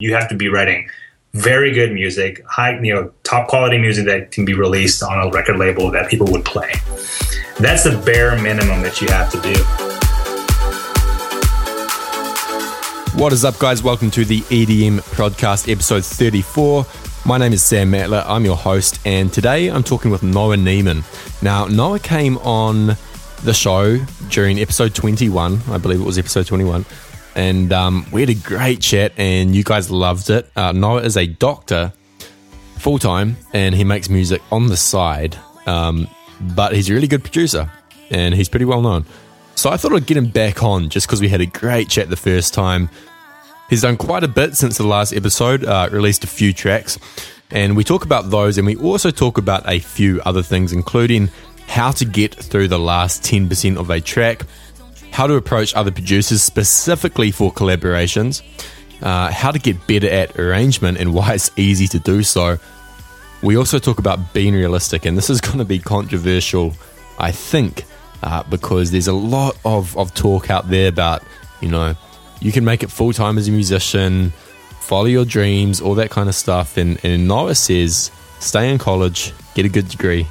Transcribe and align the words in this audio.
You 0.00 0.14
have 0.14 0.28
to 0.28 0.36
be 0.36 0.46
writing 0.46 0.88
very 1.32 1.72
good 1.72 1.92
music, 1.92 2.44
high, 2.46 2.78
you 2.78 2.94
know, 2.94 3.10
top 3.24 3.48
quality 3.48 3.78
music 3.78 4.06
that 4.06 4.30
can 4.30 4.44
be 4.44 4.54
released 4.54 5.02
on 5.02 5.26
a 5.26 5.28
record 5.28 5.56
label 5.56 5.90
that 5.90 6.08
people 6.08 6.30
would 6.30 6.44
play. 6.44 6.72
That's 7.58 7.82
the 7.82 8.00
bare 8.06 8.40
minimum 8.40 8.82
that 8.82 9.00
you 9.00 9.08
have 9.08 9.28
to 9.32 9.40
do. 9.40 9.54
What 13.20 13.32
is 13.32 13.44
up, 13.44 13.58
guys? 13.58 13.82
Welcome 13.82 14.12
to 14.12 14.24
the 14.24 14.42
EDM 14.42 15.00
Podcast, 15.16 15.68
episode 15.68 16.04
34. 16.04 16.86
My 17.26 17.36
name 17.36 17.52
is 17.52 17.64
Sam 17.64 17.90
Matla. 17.90 18.22
I'm 18.24 18.44
your 18.44 18.56
host, 18.56 19.00
and 19.04 19.32
today 19.32 19.66
I'm 19.66 19.82
talking 19.82 20.12
with 20.12 20.22
Noah 20.22 20.58
Neiman. 20.58 21.02
Now, 21.42 21.66
Noah 21.66 21.98
came 21.98 22.38
on 22.38 22.96
the 23.42 23.52
show 23.52 23.98
during 24.28 24.60
episode 24.60 24.94
21. 24.94 25.60
I 25.68 25.78
believe 25.78 26.00
it 26.00 26.04
was 26.04 26.18
episode 26.18 26.46
21 26.46 26.86
and 27.34 27.72
um, 27.72 28.06
we 28.12 28.20
had 28.20 28.30
a 28.30 28.34
great 28.34 28.80
chat, 28.80 29.12
and 29.16 29.54
you 29.54 29.64
guys 29.64 29.90
loved 29.90 30.30
it. 30.30 30.50
Uh, 30.56 30.72
Noah 30.72 31.02
is 31.02 31.16
a 31.16 31.26
doctor 31.26 31.92
full 32.78 32.98
time, 32.98 33.36
and 33.52 33.74
he 33.74 33.84
makes 33.84 34.08
music 34.08 34.42
on 34.50 34.68
the 34.68 34.76
side, 34.76 35.36
um, 35.66 36.08
but 36.40 36.74
he's 36.74 36.90
a 36.90 36.94
really 36.94 37.08
good 37.08 37.22
producer, 37.22 37.70
and 38.10 38.34
he's 38.34 38.48
pretty 38.48 38.64
well 38.64 38.80
known. 38.80 39.04
So 39.54 39.70
I 39.70 39.76
thought 39.76 39.92
I'd 39.92 40.06
get 40.06 40.16
him 40.16 40.28
back 40.28 40.62
on 40.62 40.88
just 40.88 41.06
because 41.06 41.20
we 41.20 41.28
had 41.28 41.40
a 41.40 41.46
great 41.46 41.88
chat 41.88 42.08
the 42.08 42.16
first 42.16 42.54
time. 42.54 42.88
He's 43.68 43.82
done 43.82 43.96
quite 43.96 44.24
a 44.24 44.28
bit 44.28 44.56
since 44.56 44.78
the 44.78 44.86
last 44.86 45.12
episode, 45.12 45.64
uh, 45.64 45.88
released 45.90 46.24
a 46.24 46.28
few 46.28 46.52
tracks, 46.52 46.98
and 47.50 47.76
we 47.76 47.84
talk 47.84 48.04
about 48.04 48.30
those, 48.30 48.58
and 48.58 48.66
we 48.66 48.76
also 48.76 49.10
talk 49.10 49.38
about 49.38 49.68
a 49.68 49.78
few 49.78 50.20
other 50.24 50.42
things, 50.42 50.72
including 50.72 51.30
how 51.66 51.90
to 51.92 52.04
get 52.04 52.34
through 52.34 52.68
the 52.68 52.78
last 52.78 53.22
10% 53.22 53.76
of 53.76 53.90
a 53.90 54.00
track 54.00 54.42
how 55.18 55.26
to 55.26 55.34
approach 55.34 55.74
other 55.74 55.90
producers 55.90 56.40
specifically 56.40 57.32
for 57.32 57.52
collaborations, 57.52 58.40
uh, 59.02 59.28
how 59.32 59.50
to 59.50 59.58
get 59.58 59.84
better 59.88 60.08
at 60.08 60.38
arrangement 60.38 60.96
and 60.96 61.12
why 61.12 61.34
it's 61.34 61.50
easy 61.56 61.88
to 61.88 61.98
do 61.98 62.22
so. 62.22 62.56
We 63.42 63.56
also 63.56 63.80
talk 63.80 63.98
about 63.98 64.32
being 64.32 64.54
realistic, 64.54 65.06
and 65.06 65.18
this 65.18 65.28
is 65.28 65.40
going 65.46 65.58
to 65.58 65.64
be 65.64 65.80
controversial, 65.80 66.72
I 67.18 67.32
think, 67.32 67.82
uh, 68.22 68.44
because 68.44 68.92
there's 68.92 69.08
a 69.08 69.12
lot 69.12 69.58
of, 69.64 69.98
of 69.98 70.14
talk 70.14 70.50
out 70.50 70.70
there 70.70 70.86
about, 70.86 71.24
you 71.60 71.68
know, 71.68 71.96
you 72.40 72.52
can 72.52 72.64
make 72.64 72.84
it 72.84 72.90
full 72.92 73.12
time 73.12 73.38
as 73.38 73.48
a 73.48 73.50
musician, 73.50 74.30
follow 74.82 75.06
your 75.06 75.24
dreams, 75.24 75.80
all 75.80 75.96
that 75.96 76.10
kind 76.10 76.28
of 76.28 76.36
stuff. 76.36 76.76
And, 76.76 77.04
and 77.04 77.26
Noah 77.26 77.56
says, 77.56 78.12
stay 78.38 78.70
in 78.70 78.78
college, 78.78 79.32
get 79.56 79.66
a 79.66 79.68
good 79.68 79.88
degree, 79.88 80.28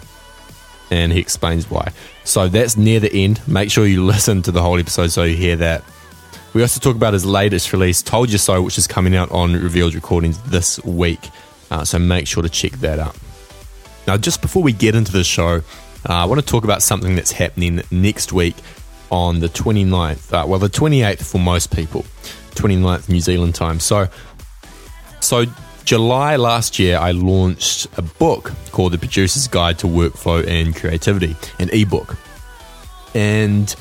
and 0.91 1.11
he 1.11 1.19
explains 1.19 1.69
why. 1.69 1.91
So 2.28 2.50
that's 2.50 2.75
near 2.75 3.00
the 3.00 3.11
end. 3.14 3.39
Make 3.47 3.72
sure 3.72 3.88
you 3.88 4.06
listen 4.06 4.42
to 4.44 4.52
the 4.52 4.61
whole 4.61 4.78
episode 4.78 5.08
so 5.08 5.23
you 5.23 5.36
hear 5.36 5.56
that. 5.56 5.83
We 6.53 6.61
also 6.61 6.80
talk 6.80 6.95
about 6.95 7.14
his 7.14 7.25
latest 7.25 7.72
release, 7.72 8.02
Told 8.02 8.30
You 8.30 8.38
So, 8.38 8.61
which 8.61 8.78
is 8.78 8.86
coming 8.86 9.16
out 9.16 9.31
on 9.31 9.53
Revealed 9.53 9.95
Recordings 9.95 10.38
this 10.44 10.83
week. 10.83 11.20
Uh, 11.72 11.86
so 11.86 12.00
make 12.00 12.28
sure 12.28 12.44
to 12.44 12.50
check 12.50 12.73
that 12.73 13.00
out. 13.00 13.16
Now, 14.08 14.17
just 14.17 14.42
before 14.42 14.61
we 14.61 14.73
get 14.73 14.94
into 14.94 15.11
the 15.11 15.23
show, 15.23 15.61
uh, 16.09 16.14
I 16.14 16.25
want 16.25 16.42
to 16.42 16.45
talk 16.45 16.66
about 16.66 16.81
something 16.81 17.16
that's 17.16 17.31
happening 17.31 17.81
next 17.92 18.33
week 18.33 18.55
on 19.09 19.39
the 19.39 19.48
29th. 19.48 20.33
Uh, 20.33 20.45
well, 20.48 20.59
the 20.59 20.70
28th 20.70 21.23
for 21.23 21.38
most 21.38 21.73
people, 21.73 22.02
29th 22.55 23.08
New 23.08 23.22
Zealand 23.22 23.55
time. 23.55 23.80
So, 23.80 24.09
so 25.22 25.45
July 25.88 26.35
last 26.35 26.80
year, 26.80 26.97
I 26.97 27.11
launched 27.11 27.88
a 27.97 28.02
book 28.02 28.52
called 28.73 28.91
The 28.91 28.97
Producer's 28.97 29.47
Guide 29.47 29.80
to 29.80 29.88
Workflow 29.88 30.45
and 30.45 30.75
Creativity, 30.75 31.33
an 31.59 31.69
ebook. 31.69 32.17
And 33.16 33.73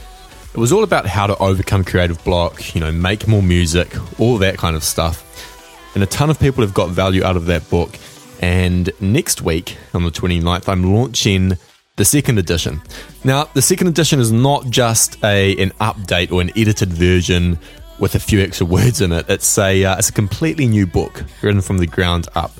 it 0.54 0.56
was 0.56 0.70
all 0.70 0.84
about 0.84 1.06
how 1.06 1.26
to 1.26 1.36
overcome 1.38 1.82
creative 1.82 2.22
block, 2.22 2.76
you 2.76 2.80
know, 2.80 2.92
make 2.92 3.26
more 3.26 3.42
music, 3.42 3.92
all 4.20 4.38
that 4.38 4.56
kind 4.56 4.76
of 4.76 4.84
stuff. 4.84 5.90
And 5.96 6.04
a 6.04 6.06
ton 6.06 6.30
of 6.30 6.38
people 6.38 6.62
have 6.62 6.72
got 6.72 6.90
value 6.90 7.24
out 7.24 7.34
of 7.34 7.46
that 7.46 7.68
book. 7.70 7.98
And 8.40 8.88
next 9.00 9.42
week, 9.42 9.76
on 9.92 10.04
the 10.04 10.12
29th, 10.12 10.68
I'm 10.68 10.94
launching 10.94 11.58
the 11.96 12.04
second 12.04 12.38
edition. 12.38 12.82
Now, 13.24 13.46
the 13.54 13.62
second 13.62 13.88
edition 13.88 14.20
is 14.20 14.30
not 14.30 14.70
just 14.70 15.16
a 15.24 15.60
an 15.60 15.70
update 15.80 16.30
or 16.30 16.40
an 16.40 16.52
edited 16.56 16.92
version 16.92 17.58
with 17.98 18.14
a 18.14 18.20
few 18.20 18.40
extra 18.40 18.66
words 18.66 19.00
in 19.00 19.12
it. 19.12 19.26
It's 19.28 19.58
a 19.58 19.84
uh, 19.84 19.96
it's 19.98 20.08
a 20.08 20.12
completely 20.12 20.66
new 20.66 20.86
book 20.86 21.24
written 21.42 21.60
from 21.60 21.78
the 21.78 21.86
ground 21.86 22.28
up. 22.34 22.52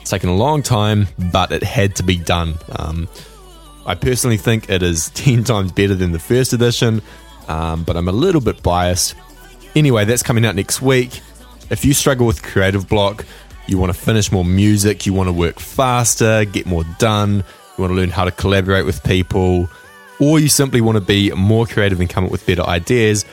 It's 0.00 0.10
taken 0.10 0.28
a 0.28 0.36
long 0.36 0.62
time, 0.62 1.08
but 1.32 1.52
it 1.52 1.62
had 1.62 1.96
to 1.96 2.02
be 2.02 2.16
done. 2.16 2.54
Um, 2.70 3.08
I 3.86 3.94
personally 3.94 4.36
think 4.36 4.68
it 4.70 4.82
is 4.82 5.10
ten 5.14 5.44
times 5.44 5.72
better 5.72 5.94
than 5.94 6.12
the 6.12 6.18
first 6.18 6.52
edition, 6.52 7.02
um, 7.48 7.84
but 7.84 7.96
I'm 7.96 8.08
a 8.08 8.12
little 8.12 8.40
bit 8.40 8.62
biased. 8.62 9.14
Anyway, 9.74 10.04
that's 10.04 10.22
coming 10.22 10.46
out 10.46 10.54
next 10.54 10.80
week. 10.82 11.20
If 11.70 11.84
you 11.84 11.94
struggle 11.94 12.26
with 12.26 12.42
creative 12.42 12.88
block, 12.88 13.24
you 13.66 13.78
want 13.78 13.92
to 13.92 13.98
finish 13.98 14.30
more 14.30 14.44
music, 14.44 15.06
you 15.06 15.12
want 15.12 15.28
to 15.28 15.32
work 15.32 15.58
faster, 15.58 16.44
get 16.44 16.66
more 16.66 16.84
done, 16.98 17.36
you 17.36 17.82
want 17.82 17.90
to 17.90 17.94
learn 17.94 18.10
how 18.10 18.24
to 18.24 18.30
collaborate 18.30 18.84
with 18.84 19.02
people, 19.02 19.68
or 20.20 20.38
you 20.38 20.48
simply 20.48 20.80
want 20.80 20.96
to 20.96 21.00
be 21.00 21.30
more 21.32 21.66
creative 21.66 21.98
and 22.00 22.08
come 22.08 22.24
up 22.24 22.30
with 22.30 22.46
better 22.46 22.62
ideas, 22.62 23.24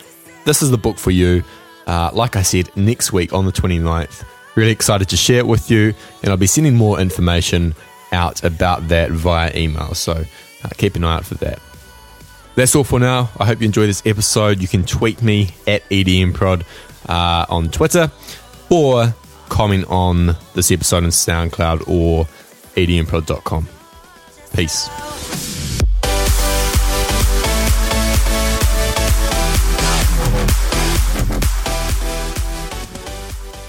this 0.46 0.62
is 0.62 0.72
the 0.72 0.78
book 0.78 0.98
for 0.98 1.12
you. 1.12 1.44
Uh, 1.88 2.12
like 2.14 2.36
I 2.36 2.42
said, 2.42 2.76
next 2.76 3.12
week 3.12 3.34
on 3.34 3.46
the 3.46 3.52
29th. 3.52 4.24
Really 4.56 4.72
excited 4.72 5.10
to 5.10 5.18
share 5.18 5.40
it 5.40 5.48
with 5.48 5.72
you, 5.72 5.94
and 6.22 6.32
I'll 6.32 6.38
be 6.38 6.48
sending 6.48 6.76
more 6.76 7.00
information 7.00 7.74
out 8.12 8.44
about 8.44 8.90
that 8.90 9.12
via 9.12 9.52
email. 9.56 9.94
So 9.94 10.14
uh, 10.64 10.70
keep 10.78 10.96
an 10.96 11.04
eye 11.04 11.16
out 11.16 11.26
for 11.26 11.36
that. 11.36 11.60
That's 12.56 12.76
all 12.76 12.84
for 12.84 13.00
now. 13.00 13.30
I 13.40 13.46
hope 13.46 13.62
you 13.62 13.66
enjoyed 13.66 13.88
this 13.90 14.04
episode. 14.06 14.62
You 14.62 14.68
can 14.68 14.84
tweet 14.84 15.22
me 15.22 15.56
at 15.68 15.88
EDMProd 15.90 16.64
uh, 17.08 17.46
on 17.50 17.70
Twitter 17.70 18.12
or 18.70 19.14
comment 19.50 19.86
on 19.90 20.36
this 20.54 20.72
episode 20.72 21.04
on 21.04 21.10
SoundCloud 21.10 21.88
or 21.88 22.26
edmprod.com. 22.76 23.68
Peace. 24.54 25.51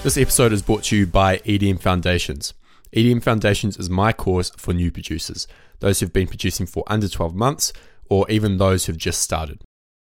This 0.03 0.17
episode 0.17 0.51
is 0.51 0.61
brought 0.61 0.83
to 0.83 0.97
you 0.97 1.07
by 1.07 1.37
EDM 1.37 1.79
Foundations. 1.79 2.53
EDM 2.93 3.23
Foundations 3.23 3.77
is 3.77 3.89
my 3.89 4.11
course 4.11 4.51
for 4.57 4.73
new 4.73 4.91
producers, 4.91 5.47
those 5.79 6.01
who've 6.01 6.11
been 6.11 6.27
producing 6.27 6.65
for 6.65 6.83
under 6.87 7.07
12 7.07 7.33
months, 7.33 7.71
or 8.09 8.29
even 8.29 8.57
those 8.57 8.85
who've 8.85 8.97
just 8.97 9.21
started. 9.21 9.61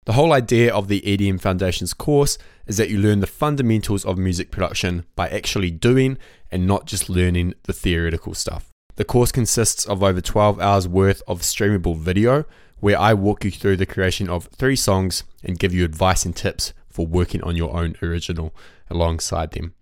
The 0.04 0.12
whole 0.12 0.34
idea 0.34 0.76
of 0.76 0.90
the 0.90 1.00
EDM 1.00 1.40
Foundations 1.40 1.94
course 1.94 2.38
is 2.66 2.76
that 2.76 2.90
you 2.90 2.98
learn 2.98 3.22
the 3.22 3.28
fundamentals 3.28 4.04
of 4.04 4.18
music 4.18 4.52
production 4.52 5.06
by 5.16 5.30
actually 5.30 5.72
doing 5.72 6.18
and 6.52 6.68
not 6.68 6.86
just 6.86 7.10
learning 7.10 7.54
the 7.64 7.72
theoretical 7.72 8.34
stuff. 8.34 8.68
The 8.98 9.06
course 9.06 9.32
consists 9.32 9.86
of 9.86 10.04
over 10.04 10.20
12 10.20 10.60
hours 10.60 10.86
worth 10.86 11.24
of 11.30 11.44
streamable 11.44 11.96
video 11.96 12.44
where 12.82 13.00
I 13.00 13.14
walk 13.14 13.46
you 13.46 13.52
through 13.52 13.78
the 13.78 13.86
creation 13.86 14.28
of 14.28 14.48
three 14.48 14.76
songs 14.76 15.24
and 15.46 15.58
give 15.58 15.74
you 15.74 15.86
advice 15.86 16.26
and 16.26 16.36
tips 16.36 16.74
for 16.90 17.08
working 17.08 17.42
on 17.44 17.56
your 17.56 17.74
own 17.74 17.96
original 18.02 18.54
alongside 18.90 19.52
them. 19.52 19.76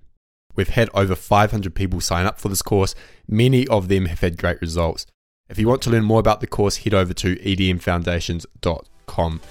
We've 0.55 0.69
had 0.69 0.89
over 0.93 1.16
500 1.16 1.75
people 1.75 1.99
sign 2.01 2.25
up 2.25 2.39
for 2.39 2.49
this 2.49 2.61
course. 2.61 2.95
Many 3.27 3.67
of 3.67 3.89
them 3.89 4.05
have 4.05 4.21
had 4.21 4.38
great 4.38 4.61
results. 4.61 5.05
If 5.49 5.59
you 5.59 5.67
want 5.67 5.81
to 5.83 5.89
learn 5.89 6.05
more 6.05 6.19
about 6.19 6.41
the 6.41 6.47
course, 6.47 6.77
head 6.77 6.93
over 6.93 7.13
to 7.13 7.35
edmfoundations.com. 7.35 9.41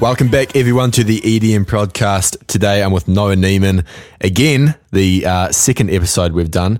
Welcome 0.00 0.28
back, 0.28 0.54
everyone, 0.54 0.92
to 0.92 1.02
the 1.02 1.20
EDM 1.20 1.64
podcast. 1.64 2.46
Today 2.46 2.84
I'm 2.84 2.92
with 2.92 3.08
Noah 3.08 3.34
Neiman. 3.34 3.84
Again, 4.20 4.76
the 4.92 5.26
uh, 5.26 5.50
second 5.50 5.90
episode 5.90 6.32
we've 6.32 6.52
done. 6.52 6.78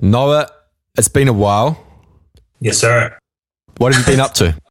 Noah, 0.00 0.48
it's 0.96 1.08
been 1.08 1.26
a 1.26 1.32
while. 1.32 1.84
Yes, 2.60 2.78
sir. 2.78 3.18
What 3.78 3.92
have 3.92 4.06
you 4.06 4.12
been 4.12 4.20
up 4.20 4.34
to? 4.34 4.56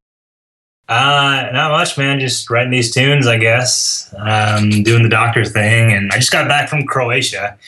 Uh, 0.89 1.47
not 1.53 1.69
much, 1.69 1.99
man. 1.99 2.19
Just 2.19 2.49
writing 2.49 2.71
these 2.71 2.91
tunes, 2.91 3.27
I 3.27 3.37
guess. 3.37 4.11
Um, 4.17 4.81
doing 4.81 5.03
the 5.03 5.09
doctor 5.09 5.45
thing, 5.45 5.93
and 5.93 6.11
I 6.11 6.15
just 6.15 6.31
got 6.31 6.47
back 6.47 6.67
from 6.67 6.87
Croatia. 6.87 7.59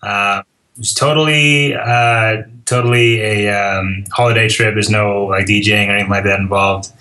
Uh, 0.00 0.42
it 0.76 0.78
was 0.78 0.94
totally, 0.94 1.74
uh, 1.74 2.42
totally 2.66 3.20
a 3.20 3.48
um, 3.48 4.04
holiday 4.12 4.48
trip. 4.48 4.74
There's 4.74 4.90
no 4.90 5.24
like 5.24 5.46
DJing 5.46 5.88
or 5.88 5.90
anything 5.90 6.08
like 6.08 6.22
that 6.22 6.38
involved, 6.38 6.92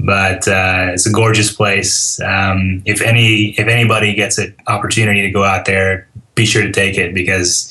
but 0.00 0.48
uh, 0.48 0.92
it's 0.94 1.06
a 1.06 1.12
gorgeous 1.12 1.54
place. 1.54 2.18
Um, 2.22 2.82
if 2.86 3.02
any, 3.02 3.50
if 3.50 3.68
anybody 3.68 4.14
gets 4.14 4.38
an 4.38 4.54
opportunity 4.66 5.20
to 5.20 5.30
go 5.30 5.44
out 5.44 5.66
there, 5.66 6.08
be 6.34 6.46
sure 6.46 6.62
to 6.62 6.72
take 6.72 6.96
it 6.96 7.12
because 7.12 7.70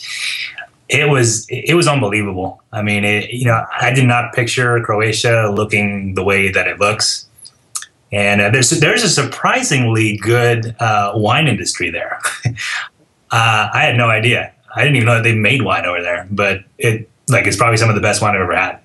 it 0.90 1.10
was 1.10 1.48
it 1.50 1.74
was 1.74 1.88
unbelievable. 1.88 2.62
I 2.72 2.84
mean, 2.84 3.04
it, 3.04 3.32
you 3.32 3.46
know, 3.46 3.66
I 3.80 3.92
did 3.92 4.06
not 4.06 4.34
picture 4.34 4.80
Croatia 4.84 5.52
looking 5.52 6.14
the 6.14 6.24
way 6.24 6.52
that 6.52 6.68
it 6.68 6.80
looks 6.80 7.28
and 8.12 8.42
uh, 8.42 8.50
there's 8.50 8.70
there's 8.72 9.04
a 9.04 9.10
surprisingly 9.10 10.18
good 10.18 10.76
uh, 10.80 11.14
wine 11.16 11.48
industry 11.48 11.90
there. 11.90 12.20
uh, 13.32 13.70
I 13.74 13.84
had 13.84 13.96
no 13.96 14.10
idea. 14.10 14.54
I 14.76 14.84
didn't 14.84 14.98
even 14.98 15.08
know 15.08 15.16
that 15.16 15.24
they 15.24 15.36
made 15.36 15.62
wine 15.62 15.86
over 15.86 16.02
there, 16.02 16.28
but 16.30 16.64
it 16.78 17.10
like 17.30 17.48
it's 17.48 17.58
probably 17.58 17.78
some 17.78 17.90
of 17.90 17.96
the 17.96 18.02
best 18.02 18.22
wine 18.22 18.36
I've 18.36 18.42
ever 18.42 18.56
had. 18.56 18.80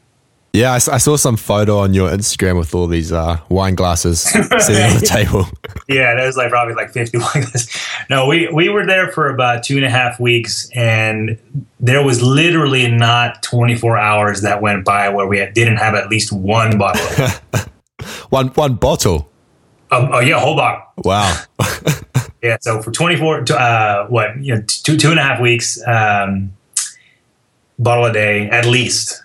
Yeah, 0.53 0.73
I, 0.73 0.77
I, 0.77 0.97
saw 0.97 1.17
some 1.17 1.37
photo 1.37 1.81
on 1.81 1.93
your 1.93 2.09
Instagram 2.09 2.57
with 2.57 2.75
all 2.75 2.87
these 2.87 3.13
uh, 3.13 3.39
wine 3.51 3.75
glasses 3.75 4.21
sitting 4.23 4.47
on 4.49 4.99
the 4.99 5.07
table. 5.07 5.45
yeah, 5.89 6.15
that 6.15 6.25
was 6.25 6.39
like 6.39 6.49
probably 6.49 6.73
like 6.73 6.93
50 6.93 7.19
wine 7.19 7.29
glasses. 7.43 7.77
No, 8.09 8.27
we, 8.27 8.49
we 8.49 8.71
were 8.71 8.87
there 8.87 9.13
for 9.13 9.29
about 9.29 9.65
two 9.65 9.77
and 9.77 9.85
a 9.85 9.91
half 9.91 10.19
weeks, 10.19 10.71
and 10.75 11.39
there 11.79 12.03
was 12.03 12.23
literally 12.23 12.91
not 12.91 13.43
24 13.43 13.99
hours 13.99 14.41
that 14.41 14.63
went 14.63 14.87
by 14.87 15.11
where 15.11 15.27
we 15.27 15.45
didn't 15.53 15.77
have 15.77 15.95
at 15.95 16.09
least 16.09 16.33
one 16.33 16.79
bottle. 16.79 17.05
One 18.31 18.49
one 18.49 18.75
bottle? 18.75 19.31
Um, 19.91 20.09
oh, 20.13 20.21
yeah, 20.21 20.41
whole 20.41 20.57
bottle. 20.57 20.83
Wow. 20.99 21.43
yeah, 22.43 22.57
so 22.61 22.83
for 22.83 22.91
24, 22.91 23.53
uh, 23.53 24.07
what, 24.09 24.37
you 24.43 24.57
know, 24.57 24.63
two, 24.67 24.97
two 24.97 25.11
and 25.11 25.21
a 25.21 25.23
half 25.23 25.41
weeks, 25.41 25.81
um, 25.87 26.53
bottle 27.79 28.07
a 28.07 28.13
day 28.13 28.49
at 28.49 28.65
least 28.65 29.23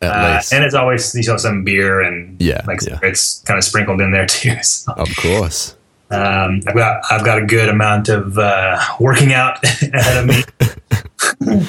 At 0.00 0.10
uh, 0.10 0.40
and 0.52 0.64
it's 0.64 0.74
always 0.74 1.14
you 1.14 1.22
know 1.26 1.36
some 1.36 1.64
beer 1.64 2.00
and 2.00 2.40
yeah, 2.40 2.62
like 2.66 2.80
yeah. 2.82 2.98
it's 3.02 3.40
kind 3.42 3.58
of 3.58 3.64
sprinkled 3.64 4.00
in 4.00 4.12
there 4.12 4.26
too. 4.38 4.62
So. 4.62 4.92
Of 4.92 5.08
course. 5.16 5.74
Um, 6.10 6.62
I've 6.66 6.74
got 6.74 7.02
I've 7.10 7.24
got 7.24 7.38
a 7.38 7.44
good 7.44 7.68
amount 7.68 8.08
of 8.08 8.38
uh, 8.38 8.80
working 9.00 9.32
out 9.32 9.62
ahead 9.64 10.16
of 10.16 10.26
me. 10.26 11.64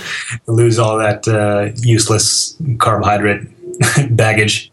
Lose 0.48 0.80
all 0.80 0.98
that 0.98 1.28
uh, 1.28 1.72
useless 1.82 2.56
carbohydrate 2.78 3.48
baggage. 4.16 4.69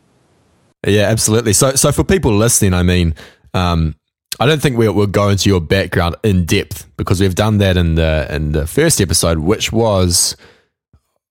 Yeah, 0.87 1.03
absolutely. 1.03 1.53
So 1.53 1.75
so 1.75 1.93
for 1.93 2.05
people 2.05 2.37
listening, 2.37 2.73
I 2.73 2.83
mean, 2.83 3.15
um, 3.53 3.97
I 4.39 4.47
don't 4.47 4.63
think 4.63 4.79
we'll, 4.79 4.93
we'll 4.93 5.07
go 5.07 5.29
into 5.29 5.49
your 5.49 5.61
background 5.61 6.17
in 6.23 6.45
depth 6.45 6.87
because 6.97 7.21
we've 7.21 7.35
done 7.35 7.59
that 7.59 7.77
in 7.77 7.97
the 7.97 8.27
in 8.31 8.53
the 8.53 8.67
first 8.67 9.01
episode, 9.01 9.41
which 9.41 9.73
was 9.73 10.37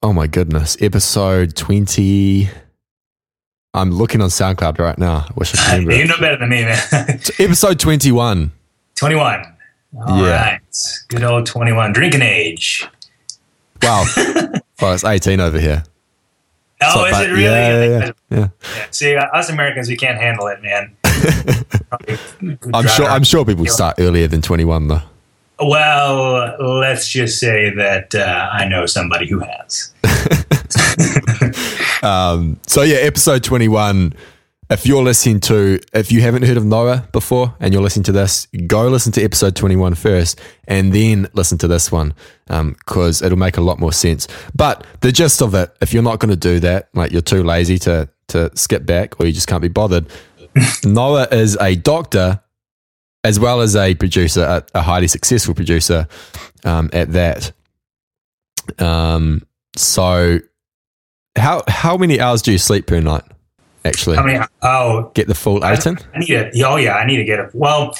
Oh 0.06 0.14
my 0.14 0.28
goodness. 0.28 0.78
Episode 0.82 1.56
20. 1.56 2.48
I'm 3.74 3.90
looking 3.90 4.22
on 4.22 4.30
SoundCloud 4.30 4.78
right 4.78 4.98
now. 5.00 5.26
I 5.28 5.34
wish 5.36 5.52
I 5.56 5.58
could 5.58 5.72
remember. 5.88 5.96
you 5.96 6.06
know 6.06 6.18
better 6.20 6.38
than 6.38 6.50
me, 6.50 6.62
man. 6.62 6.78
episode 7.40 7.80
21. 7.80 8.52
21. 8.94 9.46
All 10.08 10.24
yeah. 10.24 10.52
right. 10.52 10.62
Good 11.08 11.24
old 11.24 11.48
21. 11.48 11.92
Drinking 11.94 12.22
age. 12.22 12.88
Wow. 13.82 14.06
well, 14.80 14.94
it's 14.94 15.04
18 15.04 15.40
over 15.40 15.60
here. 15.60 15.84
Oh, 16.82 17.06
is 17.06 17.20
it 17.20 17.32
really? 17.32 17.44
Yeah, 17.44 18.12
yeah, 18.30 18.32
yeah. 18.32 18.48
See, 18.92 19.16
uh, 19.16 19.26
us 19.28 19.50
Americans, 19.50 19.88
we 19.88 19.96
can't 19.96 20.18
handle 20.18 20.48
it, 20.48 20.62
man. 20.62 20.96
I'm 22.74 22.88
sure. 22.88 23.06
I'm 23.06 23.24
sure 23.24 23.46
people 23.46 23.66
start 23.66 23.96
earlier 24.00 24.28
than 24.28 24.42
21, 24.42 24.90
though. 24.90 25.02
Well, 25.60 26.80
let's 26.80 27.08
just 27.08 27.40
say 27.40 27.74
that 27.76 28.14
uh, 28.14 28.50
I 28.52 28.68
know 28.68 28.86
somebody 28.86 29.28
who 29.28 29.40
has. 29.40 29.94
um, 32.04 32.60
so 32.68 32.82
yeah, 32.82 32.98
episode 32.98 33.44
twenty-one. 33.44 34.14
If 34.68 34.88
you're 34.88 35.04
listening 35.04 35.42
to, 35.42 35.80
if 35.94 36.12
you 36.12 36.22
haven't 36.22 36.44
heard 36.44 36.58
of 36.58 36.66
Noah 36.66 37.08
before 37.12 37.56
and 37.60 37.72
you're 37.72 37.84
listening 37.84 38.06
to 38.06 38.12
this, 38.12 38.48
go 38.66 38.88
listen 38.88 39.12
to 39.12 39.24
episode 39.24 39.56
21 39.56 39.94
first 39.94 40.42
and 40.68 40.92
then 40.92 41.28
listen 41.34 41.60
to 41.60 41.68
this 41.68 41.92
one 41.92 42.16
because 42.48 43.22
um, 43.22 43.26
it'll 43.26 43.38
make 43.38 43.58
a 43.58 43.62
lot 43.62 43.78
more 43.78 43.94
sense. 43.94 44.28
But 44.56 44.84
the 45.02 45.12
gist 45.12 45.44
of 45.44 45.54
it, 45.54 45.76
if 45.82 45.94
you're 45.94 46.02
not 46.02 46.20
going 46.20 46.32
to 46.32 46.36
do 46.36 46.60
that, 46.62 46.90
like 46.96 47.12
you're 47.12 47.22
too 47.22 47.44
lazy 47.44 47.78
to, 47.80 48.10
to 48.30 48.50
skip 48.58 48.88
back 48.88 49.20
or 49.20 49.28
you 49.28 49.34
just 49.34 49.48
can't 49.48 49.62
be 49.62 49.68
bothered, 49.68 50.08
Noah 50.84 51.28
is 51.32 51.56
a 51.62 51.76
doctor 51.76 52.42
as 53.24 53.40
well 53.40 53.62
as 53.62 53.76
a 53.76 53.94
producer, 53.94 54.42
a, 54.42 54.66
a 54.74 54.82
highly 54.82 55.08
successful 55.08 55.54
producer 55.54 56.08
um, 56.64 56.90
at 56.92 57.12
that. 57.12 57.52
Um, 58.80 59.46
so, 59.76 60.40
how 61.38 61.64
how 61.68 61.98
many 61.98 62.20
hours 62.20 62.42
do 62.42 62.52
you 62.52 62.58
sleep 62.58 62.88
per 62.88 63.00
night? 63.00 63.24
Actually, 63.86 64.18
I 64.18 64.26
mean, 64.26 64.44
oh, 64.64 65.12
get 65.14 65.28
the 65.28 65.36
full 65.36 65.64
eighteen. 65.64 65.98
I, 66.14 66.18
I 66.18 66.20
need 66.20 66.30
it. 66.32 66.62
Oh 66.64 66.76
yeah, 66.76 66.96
I 66.96 67.06
need 67.06 67.18
to 67.18 67.24
get 67.24 67.40
it. 67.40 67.52
Well, 67.54 67.96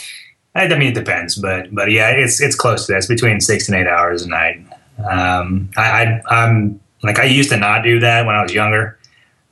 I, 0.56 0.68
mean, 0.70 0.90
it 0.90 0.96
depends, 0.96 1.36
but 1.36 1.74
but 1.74 1.92
yeah, 1.92 2.10
it's 2.10 2.42
it's 2.42 2.56
close 2.56 2.88
to 2.88 2.94
that. 2.94 2.98
It's 3.00 3.08
between 3.08 3.40
six 3.40 3.70
and 3.70 3.78
eight 3.78 3.88
hours 3.88 4.24
a 4.24 4.30
night. 4.30 4.66
Um, 5.10 5.70
I, 5.78 5.82
I 5.84 6.22
I'm 6.30 6.80
like 7.04 7.20
I 7.20 7.26
used 7.26 7.50
to 7.52 7.58
not 7.58 7.84
do 7.84 8.00
that 8.00 8.26
when 8.26 8.36
I 8.36 8.42
was 8.42 8.54
younger. 8.54 8.98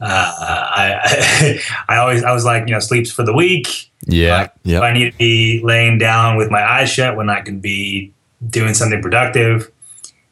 Uh, 0.01 0.33
I, 0.37 1.59
I 1.89 1.97
always 1.97 2.23
I 2.23 2.33
was 2.33 2.45
like 2.45 2.67
you 2.67 2.73
know 2.73 2.79
sleeps 2.79 3.11
for 3.11 3.23
the 3.23 3.33
week. 3.33 3.91
Yeah. 4.05 4.49
yeah. 4.63 4.81
I 4.81 4.91
need 4.91 5.11
to 5.11 5.17
be 5.17 5.61
laying 5.63 5.97
down 5.97 6.35
with 6.35 6.51
my 6.51 6.61
eyes 6.61 6.89
shut 6.89 7.15
when 7.15 7.29
I 7.29 7.41
can 7.41 7.59
be 7.59 8.13
doing 8.49 8.73
something 8.73 9.01
productive. 9.01 9.71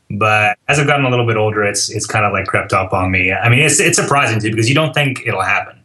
But 0.09 0.57
as 0.67 0.77
I've 0.77 0.87
gotten 0.87 1.05
a 1.05 1.09
little 1.09 1.25
bit 1.25 1.37
older, 1.37 1.63
it's 1.63 1.89
it's 1.89 2.05
kind 2.05 2.25
of 2.25 2.33
like 2.33 2.47
crept 2.47 2.73
up 2.73 2.91
on 2.91 3.11
me. 3.11 3.31
I 3.31 3.49
mean, 3.49 3.59
it's 3.59 3.79
it's 3.79 3.97
surprising 3.97 4.39
too 4.39 4.49
because 4.49 4.67
you 4.67 4.75
don't 4.75 4.93
think 4.93 5.23
it'll 5.25 5.41
happen, 5.41 5.80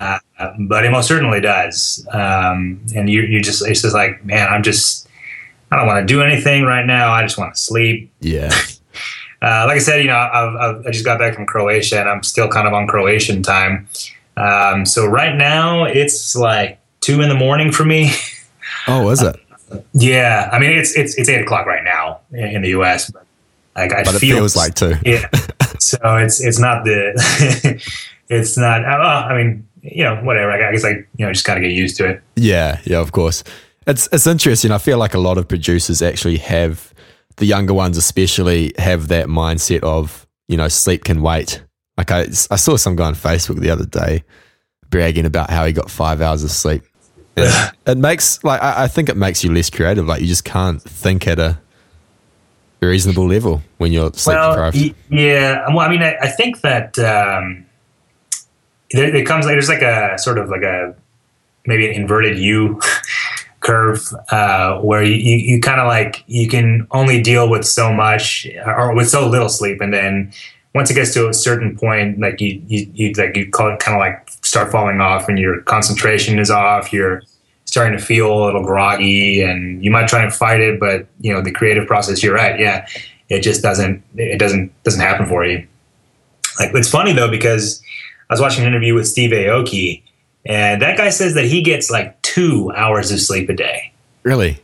uh, 0.00 0.18
but 0.60 0.84
it 0.84 0.90
most 0.90 1.08
certainly 1.08 1.40
does. 1.40 2.06
Um, 2.12 2.80
and 2.94 3.08
you 3.08 3.22
you 3.22 3.40
just 3.40 3.66
it's 3.66 3.82
just 3.82 3.94
like, 3.94 4.24
man, 4.24 4.48
I'm 4.48 4.62
just 4.62 5.08
I 5.70 5.76
don't 5.76 5.86
want 5.86 6.06
to 6.06 6.12
do 6.12 6.22
anything 6.22 6.64
right 6.64 6.86
now. 6.86 7.12
I 7.12 7.22
just 7.22 7.38
want 7.38 7.54
to 7.54 7.60
sleep. 7.60 8.12
Yeah. 8.20 8.50
uh, 9.42 9.64
like 9.66 9.76
I 9.76 9.78
said, 9.78 10.02
you 10.02 10.08
know, 10.08 10.16
I've, 10.16 10.54
I've, 10.56 10.86
i 10.86 10.90
just 10.90 11.04
got 11.04 11.18
back 11.18 11.34
from 11.34 11.46
Croatia 11.46 12.00
and 12.00 12.08
I'm 12.08 12.22
still 12.22 12.48
kind 12.48 12.68
of 12.68 12.74
on 12.74 12.86
Croatian 12.86 13.42
time. 13.42 13.88
Um, 14.36 14.84
so 14.84 15.06
right 15.06 15.34
now 15.34 15.84
it's 15.84 16.36
like 16.36 16.78
two 17.00 17.22
in 17.22 17.28
the 17.28 17.34
morning 17.34 17.72
for 17.72 17.84
me. 17.84 18.12
Oh, 18.88 19.08
is 19.10 19.22
it? 19.22 19.36
yeah, 19.94 20.48
I 20.52 20.60
mean 20.60 20.70
it's 20.72 20.96
it's 20.96 21.16
it's 21.16 21.28
eight 21.28 21.40
o'clock 21.40 21.66
right 21.66 21.82
now 21.82 22.20
in 22.32 22.62
the 22.62 22.68
U.S. 22.70 23.10
But 23.10 23.24
like 23.74 23.92
I 23.92 24.04
but 24.04 24.14
feel, 24.14 24.36
it 24.36 24.40
feels 24.40 24.56
like 24.56 24.74
two. 24.74 24.94
yeah, 25.04 25.28
so 25.80 25.98
it's 26.16 26.40
it's 26.40 26.58
not 26.58 26.84
the 26.84 27.80
it's 28.28 28.56
not. 28.56 28.84
Uh, 28.84 29.26
I 29.28 29.36
mean, 29.36 29.65
you 29.90 30.04
know, 30.04 30.16
whatever. 30.16 30.50
I 30.50 30.72
guess 30.72 30.84
I, 30.84 30.90
you 31.16 31.26
know, 31.26 31.32
just 31.32 31.44
gotta 31.44 31.60
get 31.60 31.72
used 31.72 31.96
to 31.96 32.08
it. 32.08 32.22
Yeah, 32.36 32.80
yeah, 32.84 32.98
of 32.98 33.12
course. 33.12 33.44
It's 33.86 34.08
it's 34.12 34.26
interesting. 34.26 34.72
I 34.72 34.78
feel 34.78 34.98
like 34.98 35.14
a 35.14 35.18
lot 35.18 35.38
of 35.38 35.48
producers 35.48 36.02
actually 36.02 36.38
have 36.38 36.92
the 37.36 37.46
younger 37.46 37.74
ones, 37.74 37.96
especially, 37.96 38.72
have 38.78 39.08
that 39.08 39.26
mindset 39.26 39.80
of 39.82 40.26
you 40.48 40.56
know 40.56 40.68
sleep 40.68 41.04
can 41.04 41.22
wait. 41.22 41.62
Like 41.96 42.10
I 42.10 42.22
I 42.50 42.56
saw 42.56 42.76
some 42.76 42.96
guy 42.96 43.06
on 43.06 43.14
Facebook 43.14 43.60
the 43.60 43.70
other 43.70 43.86
day 43.86 44.24
bragging 44.88 45.26
about 45.26 45.50
how 45.50 45.66
he 45.66 45.72
got 45.72 45.90
five 45.90 46.20
hours 46.20 46.44
of 46.44 46.50
sleep 46.50 46.84
it, 47.36 47.72
it 47.86 47.98
makes 47.98 48.42
like 48.44 48.62
I, 48.62 48.84
I, 48.84 48.88
think 48.88 49.10
it 49.10 49.16
makes 49.16 49.44
you 49.44 49.52
less 49.52 49.68
creative. 49.68 50.06
Like 50.06 50.22
you 50.22 50.26
just 50.26 50.46
can't 50.46 50.80
think 50.80 51.26
at 51.26 51.38
a 51.38 51.58
reasonable 52.80 53.28
level 53.28 53.62
when 53.76 53.92
you're 53.92 54.10
sleep 54.14 54.36
well, 54.36 54.52
deprived. 54.52 54.94
Yeah, 55.10 55.66
well, 55.68 55.80
I 55.80 55.90
mean, 55.90 56.02
I, 56.02 56.16
I 56.22 56.28
think 56.28 56.62
that 56.62 56.98
um, 56.98 57.65
there 58.90 59.24
comes 59.24 59.46
like 59.46 59.54
there's 59.54 59.68
like 59.68 59.82
a 59.82 60.18
sort 60.18 60.38
of 60.38 60.48
like 60.48 60.62
a 60.62 60.94
maybe 61.66 61.88
an 61.88 61.94
inverted 61.94 62.38
U 62.38 62.80
curve 63.60 64.00
uh, 64.30 64.78
where 64.80 65.02
you, 65.02 65.14
you, 65.14 65.36
you 65.54 65.60
kind 65.60 65.80
of 65.80 65.86
like 65.86 66.22
you 66.26 66.48
can 66.48 66.86
only 66.92 67.20
deal 67.20 67.48
with 67.50 67.66
so 67.66 67.92
much 67.92 68.46
or 68.64 68.94
with 68.94 69.08
so 69.08 69.28
little 69.28 69.48
sleep, 69.48 69.80
and 69.80 69.92
then 69.92 70.32
once 70.74 70.90
it 70.90 70.94
gets 70.94 71.12
to 71.14 71.28
a 71.28 71.34
certain 71.34 71.76
point, 71.76 72.20
like 72.20 72.40
you 72.40 72.62
you, 72.66 72.90
you 72.94 73.12
like 73.14 73.36
you 73.36 73.50
call 73.50 73.72
it 73.72 73.80
kind 73.80 73.96
of 73.96 74.00
like 74.00 74.28
start 74.42 74.70
falling 74.70 75.00
off 75.00 75.28
and 75.28 75.38
your 75.38 75.60
concentration 75.62 76.38
is 76.38 76.50
off. 76.50 76.92
You're 76.92 77.22
starting 77.66 77.98
to 77.98 78.02
feel 78.02 78.32
a 78.32 78.44
little 78.46 78.64
groggy 78.64 79.42
and 79.42 79.84
you 79.84 79.90
might 79.90 80.08
try 80.08 80.22
and 80.22 80.32
fight 80.32 80.60
it, 80.60 80.80
but 80.80 81.06
you 81.20 81.32
know, 81.32 81.42
the 81.42 81.50
creative 81.50 81.86
process, 81.86 82.22
you're 82.22 82.34
right. 82.34 82.58
Yeah. 82.58 82.86
It 83.28 83.40
just 83.40 83.60
doesn't, 83.60 84.02
it 84.14 84.38
doesn't, 84.38 84.72
doesn't 84.84 85.00
happen 85.00 85.26
for 85.26 85.44
you. 85.44 85.66
Like, 86.60 86.70
it's 86.74 86.88
funny 86.88 87.12
though, 87.12 87.30
because 87.30 87.82
I 88.28 88.32
was 88.34 88.40
watching 88.40 88.62
an 88.62 88.68
interview 88.68 88.94
with 88.94 89.06
Steve 89.06 89.30
Aoki 89.30 90.02
and 90.44 90.80
that 90.82 90.96
guy 90.96 91.10
says 91.10 91.34
that 91.34 91.44
he 91.44 91.62
gets 91.62 91.90
like 91.90 92.20
two 92.22 92.72
hours 92.76 93.10
of 93.10 93.20
sleep 93.20 93.48
a 93.48 93.54
day. 93.54 93.92
Really? 94.22 94.58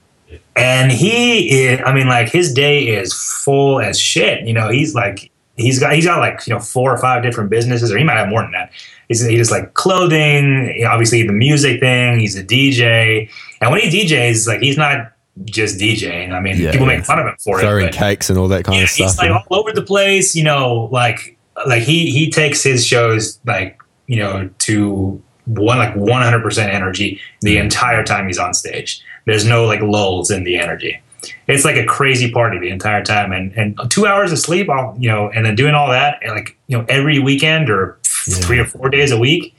And 0.54 0.92
he 0.92 1.64
is, 1.64 1.80
I 1.84 1.92
mean, 1.92 2.08
like 2.08 2.28
his 2.28 2.52
day 2.52 2.88
is 2.88 3.12
full 3.12 3.80
as 3.80 3.98
shit. 3.98 4.46
You 4.46 4.52
know, 4.52 4.68
he's 4.68 4.94
like, 4.94 5.30
he's 5.56 5.80
got, 5.80 5.94
he's 5.94 6.06
got 6.06 6.18
like, 6.18 6.46
you 6.46 6.54
know, 6.54 6.60
four 6.60 6.92
or 6.92 6.98
five 6.98 7.22
different 7.22 7.50
businesses, 7.50 7.90
or 7.90 7.98
he 7.98 8.04
might 8.04 8.16
have 8.16 8.28
more 8.28 8.42
than 8.42 8.52
that 8.52 8.70
He's, 9.08 9.26
he 9.26 9.36
does 9.36 9.50
like 9.50 9.74
clothing, 9.74 10.84
obviously 10.88 11.26
the 11.26 11.32
music 11.32 11.80
thing. 11.80 12.18
He's 12.18 12.36
a 12.36 12.44
DJ, 12.44 13.28
and 13.60 13.70
when 13.70 13.80
he 13.80 14.04
DJs, 14.04 14.46
like 14.46 14.60
he's 14.60 14.78
not 14.78 15.12
just 15.44 15.78
DJing. 15.78 16.32
I 16.32 16.40
mean, 16.40 16.58
yeah, 16.58 16.72
people 16.72 16.86
make 16.86 17.04
fun 17.04 17.18
of 17.18 17.26
him 17.26 17.36
for 17.38 17.60
throwing 17.60 17.88
it, 17.88 17.94
cakes 17.94 18.30
and 18.30 18.38
all 18.38 18.48
that 18.48 18.64
kind 18.64 18.78
yeah, 18.78 18.84
of 18.84 18.90
stuff. 18.90 19.10
He's 19.10 19.18
like 19.18 19.30
all 19.30 19.58
over 19.58 19.72
the 19.72 19.82
place. 19.82 20.34
You 20.34 20.44
know, 20.44 20.88
like 20.92 21.36
like 21.66 21.82
he 21.82 22.10
he 22.10 22.30
takes 22.30 22.62
his 22.62 22.86
shows 22.86 23.38
like 23.46 23.80
you 24.06 24.16
know 24.16 24.48
to 24.58 25.22
one 25.46 25.78
like 25.78 25.94
100% 25.94 26.58
energy 26.68 27.20
the 27.40 27.56
mm-hmm. 27.56 27.64
entire 27.64 28.04
time 28.04 28.26
he's 28.26 28.38
on 28.38 28.54
stage. 28.54 29.02
There's 29.26 29.44
no 29.44 29.64
like 29.64 29.80
lulls 29.80 30.30
in 30.30 30.44
the 30.44 30.56
energy. 30.56 31.00
It's 31.46 31.64
like 31.64 31.76
a 31.76 31.84
crazy 31.84 32.30
party 32.32 32.58
the 32.58 32.70
entire 32.70 33.04
time, 33.04 33.30
and 33.30 33.52
and 33.52 33.78
two 33.90 34.06
hours 34.06 34.32
of 34.32 34.38
sleep, 34.38 34.68
all 34.68 34.96
you 34.98 35.08
know, 35.08 35.30
and 35.30 35.46
then 35.46 35.54
doing 35.54 35.74
all 35.74 35.88
that, 35.90 36.18
and 36.22 36.32
like 36.32 36.56
you 36.66 36.76
know, 36.76 36.84
every 36.88 37.20
weekend 37.20 37.70
or 37.70 37.98
yeah. 38.26 38.36
three 38.36 38.58
or 38.58 38.64
four 38.64 38.88
days 38.88 39.12
a 39.12 39.18
week. 39.18 39.54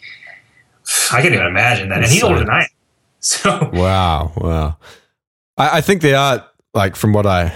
I 1.11 1.21
can't 1.21 1.33
even 1.33 1.47
imagine 1.47 1.87
that. 1.89 1.99
And 2.03 2.11
he's 2.11 2.23
older 2.23 2.39
than 2.39 2.49
I 2.49 2.63
am. 2.63 2.67
So 3.25 3.69
wow, 3.71 4.33
wow. 4.35 4.75
I, 5.57 5.77
I 5.77 5.81
think 5.81 6.01
they 6.01 6.13
are 6.13 6.45
like 6.73 6.97
from 6.97 7.13
what 7.13 7.25
I 7.25 7.53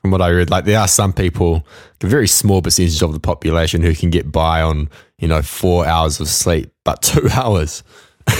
from 0.00 0.10
what 0.10 0.22
I 0.22 0.28
read. 0.28 0.50
Like 0.50 0.64
there 0.64 0.78
are 0.78 0.88
some 0.88 1.12
people, 1.12 1.66
a 2.02 2.06
very 2.06 2.28
small 2.28 2.62
percentage 2.62 3.02
of 3.02 3.12
the 3.12 3.20
population 3.20 3.82
who 3.82 3.94
can 3.94 4.10
get 4.10 4.32
by 4.32 4.62
on, 4.62 4.88
you 5.18 5.28
know, 5.28 5.42
four 5.42 5.86
hours 5.86 6.20
of 6.20 6.28
sleep, 6.28 6.72
but 6.84 7.02
two 7.02 7.28
hours. 7.34 7.82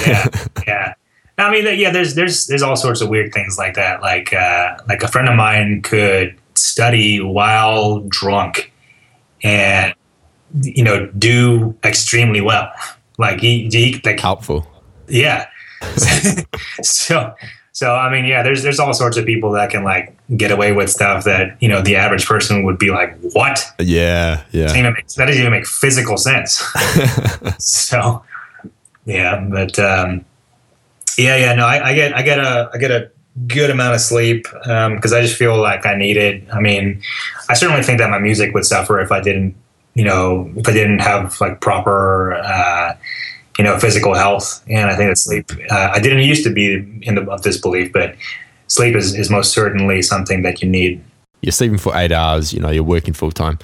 yeah, 0.07 0.27
yeah. 0.67 0.95
I 1.39 1.51
mean, 1.51 1.79
yeah. 1.79 1.91
There's 1.91 2.15
there's 2.15 2.47
there's 2.47 2.63
all 2.63 2.77
sorts 2.77 3.01
of 3.01 3.09
weird 3.09 3.33
things 3.33 3.57
like 3.57 3.75
that. 3.75 4.03
Like 4.03 4.33
uh, 4.33 4.77
like 4.89 5.03
a 5.03 5.09
friend 5.09 5.29
of 5.29 5.37
mine 5.37 5.81
could 5.83 6.37
study 6.55 7.21
while 7.21 8.01
drunk, 8.01 8.73
and 9.43 9.95
you 10.61 10.85
know 10.85 11.07
do 11.19 11.75
extremely 11.83 12.43
well. 12.43 12.71
Like 13.19 13.41
he, 13.41 13.69
he 13.71 14.01
like 14.05 14.21
helpful. 14.21 14.67
Yeah. 15.09 15.47
so 16.83 17.35
so 17.73 17.95
I 17.95 18.11
mean, 18.11 18.25
yeah, 18.25 18.43
there's 18.43 18.63
there's 18.63 18.81
all 18.81 18.93
sorts 18.93 19.17
of 19.17 19.25
people 19.25 19.53
that 19.53 19.71
can 19.71 19.85
like 19.85 20.17
get 20.37 20.51
away 20.51 20.73
with 20.73 20.91
stuff 20.91 21.25
that 21.25 21.57
you 21.61 21.69
know 21.69 21.83
the 21.83 21.97
average 21.97 22.27
person 22.27 22.65
would 22.65 22.79
be 22.79 22.91
like, 22.91 23.19
"What?" 23.21 23.65
Yeah, 23.79 24.43
yeah. 24.51 24.67
Doesn't 24.67 24.83
make, 24.83 25.07
that 25.09 25.27
doesn't 25.27 25.41
even 25.41 25.53
make 25.53 25.67
physical 25.67 26.17
sense. 26.17 26.63
so, 27.59 28.25
yeah, 29.05 29.41
but 29.41 29.79
um, 29.79 30.25
yeah, 31.17 31.37
yeah, 31.37 31.55
no, 31.55 31.67
I, 31.67 31.89
I, 31.89 31.95
get 31.95 32.17
I 32.17 32.23
get 32.23 32.39
a 32.39 32.71
I 32.75 32.79
get 32.79 32.91
a 32.91 33.11
good 33.47 33.71
amount 33.71 33.95
of 33.95 34.01
sleep 34.01 34.43
because 34.43 35.13
um, 35.13 35.19
I 35.19 35.21
just 35.21 35.37
feel 35.37 35.57
like 35.61 35.87
I 35.87 35.95
need 35.95 36.17
it. 36.17 36.43
I 36.53 36.61
mean, 36.61 37.01
I 37.49 37.55
certainly 37.55 37.83
think 37.83 37.99
that 37.99 38.11
my 38.11 38.19
music 38.19 38.53
would 38.53 38.67
suffer 38.67 39.01
if 39.01 39.13
I 39.13 39.21
didn't, 39.21 39.55
you 39.95 40.05
know, 40.05 40.51
if 40.57 40.69
I 40.69 40.73
didn't 40.73 41.01
have 41.01 41.41
like 41.41 41.61
proper. 41.61 42.35
Uh, 42.35 42.95
you 43.61 43.65
know, 43.65 43.79
physical 43.79 44.15
health. 44.15 44.65
And 44.69 44.89
I 44.89 44.97
think 44.97 45.11
that 45.11 45.19
sleep, 45.19 45.51
uh, 45.71 45.91
I 45.93 46.01
didn't 46.01 46.21
used 46.21 46.45
to 46.45 46.51
be 46.51 46.77
in 47.03 47.15
the, 47.15 47.31
of 47.31 47.43
this 47.43 47.61
belief, 47.61 47.93
but 47.93 48.17
sleep 48.69 48.97
is, 48.97 49.15
is 49.15 49.29
most 49.29 49.53
certainly 49.53 50.01
something 50.01 50.41
that 50.45 50.63
you 50.63 50.69
need. 50.71 51.05
You're 51.43 51.53
sleeping 51.53 51.77
for 51.77 51.95
eight 51.95 52.11
hours, 52.11 52.55
you 52.55 52.61
know, 52.61 52.71
you're 52.71 52.83
working 52.83 53.13
full 53.13 53.33
time. 53.33 53.59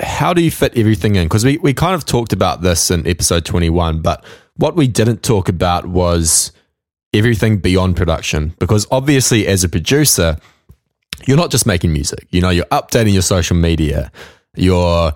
How 0.00 0.32
do 0.32 0.40
you 0.40 0.52
fit 0.52 0.72
everything 0.78 1.16
in? 1.16 1.24
Because 1.24 1.44
we, 1.44 1.56
we 1.58 1.74
kind 1.74 1.96
of 1.96 2.06
talked 2.06 2.32
about 2.32 2.62
this 2.62 2.92
in 2.92 3.04
episode 3.08 3.44
21, 3.44 4.02
but 4.02 4.24
what 4.54 4.76
we 4.76 4.86
didn't 4.86 5.24
talk 5.24 5.48
about 5.48 5.86
was 5.86 6.52
everything 7.12 7.58
beyond 7.58 7.96
production. 7.96 8.54
Because 8.60 8.86
obviously, 8.92 9.48
as 9.48 9.64
a 9.64 9.68
producer, 9.68 10.36
you're 11.26 11.36
not 11.36 11.50
just 11.50 11.66
making 11.66 11.92
music, 11.92 12.28
you 12.30 12.40
know, 12.40 12.50
you're 12.50 12.66
updating 12.66 13.14
your 13.14 13.22
social 13.22 13.56
media, 13.56 14.12
you're 14.54 15.12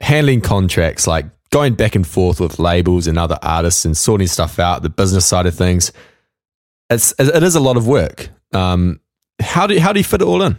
handling 0.00 0.40
contracts 0.40 1.06
like 1.06 1.26
going 1.52 1.74
back 1.74 1.94
and 1.94 2.06
forth 2.06 2.40
with 2.40 2.58
labels 2.58 3.06
and 3.06 3.18
other 3.18 3.38
artists 3.42 3.84
and 3.84 3.96
sorting 3.96 4.26
stuff 4.26 4.58
out, 4.58 4.82
the 4.82 4.88
business 4.88 5.24
side 5.24 5.46
of 5.46 5.54
things, 5.54 5.92
it's 6.90 7.14
it 7.18 7.42
is 7.42 7.54
a 7.54 7.60
lot 7.60 7.76
of 7.76 7.86
work. 7.86 8.28
Um, 8.52 9.00
how 9.40 9.66
do 9.66 9.78
how 9.78 9.92
do 9.92 10.00
you 10.00 10.04
fit 10.04 10.20
it 10.20 10.26
all 10.26 10.42
in? 10.42 10.56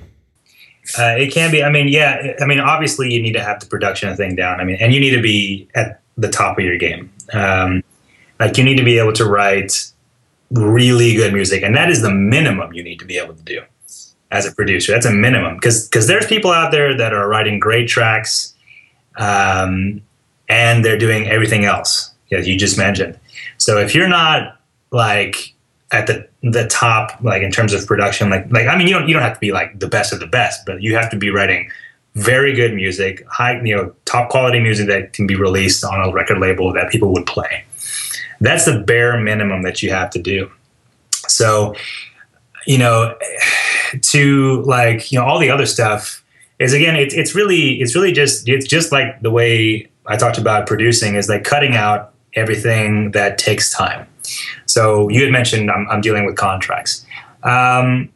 Uh, 0.97 1.15
it 1.17 1.33
can 1.33 1.51
be. 1.51 1.63
I 1.63 1.69
mean, 1.69 1.87
yeah. 1.87 2.33
I 2.41 2.45
mean, 2.45 2.59
obviously, 2.59 3.11
you 3.11 3.21
need 3.21 3.33
to 3.33 3.43
have 3.43 3.59
the 3.59 3.65
production 3.65 4.15
thing 4.15 4.35
down. 4.35 4.59
I 4.59 4.63
mean, 4.63 4.77
and 4.79 4.93
you 4.93 4.99
need 4.99 5.15
to 5.15 5.21
be 5.21 5.67
at 5.75 6.01
the 6.17 6.29
top 6.29 6.57
of 6.57 6.63
your 6.63 6.77
game. 6.77 7.11
Um, 7.33 7.83
like 8.39 8.57
you 8.57 8.63
need 8.63 8.77
to 8.77 8.83
be 8.83 8.99
able 8.99 9.13
to 9.13 9.25
write 9.25 9.91
really 10.51 11.15
good 11.15 11.33
music, 11.33 11.63
and 11.63 11.75
that 11.75 11.89
is 11.89 12.01
the 12.01 12.11
minimum 12.11 12.73
you 12.73 12.83
need 12.83 12.99
to 12.99 13.05
be 13.05 13.17
able 13.17 13.33
to 13.33 13.43
do 13.43 13.61
as 14.31 14.45
a 14.45 14.51
producer. 14.51 14.91
That's 14.91 15.05
a 15.05 15.11
minimum 15.11 15.55
because 15.55 15.87
because 15.87 16.07
there's 16.07 16.25
people 16.25 16.51
out 16.51 16.71
there 16.71 16.95
that 16.97 17.13
are 17.13 17.27
writing 17.27 17.59
great 17.59 17.87
tracks, 17.87 18.53
um, 19.17 20.01
and 20.49 20.83
they're 20.83 20.97
doing 20.97 21.27
everything 21.27 21.65
else 21.65 22.13
as 22.33 22.47
you 22.47 22.57
just 22.57 22.77
mentioned. 22.77 23.19
So 23.57 23.77
if 23.77 23.93
you're 23.95 24.07
not 24.07 24.59
like 24.91 25.53
at 25.91 26.07
the 26.07 26.27
the 26.41 26.67
top, 26.67 27.21
like 27.21 27.41
in 27.43 27.51
terms 27.51 27.73
of 27.73 27.85
production, 27.85 28.29
like 28.29 28.51
like 28.51 28.67
I 28.67 28.77
mean, 28.77 28.87
you 28.87 28.93
don't 28.93 29.07
you 29.07 29.13
don't 29.13 29.23
have 29.23 29.35
to 29.35 29.39
be 29.39 29.51
like 29.51 29.79
the 29.79 29.87
best 29.87 30.13
of 30.13 30.19
the 30.19 30.27
best, 30.27 30.65
but 30.65 30.81
you 30.81 30.95
have 30.95 31.09
to 31.11 31.17
be 31.17 31.29
writing 31.29 31.69
very 32.15 32.53
good 32.53 32.73
music, 32.73 33.25
high 33.27 33.61
you 33.61 33.75
know 33.75 33.93
top 34.05 34.29
quality 34.29 34.59
music 34.59 34.87
that 34.87 35.13
can 35.13 35.27
be 35.27 35.35
released 35.35 35.83
on 35.83 36.07
a 36.07 36.11
record 36.11 36.39
label 36.39 36.73
that 36.73 36.91
people 36.91 37.11
would 37.13 37.25
play. 37.25 37.63
That's 38.41 38.65
the 38.65 38.79
bare 38.79 39.19
minimum 39.19 39.61
that 39.63 39.81
you 39.81 39.89
have 39.91 40.09
to 40.11 40.21
do. 40.21 40.51
So, 41.27 41.75
you 42.67 42.77
know, 42.77 43.15
to 44.01 44.61
like 44.63 45.11
you 45.11 45.19
know 45.19 45.25
all 45.25 45.39
the 45.39 45.49
other 45.49 45.65
stuff 45.65 46.23
is 46.59 46.73
again 46.73 46.95
it's 46.95 47.13
it's 47.13 47.35
really 47.35 47.81
it's 47.81 47.95
really 47.95 48.11
just 48.11 48.49
it's 48.49 48.67
just 48.67 48.91
like 48.91 49.21
the 49.21 49.31
way 49.31 49.89
I 50.05 50.17
talked 50.17 50.37
about 50.37 50.67
producing 50.67 51.15
is 51.15 51.29
like 51.29 51.43
cutting 51.43 51.75
out 51.75 52.13
everything 52.35 53.11
that 53.11 53.37
takes 53.37 53.71
time. 53.71 54.07
So 54.65 55.09
you 55.09 55.23
had 55.23 55.31
mentioned 55.31 55.69
I'm, 55.69 55.87
I'm 55.89 56.01
dealing 56.01 56.25
with 56.25 56.35
contracts. 56.35 57.05
Um, 57.43 58.09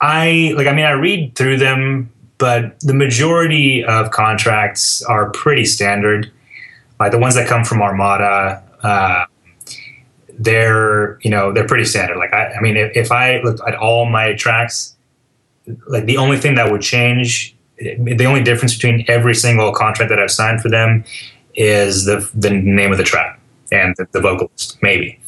I 0.00 0.52
like 0.56 0.66
I 0.66 0.72
mean 0.72 0.84
I 0.84 0.92
read 0.92 1.34
through 1.34 1.58
them, 1.58 2.10
but 2.38 2.78
the 2.80 2.94
majority 2.94 3.84
of 3.84 4.10
contracts 4.10 5.02
are 5.02 5.30
pretty 5.30 5.64
standard. 5.64 6.30
Like 7.00 7.12
the 7.12 7.18
ones 7.18 7.34
that 7.34 7.48
come 7.48 7.64
from 7.64 7.82
Armada, 7.82 8.62
uh, 8.82 9.26
they're 10.38 11.18
you 11.22 11.30
know 11.30 11.52
they're 11.52 11.66
pretty 11.66 11.84
standard. 11.84 12.18
Like 12.18 12.32
I, 12.32 12.52
I 12.54 12.60
mean 12.60 12.76
if, 12.76 12.96
if 12.96 13.12
I 13.12 13.40
looked 13.42 13.60
at 13.66 13.74
all 13.74 14.06
my 14.06 14.34
tracks, 14.34 14.94
like 15.88 16.04
the 16.04 16.18
only 16.18 16.36
thing 16.36 16.54
that 16.56 16.70
would 16.70 16.82
change 16.82 17.55
the 17.78 18.24
only 18.26 18.42
difference 18.42 18.74
between 18.74 19.04
every 19.08 19.34
single 19.34 19.72
contract 19.72 20.08
that 20.08 20.18
I've 20.18 20.30
signed 20.30 20.60
for 20.60 20.68
them 20.68 21.04
is 21.54 22.04
the 22.04 22.28
the 22.34 22.50
name 22.50 22.92
of 22.92 22.98
the 22.98 23.04
track 23.04 23.40
and 23.72 23.94
the, 23.96 24.06
the 24.12 24.20
vocalist, 24.20 24.78
maybe. 24.82 25.18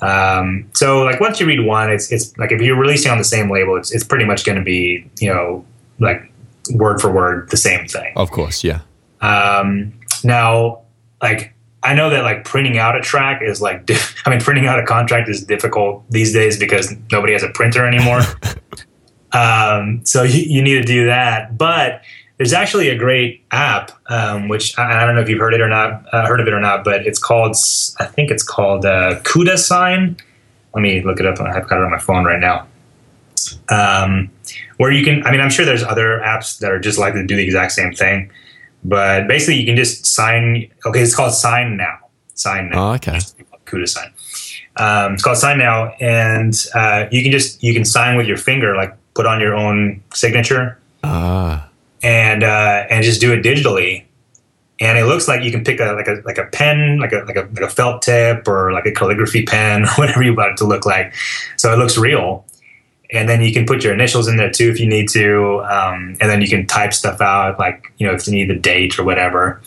Um, 0.00 0.68
so 0.74 1.02
like 1.02 1.20
once 1.20 1.38
you 1.38 1.46
read 1.46 1.64
one, 1.64 1.90
it's 1.90 2.10
it's 2.10 2.36
like 2.36 2.52
if 2.52 2.60
you're 2.60 2.78
releasing 2.78 3.10
on 3.10 3.18
the 3.18 3.24
same 3.24 3.50
label, 3.50 3.76
it's 3.76 3.92
it's 3.92 4.04
pretty 4.04 4.24
much 4.24 4.44
going 4.44 4.58
to 4.58 4.64
be 4.64 5.08
you 5.20 5.32
know 5.32 5.64
like 5.98 6.32
word 6.74 7.00
for 7.00 7.12
word 7.12 7.50
the 7.50 7.56
same 7.56 7.86
thing. 7.86 8.12
Of 8.16 8.30
course, 8.30 8.64
yeah. 8.64 8.80
Um, 9.20 9.92
now, 10.24 10.82
like 11.22 11.54
I 11.82 11.94
know 11.94 12.10
that 12.10 12.22
like 12.22 12.44
printing 12.44 12.78
out 12.78 12.96
a 12.96 13.00
track 13.00 13.42
is 13.42 13.60
like 13.60 13.88
I 14.26 14.30
mean 14.30 14.40
printing 14.40 14.66
out 14.66 14.78
a 14.78 14.84
contract 14.84 15.28
is 15.28 15.44
difficult 15.44 16.04
these 16.10 16.32
days 16.32 16.58
because 16.58 16.94
nobody 17.10 17.32
has 17.32 17.42
a 17.42 17.50
printer 17.50 17.86
anymore. 17.86 18.22
Um, 19.32 20.04
so 20.04 20.22
you, 20.22 20.42
you, 20.42 20.62
need 20.62 20.74
to 20.74 20.82
do 20.82 21.06
that. 21.06 21.56
But 21.56 22.02
there's 22.36 22.52
actually 22.52 22.88
a 22.88 22.96
great 22.96 23.44
app, 23.50 23.92
um, 24.10 24.48
which 24.48 24.78
I, 24.78 25.02
I, 25.02 25.06
don't 25.06 25.14
know 25.14 25.20
if 25.20 25.28
you've 25.28 25.38
heard 25.38 25.54
it 25.54 25.60
or 25.60 25.68
not, 25.68 26.04
uh, 26.12 26.26
heard 26.26 26.40
of 26.40 26.46
it 26.46 26.52
or 26.52 26.60
not, 26.60 26.84
but 26.84 27.06
it's 27.06 27.18
called, 27.18 27.56
I 27.98 28.04
think 28.04 28.30
it's 28.30 28.42
called 28.42 28.84
uh, 28.84 29.20
CUDA 29.20 29.58
Sign. 29.58 30.16
Let 30.74 30.80
me 30.80 31.02
look 31.02 31.20
it 31.20 31.26
up. 31.26 31.40
I've 31.40 31.68
got 31.68 31.78
it 31.78 31.84
on 31.84 31.90
my 31.90 31.98
phone 31.98 32.24
right 32.24 32.40
now. 32.40 32.66
Um, 33.68 34.30
where 34.76 34.90
you 34.90 35.04
can, 35.04 35.24
I 35.26 35.30
mean, 35.30 35.40
I'm 35.40 35.50
sure 35.50 35.64
there's 35.64 35.84
other 35.84 36.20
apps 36.24 36.58
that 36.58 36.70
are 36.70 36.78
just 36.78 36.98
likely 36.98 37.20
to 37.20 37.26
do 37.26 37.36
the 37.36 37.44
exact 37.44 37.72
same 37.72 37.92
thing, 37.92 38.30
but 38.84 39.28
basically 39.28 39.60
you 39.60 39.66
can 39.66 39.76
just 39.76 40.06
sign. 40.06 40.70
Okay, 40.84 41.00
it's 41.00 41.14
called 41.14 41.32
Sign 41.32 41.76
Now. 41.76 41.98
Sign 42.34 42.70
Now. 42.70 42.90
Oh, 42.90 42.94
okay. 42.94 43.18
CUDA 43.66 43.88
Sign. 43.88 44.12
Um, 44.76 45.14
it's 45.14 45.22
called 45.22 45.36
Sign 45.36 45.58
Now, 45.58 45.94
and 46.00 46.54
uh, 46.74 47.06
you 47.10 47.22
can 47.22 47.30
just 47.30 47.62
you 47.62 47.74
can 47.74 47.84
sign 47.84 48.16
with 48.16 48.26
your 48.26 48.36
finger, 48.36 48.74
like 48.74 48.96
put 49.14 49.26
on 49.26 49.40
your 49.40 49.54
own 49.54 50.02
signature 50.14 50.78
ah. 51.04 51.68
and 52.02 52.42
uh, 52.42 52.86
and 52.90 53.04
just 53.04 53.20
do 53.20 53.32
it 53.32 53.42
digitally. 53.42 54.04
And 54.80 54.98
it 54.98 55.04
looks 55.04 55.28
like 55.28 55.42
you 55.42 55.52
can 55.52 55.62
pick 55.62 55.80
a 55.80 55.92
like 55.92 56.08
a 56.08 56.22
like 56.24 56.38
a 56.38 56.44
pen, 56.46 56.98
like 56.98 57.12
a 57.12 57.18
like 57.18 57.36
a 57.36 57.42
like 57.42 57.60
a 57.60 57.68
felt 57.68 58.02
tip 58.02 58.48
or 58.48 58.72
like 58.72 58.86
a 58.86 58.92
calligraphy 58.92 59.44
pen, 59.44 59.86
whatever 59.96 60.22
you 60.22 60.34
want 60.34 60.52
it 60.52 60.56
to 60.58 60.64
look 60.64 60.86
like. 60.86 61.14
So 61.56 61.72
it 61.72 61.78
looks 61.78 61.96
real. 61.96 62.44
And 63.12 63.28
then 63.28 63.42
you 63.42 63.52
can 63.52 63.66
put 63.66 63.84
your 63.84 63.92
initials 63.92 64.26
in 64.26 64.38
there 64.38 64.50
too 64.50 64.70
if 64.70 64.80
you 64.80 64.88
need 64.88 65.08
to. 65.10 65.62
Um, 65.64 66.16
and 66.20 66.30
then 66.30 66.40
you 66.40 66.48
can 66.48 66.66
type 66.66 66.94
stuff 66.94 67.20
out, 67.20 67.58
like 67.58 67.92
you 67.98 68.06
know 68.06 68.14
if 68.14 68.26
you 68.26 68.32
need 68.32 68.48
the 68.48 68.58
date 68.58 68.98
or 68.98 69.04
whatever. 69.04 69.60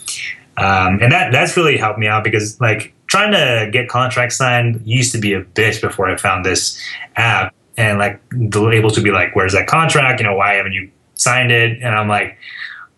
Um, 0.58 1.00
and 1.00 1.12
that 1.12 1.32
that's 1.32 1.56
really 1.56 1.76
helped 1.76 1.98
me 1.98 2.08
out 2.08 2.24
because 2.24 2.60
like 2.60 2.92
trying 3.06 3.32
to 3.32 3.70
get 3.70 3.88
contracts 3.88 4.36
signed 4.36 4.82
used 4.84 5.12
to 5.12 5.18
be 5.18 5.32
a 5.32 5.42
bitch 5.42 5.80
before 5.80 6.08
I 6.08 6.16
found 6.16 6.44
this 6.44 6.80
app 7.14 7.54
and 7.76 7.98
like 7.98 8.20
the 8.30 8.60
labels 8.60 8.96
would 8.96 9.04
be 9.04 9.10
like, 9.10 9.34
"Where's 9.36 9.52
that 9.52 9.66
contract? 9.66 10.20
You 10.20 10.26
know, 10.26 10.34
why 10.34 10.54
haven't 10.54 10.72
you 10.72 10.90
signed 11.14 11.50
it?" 11.52 11.78
And 11.82 11.94
I'm 11.94 12.08
like, 12.08 12.38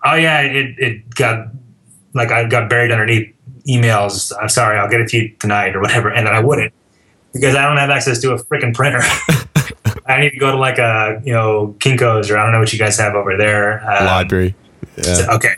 "Oh 0.05 0.15
yeah, 0.15 0.41
it 0.41 0.79
it 0.79 1.15
got 1.15 1.49
like 2.15 2.31
I 2.31 2.45
got 2.45 2.69
buried 2.69 2.91
underneath 2.91 3.35
emails. 3.67 4.33
I'm 4.41 4.49
sorry, 4.49 4.79
I'll 4.79 4.89
get 4.89 5.01
it 5.01 5.09
to 5.11 5.17
you 5.19 5.29
tonight 5.39 5.75
or 5.75 5.81
whatever." 5.81 6.11
And 6.11 6.27
then 6.27 6.35
I 6.35 6.41
wouldn't 6.41 6.73
because 7.33 7.55
I 7.55 7.63
don't 7.63 7.77
have 7.77 7.91
access 7.91 8.21
to 8.23 8.33
a 8.33 8.45
freaking 8.45 8.75
printer. 8.75 9.01
I 10.07 10.21
need 10.21 10.31
to 10.31 10.39
go 10.39 10.53
to 10.53 10.59
like 10.59 10.79
a 10.79 11.21
you 11.25 11.33
know 11.33 11.75
Kinkos 11.79 12.31
or 12.31 12.39
I 12.39 12.45
don't 12.45 12.53
know 12.53 12.61
what 12.61 12.73
you 12.73 12.79
guys 12.79 12.99
have 12.99 13.15
over 13.15 13.37
there. 13.37 13.81
Um, 13.91 14.07
Library. 14.07 14.55
Yeah. 14.97 15.15
So, 15.15 15.31
okay. 15.33 15.55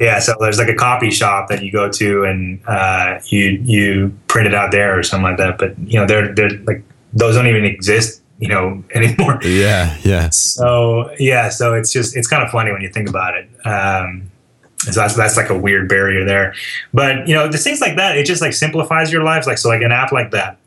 Yeah, 0.00 0.18
so 0.18 0.34
there's 0.40 0.58
like 0.58 0.68
a 0.68 0.74
copy 0.74 1.10
shop 1.10 1.48
that 1.48 1.62
you 1.62 1.70
go 1.70 1.88
to 1.88 2.24
and 2.24 2.60
uh, 2.66 3.20
you 3.26 3.60
you 3.62 4.18
print 4.26 4.48
it 4.48 4.54
out 4.54 4.72
there 4.72 4.98
or 4.98 5.02
something 5.02 5.24
like 5.24 5.38
that. 5.38 5.58
But 5.58 5.78
you 5.78 6.00
know, 6.00 6.06
they're 6.06 6.34
they're 6.34 6.50
like 6.64 6.82
those 7.12 7.36
don't 7.36 7.46
even 7.46 7.64
exist 7.64 8.23
you 8.38 8.48
know 8.48 8.82
anymore. 8.94 9.40
Yeah, 9.42 9.96
yeah. 10.02 10.30
So 10.30 11.14
yeah, 11.18 11.48
so 11.48 11.74
it's 11.74 11.92
just 11.92 12.16
it's 12.16 12.28
kind 12.28 12.42
of 12.42 12.50
funny 12.50 12.72
when 12.72 12.80
you 12.80 12.90
think 12.90 13.08
about 13.08 13.34
it. 13.36 13.48
Um, 13.66 14.30
so 14.78 15.00
that's 15.00 15.14
that's 15.14 15.36
like 15.36 15.50
a 15.50 15.58
weird 15.58 15.88
barrier 15.88 16.24
there, 16.24 16.54
but 16.92 17.26
you 17.26 17.34
know, 17.34 17.48
the 17.48 17.58
things 17.58 17.80
like 17.80 17.96
that, 17.96 18.18
it 18.18 18.26
just 18.26 18.42
like 18.42 18.52
simplifies 18.52 19.12
your 19.12 19.22
lives. 19.22 19.46
Like 19.46 19.58
so, 19.58 19.68
like 19.68 19.82
an 19.82 19.92
app 19.92 20.12
like 20.12 20.30
that, 20.32 20.58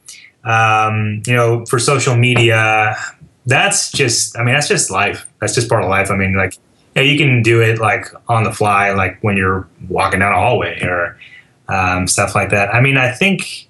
um, 0.43 1.21
you 1.27 1.36
know, 1.36 1.65
for 1.65 1.77
social 1.77 2.15
media, 2.15 2.95
that's 3.45 3.91
just, 3.91 4.38
I 4.38 4.43
mean, 4.43 4.53
that's 4.53 4.67
just 4.67 4.89
life. 4.89 5.27
That's 5.41 5.53
just 5.53 5.69
part 5.69 5.83
of 5.83 5.89
life. 5.89 6.09
I 6.09 6.15
mean, 6.15 6.36
like, 6.36 6.53
yeah, 6.95 7.01
you 7.01 7.17
can 7.17 7.43
do 7.43 7.62
it 7.62 7.79
like 7.79 8.07
on 8.27 8.43
the 8.43 8.53
fly, 8.53 8.91
like 8.91 9.21
when 9.21 9.38
you're 9.38 9.67
walking 9.89 10.19
down 10.19 10.31
a 10.31 10.38
hallway 10.38 10.81
or 10.81 11.17
um, 11.67 12.07
stuff 12.07 12.33
like 12.33 12.50
that. 12.51 12.74
I 12.74 12.81
mean, 12.81 12.97
I 12.97 13.12
think 13.12 13.67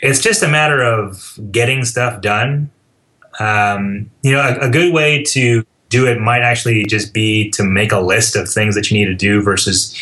it's 0.00 0.20
just 0.20 0.42
a 0.42 0.48
matter 0.48 0.82
of 0.82 1.38
getting 1.50 1.84
stuff 1.84 2.20
done. 2.20 2.70
Um, 3.40 4.10
you 4.22 4.32
know, 4.32 4.40
a, 4.40 4.68
a 4.68 4.70
good 4.70 4.92
way 4.92 5.22
to 5.24 5.64
do 5.88 6.06
it 6.06 6.20
might 6.20 6.42
actually 6.42 6.84
just 6.84 7.12
be 7.12 7.50
to 7.50 7.62
make 7.62 7.92
a 7.92 8.00
list 8.00 8.34
of 8.34 8.48
things 8.48 8.74
that 8.74 8.90
you 8.90 8.98
need 8.98 9.06
to 9.06 9.14
do 9.14 9.40
versus 9.40 9.96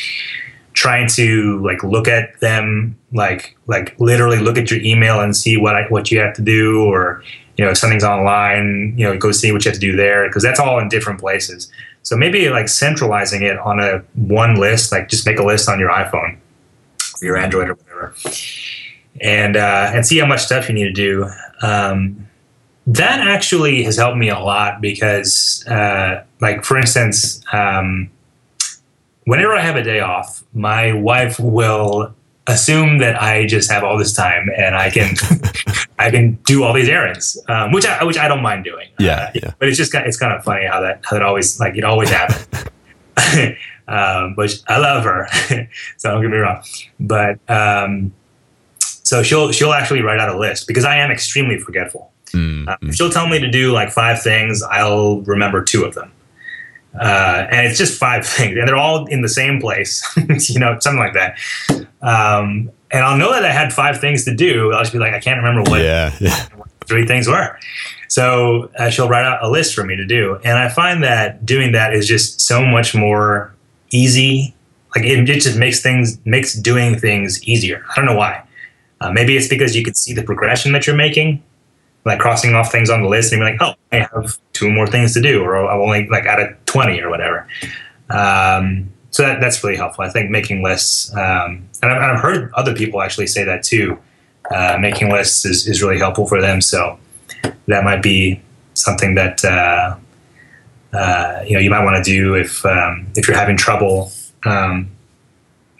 trying 0.72 1.06
to 1.06 1.62
like 1.62 1.82
look 1.84 2.08
at 2.08 2.38
them 2.40 2.96
like 3.12 3.56
like 3.66 3.94
literally 4.00 4.38
look 4.38 4.56
at 4.56 4.70
your 4.70 4.80
email 4.80 5.20
and 5.20 5.36
see 5.36 5.58
what 5.58 5.76
I, 5.76 5.82
what 5.88 6.10
you 6.10 6.18
have 6.18 6.34
to 6.36 6.42
do 6.42 6.82
or 6.84 7.22
you 7.58 7.64
know 7.64 7.70
if 7.70 7.76
something's 7.76 8.04
online 8.04 8.94
you 8.96 9.04
know 9.04 9.18
go 9.18 9.32
see 9.32 9.52
what 9.52 9.64
you 9.64 9.68
have 9.70 9.78
to 9.78 9.80
do 9.80 9.94
there 9.94 10.26
because 10.28 10.42
that's 10.42 10.58
all 10.58 10.78
in 10.78 10.88
different 10.88 11.20
places. 11.20 11.70
So 12.04 12.16
maybe 12.16 12.48
like 12.48 12.68
centralizing 12.68 13.42
it 13.42 13.58
on 13.58 13.78
a 13.78 13.98
one 14.14 14.54
list 14.56 14.92
like 14.92 15.08
just 15.08 15.26
make 15.26 15.38
a 15.38 15.44
list 15.44 15.68
on 15.68 15.78
your 15.78 15.90
iphone 15.90 16.38
or 17.20 17.26
your 17.26 17.36
android 17.36 17.68
or 17.68 17.74
whatever. 17.74 18.14
And 19.20 19.58
uh, 19.58 19.90
and 19.92 20.06
see 20.06 20.18
how 20.18 20.26
much 20.26 20.42
stuff 20.42 20.68
you 20.68 20.74
need 20.74 20.84
to 20.84 20.92
do. 20.92 21.28
Um, 21.60 22.28
that 22.86 23.20
actually 23.20 23.82
has 23.84 23.96
helped 23.96 24.18
me 24.18 24.28
a 24.28 24.38
lot 24.38 24.80
because 24.80 25.64
uh, 25.68 26.24
like 26.40 26.64
for 26.64 26.78
instance 26.78 27.42
um, 27.52 28.10
whenever 29.24 29.54
I 29.54 29.60
have 29.60 29.76
a 29.76 29.82
day 29.82 30.00
off, 30.00 30.42
my 30.52 30.92
wife 30.92 31.38
will 31.38 32.14
assume 32.48 32.98
that 32.98 33.22
I 33.22 33.46
just 33.46 33.70
have 33.70 33.84
all 33.84 33.96
this 33.96 34.12
time 34.12 34.50
and 34.56 34.74
I 34.74 34.90
can 34.90 35.14
I 35.98 36.10
can 36.10 36.34
do 36.44 36.64
all 36.64 36.72
these 36.72 36.88
errands, 36.88 37.38
um, 37.48 37.72
which 37.72 37.86
I 37.86 38.02
which 38.04 38.18
I 38.18 38.28
don't 38.28 38.42
mind 38.42 38.64
doing. 38.64 38.88
Yeah, 38.98 39.14
uh, 39.14 39.30
yeah. 39.34 39.52
But 39.58 39.68
it's 39.68 39.78
just 39.78 39.92
kind 39.92 40.04
of, 40.04 40.08
it's 40.08 40.18
kind 40.18 40.32
of 40.32 40.42
funny 40.44 40.66
how 40.66 40.80
that 40.80 41.00
how 41.04 41.16
that 41.16 41.22
always 41.22 41.60
like 41.60 41.76
it 41.76 41.84
always 41.84 42.10
happens. 42.10 42.46
um, 43.88 44.34
but 44.34 44.62
I 44.68 44.78
love 44.78 45.04
her, 45.04 45.28
so 45.96 46.10
don't 46.10 46.22
get 46.22 46.30
me 46.30 46.38
wrong. 46.38 46.62
But 46.98 47.38
um, 47.48 48.12
so 48.80 49.22
she'll 49.22 49.52
she'll 49.52 49.72
actually 49.72 50.02
write 50.02 50.18
out 50.18 50.28
a 50.28 50.38
list 50.38 50.66
because 50.66 50.84
I 50.84 50.96
am 50.96 51.10
extremely 51.10 51.58
forgetful. 51.58 52.11
Mm-hmm. 52.32 52.68
Uh, 52.68 52.92
she'll 52.92 53.10
tell 53.10 53.28
me 53.28 53.38
to 53.38 53.50
do 53.50 53.72
like 53.72 53.90
five 53.90 54.22
things. 54.22 54.62
I'll 54.62 55.20
remember 55.20 55.62
two 55.62 55.84
of 55.84 55.94
them. 55.94 56.12
Uh, 56.98 57.46
and 57.50 57.66
it's 57.66 57.78
just 57.78 57.98
five 57.98 58.26
things, 58.26 58.56
and 58.58 58.68
they're 58.68 58.76
all 58.76 59.06
in 59.06 59.22
the 59.22 59.28
same 59.28 59.60
place, 59.60 60.04
you 60.50 60.60
know, 60.60 60.78
something 60.80 60.98
like 60.98 61.14
that. 61.14 61.38
Um, 62.02 62.70
and 62.90 63.04
I'll 63.04 63.16
know 63.16 63.32
that 63.32 63.44
I 63.44 63.52
had 63.52 63.72
five 63.72 64.00
things 64.00 64.24
to 64.26 64.34
do. 64.34 64.72
I'll 64.72 64.80
just 64.80 64.92
be 64.92 64.98
like, 64.98 65.14
I 65.14 65.20
can't 65.20 65.38
remember 65.38 65.70
what, 65.70 65.80
yeah, 65.80 66.14
yeah. 66.20 66.46
three 66.86 67.06
things 67.06 67.26
were. 67.26 67.58
So 68.08 68.70
uh, 68.78 68.90
she'll 68.90 69.08
write 69.08 69.24
out 69.24 69.42
a 69.42 69.48
list 69.48 69.74
for 69.74 69.84
me 69.84 69.96
to 69.96 70.04
do, 70.04 70.38
and 70.44 70.58
I 70.58 70.68
find 70.68 71.02
that 71.02 71.46
doing 71.46 71.72
that 71.72 71.94
is 71.94 72.06
just 72.06 72.40
so 72.40 72.64
much 72.64 72.94
more 72.94 73.54
easy. 73.90 74.54
Like 74.94 75.06
it, 75.06 75.26
it 75.28 75.40
just 75.40 75.56
makes 75.56 75.80
things 75.80 76.18
makes 76.26 76.52
doing 76.52 76.98
things 76.98 77.42
easier. 77.44 77.82
I 77.90 77.96
don't 77.96 78.04
know 78.04 78.16
why. 78.16 78.44
Uh, 79.00 79.10
maybe 79.10 79.36
it's 79.36 79.48
because 79.48 79.74
you 79.74 79.82
can 79.82 79.94
see 79.94 80.12
the 80.12 80.22
progression 80.22 80.72
that 80.72 80.86
you're 80.86 80.94
making 80.94 81.42
like 82.04 82.18
crossing 82.18 82.54
off 82.54 82.72
things 82.72 82.90
on 82.90 83.02
the 83.02 83.08
list 83.08 83.32
and 83.32 83.40
be 83.40 83.44
like, 83.44 83.60
oh, 83.60 83.74
I 83.92 84.08
have 84.12 84.38
two 84.52 84.70
more 84.70 84.86
things 84.86 85.14
to 85.14 85.20
do, 85.20 85.42
or 85.42 85.56
I've 85.56 85.80
only 85.80 86.08
like 86.08 86.26
out 86.26 86.40
of 86.40 86.64
20 86.66 87.00
or 87.00 87.08
whatever. 87.08 87.46
Um, 88.10 88.92
so 89.10 89.22
that, 89.22 89.40
that's 89.40 89.62
really 89.62 89.76
helpful. 89.76 90.04
I 90.04 90.08
think 90.08 90.30
making 90.30 90.62
lists, 90.62 91.14
um, 91.14 91.68
and, 91.82 91.92
I've, 91.92 92.02
I've, 92.02 92.20
heard 92.20 92.52
other 92.54 92.74
people 92.74 93.02
actually 93.02 93.26
say 93.26 93.44
that 93.44 93.62
too. 93.62 93.98
Uh, 94.50 94.76
making 94.80 95.10
lists 95.10 95.44
is, 95.44 95.68
is 95.68 95.82
really 95.82 95.98
helpful 95.98 96.26
for 96.26 96.40
them. 96.40 96.60
So 96.60 96.98
that 97.66 97.84
might 97.84 98.02
be 98.02 98.40
something 98.74 99.14
that 99.14 99.44
uh, 99.44 99.96
uh, 100.92 101.44
you 101.46 101.54
know 101.54 101.60
you 101.60 101.70
might 101.70 101.84
want 101.84 102.02
to 102.02 102.10
do 102.10 102.34
if 102.34 102.64
um, 102.66 103.06
if 103.14 103.28
you're 103.28 103.36
having 103.36 103.56
trouble 103.56 104.10
um, 104.44 104.90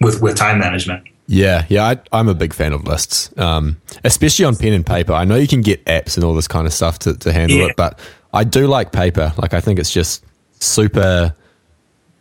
with 0.01 0.23
with 0.23 0.37
time 0.37 0.59
management. 0.59 1.05
Yeah, 1.27 1.67
yeah, 1.69 1.95
I, 2.13 2.19
am 2.19 2.29
a 2.29 2.35
big 2.35 2.53
fan 2.53 2.73
of 2.73 2.85
lists, 2.85 3.33
um, 3.39 3.81
especially 4.05 4.45
on 4.45 4.57
pen 4.57 4.73
and 4.73 4.85
paper. 4.85 5.13
I 5.13 5.25
know 5.25 5.37
you 5.37 5.47
can 5.47 5.61
get 5.61 5.85
apps 5.87 6.17
and 6.17 6.25
all 6.25 6.35
this 6.35 6.49
kind 6.49 6.67
of 6.67 6.73
stuff 6.73 6.99
to, 7.01 7.17
to 7.17 7.33
handle 7.33 7.59
yeah. 7.59 7.67
it, 7.67 7.77
but 7.77 7.99
I 8.35 8.45
do 8.45 8.67
like 8.67 8.93
paper. 8.93 9.33
Like, 9.39 9.55
I 9.55 9.61
think 9.61 9.79
it's 9.79 9.91
just 9.91 10.25
super. 10.59 11.35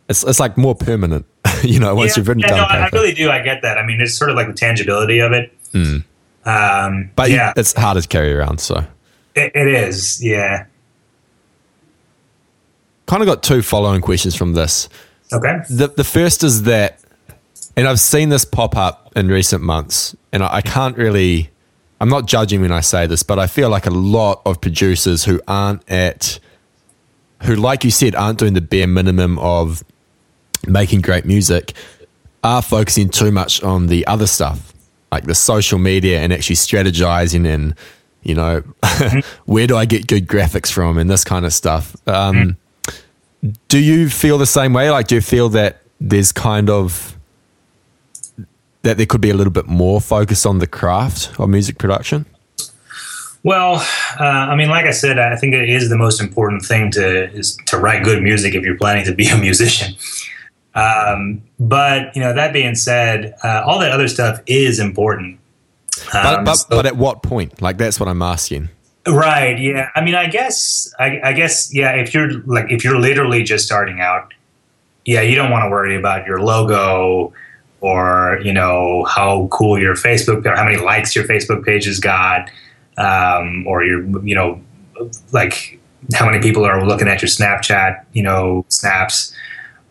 It's 0.08 0.24
it's 0.24 0.40
like 0.40 0.56
more 0.56 0.74
permanent, 0.74 1.26
you 1.62 1.80
know. 1.80 1.94
Once 1.94 2.12
yeah, 2.12 2.20
you've 2.20 2.28
written 2.28 2.40
yeah, 2.42 2.48
down, 2.48 2.58
no, 2.58 2.68
paper. 2.68 2.96
I 2.96 3.00
really 3.00 3.14
do. 3.14 3.30
I 3.30 3.42
get 3.42 3.62
that. 3.62 3.78
I 3.78 3.84
mean, 3.84 4.00
it's 4.00 4.14
sort 4.14 4.30
of 4.30 4.36
like 4.36 4.46
the 4.46 4.54
tangibility 4.54 5.18
of 5.18 5.32
it. 5.32 5.52
Mm. 5.72 6.04
Um, 6.44 7.10
but 7.16 7.30
yeah, 7.30 7.52
it's 7.56 7.72
hard 7.72 8.00
to 8.00 8.08
carry 8.08 8.32
around. 8.32 8.60
So 8.60 8.84
it, 9.34 9.52
it 9.54 9.68
is. 9.68 10.22
Yeah. 10.24 10.66
Kind 13.06 13.22
of 13.22 13.26
got 13.26 13.42
two 13.42 13.62
following 13.62 14.00
questions 14.00 14.34
from 14.34 14.54
this. 14.54 14.88
Okay. 15.32 15.60
The 15.68 15.88
the 15.88 16.04
first 16.04 16.44
is 16.44 16.64
that 16.64 17.01
and 17.76 17.88
I've 17.88 18.00
seen 18.00 18.28
this 18.28 18.44
pop 18.44 18.76
up 18.76 19.12
in 19.16 19.28
recent 19.28 19.62
months, 19.62 20.16
and 20.32 20.42
I, 20.42 20.56
I 20.56 20.60
can't 20.60 20.96
really. 20.96 21.50
I'm 22.00 22.08
not 22.08 22.26
judging 22.26 22.60
when 22.62 22.72
I 22.72 22.80
say 22.80 23.06
this, 23.06 23.22
but 23.22 23.38
I 23.38 23.46
feel 23.46 23.70
like 23.70 23.86
a 23.86 23.90
lot 23.90 24.42
of 24.44 24.60
producers 24.60 25.24
who 25.24 25.40
aren't 25.46 25.88
at, 25.88 26.40
who, 27.44 27.54
like 27.54 27.84
you 27.84 27.92
said, 27.92 28.16
aren't 28.16 28.40
doing 28.40 28.54
the 28.54 28.60
bare 28.60 28.88
minimum 28.88 29.38
of 29.38 29.84
making 30.66 31.00
great 31.00 31.24
music, 31.24 31.74
are 32.42 32.60
focusing 32.60 33.08
too 33.08 33.30
much 33.30 33.62
on 33.62 33.86
the 33.86 34.04
other 34.08 34.26
stuff, 34.26 34.72
like 35.12 35.24
the 35.24 35.34
social 35.34 35.78
media 35.78 36.18
and 36.20 36.32
actually 36.32 36.56
strategizing 36.56 37.46
and, 37.46 37.76
you 38.24 38.34
know, 38.34 38.64
where 39.44 39.68
do 39.68 39.76
I 39.76 39.84
get 39.84 40.08
good 40.08 40.26
graphics 40.26 40.72
from 40.72 40.98
and 40.98 41.08
this 41.08 41.22
kind 41.22 41.44
of 41.46 41.52
stuff. 41.52 41.96
Um, 42.08 42.56
do 43.68 43.78
you 43.78 44.08
feel 44.08 44.38
the 44.38 44.46
same 44.46 44.72
way? 44.72 44.90
Like, 44.90 45.06
do 45.06 45.14
you 45.14 45.20
feel 45.20 45.48
that 45.50 45.82
there's 46.00 46.32
kind 46.32 46.68
of 46.68 47.16
that 48.82 48.96
there 48.96 49.06
could 49.06 49.20
be 49.20 49.30
a 49.30 49.34
little 49.34 49.52
bit 49.52 49.66
more 49.66 50.00
focus 50.00 50.44
on 50.44 50.58
the 50.58 50.66
craft 50.66 51.38
of 51.38 51.48
music 51.48 51.78
production? 51.78 52.26
Well, 53.44 53.76
uh, 54.20 54.22
I 54.22 54.54
mean, 54.54 54.68
like 54.68 54.86
I 54.86 54.92
said, 54.92 55.18
I 55.18 55.34
think 55.36 55.54
it 55.54 55.68
is 55.68 55.88
the 55.88 55.96
most 55.96 56.20
important 56.20 56.64
thing 56.64 56.92
to 56.92 57.30
is 57.32 57.56
to 57.66 57.78
write 57.78 58.04
good 58.04 58.22
music 58.22 58.54
if 58.54 58.62
you're 58.62 58.76
planning 58.76 59.04
to 59.06 59.14
be 59.14 59.28
a 59.28 59.36
musician. 59.36 59.94
Um, 60.74 61.42
but 61.58 62.14
you 62.14 62.22
know, 62.22 62.32
that 62.32 62.52
being 62.52 62.74
said, 62.74 63.34
uh, 63.42 63.62
all 63.66 63.78
that 63.80 63.90
other 63.90 64.08
stuff 64.08 64.40
is 64.46 64.78
important. 64.78 65.38
Um, 66.14 66.22
but, 66.22 66.44
but, 66.44 66.54
so, 66.54 66.66
but, 66.70 66.86
at 66.86 66.96
what 66.96 67.22
point? 67.22 67.60
Like 67.60 67.78
that's 67.78 67.98
what 67.98 68.08
I'm 68.08 68.22
asking. 68.22 68.68
Right. 69.06 69.58
Yeah. 69.58 69.88
I 69.96 70.00
mean, 70.02 70.14
I 70.14 70.28
guess. 70.28 70.92
I, 70.98 71.20
I 71.24 71.32
guess. 71.32 71.74
Yeah. 71.74 71.92
If 71.92 72.14
you're 72.14 72.32
like, 72.44 72.70
if 72.70 72.84
you're 72.84 72.98
literally 72.98 73.42
just 73.42 73.66
starting 73.66 74.00
out, 74.00 74.32
yeah, 75.04 75.20
you 75.20 75.34
don't 75.34 75.50
want 75.50 75.64
to 75.64 75.70
worry 75.70 75.96
about 75.96 76.26
your 76.26 76.40
logo 76.40 77.32
or 77.82 78.40
you 78.42 78.52
know 78.52 79.04
how 79.04 79.48
cool 79.50 79.78
your 79.78 79.94
Facebook 79.94 80.46
or 80.46 80.56
how 80.56 80.64
many 80.64 80.78
likes 80.78 81.14
your 81.14 81.24
Facebook 81.24 81.64
page 81.64 81.84
has 81.84 82.00
got, 82.00 82.48
um, 82.96 83.66
or 83.66 83.84
your 83.84 84.24
you 84.24 84.34
know 84.34 84.60
like 85.32 85.78
how 86.14 86.24
many 86.24 86.40
people 86.40 86.64
are 86.64 86.86
looking 86.86 87.08
at 87.08 87.20
your 87.20 87.28
Snapchat 87.28 88.04
you 88.12 88.22
know 88.22 88.64
snaps 88.68 89.34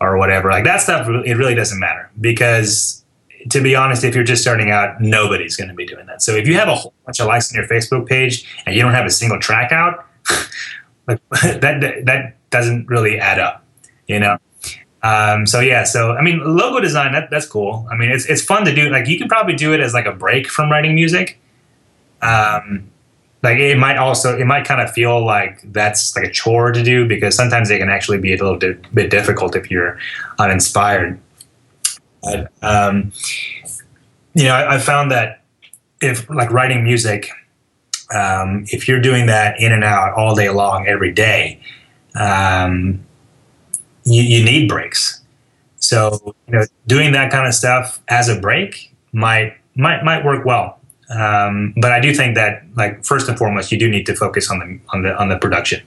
or 0.00 0.18
whatever. 0.18 0.50
Like 0.50 0.64
that 0.64 0.80
stuff, 0.80 1.06
it 1.08 1.36
really 1.36 1.54
doesn't 1.54 1.78
matter 1.78 2.10
because 2.20 3.04
to 3.50 3.62
be 3.62 3.76
honest, 3.76 4.04
if 4.04 4.14
you're 4.14 4.24
just 4.24 4.42
starting 4.42 4.70
out, 4.70 5.00
nobody's 5.00 5.56
going 5.56 5.68
to 5.68 5.74
be 5.74 5.86
doing 5.86 6.06
that. 6.06 6.22
So 6.22 6.34
if 6.34 6.46
you 6.46 6.54
have 6.54 6.68
a 6.68 6.74
whole 6.74 6.94
bunch 7.04 7.20
of 7.20 7.26
likes 7.26 7.52
on 7.52 7.60
your 7.60 7.68
Facebook 7.68 8.06
page 8.08 8.46
and 8.66 8.74
you 8.74 8.82
don't 8.82 8.94
have 8.94 9.06
a 9.06 9.10
single 9.10 9.38
track 9.38 9.72
out, 9.72 10.06
like 11.08 11.20
that 11.60 12.02
that 12.04 12.36
doesn't 12.50 12.88
really 12.88 13.18
add 13.18 13.38
up, 13.38 13.64
you 14.06 14.18
know. 14.18 14.38
Um, 15.02 15.46
so 15.46 15.60
yeah, 15.60 15.82
so 15.84 16.12
I 16.12 16.22
mean, 16.22 16.40
logo 16.44 16.80
design 16.80 17.12
that, 17.12 17.28
that's 17.30 17.46
cool. 17.46 17.86
I 17.90 17.96
mean, 17.96 18.10
it's 18.10 18.26
it's 18.26 18.42
fun 18.42 18.64
to 18.64 18.74
do. 18.74 18.88
Like 18.88 19.08
you 19.08 19.18
can 19.18 19.28
probably 19.28 19.54
do 19.54 19.72
it 19.72 19.80
as 19.80 19.94
like 19.94 20.06
a 20.06 20.12
break 20.12 20.48
from 20.48 20.70
writing 20.70 20.94
music. 20.94 21.40
Um, 22.20 22.88
like 23.42 23.58
it 23.58 23.76
might 23.76 23.96
also 23.96 24.38
it 24.38 24.44
might 24.44 24.64
kind 24.64 24.80
of 24.80 24.92
feel 24.92 25.24
like 25.24 25.60
that's 25.72 26.14
like 26.14 26.26
a 26.26 26.30
chore 26.30 26.70
to 26.70 26.82
do 26.82 27.06
because 27.08 27.34
sometimes 27.34 27.70
it 27.70 27.78
can 27.78 27.90
actually 27.90 28.18
be 28.18 28.32
a 28.32 28.36
little 28.36 28.58
di- 28.58 28.78
bit 28.94 29.10
difficult 29.10 29.56
if 29.56 29.70
you're 29.70 29.98
uninspired. 30.38 31.20
But 32.22 32.52
um, 32.62 33.12
you 34.34 34.44
know, 34.44 34.54
I, 34.54 34.76
I, 34.76 34.78
found 34.78 35.10
that 35.10 35.42
if 36.00 36.30
like 36.30 36.52
writing 36.52 36.84
music, 36.84 37.30
um, 38.14 38.64
if 38.68 38.86
you're 38.86 39.00
doing 39.00 39.26
that 39.26 39.60
in 39.60 39.72
and 39.72 39.82
out 39.82 40.14
all 40.14 40.36
day 40.36 40.48
long 40.48 40.86
every 40.86 41.10
day. 41.12 41.60
Um, 42.14 43.04
you, 44.04 44.22
you 44.22 44.44
need 44.44 44.68
breaks. 44.68 45.20
So 45.78 46.34
you 46.46 46.54
know, 46.54 46.64
doing 46.86 47.12
that 47.12 47.30
kind 47.30 47.46
of 47.46 47.54
stuff 47.54 48.00
as 48.08 48.28
a 48.28 48.38
break 48.40 48.94
might 49.12 49.56
might 49.74 50.04
might 50.04 50.24
work 50.24 50.44
well. 50.44 50.78
Um, 51.10 51.74
but 51.76 51.92
I 51.92 52.00
do 52.00 52.14
think 52.14 52.36
that, 52.36 52.62
like 52.74 53.04
first 53.04 53.28
and 53.28 53.36
foremost, 53.36 53.70
you 53.70 53.78
do 53.78 53.88
need 53.88 54.06
to 54.06 54.14
focus 54.14 54.50
on 54.50 54.60
the 54.60 54.80
on 54.92 55.02
the 55.02 55.16
on 55.16 55.28
the 55.28 55.36
production. 55.36 55.82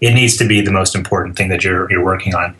It 0.00 0.12
needs 0.12 0.36
to 0.36 0.46
be 0.46 0.60
the 0.60 0.70
most 0.70 0.94
important 0.94 1.36
thing 1.36 1.48
that 1.48 1.64
you're 1.64 1.90
you're 1.90 2.04
working 2.04 2.34
on. 2.34 2.54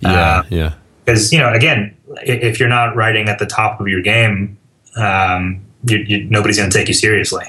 Yeah, 0.00 0.10
uh, 0.10 0.42
yeah. 0.48 0.74
Because 1.04 1.32
you 1.32 1.38
know, 1.38 1.52
again, 1.52 1.96
if 2.22 2.58
you're 2.58 2.68
not 2.68 2.96
writing 2.96 3.28
at 3.28 3.38
the 3.38 3.46
top 3.46 3.80
of 3.80 3.86
your 3.86 4.02
game, 4.02 4.58
um, 4.96 5.60
you, 5.84 5.98
you, 5.98 6.24
nobody's 6.24 6.58
going 6.58 6.70
to 6.70 6.76
take 6.76 6.88
you 6.88 6.94
seriously. 6.94 7.44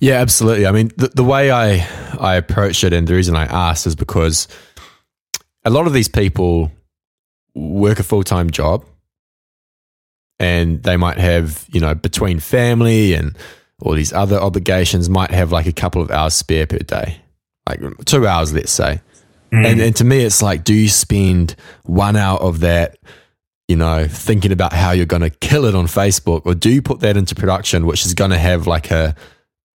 Yeah, 0.00 0.14
absolutely. 0.14 0.66
I 0.66 0.72
mean, 0.72 0.92
the, 0.96 1.08
the 1.08 1.24
way 1.24 1.50
I 1.50 1.86
I 2.20 2.34
approach 2.36 2.84
it, 2.84 2.92
and 2.92 3.06
the 3.06 3.14
reason 3.14 3.34
I 3.34 3.44
asked 3.44 3.86
is 3.86 3.94
because 3.94 4.46
a 5.68 5.70
lot 5.70 5.86
of 5.86 5.92
these 5.92 6.08
people 6.08 6.72
work 7.54 7.98
a 7.98 8.02
full 8.02 8.24
time 8.24 8.50
job, 8.50 8.84
and 10.38 10.82
they 10.82 10.96
might 10.96 11.18
have 11.18 11.66
you 11.70 11.80
know 11.80 11.94
between 11.94 12.40
family 12.40 13.12
and 13.12 13.36
all 13.82 13.92
these 13.92 14.12
other 14.12 14.38
obligations, 14.38 15.08
might 15.08 15.30
have 15.30 15.52
like 15.52 15.66
a 15.66 15.72
couple 15.72 16.00
of 16.00 16.10
hours 16.10 16.34
spare 16.34 16.66
per 16.66 16.78
day, 16.78 17.20
like 17.68 17.80
two 18.06 18.26
hours, 18.26 18.52
let's 18.52 18.72
say. 18.72 19.00
Mm. 19.52 19.66
And 19.66 19.80
and 19.80 19.96
to 19.96 20.04
me, 20.04 20.24
it's 20.24 20.42
like, 20.42 20.64
do 20.64 20.72
you 20.74 20.88
spend 20.88 21.54
one 21.84 22.16
hour 22.16 22.38
of 22.40 22.60
that? 22.60 22.98
you 23.70 23.76
know, 23.76 24.08
thinking 24.08 24.50
about 24.50 24.72
how 24.72 24.92
you're 24.92 25.04
going 25.04 25.20
to 25.20 25.28
kill 25.28 25.66
it 25.66 25.74
on 25.74 25.84
Facebook, 25.84 26.46
or 26.46 26.54
do 26.54 26.70
you 26.70 26.80
put 26.80 27.00
that 27.00 27.18
into 27.18 27.34
production, 27.34 27.84
which 27.84 28.06
is 28.06 28.14
going 28.14 28.30
to 28.30 28.38
have 28.38 28.66
like 28.66 28.90
a 28.90 29.14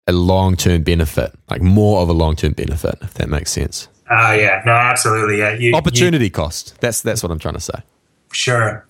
a 0.06 0.12
long 0.12 0.56
term 0.56 0.82
benefit, 0.82 1.32
like 1.48 1.62
more 1.62 2.02
of 2.02 2.10
a 2.10 2.12
long 2.12 2.36
term 2.36 2.52
benefit, 2.52 2.96
if 3.00 3.14
that 3.14 3.30
makes 3.30 3.50
sense. 3.50 3.88
Oh 4.10 4.32
yeah, 4.32 4.62
no, 4.64 4.72
absolutely, 4.72 5.38
yeah. 5.38 5.54
You, 5.54 5.74
Opportunity 5.74 6.26
you, 6.26 6.30
cost. 6.30 6.80
That's 6.80 7.02
that's 7.02 7.22
what 7.22 7.30
I'm 7.30 7.38
trying 7.38 7.54
to 7.54 7.60
say. 7.60 7.82
Sure. 8.32 8.86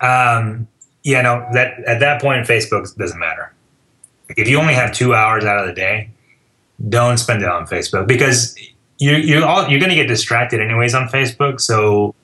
Um, 0.00 0.66
yeah, 1.02 1.22
no, 1.22 1.46
that 1.52 1.80
at 1.84 2.00
that 2.00 2.20
point, 2.20 2.46
Facebook 2.46 2.94
doesn't 2.96 3.18
matter. 3.18 3.52
If 4.36 4.48
you 4.48 4.58
only 4.58 4.74
have 4.74 4.92
two 4.92 5.14
hours 5.14 5.44
out 5.44 5.58
of 5.58 5.66
the 5.66 5.74
day, 5.74 6.10
don't 6.88 7.18
spend 7.18 7.42
it 7.42 7.48
on 7.48 7.66
Facebook 7.66 8.06
because 8.06 8.56
you 8.98 9.12
you 9.16 9.44
all 9.44 9.68
you're 9.68 9.80
going 9.80 9.90
to 9.90 9.96
get 9.96 10.08
distracted 10.08 10.60
anyways 10.60 10.94
on 10.94 11.08
Facebook. 11.08 11.60
So 11.60 12.14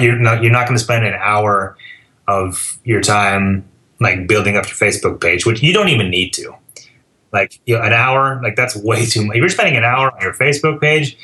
you're 0.00 0.16
not 0.16 0.42
you're 0.42 0.52
not 0.52 0.66
going 0.66 0.78
to 0.78 0.82
spend 0.82 1.04
an 1.04 1.14
hour 1.14 1.76
of 2.26 2.78
your 2.84 3.00
time 3.00 3.68
like 4.00 4.26
building 4.28 4.56
up 4.56 4.64
your 4.66 4.76
Facebook 4.76 5.20
page, 5.20 5.44
which 5.44 5.62
you 5.62 5.72
don't 5.72 5.88
even 5.88 6.08
need 6.08 6.32
to 6.34 6.54
like 7.32 7.60
you 7.66 7.76
know, 7.76 7.82
an 7.82 7.92
hour, 7.92 8.40
like 8.42 8.56
that's 8.56 8.76
way 8.76 9.04
too 9.06 9.24
much. 9.24 9.36
If 9.36 9.40
you're 9.40 9.48
spending 9.48 9.76
an 9.76 9.84
hour 9.84 10.12
on 10.12 10.20
your 10.20 10.34
Facebook 10.34 10.80
page, 10.80 11.16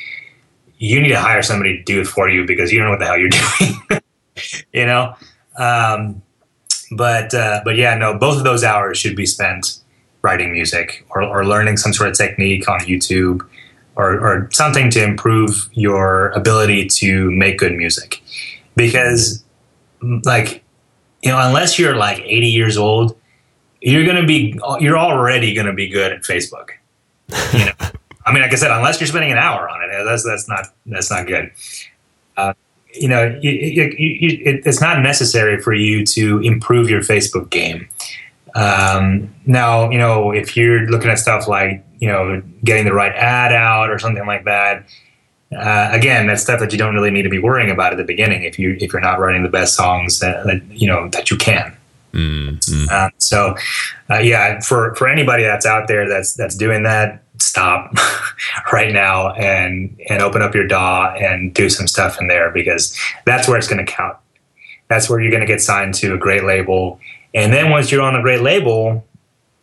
you 0.77 1.01
need 1.01 1.09
to 1.09 1.19
hire 1.19 1.41
somebody 1.41 1.77
to 1.77 1.83
do 1.83 2.01
it 2.01 2.07
for 2.07 2.29
you 2.29 2.45
because 2.45 2.71
you 2.71 2.79
don't 2.79 2.87
know 2.87 2.91
what 2.91 2.99
the 2.99 3.05
hell 3.05 3.17
you're 3.17 3.29
doing. 3.89 4.01
you 4.73 4.85
know, 4.85 5.15
um, 5.57 6.21
but 6.91 7.33
uh, 7.33 7.61
but 7.63 7.75
yeah, 7.75 7.95
no, 7.95 8.17
both 8.17 8.37
of 8.37 8.43
those 8.43 8.63
hours 8.63 8.97
should 8.97 9.15
be 9.15 9.25
spent 9.25 9.79
writing 10.21 10.51
music 10.51 11.05
or, 11.09 11.21
or 11.21 11.45
learning 11.45 11.77
some 11.77 11.93
sort 11.93 12.09
of 12.09 12.17
technique 12.17 12.67
on 12.67 12.79
YouTube 12.81 13.47
or, 13.95 14.19
or 14.19 14.49
something 14.51 14.89
to 14.89 15.03
improve 15.03 15.69
your 15.73 16.29
ability 16.29 16.87
to 16.87 17.29
make 17.31 17.59
good 17.59 17.73
music. 17.73 18.21
Because 18.75 19.43
like 20.01 20.63
you 21.21 21.31
know, 21.31 21.39
unless 21.39 21.79
you're 21.79 21.95
like 21.95 22.19
80 22.19 22.47
years 22.47 22.77
old 22.77 23.15
you're 23.85 24.03
to 24.15 24.25
be 24.25 24.59
you're 24.79 24.97
already 24.97 25.53
to 25.55 25.73
be 25.73 25.87
good 25.87 26.11
at 26.11 26.23
Facebook. 26.23 26.69
You 27.53 27.65
know, 27.65 27.89
I 28.25 28.33
mean, 28.33 28.41
like 28.41 28.51
I 28.51 28.55
said, 28.55 28.71
unless 28.71 28.99
you're 28.99 29.07
spending 29.07 29.31
an 29.31 29.37
hour 29.37 29.69
on 29.69 29.81
it, 29.83 30.03
that's 30.03 30.23
that's 30.23 30.47
not 30.47 30.67
that's 30.85 31.11
not 31.11 31.27
good. 31.27 31.51
Uh, 32.37 32.53
you 32.93 33.07
know, 33.07 33.37
you, 33.41 33.51
you, 33.51 33.83
you, 33.97 34.61
it's 34.65 34.81
not 34.81 35.01
necessary 35.01 35.61
for 35.61 35.73
you 35.73 36.05
to 36.05 36.39
improve 36.39 36.89
your 36.89 37.01
Facebook 37.01 37.49
game. 37.49 37.87
Um, 38.55 39.33
now, 39.45 39.89
you 39.89 39.97
know, 39.97 40.31
if 40.31 40.55
you're 40.55 40.89
looking 40.89 41.09
at 41.09 41.19
stuff 41.19 41.47
like 41.47 41.85
you 41.99 42.07
know 42.07 42.41
getting 42.63 42.85
the 42.85 42.93
right 42.93 43.13
ad 43.13 43.53
out 43.53 43.89
or 43.89 43.99
something 43.99 44.25
like 44.25 44.45
that, 44.45 44.87
uh, 45.55 45.89
again, 45.91 46.27
that's 46.27 46.41
stuff 46.41 46.59
that 46.59 46.71
you 46.71 46.77
don't 46.77 46.95
really 46.95 47.11
need 47.11 47.23
to 47.23 47.29
be 47.29 47.39
worrying 47.39 47.69
about 47.69 47.91
at 47.91 47.97
the 47.97 48.03
beginning 48.03 48.43
if 48.43 48.57
you 48.57 48.77
if 48.79 48.91
you're 48.91 49.01
not 49.01 49.19
writing 49.19 49.43
the 49.43 49.49
best 49.49 49.75
songs 49.75 50.19
that, 50.19 50.45
that 50.45 50.63
you 50.71 50.87
know 50.87 51.09
that 51.09 51.29
you 51.29 51.37
can. 51.37 51.75
Mm-hmm. 52.13 52.87
Uh, 52.89 53.09
so, 53.17 53.55
uh, 54.09 54.19
yeah, 54.19 54.61
for 54.61 54.95
for 54.95 55.07
anybody 55.07 55.43
that's 55.43 55.65
out 55.65 55.87
there 55.89 56.07
that's 56.07 56.33
that's 56.33 56.55
doing 56.55 56.83
that, 56.83 57.24
stop 57.39 57.93
right 58.73 58.93
now 58.93 59.31
and 59.33 59.99
and 60.09 60.21
open 60.21 60.41
up 60.41 60.53
your 60.53 60.67
DAW 60.67 61.13
and 61.15 61.53
do 61.53 61.69
some 61.69 61.87
stuff 61.87 62.19
in 62.19 62.27
there 62.27 62.51
because 62.51 62.97
that's 63.25 63.47
where 63.47 63.57
it's 63.57 63.67
going 63.67 63.83
to 63.83 63.91
count. 63.91 64.17
That's 64.87 65.09
where 65.09 65.19
you're 65.19 65.31
going 65.31 65.41
to 65.41 65.47
get 65.47 65.61
signed 65.61 65.93
to 65.95 66.13
a 66.13 66.17
great 66.17 66.43
label, 66.43 66.99
and 67.33 67.51
then 67.51 67.69
once 67.69 67.91
you're 67.91 68.01
on 68.01 68.15
a 68.15 68.21
great 68.21 68.41
label, 68.41 69.05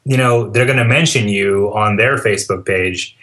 you 0.05 0.17
know 0.17 0.51
they're 0.51 0.67
going 0.67 0.79
to 0.79 0.85
mention 0.85 1.29
you 1.29 1.73
on 1.75 1.97
their 1.97 2.17
Facebook 2.17 2.67
page. 2.67 3.17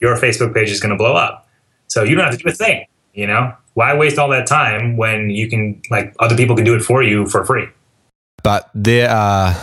Your 0.00 0.16
Facebook 0.16 0.54
page 0.54 0.70
is 0.70 0.80
going 0.80 0.90
to 0.90 0.96
blow 0.96 1.14
up, 1.14 1.48
so 1.86 2.02
you 2.02 2.14
don't 2.14 2.24
have 2.24 2.36
to 2.36 2.42
do 2.42 2.48
a 2.48 2.52
thing. 2.52 2.86
You 3.12 3.26
know, 3.26 3.54
why 3.74 3.96
waste 3.96 4.18
all 4.18 4.28
that 4.30 4.46
time 4.46 4.96
when 4.96 5.30
you 5.30 5.48
can 5.48 5.80
like 5.90 6.14
other 6.18 6.36
people 6.36 6.56
can 6.56 6.64
do 6.64 6.74
it 6.74 6.82
for 6.82 7.02
you 7.02 7.26
for 7.26 7.44
free? 7.44 7.68
But 8.42 8.70
there 8.74 9.10
are 9.10 9.56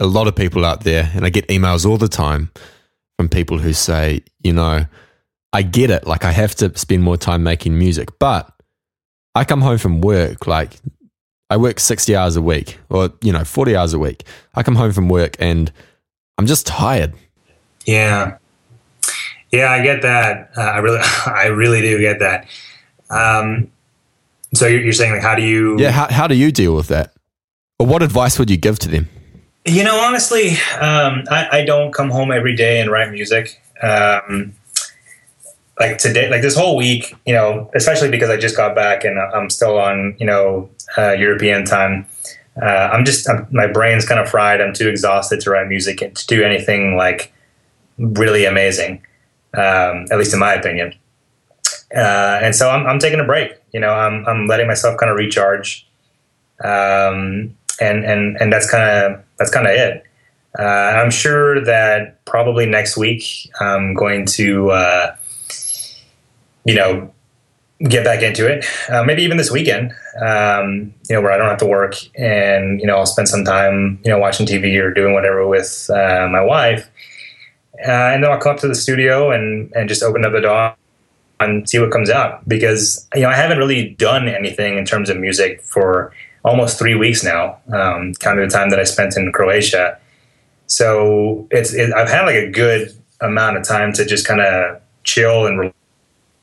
a 0.00 0.06
lot 0.06 0.28
of 0.28 0.36
people 0.36 0.64
out 0.64 0.84
there, 0.84 1.10
and 1.14 1.26
I 1.26 1.30
get 1.30 1.46
emails 1.48 1.84
all 1.84 1.98
the 1.98 2.08
time 2.08 2.50
from 3.18 3.28
people 3.28 3.58
who 3.58 3.72
say, 3.72 4.22
you 4.42 4.52
know, 4.52 4.86
I 5.52 5.62
get 5.62 5.90
it. 5.90 6.06
Like, 6.06 6.24
I 6.24 6.30
have 6.30 6.54
to 6.56 6.76
spend 6.78 7.02
more 7.02 7.16
time 7.16 7.42
making 7.42 7.76
music, 7.76 8.16
but 8.20 8.50
I 9.34 9.44
come 9.44 9.60
home 9.60 9.78
from 9.78 10.00
work, 10.00 10.46
like, 10.46 10.76
I 11.50 11.56
work 11.56 11.80
60 11.80 12.14
hours 12.14 12.36
a 12.36 12.42
week 12.42 12.78
or, 12.90 13.10
you 13.22 13.32
know, 13.32 13.42
40 13.42 13.74
hours 13.74 13.92
a 13.92 13.98
week. 13.98 14.24
I 14.54 14.62
come 14.62 14.76
home 14.76 14.92
from 14.92 15.08
work 15.08 15.36
and 15.40 15.72
I'm 16.36 16.46
just 16.46 16.66
tired. 16.66 17.12
Yeah. 17.86 18.36
Yeah, 19.50 19.72
I 19.72 19.82
get 19.82 20.02
that. 20.02 20.50
Uh, 20.56 20.60
I 20.60 20.78
really, 20.78 21.00
I 21.26 21.46
really 21.46 21.80
do 21.80 21.98
get 21.98 22.20
that. 22.20 22.46
Um, 23.10 23.72
so 24.54 24.66
you're, 24.66 24.82
you're 24.82 24.92
saying 24.92 25.12
like, 25.12 25.22
how 25.22 25.34
do 25.34 25.42
you? 25.42 25.78
Yeah, 25.80 25.90
how, 25.90 26.06
how 26.08 26.26
do 26.26 26.34
you 26.34 26.52
deal 26.52 26.76
with 26.76 26.88
that? 26.88 27.14
But 27.78 27.88
what 27.88 28.02
advice 28.02 28.38
would 28.38 28.50
you 28.50 28.58
give 28.58 28.78
to 28.80 28.88
them? 28.88 29.08
You 29.64 29.84
know, 29.84 30.00
honestly, 30.00 30.50
um, 30.80 31.24
I, 31.30 31.48
I, 31.52 31.64
don't 31.64 31.92
come 31.92 32.10
home 32.10 32.32
every 32.32 32.54
day 32.56 32.80
and 32.80 32.90
write 32.90 33.10
music. 33.10 33.60
Um, 33.82 34.54
like 35.78 35.98
today, 35.98 36.30
like 36.30 36.42
this 36.42 36.56
whole 36.56 36.76
week, 36.76 37.14
you 37.26 37.34
know, 37.34 37.70
especially 37.74 38.10
because 38.10 38.30
I 38.30 38.36
just 38.36 38.56
got 38.56 38.74
back 38.74 39.04
and 39.04 39.18
I'm 39.18 39.50
still 39.50 39.78
on, 39.78 40.16
you 40.18 40.26
know, 40.26 40.70
uh, 40.96 41.12
European 41.12 41.64
time. 41.64 42.06
Uh, 42.60 42.90
I'm 42.92 43.04
just, 43.04 43.28
I'm, 43.28 43.46
my 43.50 43.66
brain's 43.66 44.06
kind 44.06 44.18
of 44.20 44.28
fried. 44.28 44.60
I'm 44.60 44.72
too 44.72 44.88
exhausted 44.88 45.40
to 45.40 45.50
write 45.50 45.68
music 45.68 46.02
and 46.02 46.16
to 46.16 46.26
do 46.26 46.42
anything 46.42 46.96
like 46.96 47.32
really 47.98 48.44
amazing, 48.46 49.04
um, 49.54 50.06
at 50.10 50.18
least 50.18 50.32
in 50.32 50.40
my 50.40 50.54
opinion. 50.54 50.94
Uh, 51.94 52.40
and 52.42 52.56
so 52.56 52.70
I'm, 52.70 52.86
I'm 52.86 52.98
taking 52.98 53.20
a 53.20 53.24
break. 53.24 53.52
You 53.72 53.80
know, 53.80 53.90
I'm, 53.90 54.26
I'm 54.26 54.46
letting 54.46 54.66
myself 54.66 54.98
kind 54.98 55.10
of 55.10 55.16
recharge. 55.16 55.86
Um, 56.64 57.54
and 57.80 58.04
and 58.04 58.36
and 58.40 58.52
that's 58.52 58.68
kind 58.68 58.82
of 58.82 59.24
that's 59.38 59.50
kind 59.50 59.66
of 59.66 59.72
it. 59.72 60.04
Uh, 60.58 60.62
I'm 60.62 61.10
sure 61.10 61.64
that 61.64 62.24
probably 62.24 62.66
next 62.66 62.96
week 62.96 63.50
I'm 63.60 63.94
going 63.94 64.26
to, 64.26 64.70
uh, 64.70 65.16
you 66.64 66.74
know, 66.74 67.12
get 67.84 68.04
back 68.04 68.22
into 68.22 68.46
it. 68.46 68.64
Uh, 68.88 69.04
maybe 69.04 69.22
even 69.22 69.36
this 69.36 69.50
weekend, 69.50 69.92
um, 70.20 70.92
you 71.08 71.14
know, 71.14 71.22
where 71.22 71.30
I 71.30 71.36
don't 71.36 71.48
have 71.48 71.58
to 71.58 71.66
work 71.66 71.94
and 72.16 72.80
you 72.80 72.86
know 72.86 72.96
I'll 72.96 73.06
spend 73.06 73.28
some 73.28 73.44
time, 73.44 74.00
you 74.04 74.10
know, 74.10 74.18
watching 74.18 74.46
TV 74.46 74.80
or 74.80 74.92
doing 74.92 75.14
whatever 75.14 75.46
with 75.46 75.88
uh, 75.92 76.28
my 76.30 76.40
wife, 76.40 76.88
uh, 77.86 78.10
and 78.12 78.24
then 78.24 78.30
I'll 78.30 78.40
come 78.40 78.54
up 78.54 78.60
to 78.60 78.68
the 78.68 78.74
studio 78.74 79.30
and 79.30 79.72
and 79.76 79.88
just 79.88 80.02
open 80.02 80.24
up 80.24 80.32
the 80.32 80.40
DAW 80.40 80.74
and 81.40 81.68
see 81.68 81.78
what 81.78 81.92
comes 81.92 82.10
out 82.10 82.46
because 82.48 83.06
you 83.14 83.22
know 83.22 83.28
I 83.28 83.34
haven't 83.34 83.58
really 83.58 83.90
done 83.90 84.28
anything 84.28 84.76
in 84.76 84.84
terms 84.84 85.08
of 85.08 85.16
music 85.16 85.62
for 85.62 86.12
almost 86.44 86.78
three 86.78 86.94
weeks 86.94 87.24
now, 87.24 87.58
um, 87.72 88.14
counting 88.14 88.46
the 88.46 88.50
time 88.50 88.70
that 88.70 88.78
I 88.78 88.84
spent 88.84 89.16
in 89.16 89.32
Croatia. 89.32 89.98
So 90.66 91.46
it's 91.50 91.72
it, 91.72 91.92
I've 91.92 92.08
had 92.08 92.24
like 92.24 92.36
a 92.36 92.50
good 92.50 92.92
amount 93.20 93.56
of 93.56 93.66
time 93.66 93.92
to 93.94 94.04
just 94.04 94.26
kind 94.26 94.40
of 94.40 94.80
chill 95.04 95.46
and 95.46 95.72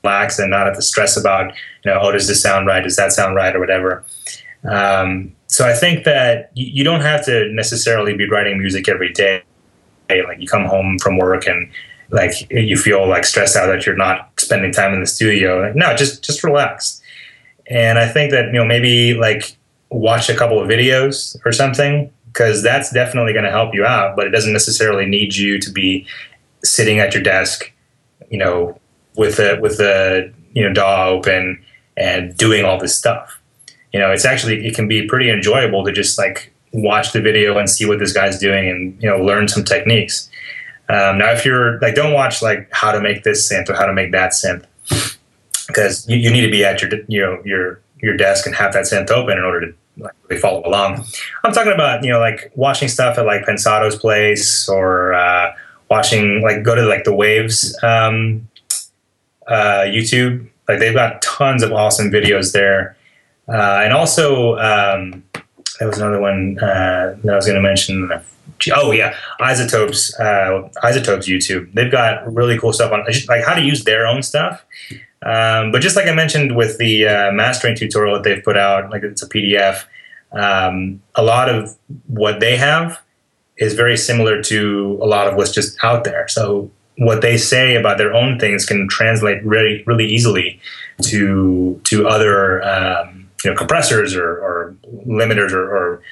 relax 0.02 0.38
and 0.38 0.50
not 0.50 0.66
have 0.66 0.76
to 0.76 0.82
stress 0.82 1.16
about 1.16 1.52
you 1.84 1.90
know 1.90 1.98
oh 2.00 2.12
does 2.12 2.28
this 2.28 2.42
sound 2.42 2.66
right 2.66 2.82
does 2.82 2.96
that 2.96 3.12
sound 3.12 3.34
right 3.36 3.54
or 3.54 3.60
whatever. 3.60 4.04
Um, 4.64 5.32
so 5.46 5.66
I 5.66 5.74
think 5.74 6.04
that 6.04 6.50
you, 6.54 6.82
don't 6.82 7.02
have 7.02 7.24
to 7.26 7.48
necessarily 7.52 8.16
be 8.16 8.28
writing 8.28 8.58
music 8.58 8.88
every 8.88 9.12
day. 9.12 9.42
Like 10.10 10.40
you 10.40 10.48
come 10.48 10.64
home 10.64 10.98
from 10.98 11.18
work 11.18 11.46
and 11.46 11.70
like 12.10 12.50
you 12.50 12.76
feel 12.76 13.08
like 13.08 13.24
stressed 13.24 13.56
out 13.56 13.66
that 13.66 13.86
you're 13.86 13.96
not 13.96 14.30
spending 14.38 14.72
time 14.72 14.92
in 14.92 15.00
the 15.00 15.06
studio. 15.06 15.72
No, 15.74 15.94
just 15.94 16.24
just 16.24 16.42
relax. 16.44 17.00
And 17.68 17.98
I 17.98 18.08
think 18.08 18.30
that 18.32 18.46
you 18.46 18.52
know 18.54 18.64
maybe 18.64 19.14
like 19.14 19.56
watch 19.90 20.28
a 20.28 20.36
couple 20.36 20.60
of 20.60 20.68
videos 20.68 21.36
or 21.44 21.52
something 21.52 22.12
because 22.26 22.62
that's 22.62 22.92
definitely 22.92 23.32
going 23.32 23.44
to 23.44 23.50
help 23.50 23.74
you 23.74 23.84
out 23.84 24.16
but 24.16 24.26
it 24.26 24.30
doesn't 24.30 24.52
necessarily 24.52 25.06
need 25.06 25.34
you 25.34 25.58
to 25.58 25.70
be 25.70 26.06
sitting 26.62 26.98
at 26.98 27.14
your 27.14 27.22
desk 27.22 27.72
you 28.30 28.38
know 28.38 28.78
with 29.16 29.38
a 29.38 29.58
with 29.60 29.80
a 29.80 30.32
you 30.52 30.62
know 30.62 30.72
DAW 30.72 31.08
open 31.08 31.62
and 31.96 32.36
doing 32.36 32.64
all 32.64 32.78
this 32.78 32.94
stuff. 32.94 33.40
You 33.92 34.00
know 34.00 34.10
it's 34.12 34.24
actually 34.24 34.66
it 34.66 34.74
can 34.74 34.86
be 34.86 35.06
pretty 35.06 35.30
enjoyable 35.30 35.84
to 35.84 35.92
just 35.92 36.18
like 36.18 36.52
watch 36.72 37.12
the 37.12 37.20
video 37.20 37.58
and 37.58 37.68
see 37.68 37.86
what 37.86 37.98
this 37.98 38.12
guy's 38.12 38.38
doing 38.38 38.68
and 38.68 39.02
you 39.02 39.08
know 39.08 39.18
learn 39.18 39.48
some 39.48 39.64
techniques. 39.64 40.28
Um, 40.88 41.18
now 41.18 41.32
if 41.32 41.44
you're 41.44 41.80
like 41.80 41.94
don't 41.94 42.12
watch 42.12 42.42
like 42.42 42.68
how 42.72 42.92
to 42.92 43.00
make 43.00 43.24
this 43.24 43.50
synth 43.50 43.68
or 43.68 43.74
how 43.74 43.86
to 43.86 43.92
make 43.92 44.12
that 44.12 44.32
synth 44.32 44.64
because 45.66 46.08
you, 46.08 46.16
you 46.16 46.30
need 46.30 46.42
to 46.42 46.50
be 46.50 46.64
at 46.64 46.80
your 46.82 46.90
you 47.08 47.20
know 47.20 47.40
your 47.44 47.80
your 48.00 48.16
desk 48.16 48.46
and 48.46 48.54
have 48.54 48.72
that 48.72 48.84
synth 48.84 49.10
open 49.10 49.38
in 49.38 49.44
order 49.44 49.66
to 49.66 49.74
like, 49.98 50.12
really 50.28 50.40
follow 50.40 50.62
along. 50.66 51.04
I'm 51.44 51.52
talking 51.52 51.72
about 51.72 52.04
you 52.04 52.10
know 52.10 52.20
like 52.20 52.52
watching 52.54 52.88
stuff 52.88 53.18
at 53.18 53.26
like 53.26 53.44
Pensado's 53.44 53.96
place 53.96 54.68
or 54.68 55.14
uh, 55.14 55.54
watching 55.90 56.42
like 56.42 56.62
go 56.62 56.74
to 56.74 56.82
like 56.82 57.04
the 57.04 57.14
Waves 57.14 57.76
um, 57.82 58.48
uh, 59.46 59.84
YouTube. 59.86 60.48
Like 60.68 60.80
they've 60.80 60.94
got 60.94 61.22
tons 61.22 61.62
of 61.62 61.72
awesome 61.72 62.10
videos 62.10 62.52
there, 62.52 62.96
uh, 63.48 63.82
and 63.84 63.92
also 63.92 64.56
um, 64.56 65.22
there 65.78 65.88
was 65.88 65.98
another 65.98 66.20
one 66.20 66.58
uh, 66.58 67.16
that 67.22 67.32
I 67.32 67.36
was 67.36 67.46
going 67.46 67.56
to 67.56 67.62
mention. 67.62 68.10
Oh 68.74 68.90
yeah, 68.90 69.14
iZotope's, 69.40 70.18
uh, 70.18 70.68
iZotope's 70.82 71.28
YouTube. 71.28 71.72
They've 71.74 71.92
got 71.92 72.32
really 72.32 72.58
cool 72.58 72.72
stuff 72.72 72.90
on 72.90 73.04
like 73.28 73.44
how 73.44 73.54
to 73.54 73.62
use 73.62 73.84
their 73.84 74.06
own 74.06 74.22
stuff. 74.22 74.64
Um, 75.26 75.72
but 75.72 75.82
just 75.82 75.96
like 75.96 76.06
I 76.06 76.14
mentioned 76.14 76.54
with 76.54 76.78
the 76.78 77.08
uh, 77.08 77.32
mastering 77.32 77.74
tutorial 77.74 78.14
that 78.14 78.22
they've 78.22 78.42
put 78.42 78.56
out, 78.56 78.90
like 78.90 79.02
it's 79.02 79.22
a 79.22 79.28
PDF. 79.28 79.84
Um, 80.32 81.02
a 81.16 81.22
lot 81.22 81.48
of 81.48 81.76
what 82.06 82.38
they 82.38 82.56
have 82.56 83.00
is 83.56 83.74
very 83.74 83.96
similar 83.96 84.40
to 84.42 84.98
a 85.02 85.06
lot 85.06 85.26
of 85.26 85.34
what's 85.34 85.50
just 85.50 85.82
out 85.82 86.04
there. 86.04 86.28
So 86.28 86.70
what 86.98 87.22
they 87.22 87.36
say 87.36 87.74
about 87.74 87.98
their 87.98 88.14
own 88.14 88.38
things 88.38 88.64
can 88.64 88.88
translate 88.88 89.44
really 89.44 89.82
really 89.84 90.06
easily 90.06 90.60
to 91.02 91.80
to 91.84 92.06
other 92.06 92.62
um, 92.62 93.28
you 93.44 93.50
know 93.50 93.56
compressors 93.56 94.14
or, 94.14 94.38
or 94.38 94.76
limiters 95.06 95.52
or, 95.52 95.64
or 95.64 96.02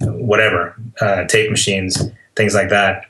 whatever 0.00 0.76
uh, 1.00 1.24
tape 1.24 1.50
machines 1.50 2.00
things 2.36 2.54
like 2.54 2.68
that. 2.68 3.06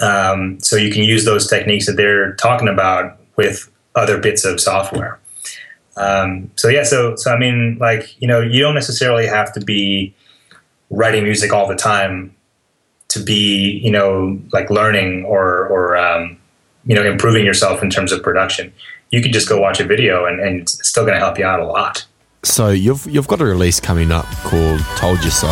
Um, 0.00 0.58
so 0.60 0.76
you 0.76 0.90
can 0.90 1.02
use 1.02 1.24
those 1.24 1.46
techniques 1.46 1.86
that 1.86 1.96
they're 1.96 2.34
talking 2.34 2.68
about 2.68 3.20
with 3.36 3.70
other 3.98 4.18
bits 4.18 4.44
of 4.44 4.60
software. 4.60 5.18
Um, 5.96 6.50
so 6.56 6.68
yeah, 6.68 6.84
so 6.84 7.16
so 7.16 7.32
I 7.32 7.38
mean, 7.38 7.76
like 7.80 8.20
you 8.20 8.28
know, 8.28 8.40
you 8.40 8.60
don't 8.60 8.74
necessarily 8.74 9.26
have 9.26 9.52
to 9.54 9.60
be 9.60 10.14
writing 10.90 11.24
music 11.24 11.52
all 11.52 11.66
the 11.66 11.76
time 11.76 12.34
to 13.08 13.22
be 13.22 13.80
you 13.82 13.90
know 13.90 14.40
like 14.52 14.70
learning 14.70 15.24
or 15.24 15.66
or 15.66 15.96
um, 15.96 16.38
you 16.86 16.94
know 16.94 17.04
improving 17.04 17.44
yourself 17.44 17.82
in 17.82 17.90
terms 17.90 18.12
of 18.12 18.22
production. 18.22 18.72
You 19.10 19.22
can 19.22 19.32
just 19.32 19.48
go 19.48 19.58
watch 19.58 19.80
a 19.80 19.84
video 19.84 20.26
and, 20.26 20.38
and 20.38 20.60
it's 20.60 20.86
still 20.86 21.04
going 21.04 21.14
to 21.14 21.20
help 21.20 21.38
you 21.38 21.44
out 21.44 21.60
a 21.60 21.66
lot. 21.66 22.06
So 22.44 22.68
you've 22.68 23.06
you've 23.06 23.26
got 23.28 23.40
a 23.40 23.44
release 23.44 23.80
coming 23.80 24.12
up 24.12 24.26
called 24.44 24.80
told 24.96 25.24
you 25.24 25.30
so 25.30 25.48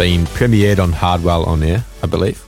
been 0.00 0.24
premiered 0.24 0.78
on 0.78 0.92
Hardwell 0.92 1.44
on 1.44 1.62
air, 1.62 1.84
I 2.02 2.06
believe. 2.06 2.42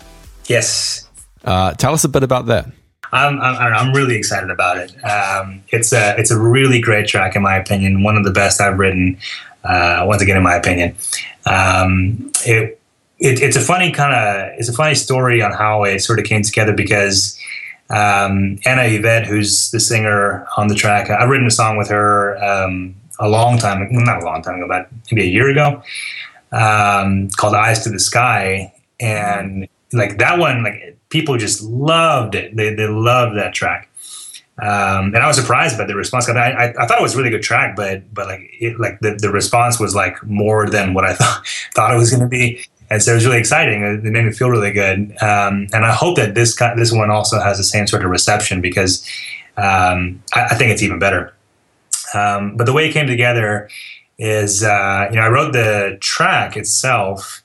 Yes. 0.46 1.06
Uh, 1.44 1.74
tell 1.74 1.92
us 1.92 2.02
a 2.02 2.08
bit 2.08 2.22
about 2.22 2.46
that. 2.46 2.64
I'm, 3.12 3.38
I'm, 3.42 3.74
I'm 3.74 3.92
really 3.92 4.16
excited 4.16 4.48
about 4.48 4.78
it. 4.78 4.90
Um, 5.04 5.62
it's 5.68 5.92
a 5.92 6.18
it's 6.18 6.30
a 6.30 6.40
really 6.40 6.80
great 6.80 7.08
track 7.08 7.36
in 7.36 7.42
my 7.42 7.56
opinion. 7.58 8.02
One 8.02 8.16
of 8.16 8.24
the 8.24 8.30
best 8.30 8.62
I've 8.62 8.78
written. 8.78 9.18
Uh, 9.64 10.04
once 10.08 10.22
again, 10.22 10.38
in 10.38 10.42
my 10.42 10.54
opinion, 10.54 10.96
um, 11.44 12.32
it, 12.46 12.80
it, 13.18 13.42
it's 13.42 13.54
a 13.54 13.60
funny 13.60 13.92
kind 13.92 14.14
of 14.14 14.58
it's 14.58 14.70
a 14.70 14.72
funny 14.72 14.94
story 14.94 15.42
on 15.42 15.52
how 15.52 15.84
it 15.84 16.00
sort 16.00 16.18
of 16.18 16.24
came 16.24 16.40
together 16.40 16.72
because 16.72 17.38
um, 17.90 18.58
Anna 18.64 18.84
Yvette, 18.84 19.26
who's 19.26 19.70
the 19.72 19.78
singer 19.78 20.46
on 20.56 20.68
the 20.68 20.74
track, 20.74 21.10
I've 21.10 21.28
written 21.28 21.46
a 21.46 21.50
song 21.50 21.76
with 21.76 21.90
her 21.90 22.42
um, 22.42 22.94
a 23.18 23.28
long 23.28 23.58
time, 23.58 23.86
not 23.90 24.22
a 24.22 24.24
long 24.24 24.40
time 24.40 24.54
ago, 24.54 24.64
about 24.64 24.86
maybe 25.10 25.28
a 25.28 25.30
year 25.30 25.50
ago 25.50 25.82
um, 26.52 27.30
called 27.30 27.54
Eyes 27.54 27.82
to 27.84 27.90
the 27.90 28.00
Sky, 28.00 28.72
and 29.00 29.68
like 29.92 30.18
that 30.18 30.38
one, 30.38 30.62
like 30.62 30.98
people 31.08 31.36
just 31.36 31.62
loved 31.62 32.34
it. 32.34 32.56
They 32.56 32.74
they 32.74 32.86
loved 32.86 33.36
that 33.36 33.54
track. 33.54 33.88
Um, 34.58 35.06
and 35.14 35.18
I 35.18 35.26
was 35.26 35.36
surprised 35.36 35.78
by 35.78 35.86
the 35.86 35.96
response. 35.96 36.28
I, 36.28 36.34
I, 36.34 36.74
I, 36.78 36.86
thought 36.86 36.98
it 36.98 37.02
was 37.02 37.14
a 37.14 37.18
really 37.18 37.30
good 37.30 37.42
track, 37.42 37.74
but 37.74 38.14
but 38.14 38.26
like 38.26 38.50
it, 38.60 38.78
like 38.78 39.00
the, 39.00 39.16
the 39.18 39.30
response 39.30 39.80
was 39.80 39.94
like 39.94 40.22
more 40.24 40.68
than 40.68 40.92
what 40.92 41.04
I 41.04 41.14
thought 41.14 41.46
thought 41.74 41.92
it 41.92 41.96
was 41.96 42.10
going 42.10 42.22
to 42.22 42.28
be, 42.28 42.64
and 42.90 43.02
so 43.02 43.12
it 43.12 43.14
was 43.16 43.24
really 43.24 43.38
exciting. 43.38 43.82
It, 43.82 44.04
made 44.04 44.24
me 44.24 44.32
feel 44.32 44.50
really 44.50 44.70
good, 44.70 45.16
um, 45.22 45.68
and 45.72 45.86
I 45.86 45.92
hope 45.92 46.16
that 46.16 46.34
this 46.34 46.54
this 46.76 46.92
one 46.92 47.10
also 47.10 47.40
has 47.40 47.56
the 47.56 47.64
same 47.64 47.86
sort 47.86 48.04
of 48.04 48.10
reception 48.10 48.60
because 48.60 49.08
um, 49.56 50.22
I, 50.34 50.44
I, 50.50 50.54
think 50.54 50.70
it's 50.70 50.82
even 50.82 50.98
better. 50.98 51.34
Um, 52.14 52.56
but 52.56 52.64
the 52.64 52.72
way 52.74 52.88
it 52.88 52.92
came 52.92 53.06
together 53.06 53.70
is 54.22 54.62
uh, 54.62 55.08
you 55.10 55.16
know 55.16 55.22
I 55.22 55.28
wrote 55.28 55.52
the 55.52 55.98
track 56.00 56.56
itself, 56.56 57.42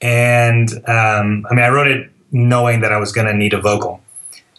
and 0.00 0.70
um, 0.88 1.44
I 1.50 1.54
mean 1.54 1.64
I 1.64 1.68
wrote 1.68 1.88
it 1.88 2.10
knowing 2.30 2.80
that 2.80 2.92
I 2.92 2.98
was 2.98 3.12
going 3.12 3.26
to 3.26 3.34
need 3.34 3.52
a 3.52 3.60
vocal, 3.60 4.00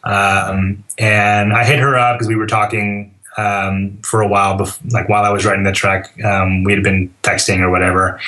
um, 0.04 0.84
and 0.98 1.54
I 1.54 1.64
hit 1.64 1.80
her 1.80 1.96
up 1.96 2.18
because 2.18 2.28
we 2.28 2.36
were 2.36 2.48
talking 2.48 3.16
um, 3.38 3.98
for 4.04 4.22
a 4.22 4.28
while, 4.28 4.58
bef- 4.58 4.92
like 4.92 5.08
while 5.08 5.24
I 5.24 5.30
was 5.30 5.46
writing 5.46 5.64
the 5.64 5.72
track, 5.72 6.22
um, 6.26 6.66
we 6.66 6.74
had 6.74 6.84
been 6.84 7.14
texting 7.24 7.62
or 7.62 7.70
whatever. 7.70 8.20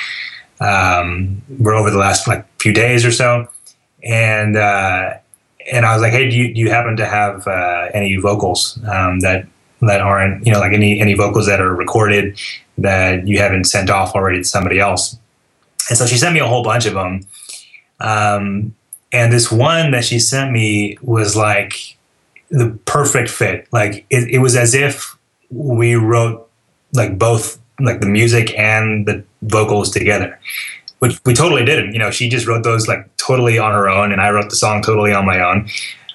Um, 0.60 1.42
we're 1.58 1.74
over 1.74 1.90
the 1.90 1.98
last 1.98 2.26
like 2.26 2.46
few 2.58 2.72
days 2.72 3.04
or 3.04 3.12
so, 3.12 3.48
and 4.02 4.56
uh, 4.56 5.14
and 5.70 5.84
I 5.84 5.92
was 5.92 6.00
like, 6.00 6.12
hey, 6.12 6.30
do 6.30 6.36
you, 6.36 6.54
do 6.54 6.60
you 6.60 6.70
happen 6.70 6.96
to 6.96 7.06
have 7.06 7.46
uh, 7.46 7.88
any 7.92 8.16
vocals 8.16 8.78
um, 8.90 9.20
that 9.20 9.46
that 9.82 10.00
aren't 10.00 10.46
you 10.46 10.52
know 10.52 10.60
like 10.60 10.72
any 10.72 11.00
any 11.00 11.12
vocals 11.12 11.46
that 11.46 11.60
are 11.60 11.74
recorded 11.74 12.38
that 12.80 13.26
you 13.26 13.38
haven't 13.38 13.64
sent 13.64 13.90
off 13.90 14.14
already 14.14 14.38
to 14.38 14.44
somebody 14.44 14.78
else. 14.78 15.18
And 15.88 15.98
so 15.98 16.06
she 16.06 16.16
sent 16.16 16.34
me 16.34 16.40
a 16.40 16.46
whole 16.46 16.62
bunch 16.62 16.86
of 16.86 16.94
them. 16.94 17.26
Um, 18.00 18.74
and 19.12 19.32
this 19.32 19.50
one 19.50 19.90
that 19.90 20.04
she 20.04 20.18
sent 20.18 20.52
me 20.52 20.96
was 21.02 21.36
like 21.36 21.96
the 22.50 22.78
perfect 22.84 23.28
fit. 23.28 23.66
Like 23.72 24.06
it, 24.10 24.28
it 24.28 24.38
was 24.38 24.56
as 24.56 24.74
if 24.74 25.16
we 25.50 25.94
wrote 25.94 26.48
like 26.92 27.18
both 27.18 27.58
like 27.80 28.00
the 28.00 28.06
music 28.06 28.56
and 28.58 29.06
the 29.06 29.24
vocals 29.42 29.90
together 29.90 30.38
which 31.00 31.18
we 31.24 31.34
totally 31.34 31.64
didn't. 31.64 31.92
You 31.92 31.98
know, 31.98 32.10
she 32.10 32.28
just 32.28 32.46
wrote 32.46 32.62
those 32.62 32.86
like 32.86 33.04
totally 33.16 33.58
on 33.58 33.72
her 33.72 33.88
own, 33.88 34.12
and 34.12 34.20
I 34.20 34.30
wrote 34.30 34.48
the 34.50 34.56
song 34.56 34.82
totally 34.82 35.12
on 35.12 35.26
my 35.26 35.40
own. 35.40 35.68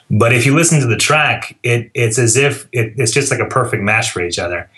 But 0.09 0.33
if 0.33 0.45
you 0.45 0.55
listen 0.55 0.79
to 0.79 0.87
the 0.87 0.95
track, 0.95 1.57
it 1.63 1.91
it's 1.93 2.17
as 2.17 2.37
if 2.37 2.67
it, 2.71 2.93
it's 2.97 3.11
just 3.11 3.31
like 3.31 3.39
a 3.39 3.47
perfect 3.47 3.83
match 3.83 4.11
for 4.11 4.21
each 4.21 4.39
other. 4.39 4.69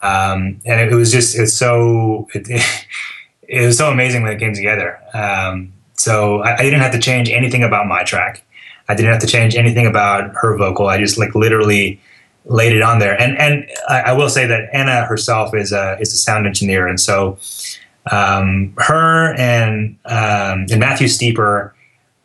Um, 0.00 0.60
and 0.64 0.80
it, 0.80 0.92
it, 0.92 0.94
was 0.94 1.10
just 1.10 1.36
it's 1.36 1.54
so 1.54 2.28
it, 2.34 2.46
it, 3.48 3.66
was 3.66 3.78
so 3.78 3.90
amazing 3.90 4.22
when 4.22 4.32
it 4.32 4.38
came 4.38 4.54
together. 4.54 5.00
Um, 5.12 5.72
so 5.94 6.40
I, 6.42 6.54
I, 6.54 6.62
didn't 6.62 6.80
have 6.80 6.92
to 6.92 7.00
change 7.00 7.28
anything 7.30 7.64
about 7.64 7.86
my 7.86 8.04
track. 8.04 8.44
I 8.88 8.94
didn't 8.94 9.12
have 9.12 9.20
to 9.22 9.26
change 9.26 9.56
anything 9.56 9.86
about 9.86 10.30
her 10.36 10.56
vocal. 10.56 10.86
I 10.86 10.98
just 10.98 11.18
like 11.18 11.34
literally 11.34 12.00
laid 12.44 12.72
it 12.72 12.82
on 12.82 12.98
there. 12.98 13.20
And 13.20 13.36
and 13.38 13.68
I, 13.88 14.00
I 14.00 14.12
will 14.12 14.28
say 14.28 14.46
that 14.46 14.68
Anna 14.72 15.04
herself 15.04 15.54
is 15.54 15.72
a 15.72 15.98
is 16.00 16.12
a 16.12 16.16
sound 16.16 16.46
engineer, 16.46 16.86
and 16.86 17.00
so 17.00 17.38
um, 18.10 18.74
her 18.78 19.34
and 19.34 19.96
um, 20.04 20.66
and 20.70 20.78
Matthew 20.78 21.08
Steeper 21.08 21.74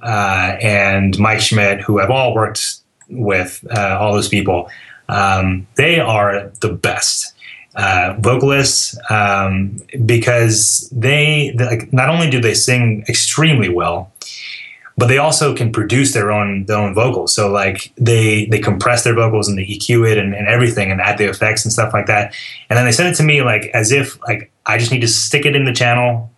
uh, 0.01 0.57
and 0.61 1.17
Mike 1.19 1.41
Schmid, 1.41 1.81
who 1.81 1.97
have 1.97 2.11
all 2.11 2.33
worked 2.33 2.77
with 3.09 3.65
uh, 3.75 3.97
all 3.99 4.13
those 4.13 4.29
people, 4.29 4.69
um, 5.09 5.67
they 5.75 5.99
are 5.99 6.51
the 6.61 6.71
best 6.71 7.32
uh, 7.75 8.15
vocalists 8.19 8.97
um, 9.09 9.77
because 10.05 10.89
they 10.91 11.53
like 11.57 11.91
not 11.91 12.09
only 12.09 12.29
do 12.29 12.39
they 12.39 12.53
sing 12.53 13.03
extremely 13.07 13.69
well, 13.69 14.11
but 14.97 15.07
they 15.07 15.17
also 15.17 15.55
can 15.55 15.71
produce 15.71 16.13
their 16.13 16.31
own 16.31 16.65
their 16.65 16.77
own 16.77 16.93
vocals. 16.93 17.33
So 17.33 17.49
like 17.49 17.91
they 17.97 18.45
they 18.45 18.59
compress 18.59 19.03
their 19.03 19.15
vocals 19.15 19.47
and 19.47 19.57
they 19.57 19.65
EQ 19.65 20.11
it 20.11 20.17
and, 20.17 20.35
and 20.35 20.47
everything 20.47 20.91
and 20.91 21.01
add 21.01 21.17
the 21.17 21.29
effects 21.29 21.65
and 21.65 21.73
stuff 21.73 21.93
like 21.93 22.05
that. 22.07 22.35
And 22.69 22.77
then 22.77 22.85
they 22.85 22.91
send 22.91 23.09
it 23.09 23.17
to 23.17 23.23
me 23.23 23.41
like 23.41 23.65
as 23.73 23.91
if 23.91 24.21
like 24.21 24.51
I 24.65 24.77
just 24.77 24.91
need 24.91 25.01
to 25.01 25.07
stick 25.07 25.45
it 25.45 25.55
in 25.55 25.65
the 25.65 25.73
channel 25.73 26.31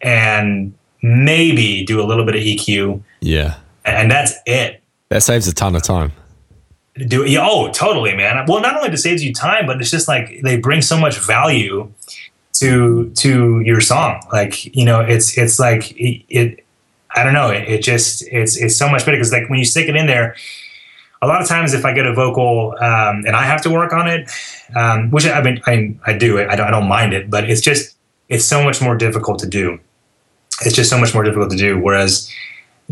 and 0.00 0.74
maybe 1.02 1.84
do 1.84 2.00
a 2.00 2.04
little 2.04 2.24
bit 2.24 2.34
of 2.34 2.42
EQ. 2.42 3.02
Yeah. 3.20 3.56
And 3.84 4.10
that's 4.10 4.34
it. 4.44 4.82
That 5.08 5.22
saves 5.22 5.48
a 5.48 5.54
ton 5.54 5.74
of 5.74 5.82
time 5.82 6.12
do 7.08 7.24
yeah, 7.24 7.46
oh 7.48 7.70
totally 7.72 8.14
man. 8.14 8.44
Well 8.46 8.60
not 8.60 8.76
only 8.76 8.90
it 8.90 8.96
saves 8.98 9.22
you 9.22 9.32
time 9.32 9.66
but 9.66 9.80
it's 9.80 9.90
just 9.90 10.08
like 10.08 10.40
they 10.42 10.56
bring 10.56 10.82
so 10.82 10.98
much 10.98 11.18
value 11.18 11.92
to 12.54 13.10
to 13.10 13.60
your 13.60 13.80
song. 13.80 14.22
Like 14.32 14.74
you 14.76 14.84
know 14.84 15.00
it's 15.00 15.36
it's 15.36 15.58
like 15.58 15.92
it, 15.92 16.24
it 16.28 16.64
i 17.16 17.24
don't 17.24 17.32
know 17.32 17.50
it, 17.50 17.68
it, 17.68 17.82
just 17.82 18.22
it's 18.30 18.56
it's 18.56 18.76
so 18.76 18.88
much 18.88 19.04
better 19.04 19.16
because 19.16 19.32
like 19.32 19.50
when 19.50 19.58
you 19.58 19.64
stick 19.64 19.88
it 19.88 19.96
in 19.96 20.06
there 20.06 20.36
a 21.22 21.26
lot 21.26 21.42
of 21.42 21.48
times 21.48 21.74
if 21.74 21.84
i 21.84 21.92
get 21.92 22.06
a 22.06 22.14
vocal 22.14 22.72
um, 22.78 23.24
and 23.26 23.34
i 23.34 23.42
have 23.42 23.60
to 23.60 23.68
work 23.68 23.92
on 23.92 24.06
it 24.06 24.30
um, 24.76 25.10
which 25.10 25.26
i 25.26 25.42
mean 25.42 25.60
I, 25.66 25.92
I 26.06 26.16
do 26.16 26.38
it 26.38 26.48
I 26.48 26.54
don't, 26.54 26.68
I 26.68 26.70
don't 26.70 26.86
mind 26.86 27.12
it 27.12 27.28
but 27.28 27.50
it's 27.50 27.60
just 27.60 27.96
it's 28.30 28.44
so 28.44 28.62
much 28.62 28.80
more 28.80 28.96
difficult 28.96 29.40
to 29.40 29.46
do. 29.46 29.78
It's 30.62 30.74
just 30.74 30.88
so 30.88 30.98
much 30.98 31.12
more 31.12 31.24
difficult 31.24 31.50
to 31.50 31.56
do 31.56 31.78
whereas 31.78 32.32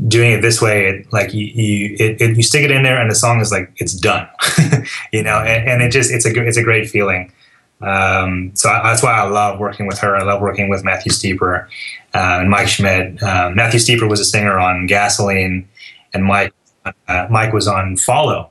doing 0.06 0.32
it 0.32 0.42
this 0.42 0.60
way, 0.60 0.86
it, 0.86 1.12
like 1.12 1.34
you, 1.34 1.46
you, 1.46 1.96
it, 1.98 2.20
it, 2.20 2.36
you 2.36 2.42
stick 2.42 2.62
it 2.62 2.70
in 2.70 2.82
there, 2.82 3.00
and 3.00 3.10
the 3.10 3.14
song 3.14 3.40
is 3.40 3.50
like 3.50 3.72
it's 3.76 3.94
done, 3.94 4.28
you 5.12 5.22
know, 5.22 5.38
and, 5.38 5.68
and, 5.68 5.82
it 5.82 5.90
just 5.90 6.12
it's 6.12 6.26
a 6.26 6.46
it's 6.46 6.56
a 6.56 6.62
great 6.62 6.88
feeling. 6.88 7.32
Um, 7.80 8.50
so 8.54 8.68
I, 8.68 8.82
that's 8.82 9.02
why 9.02 9.12
I 9.12 9.28
love 9.28 9.58
working 9.58 9.86
with 9.86 9.98
her. 9.98 10.16
I 10.16 10.22
love 10.22 10.40
working 10.40 10.68
with 10.68 10.84
Matthew 10.84 11.12
Steeper 11.12 11.68
uh, 12.14 12.38
and 12.40 12.50
Mike 12.50 12.68
Schmid. 12.68 13.22
Uh, 13.22 13.50
Matthew 13.54 13.80
Steeper 13.80 14.06
was 14.06 14.20
a 14.20 14.24
singer 14.24 14.58
on 14.58 14.86
Gasoline, 14.86 15.68
and 16.12 16.24
Mike 16.24 16.52
uh, 16.84 17.26
Mike 17.30 17.52
was 17.52 17.68
on 17.68 17.96
Follow. 17.96 18.50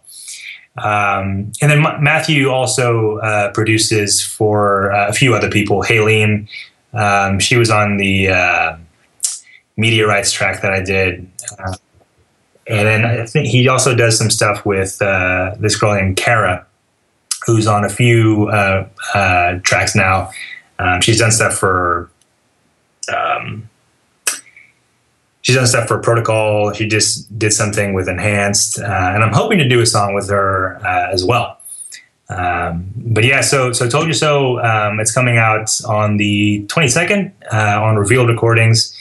Um, 0.78 1.52
and 1.62 1.72
then 1.72 1.86
M- 1.86 2.04
Matthew 2.04 2.50
also 2.50 3.18
uh, 3.18 3.52
produces 3.52 4.22
for 4.22 4.92
uh, 4.92 5.10
a 5.10 5.14
few 5.14 5.34
other 5.34 5.50
people. 5.50 5.82
Haliene, 5.82 6.48
um, 6.94 7.40
she 7.40 7.58
was 7.58 7.72
on 7.72 7.98
the 7.98 8.30
uh, 8.30 8.78
media 9.76 10.06
track 10.32 10.62
that 10.62 10.72
I 10.72 10.82
did. 10.82 11.30
Uh, 11.58 11.74
and 12.68 12.88
then 12.88 13.06
I 13.06 13.26
think 13.26 13.48
he 13.48 13.68
also 13.68 13.96
does 13.96 14.18
some 14.18 14.30
stuff 14.30 14.66
with 14.66 15.02
uh, 15.02 15.56
this 15.60 15.78
girl 15.78 15.96
named 15.96 16.18
Kara, 16.18 16.66
who's 17.46 17.66
on 17.66 17.86
a 17.86 17.90
few 17.90 18.50
uh, 18.50 19.60
tracks 19.64 19.96
now. 19.96 20.32
Um, 20.80 21.02
she's 21.02 21.20
done 21.20 21.32
stuff 21.32 21.58
for 21.58 22.10
um, 23.14 23.70
she's 25.42 25.56
done 25.56 25.66
stuff 25.66 25.88
for 25.88 26.00
Protocol. 26.00 26.74
She 26.74 26.88
just 26.88 27.40
did 27.40 27.54
something 27.54 27.94
with 27.94 28.10
Enhanced, 28.10 28.80
uh, 28.80 28.84
and 28.84 29.24
I'm 29.24 29.34
hoping 29.34 29.58
to 29.60 29.68
do 29.68 29.80
a 29.80 29.86
song 29.86 30.14
with 30.14 30.30
her 30.30 30.78
uh, 30.86 31.10
as 31.12 31.24
well. 31.24 31.60
Um, 32.30 32.92
but 32.98 33.24
yeah, 33.24 33.40
so 33.40 33.72
so 33.72 33.88
Toldja 33.88 34.14
So. 34.14 34.60
Um, 34.60 35.00
it's 35.00 35.14
coming 35.14 35.38
out 35.38 35.72
on 35.86 36.18
the 36.18 36.66
22nd 36.68 37.32
uh, 37.52 37.82
on 37.82 37.96
Revealed 37.96 38.28
Recordings. 38.28 38.94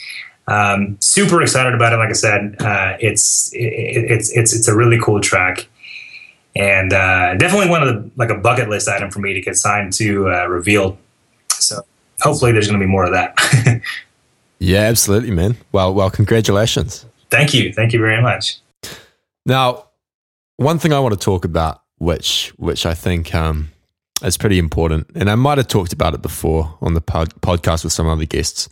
Um, 0.47 0.97
super 1.01 1.41
excited 1.41 1.73
about 1.73 1.93
it. 1.93 1.97
Like 1.97 2.09
I 2.09 2.13
said, 2.13 2.55
uh, 2.61 2.97
it's 2.99 3.51
it, 3.53 4.11
it's 4.11 4.31
it's 4.31 4.53
it's 4.55 4.67
a 4.67 4.75
really 4.75 4.99
cool 4.99 5.19
track, 5.19 5.67
and 6.55 6.93
uh, 6.93 7.35
definitely 7.35 7.69
one 7.69 7.85
of 7.85 7.89
the 7.89 8.09
like 8.15 8.29
a 8.29 8.35
bucket 8.35 8.69
list 8.69 8.87
item 8.87 9.11
for 9.11 9.19
me 9.19 9.33
to 9.33 9.41
get 9.41 9.57
signed 9.57 9.93
to 9.93 10.29
uh, 10.29 10.45
Revealed. 10.47 10.97
So 11.49 11.81
hopefully, 12.21 12.51
there's 12.53 12.67
going 12.67 12.79
to 12.79 12.85
be 12.85 12.89
more 12.89 13.05
of 13.05 13.11
that. 13.11 13.81
Yeah, 14.59 14.79
absolutely, 14.81 15.31
man. 15.31 15.55
Well, 15.71 15.93
well, 15.93 16.09
congratulations. 16.09 17.05
Thank 17.29 17.53
you. 17.53 17.71
Thank 17.73 17.93
you 17.93 17.99
very 17.99 18.21
much. 18.21 18.57
Now, 19.45 19.85
one 20.57 20.79
thing 20.79 20.93
I 20.93 20.99
want 20.99 21.13
to 21.13 21.19
talk 21.19 21.45
about, 21.45 21.81
which 21.99 22.53
which 22.57 22.85
I 22.85 22.93
think 22.93 23.33
um, 23.35 23.69
is 24.23 24.37
pretty 24.37 24.57
important, 24.57 25.07
and 25.15 25.29
I 25.29 25.35
might 25.35 25.57
have 25.57 25.67
talked 25.67 25.93
about 25.93 26.13
it 26.13 26.21
before 26.21 26.77
on 26.81 26.93
the 26.95 27.01
pod- 27.01 27.39
podcast 27.41 27.83
with 27.83 27.93
some 27.93 28.07
other 28.07 28.25
guests, 28.25 28.67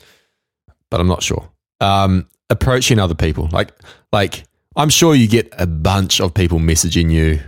but 0.90 1.00
I'm 1.00 1.08
not 1.08 1.22
sure. 1.22 1.50
Um, 1.86 2.28
approaching 2.50 3.00
other 3.00 3.16
people, 3.16 3.50
like 3.52 3.72
like 4.12 4.44
I'm 4.76 4.90
sure 4.90 5.16
you 5.16 5.28
get 5.28 5.54
a 5.58 5.68
bunch 5.68 6.20
of 6.20 6.34
people 6.34 6.60
messaging 6.60 7.12
you 7.12 7.40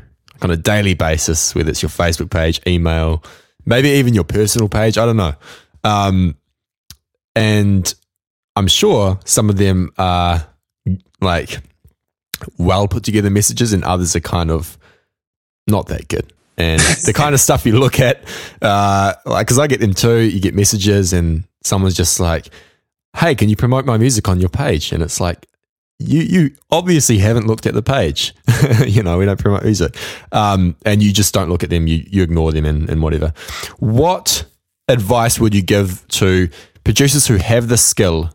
on 0.42 0.52
a 0.52 0.58
daily 0.58 0.94
basis, 0.94 1.56
whether 1.56 1.70
it's 1.70 1.82
your 1.82 1.90
Facebook 1.90 2.30
page, 2.30 2.62
email, 2.68 3.24
maybe 3.66 3.90
even 3.90 4.14
your 4.14 4.24
personal 4.24 4.70
page. 4.70 4.98
I 4.98 5.06
don't 5.06 5.18
know. 5.18 5.34
Um, 5.84 6.36
and 7.36 7.94
I'm 8.56 8.68
sure 8.68 9.20
some 9.26 9.50
of 9.50 9.58
them 9.58 9.92
are 9.98 10.48
like 11.22 11.60
well 12.58 12.88
put 12.88 13.04
together 13.04 13.30
messages, 13.30 13.74
and 13.74 13.84
others 13.84 14.16
are 14.16 14.22
kind 14.22 14.52
of 14.52 14.78
not 15.68 15.88
that 15.88 16.08
good. 16.08 16.34
And 16.58 16.82
the 17.06 17.14
kind 17.14 17.36
of 17.36 17.42
stuff 17.42 17.66
you 17.66 17.78
look 17.78 18.00
at, 18.00 18.24
uh, 18.62 19.14
like, 19.26 19.46
because 19.46 19.60
I 19.60 19.68
get 19.68 19.80
them 19.80 19.94
too. 19.94 20.20
You 20.20 20.40
get 20.40 20.56
messages, 20.56 21.14
and 21.14 21.44
someone's 21.64 21.96
just 21.96 22.20
like, 22.20 22.50
"Hey, 23.18 23.36
can 23.36 23.50
you 23.50 23.56
promote 23.56 23.86
my 23.86 23.98
music 23.98 24.28
on 24.28 24.40
your 24.40 24.50
page?" 24.50 24.92
And 24.92 25.04
it's 25.04 25.20
like, 25.20 25.48
you 26.00 26.22
you 26.22 26.52
obviously 26.72 27.18
haven't 27.18 27.48
looked 27.48 27.66
at 27.66 27.74
the 27.74 27.82
page. 27.82 28.34
you 28.88 29.04
know, 29.04 29.18
we 29.18 29.26
don't 29.26 29.40
promote 29.40 29.64
music, 29.64 29.96
um, 30.32 30.76
and 30.86 31.02
you 31.02 31.12
just 31.12 31.34
don't 31.34 31.50
look 31.50 31.64
at 31.64 31.70
them. 31.70 31.88
You 31.88 32.06
you 32.10 32.24
ignore 32.24 32.52
them 32.52 32.66
and, 32.66 32.90
and 32.90 33.02
whatever. 33.02 33.34
What 33.80 34.46
advice 34.88 35.40
would 35.40 35.54
you 35.54 35.62
give 35.62 36.08
to 36.08 36.50
producers 36.84 37.28
who 37.28 37.36
have 37.36 37.68
the 37.68 37.78
skill 37.78 38.32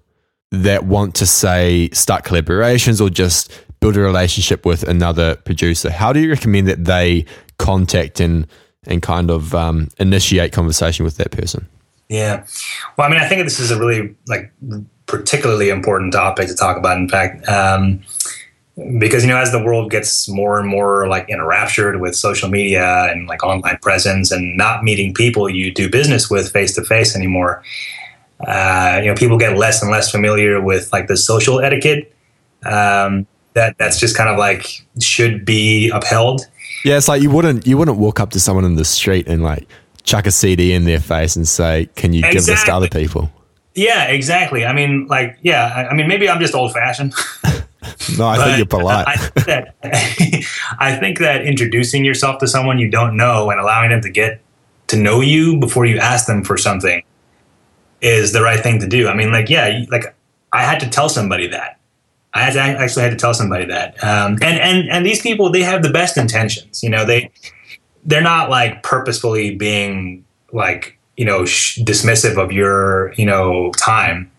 that 0.51 0.85
want 0.85 1.15
to 1.15 1.27
say 1.27 1.89
start 1.91 2.25
collaborations 2.25 3.01
or 3.01 3.09
just 3.09 3.51
build 3.81 3.97
a 3.97 4.01
relationship 4.01 4.65
with 4.65 4.85
another 4.85 5.35
producer, 5.35 5.91
how 5.91 6.13
do 6.13 6.21
you 6.21 6.31
recommend 6.31 6.69
that 6.69 6.85
they 6.85 7.27
contact 7.59 8.21
and 8.21 8.47
and 8.85 9.03
kind 9.03 9.31
of 9.31 9.55
um, 9.55 9.89
initiate 9.99 10.53
conversation 10.53 11.05
with 11.05 11.17
that 11.17 11.31
person? 11.31 11.69
Yeah, 12.13 12.45
well, 12.99 13.09
I 13.09 13.11
mean, 13.11 13.21
I 13.21 13.27
think 13.27 13.43
this 13.43 13.59
is 13.59 13.71
a 13.71 13.79
really 13.79 14.15
like 14.27 14.53
particularly 15.07 15.71
important 15.71 16.13
topic 16.13 16.47
to 16.49 16.55
talk 16.55 16.77
about. 16.77 16.99
In 16.99 17.09
fact, 17.09 17.49
um, 17.49 18.03
because 18.99 19.25
you 19.25 19.31
know, 19.31 19.39
as 19.39 19.51
the 19.51 19.63
world 19.63 19.91
gets 19.91 20.29
more 20.29 20.61
and 20.61 20.69
more 20.69 21.09
like 21.09 21.31
enraptured 21.31 22.03
with 22.03 22.15
social 22.15 22.51
media 22.51 23.07
and 23.11 23.29
like 23.29 23.43
online 23.43 23.79
presence 23.79 24.31
and 24.31 24.59
not 24.59 24.85
meeting 24.85 25.15
people 25.15 25.49
you 25.49 25.73
do 25.73 25.89
business 25.89 26.29
with 26.29 26.53
face 26.53 26.75
to 26.75 26.85
face 26.85 27.17
anymore, 27.17 27.63
uh, 28.47 29.01
you 29.03 29.09
know, 29.09 29.15
people 29.15 29.39
get 29.39 29.57
less 29.57 29.81
and 29.81 29.91
less 29.91 30.11
familiar 30.11 30.61
with 30.61 30.93
like 30.93 31.09
the 31.09 31.17
social 31.17 31.61
etiquette. 31.61 32.15
Um, 32.67 33.27
that 33.55 33.79
that's 33.79 33.99
just 33.99 34.15
kind 34.15 34.29
of 34.29 34.39
like 34.39 34.67
should 35.01 35.47
be 35.47 35.89
upheld. 35.89 36.47
Yeah, 36.85 36.99
it's 36.99 37.09
like 37.09 37.23
you 37.23 37.31
wouldn't 37.31 37.67
you 37.67 37.79
wouldn't 37.79 37.97
walk 37.97 38.21
up 38.21 38.33
to 38.33 38.41
someone 38.41 38.67
in 38.67 38.77
the 38.77 38.85
street 38.85 39.27
and 39.29 39.43
like 39.43 39.67
chuck 40.05 40.27
a 40.27 40.31
CD 40.31 40.73
in 40.73 40.85
their 40.85 41.01
face 41.01 41.37
and 41.37 41.47
say, 41.47 41.89
"Can 41.95 42.13
you 42.13 42.21
exactly. 42.21 42.39
give 42.39 42.47
this 42.47 42.65
to 42.65 42.75
other 42.75 42.89
people?" 42.89 43.31
Yeah, 43.75 44.05
exactly. 44.05 44.67
I 44.67 44.73
mean, 44.73 45.07
like, 45.07 45.39
yeah. 45.43 45.73
I, 45.75 45.89
I 45.89 45.95
mean, 45.95 46.07
maybe 46.07 46.29
I'm 46.29 46.41
just 46.41 46.55
old 46.55 46.73
fashioned. 46.73 47.15
no, 48.19 48.27
I 48.27 48.45
think 48.45 48.57
you're 48.59 48.67
polite. 48.67 49.07
I, 49.09 49.17
think 49.17 49.47
that, 49.47 49.75
I 50.79 50.97
think 50.97 51.19
that 51.19 51.47
introducing 51.47 52.05
yourself 52.05 52.39
to 52.41 52.47
someone 52.47 52.79
you 52.79 52.91
don't 52.91 53.17
know 53.17 53.51
and 53.51 53.61
allowing 53.61 53.91
them 53.91 54.03
to 54.03 54.11
get 54.11 54.41
to 54.89 54.97
know 54.97 55.21
you 55.21 55.59
before 55.59 55.87
you 55.87 55.99
ask 55.99 56.27
them 56.27 56.45
for 56.45 56.59
something 56.59 57.03
is 58.03 58.33
the 58.33 58.43
right 58.43 58.61
thing 58.61 58.81
to 58.81 58.87
do. 58.87 59.09
I 59.09 59.15
mean, 59.15 59.33
like, 59.33 59.49
yeah, 59.49 59.85
like 59.91 60.15
I 60.53 60.65
had 60.65 60.81
to 60.81 60.91
tell 60.91 61.09
somebody 61.09 61.47
that. 61.49 61.79
I 62.35 62.43
had 62.43 62.53
to, 62.55 62.61
I 62.61 62.69
actually 62.85 63.03
had 63.03 63.11
to 63.11 63.17
tell 63.17 63.35
somebody 63.35 63.67
that. 63.67 64.03
Um, 64.03 64.39
and 64.43 64.59
and 64.59 64.91
and 64.91 65.07
these 65.07 65.21
people, 65.21 65.51
they 65.51 65.63
have 65.63 65.83
the 65.83 65.91
best 65.91 66.17
intentions. 66.17 66.83
You 66.83 66.89
know, 66.89 67.05
they 67.05 67.31
they're 68.05 68.23
not 68.23 68.51
like 68.51 68.83
purposefully 68.83 69.55
being 69.55 70.25
like 70.53 70.99
you 71.17 71.25
know 71.25 71.45
sh- 71.45 71.79
dismissive 71.81 72.43
of 72.43 72.53
your 72.53 73.13
you 73.15 73.27
know 73.27 73.73
time. 73.73 74.31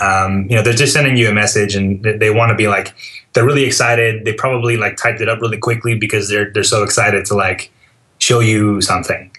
Um, 0.00 0.46
you 0.48 0.54
know, 0.54 0.62
they're 0.62 0.74
just 0.74 0.92
sending 0.92 1.16
you 1.16 1.28
a 1.28 1.32
message, 1.32 1.74
and 1.74 2.00
they, 2.04 2.16
they 2.16 2.30
want 2.30 2.50
to 2.50 2.54
be 2.54 2.68
like 2.68 2.94
they're 3.32 3.44
really 3.44 3.64
excited. 3.64 4.24
They 4.24 4.32
probably 4.32 4.76
like 4.76 4.96
typed 4.96 5.20
it 5.20 5.28
up 5.28 5.40
really 5.40 5.58
quickly 5.58 5.98
because 5.98 6.28
they're 6.28 6.50
they're 6.52 6.62
so 6.62 6.82
excited 6.82 7.24
to 7.26 7.34
like 7.34 7.70
show 8.18 8.40
you 8.40 8.80
something 8.80 9.30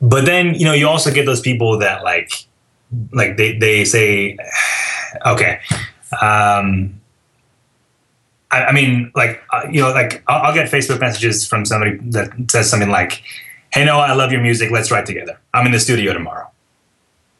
but 0.00 0.24
then 0.24 0.54
you 0.54 0.64
know 0.64 0.72
you 0.72 0.88
also 0.88 1.10
get 1.10 1.26
those 1.26 1.40
people 1.40 1.78
that 1.78 2.02
like 2.02 2.46
like 3.12 3.36
they 3.36 3.56
they 3.58 3.84
say 3.84 4.36
okay 5.26 5.60
um 6.20 6.99
I, 8.50 8.66
I 8.66 8.72
mean 8.72 9.12
like 9.14 9.42
uh, 9.50 9.66
you 9.70 9.80
know 9.80 9.90
like 9.90 10.22
I'll, 10.28 10.42
I'll, 10.42 10.54
get 10.54 10.70
facebook 10.70 11.00
messages 11.00 11.46
from 11.46 11.64
somebody 11.64 11.96
that 12.10 12.30
says 12.50 12.68
something 12.70 12.90
like 12.90 13.22
hey 13.72 13.84
no 13.84 13.98
i 13.98 14.12
love 14.12 14.32
your 14.32 14.40
music. 14.40 14.70
Let's 14.70 14.90
write 14.90 15.06
together. 15.06 15.38
I'm 15.54 15.66
in 15.66 15.72
the 15.72 15.80
studio 15.80 16.12
tomorrow. 16.12 16.48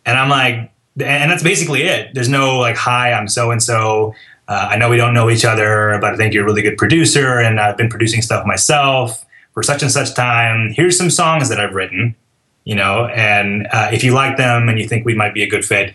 And 0.06 0.18
i'm 0.18 0.28
like 0.28 0.72
and 0.98 1.30
that's 1.30 1.42
basically 1.42 1.82
it. 1.82 2.14
There's 2.14 2.28
no 2.28 2.58
like 2.58 2.76
hi 2.76 3.12
i'm 3.12 3.28
so 3.28 3.50
and 3.50 3.62
so 3.62 4.14
I 4.52 4.76
know 4.78 4.90
we 4.90 4.96
don't 4.96 5.14
know 5.14 5.30
each 5.30 5.44
other, 5.44 5.96
but 6.00 6.14
I 6.14 6.16
think 6.16 6.34
you're 6.34 6.42
a 6.42 6.44
really 6.44 6.62
good 6.62 6.76
producer, 6.76 7.38
and 7.38 7.60
I've 7.60 7.76
been 7.76 7.88
producing 7.88 8.20
stuff 8.20 8.44
myself 8.44 9.24
for 9.54 9.62
such 9.62 9.80
and 9.80 9.92
such 9.92 10.12
time. 10.12 10.72
Here's 10.72 10.98
some 10.98 11.08
songs 11.08 11.48
that 11.50 11.60
I've 11.60 11.72
written 11.72 12.16
you 12.64 12.74
know, 12.74 13.06
and 13.06 13.66
uh, 13.72 13.88
if 13.92 14.04
you 14.04 14.12
like 14.12 14.36
them 14.36 14.68
and 14.68 14.78
you 14.78 14.86
think 14.86 15.04
we 15.04 15.14
might 15.14 15.34
be 15.34 15.42
a 15.42 15.48
good 15.48 15.64
fit, 15.64 15.94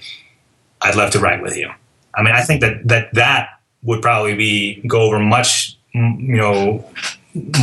I'd 0.82 0.96
love 0.96 1.12
to 1.12 1.20
write 1.20 1.42
with 1.42 1.56
you. 1.56 1.70
I 2.14 2.24
mean, 2.24 2.34
I 2.34 2.42
think 2.42 2.62
that 2.62 2.88
that 2.88 3.14
that 3.14 3.50
would 3.86 4.02
probably 4.02 4.36
be 4.36 4.82
go 4.88 5.02
over 5.02 5.20
much, 5.20 5.78
you 5.94 6.36
know, 6.36 6.84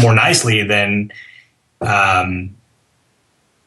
more 0.01 0.15
nicely 0.15 0.63
than, 0.63 1.13
um, 1.81 2.55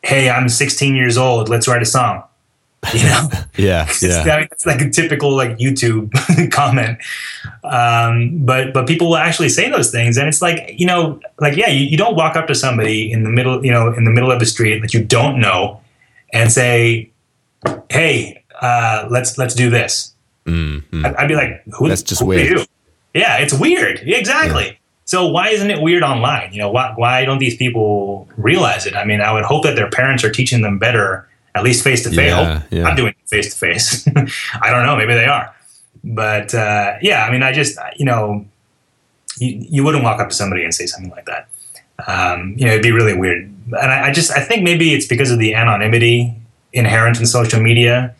hey, 0.02 0.30
I'm 0.30 0.50
16 0.50 0.96
years 0.96 1.18
old, 1.18 1.50
let's 1.50 1.68
write 1.68 1.82
a 1.82 1.86
song. 1.86 2.24
You 2.94 3.04
know, 3.04 3.30
yeah, 3.58 3.90
yeah. 4.00 4.46
It's 4.52 4.68
like 4.68 4.80
a 4.80 4.90
typical 4.92 5.36
like 5.36 5.58
YouTube 5.58 6.12
comment. 6.52 7.00
Um, 7.64 8.46
but 8.46 8.74
but 8.74 8.86
people 8.86 9.08
will 9.10 9.18
actually 9.18 9.50
say 9.50 9.72
those 9.72 9.90
things, 9.90 10.18
and 10.18 10.28
it's 10.28 10.40
like 10.40 10.76
you 10.80 10.86
know, 10.86 11.20
like 11.40 11.58
yeah, 11.58 11.70
you, 11.70 11.88
you 11.88 11.98
don't 11.98 12.16
walk 12.16 12.36
up 12.36 12.46
to 12.46 12.54
somebody 12.54 13.12
in 13.12 13.24
the 13.24 13.32
middle, 13.32 13.66
you 13.66 13.72
know, 13.72 13.92
in 13.92 14.04
the 14.04 14.12
middle 14.12 14.32
of 14.32 14.40
the 14.40 14.46
street 14.46 14.82
that 14.82 14.94
you 14.94 15.04
don't 15.04 15.40
know, 15.40 15.82
and 16.32 16.52
say, 16.52 17.10
"Hey, 17.90 18.44
uh, 18.62 19.08
let's 19.10 19.40
let's 19.40 19.56
do 19.56 19.72
this." 19.72 20.15
Mm-hmm. 20.46 21.06
I'd, 21.06 21.16
I'd, 21.16 21.28
be 21.28 21.36
like, 21.36 21.64
"Who? 21.78 21.90
That's 21.90 22.04
just 22.04 22.22
who 22.22 22.28
weird." 22.28 22.68
Yeah, 23.14 23.38
it's 23.38 23.54
weird. 23.54 24.02
Exactly. 24.04 24.66
Yeah. 24.66 24.74
So 25.06 25.28
why 25.28 25.50
isn't 25.50 25.70
it 25.70 25.82
weird 25.82 26.04
online? 26.04 26.52
You 26.52 26.60
know, 26.60 26.72
why 26.72 26.94
why 26.96 27.26
don't 27.26 27.40
these 27.40 27.56
people 27.56 28.28
realize 28.38 28.86
it? 28.86 28.96
I 28.96 29.06
mean, 29.06 29.22
I 29.22 29.32
would 29.32 29.46
hope 29.46 29.64
that 29.64 29.76
their 29.76 29.90
parents 29.90 30.24
are 30.24 30.32
teaching 30.32 30.62
them 30.62 30.80
better, 30.80 31.28
at 31.54 31.64
least 31.64 31.84
face 31.84 32.04
to 32.04 32.10
face. 32.10 32.34
I'm 32.34 32.96
doing 32.96 33.16
face 33.28 33.54
to 33.54 33.60
face. 33.60 34.08
I 34.62 34.72
don't 34.72 34.86
know. 34.86 34.96
Maybe 34.96 35.14
they 35.14 35.26
are 35.26 35.56
but 36.06 36.54
uh, 36.54 36.98
yeah, 37.02 37.26
I 37.26 37.32
mean, 37.32 37.44
I 37.44 37.52
just 37.52 37.78
you 37.98 38.06
know, 38.06 38.46
you, 39.40 39.66
you 39.70 39.84
wouldn't 39.84 40.04
walk 40.04 40.22
up 40.22 40.30
to 40.30 40.36
somebody 40.36 40.64
and 40.64 40.74
say 40.74 40.86
something 40.86 41.12
like 41.12 41.26
that. 41.26 41.50
Um, 42.08 42.54
you 42.58 42.66
know, 42.66 42.72
it'd 42.72 42.84
be 42.84 42.92
really 42.92 43.18
weird. 43.18 43.44
And 43.68 43.92
I, 43.92 44.10
I, 44.10 44.14
just 44.14 44.32
I 44.32 44.42
think 44.42 44.64
maybe 44.64 44.94
it's 44.94 45.08
because 45.08 45.32
of 45.32 45.40
the 45.40 45.56
anonymity 45.56 46.36
inherent 46.74 47.20
in 47.20 47.26
social 47.26 47.60
media 47.60 48.14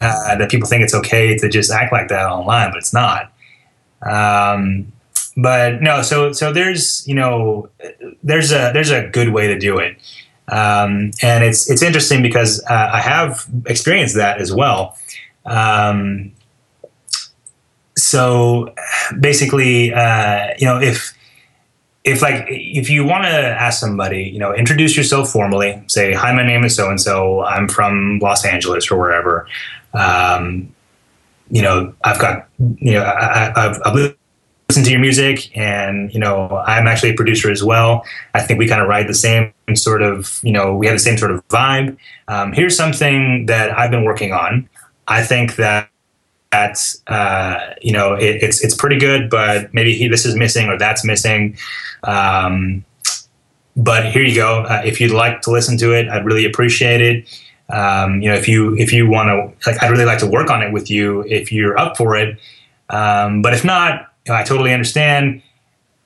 uh, 0.00 0.36
that 0.36 0.50
people 0.50 0.68
think 0.68 0.82
it's 0.82 0.94
okay 0.94 1.36
to 1.38 1.48
just 1.48 1.70
act 1.70 1.92
like 1.92 2.08
that 2.08 2.26
online, 2.26 2.70
but 2.70 2.78
it's 2.78 2.92
not. 2.92 3.32
Um, 4.02 4.92
but 5.36 5.82
no, 5.82 6.02
so 6.02 6.32
so 6.32 6.52
there's 6.52 7.06
you 7.08 7.14
know 7.14 7.68
there's 8.22 8.52
a 8.52 8.70
there's 8.72 8.90
a 8.90 9.08
good 9.08 9.30
way 9.30 9.48
to 9.48 9.58
do 9.58 9.78
it, 9.78 9.96
um, 10.48 11.10
and 11.22 11.42
it's 11.42 11.68
it's 11.68 11.82
interesting 11.82 12.22
because 12.22 12.62
uh, 12.70 12.90
I 12.92 13.00
have 13.00 13.46
experienced 13.66 14.14
that 14.16 14.40
as 14.40 14.52
well. 14.52 14.96
Um, 15.44 16.32
so 17.96 18.74
basically, 19.18 19.92
uh, 19.92 20.48
you 20.58 20.66
know, 20.66 20.80
if 20.80 21.14
if 22.04 22.20
like 22.20 22.44
if 22.48 22.90
you 22.90 23.04
want 23.04 23.24
to 23.24 23.30
ask 23.30 23.80
somebody, 23.80 24.24
you 24.24 24.38
know, 24.38 24.54
introduce 24.54 24.96
yourself 24.96 25.30
formally. 25.30 25.82
Say, 25.86 26.12
"Hi, 26.12 26.32
my 26.32 26.44
name 26.44 26.62
is 26.64 26.76
so 26.76 26.90
and 26.90 27.00
so. 27.00 27.42
I'm 27.44 27.66
from 27.66 28.18
Los 28.20 28.44
Angeles 28.44 28.90
or 28.90 28.98
wherever." 28.98 29.48
Um, 29.94 30.74
you 31.50 31.62
know, 31.62 31.94
I've 32.04 32.18
got 32.18 32.48
you 32.58 32.94
know, 32.94 33.04
I, 33.04 33.52
have 33.54 33.80
I've 33.84 34.14
listened 34.68 34.86
to 34.86 34.90
your 34.90 35.00
music, 35.00 35.56
and 35.56 36.12
you 36.12 36.20
know, 36.20 36.62
I'm 36.66 36.86
actually 36.86 37.10
a 37.10 37.14
producer 37.14 37.50
as 37.50 37.62
well. 37.62 38.04
I 38.34 38.42
think 38.42 38.58
we 38.58 38.66
kind 38.66 38.80
of 38.80 38.88
ride 38.88 39.08
the 39.08 39.14
same 39.14 39.52
sort 39.74 40.02
of, 40.02 40.40
you 40.42 40.52
know, 40.52 40.74
we 40.74 40.86
have 40.86 40.96
the 40.96 41.00
same 41.00 41.18
sort 41.18 41.30
of 41.30 41.46
vibe. 41.48 41.96
Um, 42.28 42.52
here's 42.52 42.76
something 42.76 43.46
that 43.46 43.76
I've 43.76 43.90
been 43.90 44.04
working 44.04 44.32
on. 44.32 44.68
I 45.06 45.22
think 45.22 45.56
that 45.56 45.90
that 46.50 46.78
uh, 47.08 47.74
you 47.82 47.92
know 47.92 48.14
it, 48.14 48.42
it's 48.42 48.64
it's 48.64 48.74
pretty 48.74 48.98
good, 48.98 49.28
but 49.28 49.72
maybe 49.74 49.94
he, 49.94 50.08
this 50.08 50.24
is 50.24 50.34
missing 50.34 50.68
or 50.68 50.78
that's 50.78 51.04
missing. 51.04 51.56
Um, 52.04 52.84
but 53.76 54.12
here 54.12 54.22
you 54.22 54.34
go. 54.34 54.62
Uh, 54.62 54.82
if 54.84 55.00
you'd 55.00 55.10
like 55.10 55.42
to 55.42 55.50
listen 55.50 55.76
to 55.78 55.92
it, 55.92 56.08
I'd 56.08 56.24
really 56.24 56.44
appreciate 56.44 57.00
it. 57.00 57.43
Um, 57.70 58.20
you 58.20 58.28
know, 58.28 58.34
if 58.34 58.46
you 58.48 58.76
if 58.76 58.92
you 58.92 59.08
want 59.08 59.28
to, 59.28 59.70
like, 59.70 59.82
I'd 59.82 59.90
really 59.90 60.04
like 60.04 60.18
to 60.18 60.26
work 60.26 60.50
on 60.50 60.62
it 60.62 60.72
with 60.72 60.90
you 60.90 61.22
if 61.22 61.50
you're 61.50 61.78
up 61.78 61.96
for 61.96 62.16
it. 62.16 62.38
Um, 62.90 63.42
but 63.42 63.54
if 63.54 63.64
not, 63.64 64.12
I 64.28 64.42
totally 64.42 64.72
understand. 64.72 65.42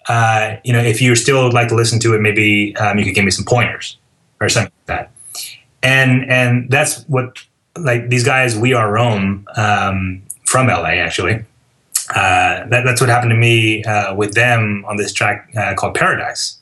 Uh, 0.09 0.57
you 0.65 0.73
know, 0.73 0.81
if 0.81 1.03
you 1.03 1.15
still 1.15 1.53
like 1.53 1.69
to 1.69 1.75
listen 1.75 1.99
to 2.01 2.15
it, 2.15 2.21
maybe 2.21 2.75
um, 2.77 2.99
you 2.99 3.05
could 3.05 3.15
give 3.15 3.25
me 3.25 3.31
some 3.31 3.45
pointers 3.45 3.99
or 4.41 4.49
something 4.49 4.73
like 4.87 4.87
that. 4.87 5.11
And 5.83 6.31
and 6.31 6.71
that's 6.71 7.03
what 7.05 7.39
like 7.77 8.09
these 8.09 8.25
guys, 8.25 8.57
we 8.57 8.73
are 8.73 8.91
Rome 8.91 9.47
um, 9.57 10.23
from 10.45 10.69
LA 10.69 10.99
actually. 11.01 11.45
Uh, 12.11 12.67
that, 12.69 12.83
that's 12.85 13.01
what 13.01 13.11
happened 13.11 13.31
to 13.31 13.37
me 13.37 13.85
uh, 13.85 14.15
with 14.15 14.35
them 14.35 14.85
on 14.89 14.97
this 14.97 15.13
track 15.13 15.51
uh, 15.57 15.75
called 15.75 15.95
Paradise. 15.95 16.59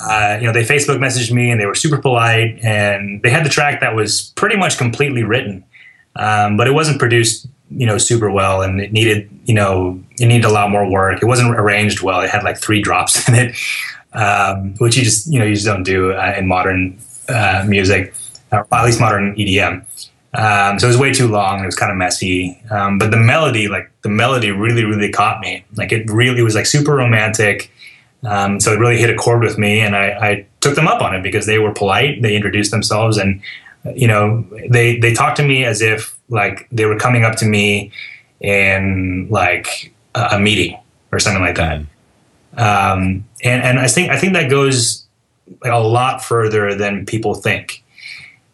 Uh, 0.00 0.38
you 0.40 0.46
know, 0.46 0.52
they 0.52 0.62
Facebook 0.62 0.98
messaged 0.98 1.32
me 1.32 1.50
and 1.50 1.60
they 1.60 1.66
were 1.66 1.74
super 1.74 1.98
polite, 1.98 2.58
and 2.62 3.22
they 3.22 3.30
had 3.30 3.44
the 3.44 3.50
track 3.50 3.80
that 3.80 3.94
was 3.94 4.32
pretty 4.36 4.56
much 4.56 4.78
completely 4.78 5.22
written, 5.22 5.64
um, 6.16 6.56
but 6.56 6.66
it 6.66 6.72
wasn't 6.72 6.98
produced, 6.98 7.46
you 7.70 7.86
know, 7.86 7.98
super 7.98 8.30
well, 8.30 8.62
and 8.62 8.80
it 8.80 8.92
needed, 8.92 9.28
you 9.44 9.54
know, 9.54 10.02
it 10.18 10.26
needed 10.26 10.46
a 10.46 10.52
lot 10.52 10.70
more 10.70 10.90
work. 10.90 11.22
It 11.22 11.26
wasn't 11.26 11.54
arranged 11.58 12.00
well. 12.00 12.20
It 12.20 12.30
had 12.30 12.42
like 12.42 12.58
three 12.58 12.80
drops 12.80 13.28
in 13.28 13.34
it, 13.34 13.56
um, 14.14 14.74
which 14.78 14.96
you 14.96 15.04
just, 15.04 15.26
you 15.26 15.38
know, 15.38 15.44
you 15.44 15.54
just 15.54 15.66
don't 15.66 15.84
do 15.84 16.12
uh, 16.12 16.34
in 16.38 16.46
modern 16.48 16.98
uh, 17.28 17.64
music, 17.68 18.14
or 18.50 18.66
at 18.72 18.84
least 18.84 18.98
modern 18.98 19.34
EDM. 19.36 19.84
Um, 20.34 20.78
so 20.78 20.86
it 20.86 20.90
was 20.90 20.96
way 20.96 21.12
too 21.12 21.28
long. 21.28 21.62
It 21.62 21.66
was 21.66 21.76
kind 21.76 21.92
of 21.92 21.98
messy. 21.98 22.60
Um, 22.70 22.98
but 22.98 23.10
the 23.10 23.18
melody, 23.18 23.68
like 23.68 23.90
the 24.02 24.08
melody, 24.08 24.50
really, 24.50 24.84
really 24.84 25.10
caught 25.10 25.40
me. 25.40 25.64
Like 25.76 25.92
it 25.92 26.10
really 26.10 26.42
was 26.42 26.54
like 26.54 26.66
super 26.66 26.94
romantic. 26.94 27.70
Um, 28.24 28.60
so 28.60 28.72
it 28.72 28.78
really 28.78 28.98
hit 28.98 29.10
a 29.10 29.16
chord 29.16 29.42
with 29.42 29.58
me, 29.58 29.80
and 29.80 29.96
I, 29.96 30.06
I, 30.06 30.46
took 30.60 30.76
them 30.76 30.86
up 30.86 31.02
on 31.02 31.12
it 31.12 31.24
because 31.24 31.46
they 31.46 31.58
were 31.58 31.72
polite. 31.72 32.22
They 32.22 32.36
introduced 32.36 32.70
themselves, 32.70 33.18
and 33.18 33.42
you 33.96 34.06
know, 34.06 34.46
they 34.68 34.98
they 34.98 35.12
talked 35.12 35.36
to 35.38 35.42
me 35.42 35.64
as 35.64 35.82
if 35.82 36.16
like 36.28 36.68
they 36.70 36.84
were 36.84 36.96
coming 36.96 37.24
up 37.24 37.34
to 37.36 37.46
me 37.46 37.90
in 38.40 39.26
like 39.28 39.92
a, 40.14 40.28
a 40.32 40.40
meeting 40.40 40.78
or 41.10 41.18
something 41.18 41.42
like 41.42 41.56
that. 41.56 41.80
Um, 42.56 43.24
and 43.42 43.62
and 43.62 43.78
I 43.80 43.88
think 43.88 44.10
I 44.10 44.18
think 44.18 44.34
that 44.34 44.48
goes 44.48 45.04
a 45.64 45.80
lot 45.80 46.22
further 46.22 46.74
than 46.74 47.06
people 47.06 47.34
think. 47.34 47.82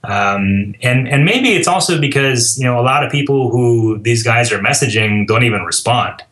Um, 0.04 0.74
and 0.82 1.08
and 1.08 1.24
maybe 1.24 1.50
it's 1.50 1.68
also 1.68 2.00
because 2.00 2.58
you 2.58 2.64
know 2.64 2.80
a 2.80 2.82
lot 2.82 3.04
of 3.04 3.10
people 3.10 3.50
who 3.50 3.98
these 3.98 4.22
guys 4.22 4.52
are 4.52 4.60
messaging 4.60 5.26
don't 5.26 5.44
even 5.44 5.62
respond. 5.62 6.22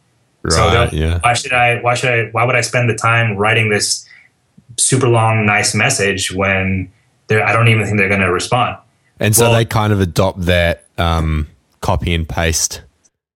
Right, 0.47 0.91
so 0.91 0.97
yeah. 0.97 1.19
why 1.23 1.33
should 1.33 1.53
I? 1.53 1.81
Why 1.81 1.95
should 1.95 2.11
I? 2.11 2.31
Why 2.31 2.45
would 2.45 2.55
I 2.55 2.61
spend 2.61 2.89
the 2.89 2.95
time 2.95 3.37
writing 3.37 3.69
this 3.69 4.07
super 4.79 5.09
long, 5.09 5.45
nice 5.45 5.75
message 5.75 6.33
when 6.33 6.93
I 7.31 7.53
don't 7.53 7.69
even 7.69 7.85
think 7.85 7.99
they're 7.99 8.09
going 8.09 8.21
to 8.21 8.33
respond? 8.33 8.77
And 9.19 9.35
so 9.35 9.47
well, 9.47 9.55
they 9.55 9.65
kind 9.65 9.93
of 9.93 10.01
adopt 10.01 10.43
that 10.43 10.85
um, 10.99 11.49
copy 11.81 12.15
and 12.15 12.29
paste. 12.29 12.83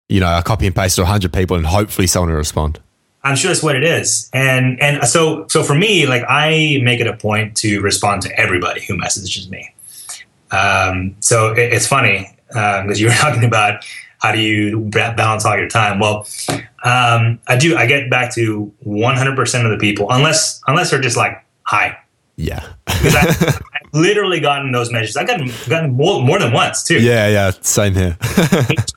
You 0.09 0.21
know, 0.21 0.39
a 0.39 0.43
copy 0.43 0.67
and 0.67 0.75
paste 0.75 0.97
to 0.97 1.05
hundred 1.05 1.33
people, 1.33 1.57
and 1.57 1.67
hopefully 1.67 2.07
someone 2.07 2.31
will 2.31 2.37
respond. 2.37 2.79
I'm 3.23 3.37
sure 3.37 3.49
that's 3.49 3.63
what 3.63 3.77
it 3.77 3.85
is. 3.85 4.31
And 4.33 4.81
and 4.81 5.07
so 5.07 5.47
so 5.49 5.63
for 5.65 5.75
me, 5.75 6.07
like 6.07 6.23
I 6.29 6.81
make 6.83 7.01
it 7.01 7.07
a 7.07 7.17
point 7.17 7.57
to 7.59 7.81
respond 7.81 8.23
to 8.23 8.39
everybody 8.39 8.85
who 8.85 8.97
messages 8.97 9.51
me. 9.51 9.75
Um, 10.53 11.17
so 11.21 11.53
it, 11.53 11.73
it's 11.73 11.87
funny 11.87 12.37
because 12.49 12.85
um, 12.85 12.95
you 12.95 13.07
were 13.07 13.13
talking 13.19 13.45
about 13.45 13.85
how 14.21 14.33
do 14.33 14.41
you 14.41 14.81
balance 14.91 15.45
all 15.45 15.57
your 15.57 15.69
time. 15.69 15.99
Well, 15.99 16.27
um, 16.85 17.41
I 17.49 17.57
do. 17.59 17.77
I 17.77 17.87
get 17.87 18.11
back 18.11 18.35
to 18.35 18.73
100% 18.87 19.65
of 19.65 19.71
the 19.71 19.79
people, 19.79 20.07
unless 20.11 20.61
unless 20.67 20.91
they're 20.91 21.01
just 21.01 21.17
like 21.17 21.43
hi. 21.63 21.99
Yeah. 22.37 22.67
because 22.87 23.15
I, 23.15 23.21
have 23.33 23.63
literally 23.93 24.41
gotten 24.41 24.73
those 24.73 24.91
messages. 24.93 25.17
I've 25.17 25.27
gotten 25.27 25.51
gotten 25.69 25.93
more, 25.93 26.23
more 26.23 26.39
than 26.39 26.53
once 26.53 26.83
too. 26.83 27.01
Yeah, 27.01 27.29
yeah, 27.29 27.51
same 27.61 27.95
here. 27.95 28.17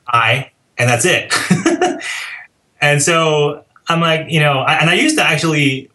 hi, 0.06 0.52
and 0.78 0.90
that's 0.90 1.06
it. 1.06 1.34
and 2.82 3.02
so 3.02 3.66
I'm 3.88 4.02
like, 4.02 4.30
you 4.30 4.40
know, 4.40 4.60
I, 4.60 4.76
and 4.76 4.90
I 4.90 4.94
used 4.94 5.18
to 5.18 5.24
actually 5.24 5.90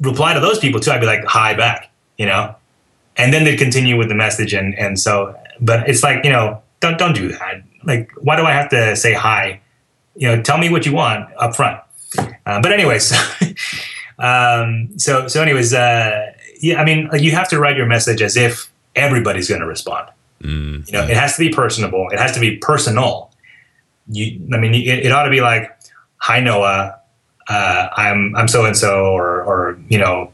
reply 0.00 0.34
to 0.34 0.40
those 0.40 0.58
people 0.58 0.80
too. 0.80 0.90
I'd 0.90 1.00
be 1.00 1.06
like, 1.06 1.24
hi 1.24 1.54
back, 1.54 1.90
you 2.18 2.26
know, 2.26 2.54
and 3.16 3.32
then 3.32 3.44
they'd 3.44 3.58
continue 3.58 3.96
with 3.96 4.08
the 4.08 4.14
message, 4.14 4.52
and 4.52 4.74
and 4.78 4.98
so, 4.98 5.34
but 5.60 5.88
it's 5.88 6.02
like, 6.02 6.24
you 6.24 6.30
know, 6.30 6.62
don't 6.80 6.98
don't 6.98 7.14
do 7.14 7.28
that. 7.28 7.62
Like, 7.84 8.10
why 8.18 8.36
do 8.36 8.44
I 8.44 8.52
have 8.52 8.68
to 8.70 8.96
say 8.96 9.14
hi? 9.14 9.60
you 10.20 10.28
know, 10.28 10.42
tell 10.42 10.58
me 10.58 10.68
what 10.68 10.86
you 10.86 10.92
want 10.92 11.28
up 11.38 11.54
front. 11.56 11.80
Uh, 12.18 12.60
but 12.60 12.72
anyways, 12.72 13.12
um, 14.18 14.98
so 14.98 15.28
so 15.28 15.42
anyways, 15.42 15.72
uh, 15.72 16.32
yeah, 16.60 16.80
I 16.80 16.84
mean, 16.84 17.08
like 17.08 17.22
you 17.22 17.30
have 17.32 17.48
to 17.48 17.58
write 17.58 17.76
your 17.76 17.86
message 17.86 18.20
as 18.22 18.36
if 18.36 18.70
everybody's 18.94 19.48
going 19.48 19.60
to 19.60 19.66
respond. 19.66 20.08
Mm. 20.42 20.86
You 20.86 20.92
know, 20.92 21.04
it 21.04 21.16
has 21.16 21.36
to 21.36 21.38
be 21.38 21.50
personable. 21.50 22.08
It 22.10 22.18
has 22.18 22.32
to 22.32 22.40
be 22.40 22.56
personal. 22.58 23.30
You, 24.08 24.46
I 24.52 24.58
mean, 24.58 24.74
it, 24.74 25.06
it 25.06 25.12
ought 25.12 25.24
to 25.24 25.30
be 25.30 25.40
like, 25.40 25.70
"Hi, 26.18 26.40
Noah. 26.40 26.98
Uh, 27.48 27.88
I'm 27.96 28.34
I'm 28.36 28.48
so 28.48 28.64
and 28.64 28.76
so," 28.76 29.12
or 29.12 29.42
or 29.42 29.78
you 29.88 29.98
know, 29.98 30.32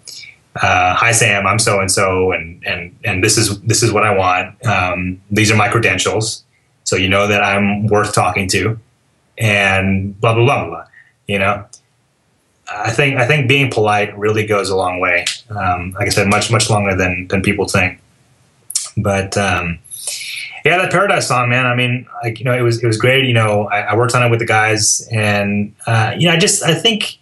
uh, 0.63 0.95
"Hi, 0.95 1.13
Sam. 1.13 1.47
I'm 1.47 1.59
so 1.59 1.81
and 1.81 1.93
so, 1.93 2.33
and 2.33 2.65
and 2.67 2.97
and 3.05 3.23
this 3.23 3.37
is 3.37 3.61
this 3.61 3.83
is 3.83 3.93
what 3.93 4.05
I 4.05 4.17
want. 4.17 4.65
Um, 4.67 5.21
these 5.31 5.51
are 5.51 5.57
my 5.57 5.69
credentials, 5.69 6.45
so 6.87 6.97
you 6.97 7.11
know 7.11 7.29
that 7.29 7.45
I'm 7.45 7.87
worth 7.89 8.15
talking 8.15 8.49
to." 8.49 8.81
and 9.39 10.19
blah 10.21 10.35
blah 10.35 10.45
blah 10.45 10.67
blah. 10.67 10.85
You 11.27 11.39
know, 11.39 11.65
I 12.69 12.91
think 12.91 13.17
I 13.17 13.27
think 13.27 13.49
being 13.49 13.71
polite 13.71 14.17
really 14.17 14.47
goes 14.47 14.71
a 14.71 14.77
long 14.77 15.01
way. 15.01 15.25
Um, 15.51 15.93
like 15.93 16.07
I 16.07 16.11
said, 16.11 16.29
much 16.29 16.51
much 16.51 16.71
longer 16.71 16.95
than 16.95 17.27
than 17.29 17.43
people 17.43 17.67
think. 17.67 18.01
But 18.97 19.37
um, 19.37 19.79
yeah, 20.65 20.79
that 20.79 20.91
Paradise 20.91 21.29
song, 21.29 21.49
man. 21.49 21.67
I 21.67 21.75
mean, 21.75 22.07
like 22.23 22.39
you 22.39 22.45
know, 22.45 22.57
it 22.57 22.63
was 22.63 22.83
it 22.83 22.87
was 22.87 22.99
great. 22.99 23.25
You 23.25 23.35
know, 23.35 23.67
I, 23.69 23.81
I 23.81 23.97
worked 23.97 24.15
on 24.15 24.23
it 24.23 24.31
with 24.31 24.41
the 24.41 24.47
guys, 24.47 25.07
and 25.13 25.75
uh, 25.87 26.15
you 26.17 26.29
know, 26.29 26.35
I 26.35 26.39
just 26.39 26.63
I 26.63 26.75
think 26.75 27.19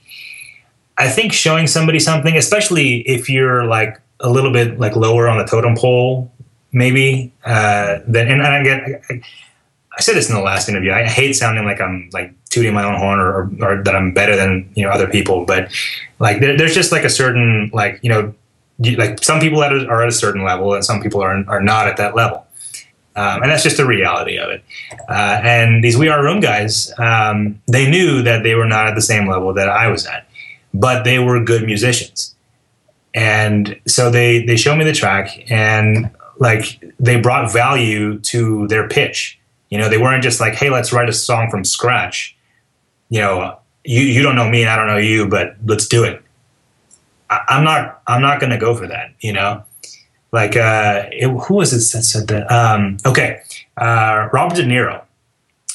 I 0.99 1.09
think 1.09 1.33
showing 1.33 1.67
somebody 1.67 1.99
something, 1.99 2.37
especially 2.37 3.01
if 3.09 3.29
you're 3.29 3.65
like 3.65 4.01
a 4.21 4.31
little 4.31 4.53
bit 4.53 4.79
like 4.79 4.97
lower 4.97 5.29
on 5.29 5.39
the 5.39 5.45
totem 5.45 5.77
pole, 5.77 6.31
maybe. 6.73 7.33
Uh, 7.45 7.99
then 8.07 8.29
and, 8.29 8.43
and 8.43 8.55
I 8.55 8.63
get. 8.63 9.03
I, 9.11 9.23
I 9.97 10.01
said 10.01 10.17
this 10.17 10.29
in 10.29 10.35
the 10.35 10.43
last 10.43 10.69
interview. 10.69 10.93
I 10.93 11.05
hate 11.05 11.35
sounding 11.35 11.65
like 11.65 11.81
I'm 11.81 12.11
like 12.13 12.33
tooting 12.51 12.75
my 12.75 12.85
own 12.85 12.97
horn 12.97 13.21
or, 13.21 13.33
or, 13.33 13.51
or 13.63 13.83
that 13.83 13.95
I'm 13.95 14.13
better 14.13 14.37
than 14.37 14.69
you 14.75 14.85
know 14.85 14.91
other 14.91 15.07
people, 15.07 15.45
but 15.45 15.71
like 16.19 16.41
there, 16.41 16.57
there's 16.57 16.75
just 16.75 16.93
like 16.93 17.05
a 17.05 17.11
certain 17.11 17.71
like 17.73 18.01
you 18.03 18.11
know 18.11 18.35
like 18.97 19.23
some 19.23 19.41
people 19.41 19.63
are 19.63 20.03
at 20.03 20.09
a 20.09 20.13
certain 20.13 20.45
level 20.45 20.75
and 20.75 20.85
some 20.85 21.01
people 21.01 21.23
are 21.23 21.45
are 21.49 21.61
not 21.61 21.87
at 21.87 21.97
that 21.99 22.17
level, 22.17 22.47
um, 23.15 23.43
and 23.43 23.51
that's 23.51 23.63
just 23.63 23.77
the 23.77 23.87
reality 23.87 24.37
of 24.37 24.51
it. 24.51 24.65
Uh, 25.09 25.41
and 25.43 25.85
these 25.85 25.97
We 25.97 26.09
Are 26.09 26.23
Rome 26.23 26.41
guys, 26.41 26.93
um, 26.99 27.61
they 27.69 27.89
knew 27.89 28.23
that 28.23 28.43
they 28.43 28.55
were 28.55 28.67
not 28.67 28.89
at 28.89 28.95
the 28.95 29.03
same 29.03 29.29
level 29.29 29.53
that 29.55 29.69
I 29.69 29.89
was 29.89 30.07
at, 30.07 30.27
but 30.73 31.05
they 31.05 31.21
were 31.21 31.43
good 31.43 31.65
musicians, 31.65 32.35
and 33.15 33.79
so 33.87 34.11
they 34.11 34.45
they 34.45 34.57
showed 34.57 34.77
me 34.77 34.85
the 34.85 34.93
track 34.93 35.51
and 35.51 36.11
like 36.41 36.83
they 36.99 37.21
brought 37.21 37.53
value 37.53 38.19
to 38.19 38.67
their 38.67 38.89
pitch 38.89 39.39
You 39.75 39.81
know, 39.81 39.89
they 39.89 39.99
weren't 39.99 40.23
just 40.23 40.39
like, 40.39 40.55
hey, 40.55 40.71
let's 40.71 40.93
write 40.93 41.09
a 41.09 41.13
song 41.13 41.51
from 41.51 41.65
scratch. 41.65 42.37
You 43.09 43.19
know, 43.23 43.59
you 43.83 44.03
you 44.03 44.23
don't 44.23 44.37
know 44.37 44.49
me 44.49 44.61
and 44.61 44.71
I 44.71 44.77
don't 44.77 44.87
know 44.87 44.99
you, 44.99 45.27
but 45.27 45.57
let's 45.65 45.89
do 45.89 46.05
it. 46.05 46.23
I, 47.29 47.41
am 47.49 47.65
not 47.65 48.01
I'm 48.07 48.23
not 48.23 48.39
going 48.39 48.51
to 48.51 48.57
go 48.57 48.77
for 48.77 48.87
that. 48.87 49.15
You 49.19 49.33
know, 49.33 49.65
like 50.31 50.55
uh, 50.55 51.07
it, 51.11 51.27
who 51.27 51.55
was 51.55 51.73
it 51.73 51.79
that 51.93 52.05
said 52.05 52.29
that? 52.29 52.49
Um, 52.53 52.99
okay, 53.05 53.41
uh, 53.77 54.29
Robert 54.33 54.55
De 54.55 54.63
Niro. 54.63 55.03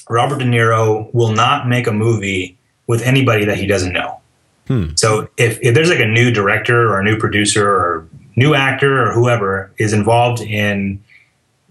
Robert 0.10 0.40
De 0.40 0.46
Niro 0.46 1.14
will 1.14 1.34
not 1.34 1.68
make 1.68 1.86
a 1.86 1.92
movie 1.92 2.58
with 2.88 3.02
anybody 3.02 3.44
that 3.44 3.58
he 3.58 3.68
doesn't 3.68 3.92
know. 3.92 4.22
Hmm. 4.68 4.92
So 4.96 5.28
if, 5.36 5.60
if 5.62 5.76
there's 5.76 5.90
like 5.90 6.00
a 6.00 6.08
new 6.08 6.32
director 6.32 6.88
or 6.88 7.02
a 7.02 7.04
new 7.04 7.18
producer 7.18 7.70
or 7.70 8.08
new 8.38 8.56
actor 8.56 9.08
or 9.08 9.12
whoever 9.12 9.74
is 9.78 9.92
involved 9.92 10.40
in 10.40 11.04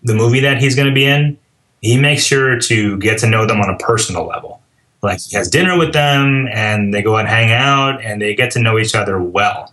the 0.02 0.14
movie 0.14 0.40
that 0.40 0.60
he's 0.60 0.76
going 0.76 0.88
to 0.88 0.94
be 0.94 1.06
in, 1.06 1.38
he 1.80 1.98
makes 1.98 2.24
sure 2.24 2.58
to 2.58 2.98
get 2.98 3.18
to 3.18 3.26
know 3.28 3.46
them 3.46 3.60
on 3.60 3.70
a 3.70 3.76
personal 3.78 4.26
level. 4.26 4.62
Like 5.02 5.20
he 5.20 5.36
has 5.36 5.48
dinner 5.48 5.78
with 5.78 5.92
them 5.92 6.48
and 6.50 6.92
they 6.92 7.02
go 7.02 7.16
and 7.16 7.28
hang 7.28 7.52
out 7.52 8.02
and 8.02 8.20
they 8.20 8.34
get 8.34 8.50
to 8.52 8.60
know 8.60 8.78
each 8.78 8.94
other 8.94 9.20
well. 9.20 9.72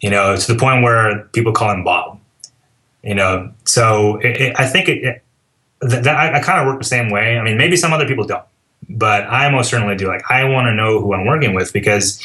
You 0.00 0.10
know, 0.10 0.36
to 0.36 0.52
the 0.52 0.58
point 0.58 0.82
where 0.82 1.24
people 1.32 1.52
call 1.52 1.70
him 1.70 1.82
Bob. 1.82 2.20
You 3.02 3.14
know, 3.14 3.52
so 3.64 4.16
it, 4.16 4.40
it, 4.40 4.58
I 4.58 4.66
think 4.66 4.88
it, 4.88 5.22
that, 5.80 6.06
I, 6.06 6.38
I 6.38 6.40
kind 6.40 6.60
of 6.60 6.66
work 6.66 6.78
the 6.78 6.86
same 6.86 7.10
way. 7.10 7.38
I 7.38 7.42
mean, 7.42 7.58
maybe 7.58 7.76
some 7.76 7.92
other 7.92 8.06
people 8.06 8.24
don't, 8.24 8.44
but 8.88 9.24
I 9.24 9.50
most 9.50 9.70
certainly 9.70 9.94
do. 9.94 10.08
Like, 10.08 10.22
I 10.30 10.44
want 10.44 10.66
to 10.66 10.74
know 10.74 11.00
who 11.00 11.12
I'm 11.14 11.26
working 11.26 11.54
with 11.54 11.72
because 11.72 12.18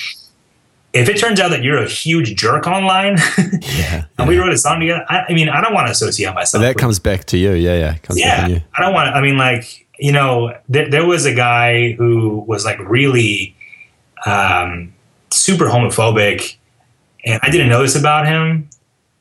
if 0.93 1.07
it 1.07 1.17
turns 1.19 1.39
out 1.39 1.49
that 1.51 1.63
you're 1.63 1.77
a 1.77 1.87
huge 1.87 2.35
jerk 2.35 2.65
online, 2.65 3.17
yeah, 3.61 4.05
and 4.17 4.27
we 4.27 4.37
wrote 4.37 4.51
a 4.51 4.57
song 4.57 4.79
together, 4.79 5.05
I, 5.07 5.25
I, 5.29 5.33
mean, 5.33 5.47
I 5.49 5.61
don't 5.61 5.73
want 5.73 5.87
to 5.87 5.91
associate 5.91 6.33
myself. 6.33 6.61
that 6.61 6.77
comes 6.77 6.99
back 6.99 7.25
to 7.25 7.37
you, 7.37 7.51
yeah, 7.51 7.75
yeah, 7.75 7.97
comes 7.97 8.19
yeah. 8.19 8.59
I 8.75 8.81
don't 8.81 8.93
want. 8.93 9.07
to, 9.07 9.11
I 9.11 9.21
mean, 9.21 9.37
like 9.37 9.87
you 9.99 10.11
know, 10.11 10.55
there, 10.67 10.89
there 10.89 11.05
was 11.05 11.25
a 11.25 11.33
guy 11.33 11.91
who 11.91 12.43
was 12.47 12.65
like 12.65 12.79
really 12.79 13.55
um, 14.25 14.93
super 15.29 15.65
homophobic, 15.65 16.55
and 17.25 17.39
I 17.43 17.49
didn't 17.49 17.69
know 17.69 17.83
this 17.83 17.95
about 17.95 18.25
him, 18.25 18.69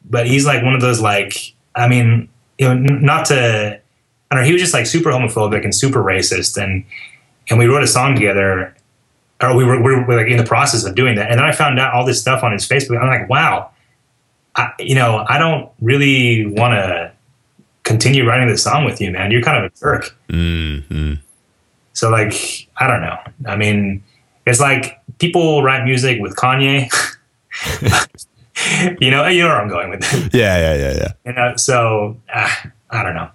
but 0.09 0.27
he's 0.27 0.47
like 0.47 0.63
one 0.63 0.75
of 0.75 0.81
those 0.81 1.01
like, 1.01 1.55
I 1.75 1.89
mean, 1.89 2.29
you 2.59 2.67
know, 2.67 2.75
not 2.75 3.27
to, 3.27 3.81
I 4.31 4.35
don't 4.35 4.43
know, 4.43 4.47
he 4.47 4.53
was 4.53 4.63
just 4.63 4.73
like 4.73 4.87
super 4.87 5.11
homophobic 5.11 5.65
and 5.65 5.75
super 5.75 6.03
racist, 6.03 6.63
and 6.63 6.85
and 7.51 7.59
we 7.59 7.67
wrote 7.67 7.83
a 7.83 7.87
song 7.89 8.15
together 8.15 8.75
or 9.41 9.57
we 9.57 9.65
were, 9.65 9.81
we 9.81 9.95
were 9.95 10.17
like 10.17 10.29
in 10.29 10.37
the 10.37 10.45
process 10.45 10.85
of 10.85 10.95
doing 10.95 11.17
that. 11.17 11.31
And 11.31 11.39
then 11.39 11.45
I 11.45 11.53
found 11.53 11.79
out 11.79 11.95
all 11.95 12.05
this 12.05 12.21
stuff 12.21 12.43
on 12.43 12.53
his 12.53 12.67
Facebook. 12.67 13.01
I'm 13.01 13.09
like, 13.09 13.29
wow, 13.29 13.71
I, 14.57 14.73
you 14.79 14.95
know, 14.95 15.25
I 15.29 15.39
don't 15.39 15.71
really 15.81 16.47
want 16.47 16.75
to 16.75 17.13
continue 17.85 18.27
writing 18.27 18.49
this 18.49 18.63
song 18.63 18.85
with 18.85 19.01
you, 19.01 19.11
man. 19.11 19.31
You're 19.31 19.43
kind 19.43 19.65
of 19.65 19.73
a 19.73 19.77
jerk. 19.77 20.17
Mm-hmm. 20.29 21.15
So 21.93 22.11
like, 22.11 22.69
I 22.77 22.87
don't 22.87 23.01
know. 23.01 23.19
I 23.47 23.57
mean, 23.57 24.03
it's 24.47 24.61
like 24.61 25.01
people 25.19 25.63
write 25.63 25.85
music 25.85 26.21
with 26.21 26.35
Kanye. 26.37 26.91
you 29.01 29.11
know, 29.11 29.27
you 29.27 29.43
know 29.43 29.49
where 29.49 29.61
I'm 29.61 29.69
going 29.69 29.91
with 29.91 30.01
it. 30.03 30.35
Yeah, 30.35 30.59
yeah, 30.59 30.75
yeah, 30.75 30.97
yeah. 30.97 31.13
You 31.25 31.33
know, 31.33 31.57
so 31.57 32.17
uh, 32.33 32.51
I 32.91 33.03
don't 33.03 33.15
know. 33.15 33.31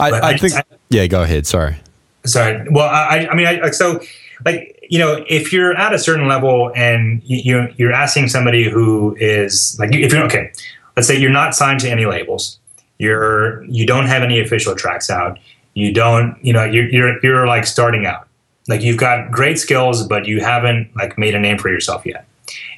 I, 0.00 0.10
I, 0.10 0.28
I 0.28 0.36
think. 0.36 0.54
I, 0.54 0.62
yeah, 0.90 1.06
go 1.06 1.22
ahead. 1.22 1.46
Sorry. 1.46 1.76
Sorry. 2.24 2.66
Well, 2.70 2.88
I, 2.88 3.28
I 3.30 3.34
mean, 3.34 3.46
I, 3.46 3.70
so 3.70 4.00
like 4.44 4.77
you 4.88 4.98
know, 4.98 5.24
if 5.28 5.52
you're 5.52 5.76
at 5.76 5.92
a 5.92 5.98
certain 5.98 6.26
level 6.26 6.72
and 6.74 7.22
you, 7.24 7.68
you're 7.76 7.92
asking 7.92 8.28
somebody 8.28 8.68
who 8.68 9.14
is 9.20 9.76
like, 9.78 9.94
if 9.94 10.12
you're 10.12 10.24
okay, 10.24 10.50
let's 10.96 11.06
say 11.06 11.16
you're 11.16 11.30
not 11.30 11.54
signed 11.54 11.80
to 11.80 11.90
any 11.90 12.06
labels, 12.06 12.58
you're 12.98 13.64
you 13.64 13.86
don't 13.86 14.06
have 14.06 14.22
any 14.22 14.40
official 14.40 14.74
tracks 14.74 15.10
out, 15.10 15.38
you 15.74 15.92
don't, 15.92 16.36
you 16.42 16.52
know, 16.52 16.64
you're 16.64 16.88
you're, 16.88 17.18
you're 17.22 17.46
like 17.46 17.66
starting 17.66 18.06
out, 18.06 18.26
like 18.66 18.82
you've 18.82 18.96
got 18.96 19.30
great 19.30 19.58
skills, 19.58 20.06
but 20.06 20.26
you 20.26 20.40
haven't 20.40 20.90
like 20.96 21.16
made 21.18 21.34
a 21.34 21.38
name 21.38 21.58
for 21.58 21.68
yourself 21.68 22.04
yet, 22.04 22.26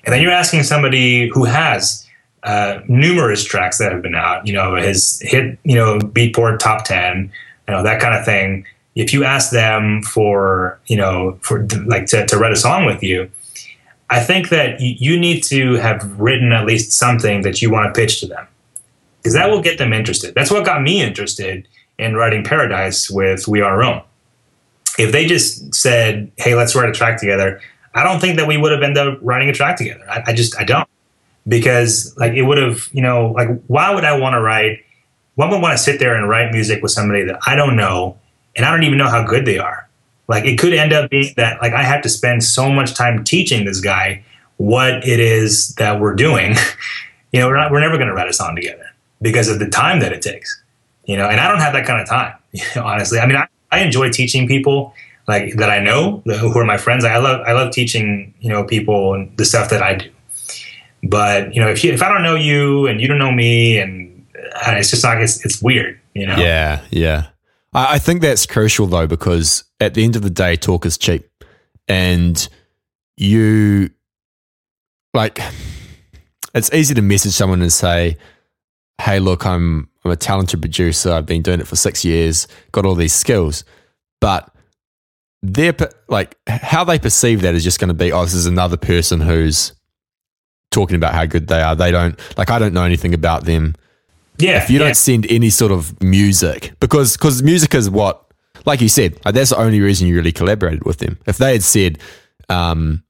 and 0.05 0.13
then 0.13 0.21
you're 0.21 0.33
asking 0.33 0.65
somebody 0.65 1.29
who 1.29 1.45
has 1.45 2.07
uh, 2.43 2.81
numerous 2.89 3.45
tracks 3.45 3.79
that 3.79 3.93
have 3.93 4.03
been 4.03 4.15
out, 4.15 4.47
you 4.47 4.53
know, 4.53 4.75
has 4.75 5.21
hit, 5.23 5.59
you 5.65 5.75
know, 5.75 5.99
Beatport 5.99 6.59
top 6.59 6.85
ten, 6.85 7.31
you 7.69 7.75
know, 7.75 7.83
that 7.83 8.01
kind 8.01 8.15
of 8.15 8.25
thing 8.25 8.67
if 9.01 9.13
you 9.13 9.25
ask 9.25 9.51
them 9.51 10.03
for 10.03 10.79
you 10.87 10.97
know 10.97 11.39
for 11.41 11.67
like 11.87 12.07
to, 12.07 12.27
to 12.27 12.37
write 12.37 12.53
a 12.53 12.57
song 12.57 12.85
with 12.85 13.03
you 13.03 13.31
i 14.11 14.21
think 14.21 14.51
that 14.51 14.81
you 14.81 15.19
need 15.19 15.43
to 15.43 15.75
have 15.75 16.01
written 16.21 16.53
at 16.53 16.67
least 16.67 16.93
something 16.93 17.43
that 17.43 17.63
you 17.63 17.71
want 17.71 17.93
to 17.93 17.99
pitch 17.99 18.21
to 18.21 18.27
them 18.27 18.47
because 19.21 19.35
that 19.35 19.51
will 19.51 19.61
get 19.61 19.77
them 19.79 19.93
interested. 19.93 20.35
That's 20.35 20.51
what 20.51 20.65
got 20.65 20.83
me 20.83 21.03
interested 21.03 21.69
in 21.99 22.17
writing 22.17 22.43
paradise 22.43 23.11
with 23.11 23.47
we 23.47 23.61
are 23.61 23.79
rome. 23.79 24.01
If 24.99 25.13
they 25.13 25.27
just 25.27 25.75
said 25.75 26.31
hey 26.37 26.55
let's 26.55 26.75
write 26.75 26.89
a 26.89 26.93
track 26.93 27.19
together 27.19 27.61
i 27.95 28.05
don't 28.05 28.21
think 28.21 28.37
that 28.37 28.47
we 28.47 28.57
would 28.57 28.71
have 28.73 28.83
ended 28.83 29.07
up 29.07 29.19
writing 29.23 29.49
a 29.49 29.53
track 29.53 29.77
together. 29.77 30.05
I, 30.09 30.23
I 30.29 30.33
just 30.33 30.59
i 30.61 30.65
don't. 30.65 30.89
Because 31.49 32.15
like 32.19 32.33
it 32.35 32.43
would 32.43 32.59
have 32.59 32.89
you 32.93 33.03
know 33.03 33.33
like 33.33 33.49
why 33.67 33.95
would 33.95 34.05
i 34.05 34.19
want 34.19 34.35
to 34.35 34.41
write 34.41 34.85
why 35.37 35.49
would 35.49 35.63
want 35.63 35.77
to 35.77 35.83
sit 35.83 35.99
there 35.99 36.15
and 36.15 36.29
write 36.29 36.53
music 36.53 36.83
with 36.83 36.93
somebody 36.93 37.25
that 37.25 37.39
i 37.47 37.57
don't 37.57 37.77
know 37.77 38.19
and 38.57 38.67
I 38.67 38.71
don't 38.71 38.85
even 38.85 38.99
know 38.99 39.09
how 39.09 39.27
good 39.27 39.45
they 39.45 39.59
are. 39.59 39.89
Like 40.29 40.45
it 40.45 40.59
could 40.59 40.73
end 40.73 40.93
up 40.93 41.11
being 41.11 41.33
that 41.37 41.61
like 41.61 41.73
I 41.73 41.83
have 41.83 42.03
to 42.03 42.09
spend 42.09 42.45
so 42.45 42.71
much 42.71 42.95
time 42.95 43.25
teaching 43.25 43.65
this 43.65 43.81
guy 43.81 44.25
what 44.59 45.07
it 45.07 45.19
is 45.19 45.75
that 45.75 46.01
we're 46.01 46.15
doing. 46.15 46.55
you 47.33 47.41
know, 47.41 47.49
we're 47.49 47.57
not 47.57 47.73
we're 47.73 47.81
never 47.81 47.97
going 47.97 48.09
to 48.09 48.15
write 48.15 48.29
a 48.29 48.33
song 48.33 48.55
together 48.55 48.87
because 49.21 49.49
of 49.49 49.59
the 49.59 49.69
time 49.69 50.01
that 50.01 50.13
it 50.13 50.23
takes. 50.23 50.63
You 51.05 51.17
know, 51.17 51.27
and 51.27 51.41
I 51.41 51.49
don't 51.49 51.59
have 51.59 51.73
that 51.73 51.87
kind 51.87 52.01
of 52.01 52.09
time. 52.09 52.35
honestly, 52.77 53.19
I 53.19 53.27
mean, 53.27 53.37
I, 53.37 53.49
I 53.73 53.81
enjoy 53.81 54.11
teaching 54.11 54.47
people 54.47 54.95
like 55.27 55.57
that 55.57 55.71
I 55.71 55.81
know 55.81 56.23
who 56.27 56.57
are 56.59 56.65
my 56.65 56.77
friends. 56.77 57.05
I 57.05 57.17
love 57.19 57.41
I 57.47 57.53
love 57.53 57.73
teaching 57.73 58.35
you 58.41 58.51
know 58.51 58.65
people 58.65 59.15
and 59.15 59.37
the 59.37 59.45
stuff 59.45 59.71
that 59.71 59.83
I 59.83 59.95
do. 59.95 60.11
But 61.03 61.55
you 61.55 61.61
know, 61.61 61.69
if 61.69 61.83
you, 61.83 61.93
if 61.93 62.03
I 62.03 62.09
don't 62.09 62.23
know 62.23 62.35
you 62.35 62.87
and 62.87 63.01
you 63.01 63.09
don't 63.09 63.19
know 63.19 63.33
me, 63.33 63.79
and 63.79 64.27
uh, 64.35 64.75
it's 64.77 64.91
just 64.91 65.03
like 65.03 65.19
it's, 65.19 65.45
it's 65.45 65.63
weird. 65.63 65.99
You 66.15 66.27
know. 66.27 66.37
Yeah. 66.37 66.83
Yeah. 66.91 67.30
I, 67.73 67.95
I 67.95 67.99
think 67.99 68.21
that's 68.21 68.47
crucial 68.47 68.87
though, 68.87 69.07
because 69.07 69.65
at 69.81 69.95
the 69.95 70.05
end 70.05 70.17
of 70.17 70.23
the 70.23 70.31
day, 70.31 70.57
talk 70.57 70.87
is 70.87 70.99
cheap. 70.99 71.27
And 71.89 72.49
you, 73.17 73.91
like, 75.13 75.41
it's 76.55 76.73
easy 76.73 76.95
to 76.95 77.03
message 77.03 77.33
someone 77.33 77.63
and 77.63 77.73
say, 77.73 78.17
hey, 79.01 79.19
look, 79.19 79.45
I'm, 79.45 79.89
I'm 80.05 80.11
a 80.11 80.17
talented 80.17 80.61
producer. 80.61 81.13
I've 81.13 81.27
been 81.27 81.43
doing 81.43 81.61
it 81.61 81.67
for 81.67 81.77
six 81.77 82.05
years, 82.05 82.47
got 82.73 82.87
all 82.87 82.95
these 82.95 83.15
skills. 83.15 83.65
But 84.21 84.53
their, 85.43 85.75
like, 86.09 86.37
how 86.47 86.85
they 86.85 86.99
perceive 86.99 87.41
that 87.43 87.55
is 87.55 87.65
just 87.65 87.81
going 87.81 87.89
to 87.89 87.95
be, 87.95 88.13
oh, 88.13 88.25
this 88.25 88.35
is 88.35 88.47
another 88.47 88.77
person 88.77 89.21
who's 89.21 89.73
talking 90.71 90.97
about 90.97 91.15
how 91.15 91.25
good 91.25 91.49
they 91.49 91.63
are. 91.63 91.75
They 91.75 91.91
don't, 91.91 92.19
like, 92.37 92.51
I 92.51 92.59
don't 92.59 92.75
know 92.75 92.85
anything 92.85 93.15
about 93.15 93.45
them. 93.45 93.75
Yeah. 94.41 94.63
If 94.63 94.71
you 94.71 94.79
yeah. 94.79 94.87
don't 94.87 94.97
send 94.97 95.31
any 95.31 95.51
sort 95.51 95.73
of 95.73 96.01
music, 96.03 96.73
because 96.81 97.17
because 97.17 97.43
music 97.43 97.75
is 97.75 97.89
what, 97.91 98.25
like 98.67 98.81
you 98.81 98.89
said, 98.89 99.19
that's 99.25 99.51
the 99.51 99.59
only 99.59 99.81
reason 99.81 100.07
you 100.07 100.17
really 100.17 100.33
collaborated 100.33 100.85
with 100.85 100.99
them. 100.99 101.19
If 101.27 101.39
they 101.39 101.53
had 101.53 101.63
said, 101.63 101.99
um, 102.49 103.03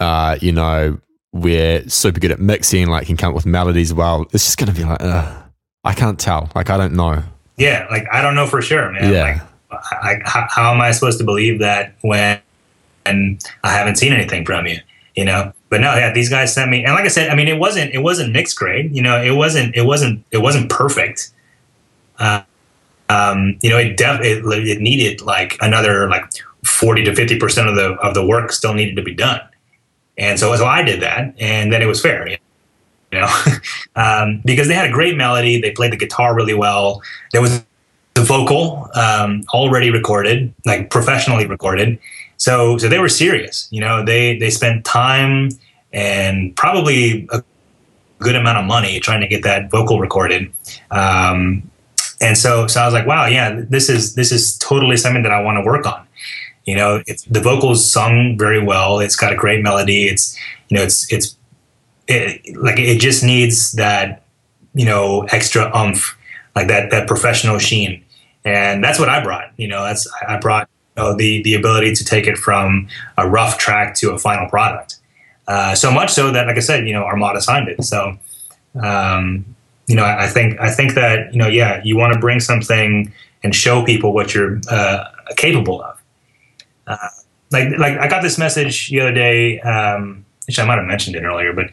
uh, 0.00 0.38
you 0.40 0.52
know, 0.52 0.98
we're 1.32 1.88
super 1.88 2.20
good 2.20 2.30
at 2.30 2.40
mixing, 2.40 2.88
like 2.88 3.06
can 3.06 3.16
come 3.16 3.30
up 3.30 3.34
with 3.34 3.46
melodies 3.46 3.94
well, 3.94 4.22
it's 4.32 4.44
just 4.44 4.58
gonna 4.58 4.72
be 4.72 4.84
like, 4.84 5.00
I 5.84 5.94
can't 5.94 6.18
tell. 6.18 6.50
Like 6.54 6.70
I 6.70 6.76
don't 6.76 6.94
know. 6.94 7.22
Yeah, 7.56 7.86
like 7.90 8.06
I 8.12 8.22
don't 8.22 8.34
know 8.34 8.46
for 8.46 8.62
sure, 8.62 8.90
man. 8.92 9.12
Yeah. 9.12 9.22
Like, 9.70 9.82
I, 10.02 10.20
how, 10.24 10.46
how 10.50 10.74
am 10.74 10.80
I 10.80 10.90
supposed 10.90 11.18
to 11.18 11.24
believe 11.24 11.60
that 11.60 11.94
when 12.02 12.40
and 13.06 13.42
I 13.64 13.72
haven't 13.72 13.96
seen 13.96 14.12
anything 14.12 14.44
from 14.44 14.66
you? 14.66 14.78
You 15.14 15.24
know, 15.24 15.52
but 15.72 15.80
no, 15.80 15.94
yeah, 15.94 16.12
these 16.12 16.28
guys 16.28 16.52
sent 16.52 16.70
me, 16.70 16.84
and 16.84 16.92
like 16.92 17.06
I 17.06 17.08
said, 17.08 17.30
I 17.30 17.34
mean, 17.34 17.48
it 17.48 17.58
wasn't 17.58 17.94
it 17.94 18.00
wasn't 18.00 18.30
mixed 18.30 18.58
grade. 18.58 18.94
You 18.94 19.00
know, 19.00 19.18
it 19.18 19.30
wasn't 19.30 19.74
it 19.74 19.86
wasn't 19.86 20.22
it 20.30 20.36
wasn't 20.36 20.68
perfect. 20.68 21.32
Uh, 22.18 22.42
um, 23.08 23.58
you 23.62 23.70
know, 23.70 23.78
it, 23.78 23.96
def- 23.96 24.20
it 24.20 24.44
it 24.44 24.82
needed 24.82 25.22
like 25.22 25.56
another 25.62 26.10
like 26.10 26.30
forty 26.62 27.02
to 27.04 27.14
fifty 27.14 27.38
percent 27.38 27.70
of 27.70 27.76
the 27.76 27.94
of 28.02 28.12
the 28.12 28.22
work 28.22 28.52
still 28.52 28.74
needed 28.74 28.96
to 28.96 29.02
be 29.02 29.14
done, 29.14 29.40
and 30.18 30.38
so 30.38 30.54
so 30.56 30.66
I 30.66 30.82
did 30.82 31.00
that, 31.00 31.34
and 31.40 31.72
then 31.72 31.80
it 31.80 31.86
was 31.86 32.02
fair. 32.02 32.28
You 32.28 32.36
know, 33.10 33.28
um, 33.96 34.42
because 34.44 34.68
they 34.68 34.74
had 34.74 34.90
a 34.90 34.92
great 34.92 35.16
melody, 35.16 35.58
they 35.58 35.70
played 35.70 35.94
the 35.94 35.96
guitar 35.96 36.34
really 36.34 36.52
well. 36.52 37.00
There 37.32 37.40
was 37.40 37.64
the 38.12 38.22
vocal 38.22 38.90
um, 38.94 39.42
already 39.54 39.90
recorded, 39.90 40.52
like 40.66 40.90
professionally 40.90 41.46
recorded. 41.46 41.98
So 42.42 42.76
so 42.76 42.88
they 42.88 42.98
were 42.98 43.08
serious. 43.08 43.68
You 43.70 43.80
know, 43.80 44.04
they 44.04 44.36
they 44.36 44.50
spent 44.50 44.84
time 44.84 45.50
and 45.92 46.56
probably 46.56 47.28
a 47.30 47.40
good 48.18 48.34
amount 48.34 48.58
of 48.58 48.64
money 48.64 48.98
trying 48.98 49.20
to 49.20 49.28
get 49.28 49.44
that 49.44 49.70
vocal 49.70 50.00
recorded. 50.00 50.52
Um, 50.90 51.70
and 52.20 52.36
so, 52.36 52.66
so 52.66 52.80
I 52.80 52.84
was 52.84 52.94
like, 52.94 53.06
wow, 53.06 53.26
yeah, 53.26 53.60
this 53.68 53.88
is 53.88 54.16
this 54.16 54.32
is 54.32 54.58
totally 54.58 54.96
something 54.96 55.22
that 55.22 55.30
I 55.30 55.40
want 55.40 55.56
to 55.58 55.64
work 55.64 55.86
on. 55.86 56.04
You 56.64 56.74
know, 56.74 57.02
the 57.30 57.40
vocals 57.40 57.88
sung 57.88 58.36
very 58.36 58.60
well. 58.60 58.98
It's 58.98 59.14
got 59.14 59.32
a 59.32 59.36
great 59.36 59.62
melody. 59.62 60.08
It's 60.08 60.36
you 60.68 60.76
know, 60.76 60.82
it's 60.82 61.12
it's 61.12 61.36
it, 62.08 62.56
like 62.56 62.80
it 62.80 62.98
just 62.98 63.22
needs 63.22 63.70
that 63.72 64.24
you 64.74 64.84
know 64.84 65.28
extra 65.30 65.70
umph, 65.72 66.18
like 66.56 66.66
that 66.66 66.90
that 66.90 67.06
professional 67.06 67.60
sheen. 67.60 68.02
and 68.44 68.82
that's 68.82 68.98
what 68.98 69.08
I 69.08 69.22
brought. 69.22 69.52
You 69.56 69.68
know, 69.68 69.84
that's 69.84 70.08
I 70.26 70.38
brought 70.38 70.68
know, 70.96 71.16
the 71.16 71.42
the 71.42 71.54
ability 71.54 71.94
to 71.94 72.04
take 72.04 72.26
it 72.26 72.36
from 72.36 72.88
a 73.16 73.28
rough 73.28 73.58
track 73.58 73.94
to 73.96 74.12
a 74.12 74.18
final 74.18 74.48
product. 74.48 74.96
Uh, 75.48 75.74
so 75.74 75.90
much 75.90 76.10
so 76.10 76.30
that, 76.30 76.46
like 76.46 76.56
I 76.56 76.60
said, 76.60 76.86
you 76.86 76.92
know, 76.92 77.02
Armada 77.02 77.40
signed 77.40 77.68
it. 77.68 77.82
So, 77.84 78.16
um, 78.82 79.44
you 79.86 79.96
know, 79.96 80.04
I, 80.04 80.24
I, 80.24 80.28
think 80.28 80.60
I 80.60 80.70
think 80.70 80.94
that 80.94 81.32
you 81.32 81.38
know, 81.38 81.48
yeah, 81.48 81.80
you 81.84 81.96
want 81.96 82.12
to 82.12 82.18
bring 82.18 82.40
something 82.40 83.12
and 83.42 83.54
show 83.54 83.84
people 83.84 84.12
what 84.12 84.34
you're 84.34 84.60
uh, 84.70 85.04
capable 85.36 85.82
of. 85.82 86.00
Uh, 86.86 87.08
like, 87.50 87.68
like 87.78 87.98
I 87.98 88.08
got 88.08 88.22
this 88.22 88.38
message 88.38 88.88
the 88.88 89.00
other 89.00 89.12
day. 89.12 89.60
Um, 89.60 90.24
which 90.46 90.58
I 90.58 90.64
might 90.64 90.76
have 90.76 90.86
mentioned 90.86 91.14
it 91.14 91.22
earlier, 91.22 91.52
but 91.52 91.66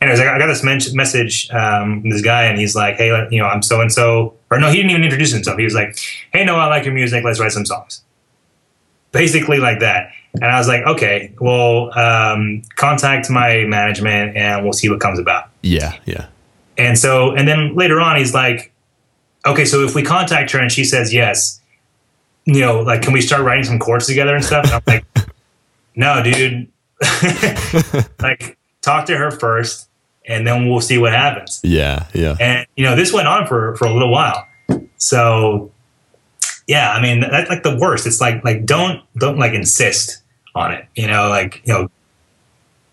anyways, 0.00 0.20
I 0.20 0.38
got, 0.38 0.46
this 0.46 0.62
men- 0.62 0.80
message 0.94 1.50
um, 1.50 2.00
from 2.00 2.10
this 2.10 2.22
guy, 2.22 2.44
and 2.44 2.58
he's 2.58 2.74
like, 2.74 2.96
"Hey, 2.96 3.08
you 3.30 3.38
know, 3.38 3.46
I'm 3.46 3.62
so 3.62 3.80
and 3.80 3.92
so," 3.92 4.34
or 4.50 4.58
no, 4.58 4.68
he 4.68 4.76
didn't 4.76 4.90
even 4.90 5.04
introduce 5.04 5.32
himself. 5.32 5.58
He 5.58 5.64
was 5.64 5.74
like, 5.74 5.96
"Hey, 6.32 6.44
no, 6.44 6.56
I 6.56 6.66
like 6.66 6.84
your 6.84 6.94
music. 6.94 7.24
Let's 7.24 7.40
write 7.40 7.52
some 7.52 7.66
songs." 7.66 8.02
Basically, 9.12 9.58
like 9.58 9.80
that. 9.80 10.10
And 10.34 10.44
I 10.44 10.58
was 10.58 10.68
like, 10.68 10.84
"Okay, 10.86 11.32
well, 11.40 11.96
um, 11.98 12.62
contact 12.76 13.30
my 13.30 13.64
management, 13.64 14.36
and 14.36 14.62
we'll 14.62 14.72
see 14.72 14.88
what 14.88 15.00
comes 15.00 15.18
about." 15.18 15.50
Yeah, 15.62 15.96
yeah. 16.04 16.26
And 16.76 16.98
so, 16.98 17.34
and 17.34 17.48
then 17.48 17.74
later 17.74 18.00
on, 18.00 18.16
he's 18.16 18.34
like, 18.34 18.72
"Okay, 19.46 19.64
so 19.64 19.84
if 19.84 19.94
we 19.94 20.02
contact 20.02 20.50
her 20.52 20.58
and 20.58 20.70
she 20.70 20.84
says 20.84 21.12
yes, 21.12 21.60
you 22.44 22.60
know, 22.60 22.80
like, 22.80 23.02
can 23.02 23.12
we 23.12 23.20
start 23.20 23.42
writing 23.42 23.64
some 23.64 23.78
chords 23.78 24.06
together 24.06 24.34
and 24.34 24.44
stuff?" 24.44 24.64
And 24.64 24.74
I'm 24.74 24.82
like, 24.86 25.04
"No, 25.96 26.22
dude." 26.22 26.68
like 28.20 28.58
talk 28.82 29.06
to 29.06 29.16
her 29.16 29.30
first 29.30 29.88
and 30.28 30.46
then 30.46 30.68
we'll 30.68 30.80
see 30.80 30.98
what 30.98 31.12
happens. 31.12 31.60
Yeah, 31.64 32.06
yeah. 32.14 32.36
And 32.38 32.66
you 32.76 32.84
know, 32.84 32.94
this 32.94 33.12
went 33.12 33.26
on 33.26 33.46
for 33.46 33.74
for 33.76 33.86
a 33.86 33.92
little 33.92 34.10
while. 34.10 34.46
So 34.98 35.72
yeah, 36.68 36.92
I 36.92 37.00
mean, 37.00 37.20
that's 37.20 37.48
like 37.48 37.62
the 37.62 37.76
worst. 37.76 38.06
It's 38.06 38.20
like 38.20 38.44
like 38.44 38.66
don't 38.66 39.02
don't 39.16 39.38
like 39.38 39.54
insist 39.54 40.22
on 40.54 40.72
it. 40.72 40.86
You 40.94 41.08
know, 41.08 41.28
like, 41.30 41.62
you 41.64 41.72
know, 41.72 41.90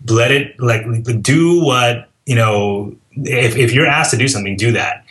let 0.07 0.31
it 0.31 0.57
like 0.59 0.85
do 1.21 1.61
what, 1.61 2.07
you 2.25 2.35
know, 2.35 2.95
if 3.11 3.57
if 3.57 3.73
you're 3.73 3.85
asked 3.85 4.11
to 4.11 4.17
do 4.17 4.29
something, 4.29 4.55
do 4.55 4.71
that. 4.71 5.03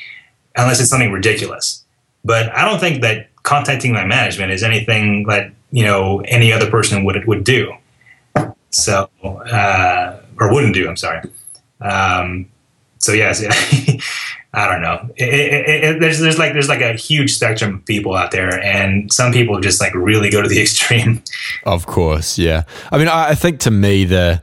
Unless 0.57 0.81
it's 0.81 0.89
something 0.89 1.13
ridiculous. 1.13 1.85
But 2.25 2.51
I 2.55 2.65
don't 2.65 2.81
think 2.81 3.03
that 3.03 3.29
contacting 3.43 3.93
my 3.93 4.07
management 4.07 4.51
is 4.51 4.63
anything 4.63 5.25
that, 5.25 5.53
you 5.71 5.85
know, 5.85 6.21
any 6.21 6.51
other 6.51 6.71
person 6.71 7.05
would 7.05 7.23
would 7.27 7.45
do. 7.45 7.71
So 8.71 9.11
uh, 9.23 10.21
or 10.41 10.53
wouldn't 10.53 10.73
do. 10.73 10.89
I'm 10.89 10.97
sorry. 10.97 11.21
Um, 11.83 12.49
so 12.97 13.13
yes, 13.13 13.43
I 14.55 14.73
don't 14.73 14.83
know. 14.83 15.11
It, 15.17 15.35
it, 15.35 15.85
it, 15.85 16.01
there's 16.01 16.21
there's 16.21 16.39
like 16.39 16.53
there's 16.53 16.69
like 16.69 16.81
a 16.81 16.95
huge 16.95 17.35
spectrum 17.35 17.77
of 17.77 17.85
people 17.87 18.15
out 18.15 18.31
there, 18.31 18.63
and 18.63 19.13
some 19.13 19.33
people 19.33 19.61
just 19.61 19.81
like 19.81 19.95
really 19.95 20.31
go 20.31 20.43
to 20.43 20.49
the 20.49 20.61
extreme. 20.63 21.23
Of 21.65 21.87
course, 21.87 22.39
yeah. 22.39 22.63
I 22.93 22.99
mean, 22.99 23.09
I, 23.09 23.31
I 23.31 23.35
think 23.35 23.61
to 23.61 23.71
me 23.71 24.05
the 24.05 24.43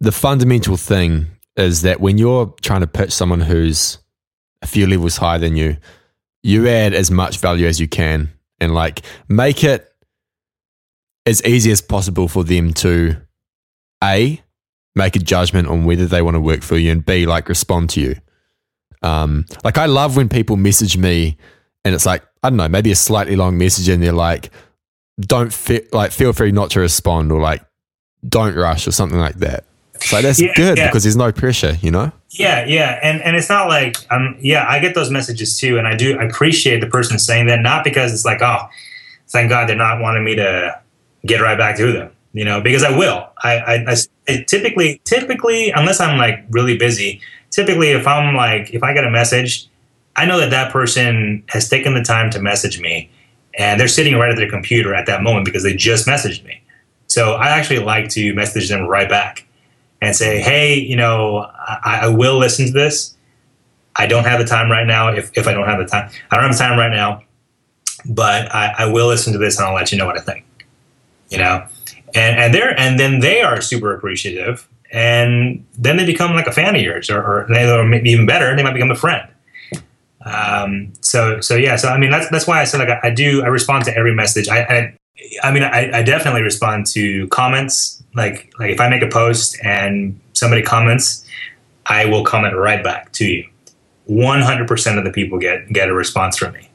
the 0.00 0.12
fundamental 0.12 0.76
thing 0.76 1.26
is 1.56 1.82
that 1.82 2.00
when 2.00 2.18
you're 2.18 2.54
trying 2.62 2.80
to 2.80 2.86
pitch 2.86 3.12
someone 3.12 3.40
who's 3.40 3.98
a 4.62 4.66
few 4.66 4.86
levels 4.86 5.18
higher 5.18 5.38
than 5.38 5.56
you, 5.56 5.76
you 6.42 6.66
add 6.66 6.94
as 6.94 7.10
much 7.10 7.38
value 7.38 7.66
as 7.66 7.78
you 7.78 7.88
can, 7.88 8.32
and 8.58 8.74
like 8.74 9.02
make 9.28 9.62
it 9.62 9.92
as 11.26 11.42
easy 11.44 11.70
as 11.70 11.80
possible 11.80 12.28
for 12.28 12.44
them 12.44 12.72
to 12.72 13.16
a 14.02 14.40
make 14.94 15.16
a 15.16 15.18
judgment 15.18 15.68
on 15.68 15.84
whether 15.84 16.06
they 16.06 16.22
want 16.22 16.34
to 16.34 16.40
work 16.40 16.62
for 16.62 16.76
you 16.76 16.92
and 16.92 17.04
b 17.04 17.26
like 17.26 17.48
respond 17.48 17.90
to 17.90 18.00
you 18.00 18.14
um, 19.04 19.44
like 19.62 19.78
i 19.78 19.86
love 19.86 20.16
when 20.16 20.28
people 20.28 20.56
message 20.56 20.96
me 20.96 21.36
and 21.84 21.94
it's 21.94 22.06
like 22.06 22.22
i 22.42 22.50
don't 22.50 22.56
know 22.56 22.68
maybe 22.68 22.90
a 22.90 22.96
slightly 22.96 23.36
long 23.36 23.58
message 23.58 23.88
and 23.88 24.02
they're 24.02 24.12
like 24.12 24.50
don't 25.20 25.52
feel 25.52 25.80
like 25.92 26.10
feel 26.12 26.32
free 26.32 26.50
not 26.50 26.70
to 26.70 26.80
respond 26.80 27.30
or 27.30 27.40
like 27.40 27.64
don't 28.28 28.54
rush 28.54 28.88
or 28.88 28.90
something 28.90 29.18
like 29.18 29.36
that 29.36 29.64
so 30.00 30.20
that's 30.20 30.40
yeah, 30.40 30.52
good 30.56 30.76
yeah. 30.76 30.88
because 30.88 31.04
there's 31.04 31.16
no 31.16 31.30
pressure 31.30 31.76
you 31.80 31.90
know 31.90 32.10
yeah 32.30 32.64
yeah 32.66 32.98
and 33.02 33.22
and 33.22 33.36
it's 33.36 33.48
not 33.48 33.68
like 33.68 33.96
um 34.10 34.36
yeah 34.40 34.64
i 34.68 34.78
get 34.78 34.94
those 34.94 35.10
messages 35.10 35.58
too 35.58 35.78
and 35.78 35.86
i 35.86 35.94
do 35.94 36.18
appreciate 36.18 36.80
the 36.80 36.86
person 36.86 37.18
saying 37.18 37.46
that 37.46 37.60
not 37.60 37.84
because 37.84 38.12
it's 38.12 38.24
like 38.24 38.42
oh 38.42 38.66
thank 39.28 39.48
god 39.48 39.68
they're 39.68 39.76
not 39.76 40.00
wanting 40.00 40.24
me 40.24 40.34
to 40.34 40.80
get 41.26 41.40
right 41.40 41.58
back 41.58 41.76
to 41.76 41.92
them 41.92 42.10
you 42.34 42.44
know, 42.44 42.60
because 42.60 42.82
I 42.82 42.90
will. 42.90 43.26
I, 43.42 43.58
I, 43.58 43.96
I 44.28 44.44
typically, 44.48 45.00
typically, 45.04 45.70
unless 45.70 46.00
I'm 46.00 46.18
like 46.18 46.44
really 46.50 46.76
busy, 46.76 47.20
typically 47.54 47.90
if 47.90 48.06
I'm 48.06 48.34
like, 48.34 48.74
if 48.74 48.82
I 48.82 48.92
get 48.92 49.04
a 49.04 49.10
message, 49.10 49.68
I 50.16 50.26
know 50.26 50.38
that 50.40 50.50
that 50.50 50.72
person 50.72 51.44
has 51.48 51.68
taken 51.68 51.94
the 51.94 52.02
time 52.02 52.30
to 52.30 52.40
message 52.40 52.80
me 52.80 53.10
and 53.56 53.80
they're 53.80 53.88
sitting 53.88 54.16
right 54.16 54.30
at 54.30 54.36
their 54.36 54.50
computer 54.50 54.92
at 54.94 55.06
that 55.06 55.22
moment 55.22 55.44
because 55.44 55.62
they 55.62 55.74
just 55.74 56.06
messaged 56.06 56.44
me. 56.44 56.60
So 57.06 57.34
I 57.34 57.48
actually 57.48 57.78
like 57.78 58.08
to 58.10 58.34
message 58.34 58.68
them 58.68 58.86
right 58.86 59.08
back 59.08 59.46
and 60.02 60.16
say, 60.16 60.40
hey, 60.40 60.74
you 60.74 60.96
know, 60.96 61.48
I, 61.56 62.00
I 62.02 62.08
will 62.08 62.38
listen 62.38 62.66
to 62.66 62.72
this. 62.72 63.16
I 63.94 64.06
don't 64.06 64.24
have 64.24 64.40
the 64.40 64.46
time 64.46 64.68
right 64.68 64.86
now. 64.86 65.12
If, 65.14 65.30
if 65.34 65.46
I 65.46 65.54
don't 65.54 65.68
have 65.68 65.78
the 65.78 65.86
time, 65.86 66.10
I 66.32 66.36
don't 66.36 66.44
have 66.44 66.52
the 66.52 66.58
time 66.58 66.76
right 66.76 66.90
now, 66.90 67.22
but 68.04 68.52
I, 68.52 68.74
I 68.78 68.86
will 68.86 69.06
listen 69.06 69.32
to 69.32 69.38
this 69.38 69.58
and 69.58 69.66
I'll 69.66 69.74
let 69.74 69.92
you 69.92 69.98
know 69.98 70.06
what 70.06 70.18
I 70.18 70.22
think. 70.22 70.44
You 71.30 71.38
know, 71.38 71.66
and 72.14 72.38
and 72.38 72.54
they're 72.54 72.78
and 72.78 73.00
then 73.00 73.20
they 73.20 73.40
are 73.40 73.60
super 73.60 73.94
appreciative, 73.94 74.68
and 74.94 75.66
then 75.76 75.96
they 75.96 76.06
become 76.06 76.34
like 76.34 76.46
a 76.46 76.52
fan 76.52 76.76
of 76.76 76.80
yours, 76.80 77.10
or, 77.10 77.20
or 77.20 77.46
they 77.48 77.68
or 77.68 77.84
maybe 77.84 78.10
even 78.10 78.26
better, 78.26 78.54
they 78.54 78.62
might 78.62 78.74
become 78.74 78.92
a 78.92 78.96
friend. 78.96 79.28
Um, 80.24 80.92
so 81.00 81.40
so 81.40 81.56
yeah, 81.56 81.74
so 81.76 81.88
I 81.88 81.98
mean 81.98 82.10
that's 82.10 82.30
that's 82.30 82.46
why 82.46 82.60
I 82.60 82.64
said 82.64 82.78
like 82.78 82.88
I, 82.88 83.08
I 83.08 83.10
do 83.10 83.42
I 83.42 83.48
respond 83.48 83.84
to 83.86 83.96
every 83.96 84.14
message. 84.14 84.48
I 84.48 84.60
I, 84.62 84.96
I 85.42 85.52
mean 85.52 85.64
I, 85.64 85.98
I 85.98 86.02
definitely 86.02 86.42
respond 86.42 86.86
to 86.88 87.26
comments. 87.28 88.02
Like 88.14 88.54
like 88.60 88.70
if 88.70 88.80
I 88.80 88.88
make 88.88 89.02
a 89.02 89.08
post 89.08 89.58
and 89.64 90.18
somebody 90.32 90.62
comments, 90.62 91.26
I 91.86 92.06
will 92.06 92.24
comment 92.24 92.56
right 92.56 92.82
back 92.82 93.10
to 93.14 93.26
you. 93.26 93.48
One 94.06 94.42
hundred 94.42 94.68
percent 94.68 94.96
of 94.96 95.04
the 95.04 95.10
people 95.10 95.38
get 95.40 95.72
get 95.72 95.88
a 95.88 95.94
response 95.94 96.38
from 96.38 96.52
me. 96.52 96.70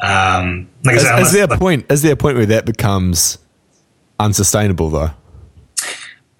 Um, 0.00 0.68
like 0.84 0.96
is, 0.96 1.04
I 1.04 1.08
said, 1.08 1.18
is 1.20 1.32
there 1.32 1.44
a 1.44 1.48
like, 1.48 1.60
point? 1.60 1.92
Is 1.92 2.00
there 2.00 2.14
a 2.14 2.16
point 2.16 2.36
where 2.36 2.46
that 2.46 2.64
becomes 2.64 3.38
unsustainable 4.18 4.90
though. 4.90 5.10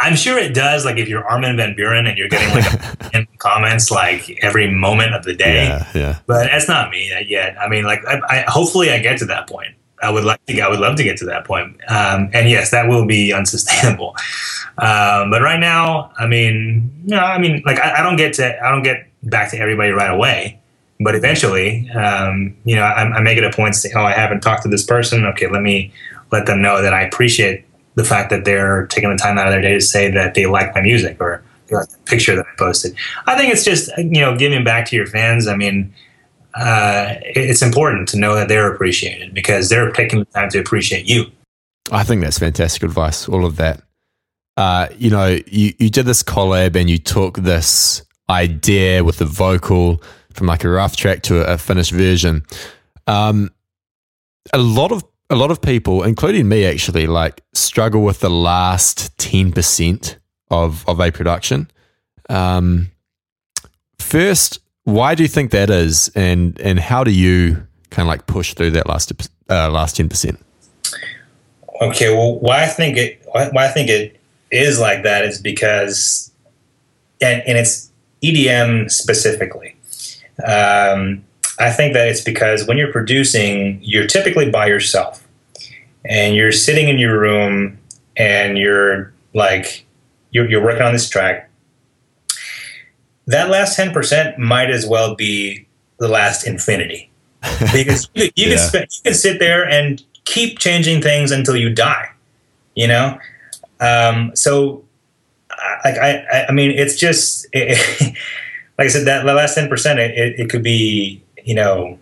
I'm 0.04 0.16
sure 0.16 0.38
it 0.38 0.52
does. 0.52 0.84
Like 0.84 0.98
if 0.98 1.08
you're 1.08 1.24
Armin 1.24 1.56
van 1.56 1.74
Buuren 1.74 2.06
and 2.06 2.18
you're 2.18 2.28
getting 2.28 2.54
like 2.54 3.38
comments 3.38 3.90
like 3.90 4.38
every 4.42 4.70
moment 4.70 5.14
of 5.14 5.24
the 5.24 5.34
day. 5.34 5.64
Yeah, 5.64 5.90
yeah. 5.94 6.18
But 6.26 6.44
that's 6.44 6.68
not 6.68 6.90
me 6.90 7.10
yet. 7.26 7.56
I 7.58 7.68
mean, 7.68 7.84
like 7.84 8.04
I, 8.06 8.20
I, 8.28 8.44
hopefully 8.46 8.90
I 8.90 8.98
get 8.98 9.18
to 9.18 9.24
that 9.26 9.48
point. 9.48 9.74
I 10.02 10.10
would 10.10 10.24
like 10.24 10.44
to. 10.44 10.60
I 10.60 10.68
would 10.68 10.80
love 10.80 10.96
to 10.96 11.04
get 11.04 11.16
to 11.18 11.24
that 11.26 11.46
point. 11.46 11.80
Um, 11.88 12.28
and 12.34 12.50
yes, 12.50 12.70
that 12.70 12.86
will 12.86 13.06
be 13.06 13.32
unsustainable. 13.32 14.14
Um, 14.76 15.30
but 15.30 15.40
right 15.40 15.60
now, 15.60 16.12
I 16.18 16.26
mean, 16.26 16.90
no, 17.04 17.18
I 17.18 17.38
mean, 17.38 17.62
like 17.64 17.78
I, 17.78 18.00
I, 18.00 18.02
don't 18.02 18.16
get 18.16 18.34
to. 18.34 18.60
I 18.60 18.70
don't 18.70 18.82
get 18.82 19.06
back 19.22 19.52
to 19.52 19.58
everybody 19.58 19.92
right 19.92 20.10
away. 20.10 20.60
But 21.00 21.14
eventually, 21.14 21.88
um, 21.90 22.56
you 22.64 22.76
know, 22.76 22.82
I, 22.82 23.02
I 23.02 23.20
make 23.20 23.38
it 23.38 23.44
a 23.44 23.50
point 23.50 23.74
to 23.74 23.80
say, 23.80 23.92
"Oh, 23.94 24.02
I 24.02 24.12
haven't 24.12 24.40
talked 24.40 24.64
to 24.64 24.68
this 24.68 24.84
person. 24.84 25.24
Okay, 25.26 25.48
let 25.48 25.62
me 25.62 25.92
let 26.30 26.46
them 26.46 26.60
know 26.60 26.82
that 26.82 26.92
I 26.92 27.02
appreciate 27.02 27.64
the 27.94 28.04
fact 28.04 28.30
that 28.30 28.44
they're 28.44 28.86
taking 28.86 29.10
the 29.10 29.16
time 29.16 29.38
out 29.38 29.46
of 29.46 29.52
their 29.52 29.62
day 29.62 29.74
to 29.74 29.80
say 29.80 30.10
that 30.10 30.34
they 30.34 30.46
like 30.46 30.74
my 30.74 30.80
music 30.80 31.16
or 31.20 31.42
they 31.68 31.76
like 31.76 31.88
the 31.88 31.98
picture 31.98 32.34
that 32.36 32.46
I 32.46 32.56
posted. 32.58 32.94
I 33.26 33.36
think 33.36 33.52
it's 33.52 33.64
just 33.64 33.90
you 33.98 34.20
know 34.20 34.36
giving 34.36 34.64
back 34.64 34.86
to 34.88 34.96
your 34.96 35.06
fans. 35.06 35.46
I 35.46 35.56
mean, 35.56 35.94
uh, 36.54 37.14
it's 37.20 37.62
important 37.62 38.08
to 38.10 38.18
know 38.18 38.34
that 38.34 38.48
they're 38.48 38.72
appreciated 38.72 39.34
because 39.34 39.68
they're 39.68 39.90
taking 39.90 40.20
the 40.20 40.24
time 40.26 40.50
to 40.50 40.58
appreciate 40.58 41.06
you. 41.06 41.30
I 41.90 42.04
think 42.04 42.22
that's 42.22 42.38
fantastic 42.38 42.82
advice. 42.82 43.28
All 43.28 43.44
of 43.44 43.56
that. 43.56 43.82
Uh, 44.56 44.88
you 44.96 45.10
know, 45.10 45.38
you, 45.46 45.74
you 45.78 45.90
did 45.90 46.06
this 46.06 46.22
collab 46.22 46.76
and 46.76 46.88
you 46.88 46.98
took 46.98 47.38
this 47.38 48.02
idea 48.30 49.02
with 49.02 49.18
the 49.18 49.24
vocal 49.24 50.02
from 50.32 50.46
like 50.46 50.64
a 50.64 50.68
rough 50.68 50.96
track 50.96 51.22
to 51.22 51.40
a, 51.40 51.54
a 51.54 51.58
finished 51.58 51.90
version. 51.90 52.44
Um, 53.06 53.50
a 54.52 54.58
lot 54.58 54.92
of 54.92 55.04
a 55.34 55.36
lot 55.36 55.50
of 55.50 55.60
people, 55.60 56.04
including 56.04 56.48
me 56.48 56.64
actually, 56.64 57.08
like 57.08 57.42
struggle 57.52 58.02
with 58.02 58.20
the 58.20 58.30
last 58.30 59.16
10% 59.18 60.16
of, 60.50 60.88
of 60.88 61.00
a 61.00 61.10
production. 61.10 61.68
Um, 62.30 62.92
first, 63.98 64.60
why 64.84 65.16
do 65.16 65.24
you 65.24 65.28
think 65.28 65.50
that 65.50 65.70
is? 65.70 66.08
And, 66.14 66.58
and 66.60 66.78
how 66.78 67.02
do 67.02 67.10
you 67.10 67.66
kind 67.90 68.06
of 68.06 68.06
like 68.06 68.26
push 68.26 68.54
through 68.54 68.70
that 68.72 68.88
last, 68.88 69.12
uh, 69.50 69.70
last 69.70 69.96
10%? 69.96 70.38
Okay. 71.82 72.14
Well, 72.14 72.38
why 72.38 72.62
I 72.62 72.68
think 72.68 72.96
it, 72.96 73.20
why 73.26 73.66
I 73.66 73.68
think 73.68 73.88
it 73.90 74.20
is 74.52 74.78
like 74.78 75.02
that 75.02 75.24
is 75.24 75.40
because, 75.40 76.30
and, 77.20 77.42
and 77.44 77.58
it's 77.58 77.90
EDM 78.22 78.88
specifically. 78.88 79.74
Um, 80.46 81.24
I 81.58 81.70
think 81.70 81.94
that 81.94 82.06
it's 82.06 82.20
because 82.20 82.68
when 82.68 82.76
you're 82.76 82.92
producing, 82.92 83.80
you're 83.82 84.06
typically 84.06 84.48
by 84.48 84.66
yourself 84.66 85.23
and 86.04 86.34
you're 86.36 86.52
sitting 86.52 86.88
in 86.88 86.98
your 86.98 87.18
room 87.18 87.78
and 88.16 88.58
you're 88.58 89.12
like, 89.32 89.84
you're, 90.30 90.48
you're 90.48 90.62
working 90.62 90.82
on 90.82 90.92
this 90.92 91.08
track. 91.08 91.50
That 93.26 93.48
last 93.48 93.78
10% 93.78 94.38
might 94.38 94.70
as 94.70 94.86
well 94.86 95.14
be 95.14 95.66
the 95.98 96.08
last 96.08 96.46
infinity. 96.46 97.10
because 97.72 98.08
you, 98.14 98.24
you 98.24 98.30
Yeah. 98.36 98.56
can 98.56 98.58
spend, 98.58 98.86
you 98.92 99.02
can 99.04 99.14
sit 99.14 99.38
there 99.38 99.66
and 99.68 100.02
keep 100.24 100.58
changing 100.58 101.00
things 101.02 101.30
until 101.30 101.56
you 101.56 101.70
die. 101.70 102.10
You 102.74 102.88
know, 102.88 103.18
um, 103.80 104.34
so 104.34 104.84
I- 105.50 105.78
like 105.84 105.98
I, 105.98 106.46
I, 106.48 106.52
mean, 106.52 106.72
it's 106.72 106.96
just 106.96 107.46
it, 107.52 107.78
like 108.78 108.86
I 108.86 108.88
said 108.88 109.06
that 109.06 109.24
the 109.24 109.32
last 109.32 109.54
ten 109.54 109.68
percent. 109.68 110.00
It, 110.00 110.18
it, 110.18 110.40
it 110.40 110.50
could 110.50 110.64
be 110.64 111.22
you 111.44 111.54
know 111.54 111.96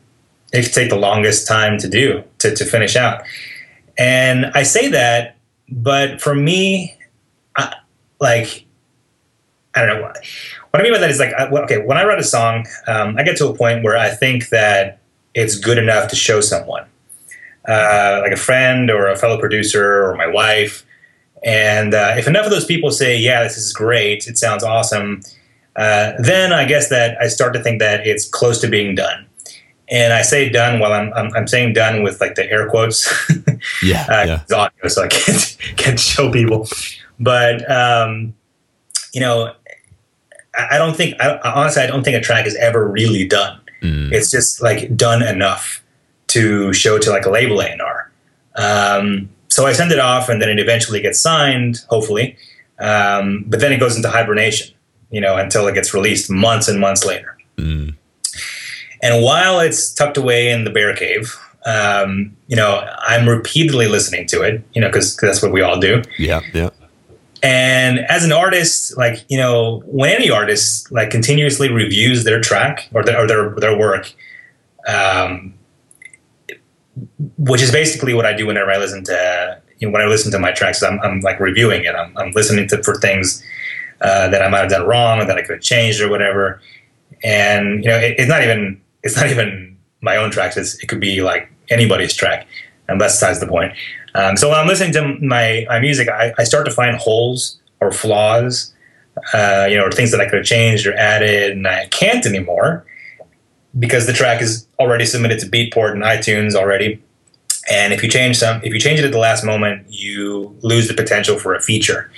it 0.52 0.62
could 0.62 0.72
take 0.72 0.88
the 0.88 0.96
longest 0.96 1.46
time 1.46 1.76
to 1.78 1.88
do 1.88 2.24
to 2.38 2.54
to 2.56 2.64
finish 2.64 2.96
out. 2.96 3.22
And 4.02 4.46
I 4.46 4.64
say 4.64 4.88
that, 4.88 5.36
but 5.68 6.20
for 6.20 6.34
me, 6.34 6.98
I, 7.56 7.72
like 8.20 8.66
I 9.76 9.86
don't 9.86 9.96
know 9.96 10.02
what, 10.02 10.18
what 10.70 10.80
I 10.80 10.82
mean 10.82 10.92
by 10.92 10.98
that 10.98 11.08
is 11.08 11.20
like 11.20 11.32
I, 11.34 11.46
okay, 11.46 11.78
when 11.86 11.96
I 11.96 12.04
write 12.04 12.18
a 12.18 12.24
song, 12.24 12.66
um, 12.88 13.16
I 13.16 13.22
get 13.22 13.36
to 13.36 13.46
a 13.46 13.54
point 13.54 13.84
where 13.84 13.96
I 13.96 14.10
think 14.10 14.48
that 14.48 14.98
it's 15.34 15.56
good 15.56 15.78
enough 15.78 16.10
to 16.10 16.16
show 16.16 16.40
someone, 16.40 16.84
uh, 17.68 18.22
like 18.24 18.32
a 18.32 18.36
friend 18.36 18.90
or 18.90 19.06
a 19.06 19.16
fellow 19.16 19.38
producer 19.38 20.04
or 20.04 20.16
my 20.16 20.26
wife. 20.26 20.84
And 21.44 21.94
uh, 21.94 22.14
if 22.16 22.26
enough 22.26 22.44
of 22.44 22.50
those 22.50 22.66
people 22.66 22.90
say, 22.90 23.16
"Yeah, 23.16 23.44
this 23.44 23.56
is 23.56 23.72
great. 23.72 24.26
It 24.26 24.36
sounds 24.36 24.64
awesome," 24.64 25.20
uh, 25.76 26.14
then 26.18 26.52
I 26.52 26.64
guess 26.64 26.88
that 26.88 27.16
I 27.20 27.28
start 27.28 27.52
to 27.54 27.62
think 27.62 27.78
that 27.78 28.04
it's 28.04 28.28
close 28.28 28.60
to 28.62 28.68
being 28.68 28.96
done. 28.96 29.26
And 29.90 30.12
I 30.12 30.22
say 30.22 30.48
done 30.48 30.78
while 30.78 30.92
I'm, 30.92 31.12
I'm, 31.12 31.34
I'm 31.34 31.46
saying 31.46 31.74
done 31.74 32.02
with 32.02 32.20
like 32.20 32.34
the 32.34 32.50
air 32.50 32.68
quotes. 32.68 33.12
Yeah, 33.80 34.06
uh, 34.08 34.24
yeah. 34.24 34.42
it's 34.42 34.52
audio, 34.52 34.88
so 34.88 35.04
I 35.04 35.06
can't 35.06 35.56
can't 35.76 36.00
show 36.00 36.32
people. 36.32 36.66
But 37.20 37.70
um, 37.70 38.34
you 39.12 39.20
know, 39.20 39.54
I, 40.56 40.68
I 40.72 40.78
don't 40.78 40.96
think 40.96 41.14
I, 41.20 41.38
honestly 41.44 41.80
I 41.80 41.86
don't 41.86 42.02
think 42.02 42.16
a 42.16 42.20
track 42.20 42.44
is 42.44 42.56
ever 42.56 42.84
really 42.84 43.24
done. 43.24 43.60
Mm. 43.80 44.12
It's 44.12 44.32
just 44.32 44.62
like 44.62 44.96
done 44.96 45.22
enough 45.22 45.80
to 46.28 46.72
show 46.72 46.98
to 46.98 47.10
like 47.10 47.24
a 47.24 47.30
label 47.30 47.60
A 47.60 47.66
and 47.66 47.82
R. 47.82 48.10
Um, 48.56 49.30
so 49.48 49.66
I 49.66 49.72
send 49.72 49.92
it 49.92 49.98
off, 49.98 50.28
and 50.28 50.40
then 50.40 50.48
it 50.48 50.58
eventually 50.58 51.00
gets 51.00 51.20
signed, 51.20 51.84
hopefully. 51.88 52.36
Um, 52.78 53.44
but 53.46 53.60
then 53.60 53.72
it 53.72 53.78
goes 53.78 53.96
into 53.96 54.08
hibernation, 54.08 54.74
you 55.10 55.20
know, 55.20 55.36
until 55.36 55.68
it 55.68 55.74
gets 55.74 55.92
released 55.92 56.30
months 56.30 56.68
and 56.68 56.80
months 56.80 57.04
later. 57.04 57.36
Mm. 57.58 57.94
And 59.02 59.22
while 59.22 59.60
it's 59.60 59.92
tucked 59.92 60.16
away 60.16 60.50
in 60.50 60.64
the 60.64 60.70
bear 60.70 60.94
cave, 60.94 61.36
um, 61.66 62.36
you 62.46 62.56
know, 62.56 62.86
I'm 63.00 63.28
repeatedly 63.28 63.88
listening 63.88 64.26
to 64.28 64.42
it, 64.42 64.62
you 64.74 64.80
know, 64.80 64.88
because 64.88 65.16
that's 65.16 65.42
what 65.42 65.52
we 65.52 65.60
all 65.60 65.78
do. 65.78 66.02
Yeah, 66.18 66.40
yeah. 66.54 66.70
And 67.42 67.98
as 68.00 68.24
an 68.24 68.32
artist, 68.32 68.96
like 68.96 69.24
you 69.28 69.36
know, 69.36 69.82
when 69.86 70.10
any 70.10 70.30
artist 70.30 70.90
like 70.92 71.10
continuously 71.10 71.70
reviews 71.70 72.24
their 72.24 72.40
track 72.40 72.88
or 72.94 73.02
their 73.02 73.18
or 73.18 73.26
their, 73.26 73.50
their 73.56 73.76
work, 73.76 74.12
um, 74.86 75.54
which 77.38 77.62
is 77.62 77.72
basically 77.72 78.14
what 78.14 78.26
I 78.26 78.32
do 78.32 78.46
whenever 78.46 78.70
I 78.70 78.78
listen 78.78 79.02
to 79.04 79.60
you 79.82 79.88
know, 79.88 79.92
when 79.92 80.02
I 80.02 80.06
listen 80.06 80.30
to 80.32 80.38
my 80.38 80.52
tracks. 80.52 80.82
I'm, 80.82 81.00
I'm 81.00 81.20
like 81.20 81.40
reviewing 81.40 81.84
it. 81.84 81.94
I'm, 81.94 82.16
I'm 82.16 82.30
listening 82.30 82.68
to 82.68 82.82
for 82.84 82.94
things 82.94 83.42
uh, 84.00 84.28
that 84.28 84.40
I 84.40 84.48
might 84.48 84.60
have 84.60 84.70
done 84.70 84.86
wrong 84.86 85.20
or 85.20 85.24
that 85.24 85.36
I 85.36 85.42
could 85.42 85.56
have 85.56 85.62
changed 85.62 86.00
or 86.00 86.08
whatever. 86.08 86.60
And 87.24 87.84
you 87.84 87.90
know, 87.90 87.98
it, 87.98 88.14
it's 88.18 88.28
not 88.28 88.42
even 88.42 88.80
it's 89.02 89.16
not 89.16 89.28
even 89.28 89.76
my 90.00 90.16
own 90.16 90.30
tracks. 90.30 90.56
It's, 90.56 90.82
it 90.82 90.86
could 90.86 91.00
be 91.00 91.22
like 91.22 91.50
anybody's 91.70 92.14
track, 92.14 92.46
and 92.88 93.00
that's 93.00 93.14
besides 93.14 93.40
the 93.40 93.46
point. 93.46 93.72
Um, 94.14 94.36
so 94.36 94.48
when 94.48 94.58
I'm 94.58 94.66
listening 94.66 94.92
to 94.92 95.24
my, 95.24 95.64
my 95.68 95.80
music, 95.80 96.08
I, 96.08 96.32
I 96.38 96.44
start 96.44 96.66
to 96.66 96.72
find 96.72 96.96
holes 96.96 97.58
or 97.80 97.92
flaws, 97.92 98.74
uh, 99.32 99.66
you 99.70 99.76
know, 99.76 99.84
or 99.84 99.90
things 99.90 100.10
that 100.10 100.20
I 100.20 100.24
could 100.24 100.38
have 100.38 100.46
changed 100.46 100.86
or 100.86 100.94
added, 100.94 101.52
and 101.52 101.66
I 101.66 101.86
can't 101.86 102.26
anymore 102.26 102.84
because 103.78 104.06
the 104.06 104.12
track 104.12 104.42
is 104.42 104.66
already 104.78 105.06
submitted 105.06 105.38
to 105.40 105.46
Beatport 105.46 105.92
and 105.92 106.02
iTunes 106.02 106.54
already. 106.54 107.02
And 107.70 107.92
if 107.92 108.02
you 108.02 108.08
change 108.08 108.36
some, 108.38 108.60
if 108.62 108.72
you 108.72 108.80
change 108.80 108.98
it 108.98 109.04
at 109.04 109.12
the 109.12 109.18
last 109.18 109.44
moment, 109.44 109.86
you 109.88 110.56
lose 110.62 110.88
the 110.88 110.94
potential 110.94 111.38
for 111.38 111.54
a 111.54 111.60
feature 111.60 112.10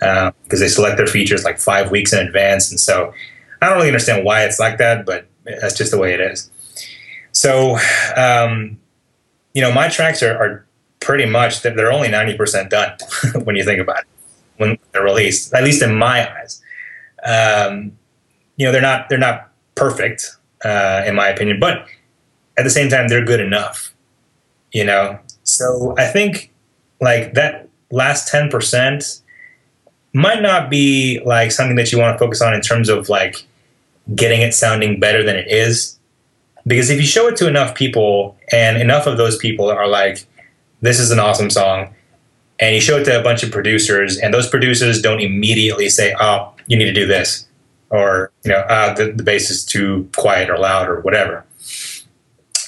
uh, 0.00 0.30
because 0.44 0.60
they 0.60 0.68
select 0.68 0.96
their 0.96 1.06
features 1.06 1.44
like 1.44 1.58
five 1.58 1.90
weeks 1.90 2.12
in 2.12 2.24
advance. 2.24 2.70
And 2.70 2.78
so 2.78 3.12
I 3.60 3.68
don't 3.68 3.76
really 3.76 3.88
understand 3.88 4.24
why 4.24 4.44
it's 4.44 4.58
like 4.58 4.78
that, 4.78 5.04
but 5.04 5.26
that's 5.44 5.76
just 5.76 5.90
the 5.90 5.98
way 5.98 6.14
it 6.14 6.20
is. 6.20 6.50
So, 7.32 7.78
um, 8.16 8.78
you 9.52 9.62
know, 9.62 9.72
my 9.72 9.88
tracks 9.88 10.22
are, 10.22 10.36
are 10.36 10.66
pretty 11.00 11.26
much 11.26 11.62
they're 11.62 11.92
only 11.92 12.08
90% 12.08 12.70
done 12.70 12.96
when 13.44 13.56
you 13.56 13.64
think 13.64 13.80
about 13.80 14.00
it 14.00 14.06
when 14.56 14.78
they're 14.92 15.02
released 15.02 15.52
at 15.52 15.64
least 15.64 15.82
in 15.82 15.94
my 15.94 16.30
eyes 16.32 16.62
um, 17.24 17.92
you 18.56 18.64
know 18.64 18.72
they're 18.72 18.80
not 18.80 19.08
they're 19.08 19.18
not 19.18 19.50
perfect 19.74 20.36
uh, 20.64 21.02
in 21.06 21.14
my 21.14 21.28
opinion 21.28 21.58
but 21.60 21.86
at 22.56 22.64
the 22.64 22.70
same 22.70 22.88
time 22.88 23.08
they're 23.08 23.24
good 23.24 23.40
enough 23.40 23.92
you 24.72 24.84
know 24.84 25.18
so 25.42 25.94
i 25.98 26.06
think 26.06 26.52
like 27.00 27.34
that 27.34 27.68
last 27.90 28.32
10% 28.32 29.20
might 30.14 30.42
not 30.42 30.70
be 30.70 31.20
like 31.24 31.52
something 31.52 31.76
that 31.76 31.92
you 31.92 31.98
want 31.98 32.14
to 32.14 32.18
focus 32.18 32.40
on 32.40 32.54
in 32.54 32.60
terms 32.60 32.88
of 32.88 33.08
like 33.08 33.46
getting 34.14 34.40
it 34.40 34.54
sounding 34.54 35.00
better 35.00 35.22
than 35.22 35.36
it 35.36 35.48
is. 35.48 35.98
Because 36.66 36.90
if 36.90 36.98
you 36.98 37.06
show 37.06 37.28
it 37.28 37.36
to 37.36 37.48
enough 37.48 37.74
people 37.74 38.36
and 38.50 38.80
enough 38.80 39.06
of 39.06 39.16
those 39.16 39.36
people 39.36 39.70
are 39.70 39.86
like 39.86 40.26
this 40.80 40.98
is 40.98 41.10
an 41.10 41.18
awesome 41.18 41.50
song 41.50 41.94
and 42.60 42.74
you 42.74 42.80
show 42.80 42.98
it 42.98 43.04
to 43.04 43.18
a 43.18 43.22
bunch 43.22 43.42
of 43.42 43.50
producers 43.50 44.18
and 44.18 44.32
those 44.32 44.48
producers 44.48 45.00
don't 45.00 45.20
immediately 45.20 45.88
say 45.88 46.14
oh 46.20 46.52
you 46.66 46.76
need 46.76 46.84
to 46.84 46.92
do 46.92 47.06
this 47.06 47.46
or 47.90 48.30
you 48.44 48.50
know 48.50 48.58
uh, 48.58 48.94
the, 48.94 49.12
the 49.12 49.22
bass 49.22 49.50
is 49.50 49.64
too 49.64 50.08
quiet 50.14 50.48
or 50.50 50.58
loud 50.58 50.88
or 50.88 51.00
whatever 51.00 51.44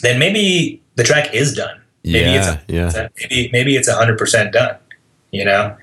then 0.03 0.19
maybe 0.19 0.83
the 0.97 1.05
track 1.05 1.35
is 1.35 1.55
done. 1.55 1.81
Maybe 2.05 2.31
yeah, 2.31 2.61
it's 2.69 2.95
yeah. 2.97 3.09
maybe 3.21 3.51
maybe 3.53 3.77
it's 3.77 3.89
100% 3.89 4.53
done 4.53 4.77
you 5.33 5.45
know 5.45 5.77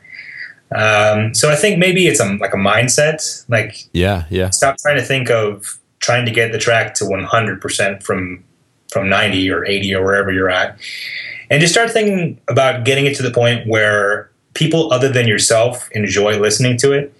um, 0.76 1.34
so 1.34 1.49
i 1.49 1.55
think 1.55 1.78
maybe 1.80 2.07
it's 2.07 2.19
a, 2.19 2.26
like 2.36 2.53
a 2.53 2.57
mindset 2.57 3.45
like 3.49 3.88
Yeah, 3.93 4.26
yeah. 4.30 4.49
stop 4.49 4.78
trying 4.78 4.97
to 4.97 5.03
think 5.03 5.30
of 5.30 5.80
trying 5.99 6.26
to 6.26 6.32
get 6.32 6.51
the 6.51 6.57
track 6.57 6.93
to 6.95 7.05
100% 7.05 8.03
from 8.03 8.43
from 8.91 9.09
90 9.09 9.49
or 9.49 9.65
80 9.65 9.95
or 9.95 10.03
wherever 10.03 10.32
you're 10.32 10.49
at 10.49 10.78
and 11.49 11.61
just 11.61 11.74
start 11.74 11.91
thinking 11.91 12.39
about 12.47 12.86
getting 12.86 13.05
it 13.05 13.15
to 13.15 13.24
the 13.24 13.32
point 13.32 13.67
where 13.67 14.30
people 14.53 14.91
other 14.93 15.09
than 15.09 15.28
yourself 15.28 15.89
enjoy 15.93 16.39
listening 16.39 16.78
to 16.78 16.91
it 16.91 17.13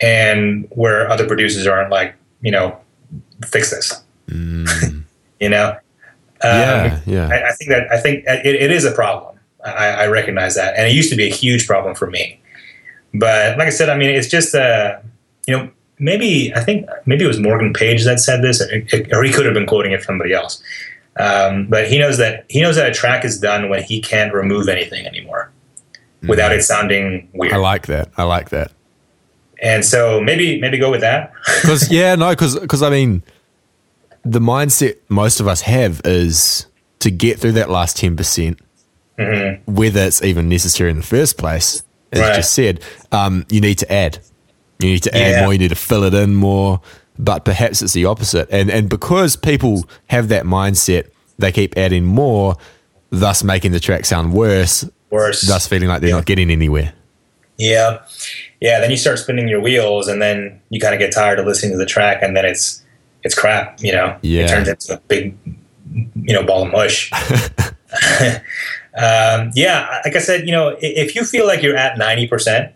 and 0.00 0.66
where 0.70 1.10
other 1.10 1.26
producers 1.26 1.66
aren't 1.66 1.90
like 1.90 2.14
you 2.42 2.50
know 2.50 2.78
fix 3.46 3.70
this 3.70 4.02
Mm. 4.28 5.04
you 5.40 5.48
know 5.48 5.78
yeah, 6.44 7.00
Um, 7.06 7.12
yeah. 7.12 7.28
I, 7.28 7.48
I 7.48 7.52
think 7.52 7.70
that 7.70 7.92
I 7.92 7.98
think 7.98 8.24
it, 8.26 8.54
it 8.54 8.70
is 8.70 8.84
a 8.84 8.92
problem. 8.92 9.38
I, 9.64 9.88
I 9.88 10.06
recognize 10.06 10.54
that, 10.54 10.76
and 10.76 10.86
it 10.86 10.94
used 10.94 11.10
to 11.10 11.16
be 11.16 11.26
a 11.26 11.34
huge 11.34 11.66
problem 11.66 11.94
for 11.94 12.08
me. 12.08 12.40
But 13.14 13.58
like 13.58 13.66
I 13.66 13.70
said, 13.70 13.88
I 13.88 13.96
mean, 13.96 14.10
it's 14.10 14.28
just 14.28 14.54
uh, 14.54 14.98
you 15.46 15.56
know 15.56 15.70
maybe 15.98 16.52
I 16.54 16.60
think 16.60 16.86
maybe 17.06 17.24
it 17.24 17.28
was 17.28 17.40
Morgan 17.40 17.72
Page 17.72 18.04
that 18.04 18.20
said 18.20 18.42
this, 18.42 18.60
or, 18.60 19.22
he 19.24 19.32
could 19.32 19.44
have 19.44 19.54
been 19.54 19.66
quoting 19.66 19.92
it 19.92 19.98
from 19.98 20.14
somebody 20.14 20.32
else. 20.32 20.62
Um, 21.18 21.66
but 21.66 21.88
he 21.88 21.98
knows 21.98 22.18
that 22.18 22.44
he 22.48 22.60
knows 22.60 22.76
that 22.76 22.88
a 22.88 22.94
track 22.94 23.24
is 23.24 23.40
done 23.40 23.68
when 23.68 23.82
he 23.82 24.00
can't 24.00 24.32
remove 24.32 24.68
anything 24.68 25.06
anymore 25.06 25.50
without 26.28 26.52
it 26.52 26.62
sounding 26.62 27.28
weird. 27.32 27.52
I 27.52 27.56
like 27.56 27.86
that. 27.86 28.10
I 28.16 28.24
like 28.24 28.50
that. 28.50 28.72
and 29.60 29.84
so 29.84 30.20
maybe 30.20 30.60
maybe 30.60 30.78
go 30.78 30.90
with 30.90 31.00
that. 31.00 31.32
Because 31.62 31.90
yeah, 31.90 32.14
no, 32.14 32.30
because 32.30 32.82
I 32.82 32.90
mean, 32.90 33.22
the 34.22 34.38
mindset 34.40 34.96
most 35.08 35.40
of 35.40 35.48
us 35.48 35.62
have 35.62 36.00
is 36.04 36.66
to 37.00 37.10
get 37.10 37.38
through 37.40 37.52
that 37.52 37.68
last 37.70 37.96
ten 37.96 38.16
percent, 38.16 38.60
whether 39.66 40.00
it's 40.02 40.22
even 40.22 40.48
necessary 40.48 40.90
in 40.90 40.98
the 40.98 41.02
first 41.02 41.36
place. 41.38 41.82
As 42.12 42.20
Right. 42.20 42.28
you 42.30 42.34
just 42.36 42.52
said, 42.54 42.80
um, 43.12 43.44
you 43.50 43.60
need 43.60 43.78
to 43.78 43.92
add. 43.92 44.18
You 44.80 44.90
need 44.90 45.02
to 45.02 45.16
add 45.16 45.30
Yeah. 45.32 45.42
more. 45.42 45.52
You 45.52 45.58
need 45.58 45.68
to 45.68 45.74
fill 45.74 46.04
it 46.04 46.14
in 46.14 46.34
more. 46.34 46.80
But 47.18 47.44
perhaps 47.44 47.82
it's 47.82 47.94
the 47.94 48.04
opposite, 48.04 48.46
and 48.52 48.70
and 48.70 48.88
because 48.88 49.34
people 49.34 49.88
have 50.06 50.28
that 50.28 50.44
mindset, 50.44 51.06
they 51.36 51.50
keep 51.50 51.76
adding 51.76 52.04
more, 52.04 52.56
thus 53.10 53.42
making 53.42 53.72
the 53.72 53.80
track 53.80 54.04
sound 54.06 54.32
worse, 54.32 54.84
Worse. 55.10 55.40
thus 55.42 55.66
feeling 55.66 55.88
like 55.88 56.00
they're 56.00 56.12
not 56.12 56.26
getting 56.26 56.48
anywhere. 56.48 56.92
Yeah. 57.56 57.98
Yeah. 58.60 58.78
Then 58.78 58.92
you 58.92 58.96
start 58.96 59.18
spinning 59.18 59.48
your 59.48 59.60
wheels 59.60 60.06
and 60.06 60.22
then 60.22 60.60
you 60.70 60.78
kind 60.78 60.94
of 60.94 61.00
get 61.00 61.10
tired 61.12 61.40
of 61.40 61.46
listening 61.46 61.72
to 61.72 61.78
the 61.78 61.86
track 61.86 62.22
and 62.22 62.36
then 62.36 62.44
it's, 62.44 62.82
it's 63.24 63.34
crap, 63.34 63.82
you 63.82 63.90
know? 63.90 64.16
Yeah. 64.22 64.44
It 64.44 64.48
turns 64.48 64.68
into 64.68 64.94
a 64.94 64.98
big, 65.08 65.34
you 65.92 66.34
know, 66.34 66.44
ball 66.44 66.66
of 66.66 66.70
mush. 66.72 67.10
um, 68.96 69.50
yeah. 69.54 70.00
Like 70.04 70.16
I 70.16 70.18
said, 70.18 70.46
you 70.46 70.52
know, 70.52 70.76
if 70.80 71.14
you 71.14 71.24
feel 71.24 71.46
like 71.46 71.62
you're 71.62 71.76
at 71.76 71.98
90%, 71.98 72.72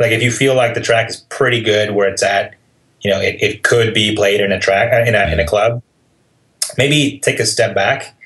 like 0.00 0.12
if 0.12 0.22
you 0.22 0.30
feel 0.30 0.54
like 0.54 0.74
the 0.74 0.80
track 0.80 1.08
is 1.08 1.16
pretty 1.28 1.60
good 1.60 1.92
where 1.92 2.08
it's 2.08 2.22
at, 2.22 2.54
you 3.00 3.10
know, 3.10 3.20
it, 3.20 3.36
it 3.40 3.62
could 3.62 3.94
be 3.94 4.14
played 4.14 4.40
in 4.40 4.52
a 4.52 4.60
track, 4.60 5.06
in 5.06 5.14
a, 5.14 5.32
in 5.32 5.40
a 5.40 5.46
club, 5.46 5.82
maybe 6.76 7.18
take 7.20 7.38
a 7.38 7.46
step 7.46 7.74
back 7.74 8.16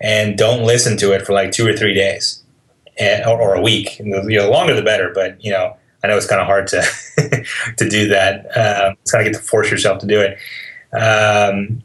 and 0.00 0.36
don't 0.36 0.64
listen 0.64 0.96
to 0.98 1.12
it 1.12 1.24
for 1.24 1.32
like 1.32 1.52
two 1.52 1.66
or 1.66 1.72
three 1.72 1.94
days 1.94 2.42
and, 2.98 3.24
or, 3.24 3.40
or 3.40 3.54
a 3.54 3.62
week. 3.62 3.98
You 3.98 4.06
know, 4.06 4.26
the 4.26 4.48
longer 4.50 4.74
the 4.74 4.82
better. 4.82 5.12
But 5.14 5.42
you 5.44 5.50
know, 5.50 5.76
I 6.02 6.08
know 6.08 6.16
it's 6.16 6.26
kind 6.26 6.40
of 6.40 6.46
hard 6.46 6.66
to 6.68 6.82
to 7.76 7.88
do 7.88 8.08
that. 8.08 8.46
Um, 8.56 8.96
it's 9.02 9.12
kind 9.12 9.26
of 9.26 9.32
get 9.32 9.38
to 9.38 9.44
force 9.44 9.70
yourself 9.70 10.00
to 10.00 10.06
do 10.06 10.20
it. 10.20 10.38
Um, 10.96 11.82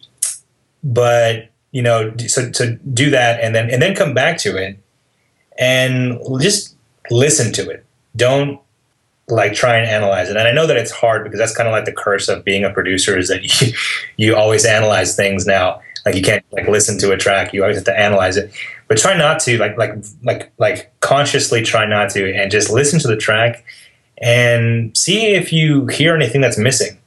but 0.84 1.51
you 1.72 1.82
know, 1.82 2.16
so 2.28 2.50
to 2.52 2.76
do 2.94 3.10
that 3.10 3.40
and 3.42 3.56
then 3.56 3.70
and 3.70 3.82
then 3.82 3.96
come 3.96 4.14
back 4.14 4.38
to 4.40 4.58
it 4.58 4.78
and 5.58 6.20
just 6.42 6.76
listen 7.10 7.54
to 7.54 7.70
it. 7.70 7.86
Don't 8.16 8.60
like 9.28 9.54
try 9.54 9.78
and 9.78 9.90
analyze 9.90 10.30
it. 10.30 10.36
And 10.36 10.48
I 10.48 10.52
know 10.52 10.68
that 10.68 10.78
it's 10.78 10.92
hard 10.92 11.24
because 11.24 11.40
that's 11.40 11.56
kind 11.56 11.68
of 11.68 11.72
like 11.72 11.86
the 11.86 11.94
curse 11.94 12.28
of 12.28 12.44
being 12.44 12.64
a 12.64 12.70
producer 12.70 13.18
is 13.18 13.30
that 13.30 13.44
you 13.62 13.74
you 14.18 14.36
always 14.36 14.66
analyze 14.66 15.16
things 15.16 15.46
now. 15.46 15.82
Like 16.06 16.16
you 16.16 16.22
can't 16.22 16.44
like 16.52 16.68
listen 16.68 16.98
to 17.00 17.12
a 17.12 17.18
track, 17.18 17.54
you 17.54 17.62
always 17.62 17.78
have 17.78 17.86
to 17.86 17.98
analyze 17.98 18.36
it. 18.36 18.52
But 18.88 18.98
try 18.98 19.16
not 19.18 19.40
to 19.42 19.58
like 19.58 19.78
like 19.78 19.94
like 20.24 20.52
like 20.58 20.92
consciously 21.00 21.62
try 21.62 21.86
not 21.86 22.10
to 22.12 22.36
and 22.36 22.52
just 22.52 22.70
listen 22.70 23.00
to 23.00 23.08
the 23.08 23.18
track 23.18 23.64
and 24.22 24.96
see 24.98 25.28
if 25.34 25.54
you 25.54 25.88
hear 25.88 26.16
anything 26.16 26.42
that's 26.42 26.58
missing. 26.58 26.98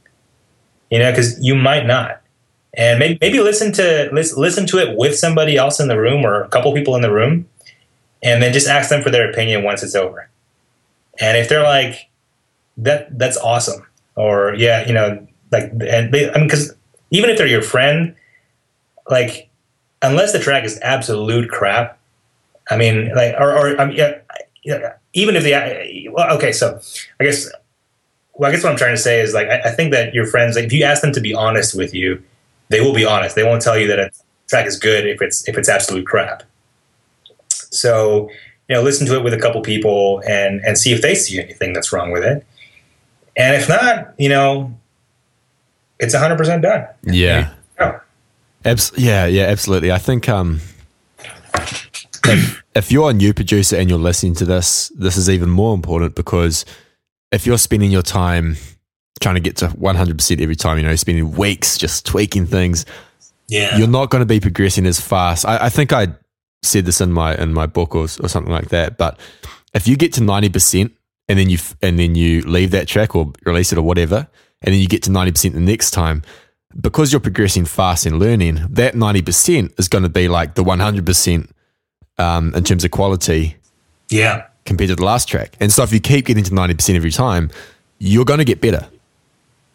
You 0.91 1.01
know, 1.01 1.11
because 1.11 1.43
you 1.45 1.55
might 1.55 1.87
not. 1.87 2.23
And 2.77 2.99
maybe, 2.99 3.19
maybe 3.21 3.41
listen 3.41 3.73
to 3.73 4.09
listen 4.13 4.67
to 4.67 4.79
it 4.79 4.97
with 4.97 5.17
somebody 5.17 5.57
else 5.57 5.79
in 5.79 5.89
the 5.89 5.99
room 5.99 6.25
or 6.25 6.43
a 6.43 6.49
couple 6.49 6.73
people 6.73 6.97
in 6.97 7.03
the 7.03 7.13
room, 7.13 7.49
and 8.23 8.43
then 8.43 8.53
just 8.53 8.67
ask 8.67 8.91
them 8.91 9.03
for 9.03 9.11
their 9.11 9.31
opinion 9.31 9.63
once 9.63 9.83
it's 9.83 9.95
over. 9.95 10.29
And 11.21 11.39
if 11.39 11.49
they're 11.49 11.63
like, 11.63 12.09
"That 12.77 13.17
that's 13.17 13.37
awesome," 13.37 13.87
or 14.17 14.55
"Yeah, 14.55 14.87
you 14.87 14.93
know," 14.93 15.25
like, 15.53 15.71
and 15.87 16.13
they, 16.13 16.31
I 16.31 16.39
mean, 16.39 16.49
because 16.49 16.75
even 17.11 17.31
if 17.31 17.39
they're 17.39 17.47
your 17.47 17.63
friend, 17.63 18.17
like, 19.09 19.49
unless 20.03 20.33
the 20.33 20.41
track 20.41 20.65
is 20.65 20.81
absolute 20.83 21.49
crap, 21.51 21.99
I 22.71 22.77
mean, 22.77 23.15
like, 23.15 23.35
or, 23.39 23.57
or 23.57 23.81
I 23.81 23.87
mean, 23.87 23.97
yeah, 23.97 24.19
yeah, 24.65 24.95
even 25.13 25.37
if 25.37 25.45
the 25.45 26.09
well, 26.11 26.37
okay, 26.37 26.51
so 26.51 26.81
I 27.21 27.25
guess 27.25 27.49
well, 28.33 28.51
I 28.51 28.53
guess 28.55 28.65
what 28.65 28.73
I'm 28.73 28.79
trying 28.79 28.97
to 28.97 29.01
say 29.01 29.21
is 29.21 29.33
like 29.33 29.49
I, 29.49 29.61
I 29.61 29.71
think 29.71 29.93
that 29.93 30.13
your 30.13 30.27
friends, 30.27 30.57
like, 30.57 30.65
if 30.65 30.73
you 30.73 30.83
ask 30.83 31.03
them 31.03 31.13
to 31.13 31.21
be 31.21 31.35
honest 31.35 31.77
with 31.77 31.95
you, 31.95 32.21
they 32.69 32.81
will 32.81 32.95
be 32.95 33.05
honest. 33.05 33.37
They 33.37 33.45
won't 33.45 33.63
tell 33.63 33.79
you 33.79 33.87
that 33.89 33.99
a 33.99 34.11
track 34.49 34.67
is 34.67 34.79
good 34.79 35.07
if 35.07 35.21
it's 35.23 35.47
if 35.49 35.57
it's 35.57 35.69
absolute 35.69 36.07
crap. 36.07 36.43
So 37.49 38.31
you 38.69 38.75
know, 38.75 38.83
listen 38.83 39.07
to 39.07 39.15
it 39.17 39.23
with 39.23 39.35
a 39.35 39.39
couple 39.39 39.61
people 39.63 40.23
and 40.27 40.61
and 40.65 40.79
see 40.79 40.93
if 40.93 41.03
they 41.03 41.15
see 41.15 41.41
anything 41.41 41.73
that's 41.73 41.93
wrong 41.93 42.13
with 42.13 42.25
it. 42.25 42.47
And 43.37 43.57
if 43.57 43.69
not, 43.69 44.15
you 44.17 44.29
know, 44.29 44.73
it's 45.99 46.15
100% 46.15 46.63
done. 46.63 46.87
Yeah. 47.03 47.51
Abs- 48.65 48.93
yeah, 48.97 49.27
yeah, 49.27 49.45
absolutely. 49.45 49.93
I 49.93 49.99
think 49.99 50.29
um, 50.29 50.61
if, 52.25 52.63
if 52.75 52.93
you're 52.93 53.11
a 53.11 53.13
new 53.13 53.35
producer 53.35 53.77
and 53.77 53.91
you're 53.91 53.99
listening 53.99 54.35
to 54.37 54.45
this, 54.45 54.91
this 54.97 55.17
is 55.17 55.29
even 55.29 55.51
more 55.51 55.75
important 55.75 56.15
because 56.15 56.65
if 57.31 57.47
you're 57.47 57.59
spending 57.59 57.91
your 57.91 58.03
time 58.03 58.57
trying 59.21 59.35
to 59.37 59.41
get 59.41 59.57
to 59.57 59.69
100% 59.69 60.41
every 60.41 60.57
time, 60.57 60.77
you 60.79 60.85
know, 60.85 60.97
spending 60.97 61.33
weeks 61.33 61.79
just 61.79 62.05
tweaking 62.07 62.47
things, 62.47 62.85
yeah, 63.49 63.77
you're 63.77 63.89
not 63.89 64.11
going 64.11 64.21
to 64.23 64.27
be 64.27 64.41
progressing 64.41 64.87
as 64.87 65.01
fast. 65.01 65.45
I, 65.45 65.67
I 65.67 65.69
think 65.69 65.93
I 65.93 66.09
said 66.63 66.87
this 66.87 67.01
in 67.01 67.13
my 67.13 67.35
in 67.37 67.53
my 67.53 67.67
book 67.67 67.95
or, 67.95 68.05
or 68.05 68.29
something 68.29 68.53
like 68.53 68.69
that. 68.69 68.97
But 68.97 69.19
if 69.75 69.87
you 69.87 69.97
get 69.97 70.13
to 70.15 70.21
90% 70.21 70.91
and 71.29 71.39
then 71.39 71.51
you 71.51 71.59
and 71.83 71.99
then 71.99 72.15
you 72.15 72.43
leave 72.43 72.71
that 72.71 72.89
track 72.89 73.15
or 73.15 73.33
release 73.45 73.73
it 73.73 73.79
or 73.79 73.83
whatever, 73.83 74.27
and 74.63 74.73
then 74.73 74.81
you 74.81 74.89
get 74.89 75.03
to 75.05 75.11
90% 75.11 75.53
the 75.53 75.61
next 75.61 75.91
time, 75.91 76.23
because 76.81 77.13
you're 77.13 77.21
progressing 77.21 77.65
fast 77.65 78.07
and 78.07 78.19
learning, 78.19 78.67
that 78.71 78.95
90% 78.95 79.79
is 79.79 79.89
going 79.89 80.03
to 80.03 80.09
be 80.09 80.29
like 80.29 80.55
the 80.55 80.65
100% 80.65 81.51
um, 82.19 82.55
in 82.55 82.65
terms 82.65 82.85
of 82.85 82.91
quality. 82.91 83.57
Yeah. 84.09 84.47
Compared 84.65 84.89
to 84.89 84.97
the 84.97 85.05
last 85.05 85.29
track. 85.29 85.57
And 85.61 85.71
so 85.71 85.83
if 85.83 85.93
you 85.93 86.01
keep 86.01 86.27
getting 86.27 86.45
to 86.45 86.51
90% 86.51 86.97
every 86.97 87.11
time, 87.11 87.51
you're 87.99 88.25
going 88.25 88.39
to 88.39 88.45
get 88.45 88.61
better. 88.61 88.89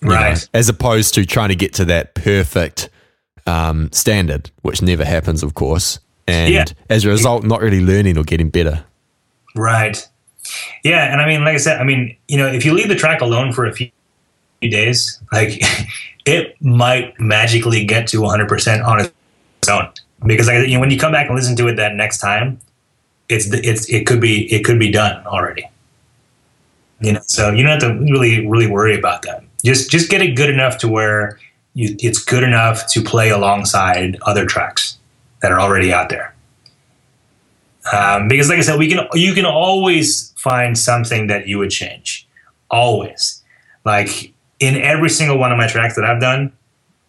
Right. 0.02 0.36
Know, 0.36 0.42
as 0.54 0.70
opposed 0.70 1.14
to 1.16 1.26
trying 1.26 1.50
to 1.50 1.56
get 1.56 1.74
to 1.76 1.86
that 1.86 2.16
perfect 2.16 2.90
um, 3.46 3.92
standard, 3.92 4.52
which 4.62 4.82
never 4.82 5.04
happens, 5.04 5.44
of 5.44 5.56
course. 5.56 6.00
And 6.28 6.54
yeah. 6.54 6.66
as 6.90 7.06
a 7.06 7.10
result, 7.10 7.44
not 7.44 7.62
really 7.62 7.82
learning 7.82 8.18
or 8.18 8.24
getting 8.24 8.50
better. 8.50 8.84
Right. 9.56 10.08
Yeah. 10.84 11.12
And 11.12 11.22
I 11.22 11.28
mean, 11.28 11.44
like 11.44 11.56
I 11.56 11.58
said, 11.58 11.80
I 11.80 11.84
mean, 11.84 12.16
you 12.28 12.38
know, 12.38 12.48
if 12.48 12.66
you 12.66 12.74
leave 12.74 12.88
the 12.88 12.96
track 12.96 13.22
alone 13.22 13.52
for 13.52 13.66
a 13.66 13.74
few 13.74 13.90
days, 14.62 15.20
like 15.32 15.62
it 16.26 16.56
might 16.62 17.20
magically 17.20 17.84
get 17.84 18.08
to 18.08 18.22
100% 18.22 18.86
on 18.86 19.00
its 19.02 19.12
own. 19.70 19.90
Because 20.26 20.48
like, 20.48 20.68
you 20.68 20.76
know, 20.76 20.80
when 20.80 20.92
you 20.92 21.00
come 21.00 21.12
back 21.12 21.28
and 21.28 21.36
listen 21.36 21.56
to 21.56 21.68
it 21.68 21.76
that 21.76 21.96
next 21.96 22.20
time, 22.20 22.60
it's 23.30 23.46
it's 23.54 23.88
it 23.90 24.06
could 24.08 24.20
be 24.20 24.52
it 24.52 24.66
could 24.66 24.80
be 24.80 24.92
done 24.92 25.26
already. 25.26 25.64
You 27.00 27.14
know, 27.14 27.22
so 27.28 27.52
you 27.52 27.64
don't 27.64 27.82
have 27.82 27.92
to 27.92 28.12
really 28.12 28.46
really 28.46 28.68
worry 28.68 28.98
about 28.98 29.22
that. 29.22 29.44
Just 29.64 29.90
just 29.90 30.10
get 30.10 30.22
it 30.22 30.36
good 30.36 30.50
enough 30.50 30.78
to 30.80 30.88
where 30.88 31.40
you, 31.74 31.96
it's 32.00 32.24
good 32.24 32.44
enough 32.44 32.88
to 32.88 33.02
play 33.02 33.30
alongside 33.30 34.18
other 34.24 34.46
tracks 34.46 34.98
that 35.42 35.52
are 35.52 35.60
already 35.60 35.92
out 35.94 36.10
there. 36.10 36.34
Um, 37.94 38.28
because, 38.28 38.50
like 38.50 38.60
I 38.60 38.62
said, 38.62 38.78
we 38.78 38.90
can 38.90 39.08
you 39.14 39.34
can 39.34 39.46
always 39.46 40.32
find 40.38 40.78
something 40.78 41.28
that 41.28 41.48
you 41.48 41.58
would 41.58 41.72
change. 41.72 42.28
Always, 42.70 43.42
like 43.86 44.34
in 44.60 44.76
every 44.76 45.10
single 45.10 45.38
one 45.38 45.52
of 45.52 45.58
my 45.58 45.68
tracks 45.68 45.96
that 45.96 46.06
I've 46.06 46.22
done, 46.22 46.52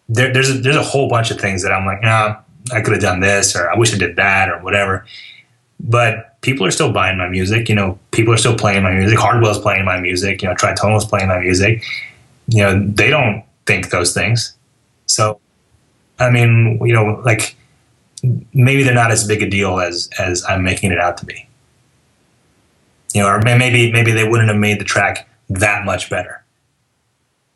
there, 0.09 0.33
there's 0.33 0.49
a, 0.49 0.53
there's 0.53 0.75
a 0.75 0.83
whole 0.83 1.07
bunch 1.07 1.29
of 1.29 1.39
things 1.39 1.61
that 1.63 1.71
I'm 1.71 1.85
like, 1.85 2.01
nah, 2.01 2.37
I 2.73 2.81
could 2.81 2.93
have 2.93 3.01
done 3.01 3.19
this, 3.19 3.55
or 3.55 3.69
I 3.69 3.77
wish 3.77 3.93
I 3.93 3.97
did 3.97 4.15
that, 4.15 4.49
or 4.49 4.59
whatever. 4.63 5.05
But 5.79 6.41
people 6.41 6.65
are 6.65 6.71
still 6.71 6.91
buying 6.91 7.17
my 7.17 7.27
music. 7.27 7.69
You 7.69 7.75
know, 7.75 7.99
people 8.11 8.33
are 8.33 8.37
still 8.37 8.57
playing 8.57 8.83
my 8.83 8.91
music. 8.91 9.19
Hardwell's 9.19 9.59
playing 9.59 9.85
my 9.85 9.99
music. 9.99 10.41
You 10.41 10.49
know, 10.49 10.55
Tritonal's 10.55 11.05
playing 11.05 11.27
my 11.27 11.39
music. 11.39 11.83
You 12.51 12.63
know, 12.63 12.85
they 12.85 13.09
don't 13.09 13.43
think 13.65 13.91
those 13.91 14.13
things. 14.13 14.55
So, 15.05 15.39
I 16.19 16.29
mean, 16.29 16.79
you 16.83 16.93
know, 16.93 17.21
like 17.23 17.55
maybe 18.53 18.83
they're 18.83 18.93
not 18.93 19.09
as 19.09 19.25
big 19.25 19.41
a 19.41 19.49
deal 19.49 19.79
as 19.79 20.09
as 20.19 20.43
I'm 20.47 20.63
making 20.63 20.91
it 20.91 20.99
out 20.99 21.17
to 21.17 21.25
be. 21.25 21.47
You 23.13 23.21
know, 23.21 23.29
or 23.29 23.41
maybe 23.41 23.91
maybe 23.91 24.11
they 24.11 24.27
wouldn't 24.27 24.49
have 24.49 24.57
made 24.57 24.79
the 24.79 24.85
track 24.85 25.29
that 25.49 25.85
much 25.85 26.09
better. 26.09 26.43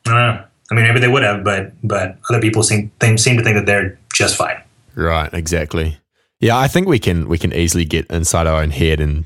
I 0.05 0.09
don't 0.09 0.17
know. 0.17 0.43
I 0.71 0.75
mean, 0.75 0.83
maybe 0.85 0.99
they 0.99 1.09
would 1.09 1.23
have, 1.23 1.43
but 1.43 1.73
but 1.83 2.17
other 2.29 2.39
people 2.39 2.63
seem 2.63 2.89
they 2.99 3.17
seem 3.17 3.37
to 3.37 3.43
think 3.43 3.57
that 3.57 3.65
they're 3.65 3.99
just 4.13 4.37
fine. 4.37 4.61
Right. 4.95 5.31
Exactly. 5.33 5.97
Yeah, 6.39 6.57
I 6.57 6.69
think 6.69 6.87
we 6.87 6.99
can 6.99 7.27
we 7.27 7.37
can 7.37 7.53
easily 7.53 7.83
get 7.83 8.05
inside 8.07 8.47
our 8.47 8.61
own 8.61 8.69
head 8.69 9.01
and 9.01 9.25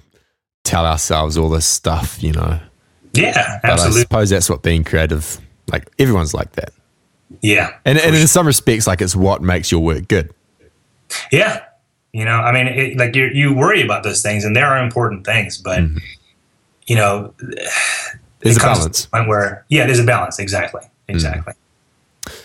tell 0.64 0.86
ourselves 0.86 1.38
all 1.38 1.50
this 1.50 1.66
stuff, 1.66 2.22
you 2.24 2.34
know. 2.34 2.60
Yeah, 3.14 3.60
but 3.62 3.72
absolutely. 3.72 4.02
I 4.02 4.04
suppose 4.04 4.30
that's 4.30 4.50
what 4.50 4.62
being 4.62 4.84
creative 4.84 5.40
like 5.72 5.90
everyone's 6.00 6.34
like 6.34 6.54
that. 6.54 6.72
Yeah. 7.42 7.76
And 7.86 7.98
and 7.98 8.16
in 8.16 8.28
some 8.28 8.48
respects 8.48 8.88
like 8.88 9.02
it's 9.02 9.16
what 9.16 9.42
makes 9.42 9.72
your 9.72 9.82
work 9.82 10.08
good. 10.08 10.34
Yeah. 11.32 11.64
You 12.14 12.26
know, 12.26 12.32
I 12.32 12.52
mean, 12.52 12.68
it, 12.68 12.98
like 12.98 13.16
you 13.16 13.26
you 13.28 13.54
worry 13.54 13.82
about 13.82 14.04
those 14.04 14.22
things 14.22 14.44
and 14.44 14.56
they 14.56 14.62
are 14.62 14.84
important 14.84 15.26
things, 15.26 15.58
but 15.58 15.80
mm-hmm. 15.80 15.98
you 16.88 16.96
know, 16.96 17.34
there's 18.40 18.58
a 18.58 18.60
balance. 18.60 19.06
point 19.06 19.28
where 19.28 19.66
yeah, 19.70 19.86
there's 19.86 20.00
a 20.00 20.06
balance 20.06 20.40
exactly. 20.40 20.82
Exactly. 21.08 21.54
Mm. 21.54 22.44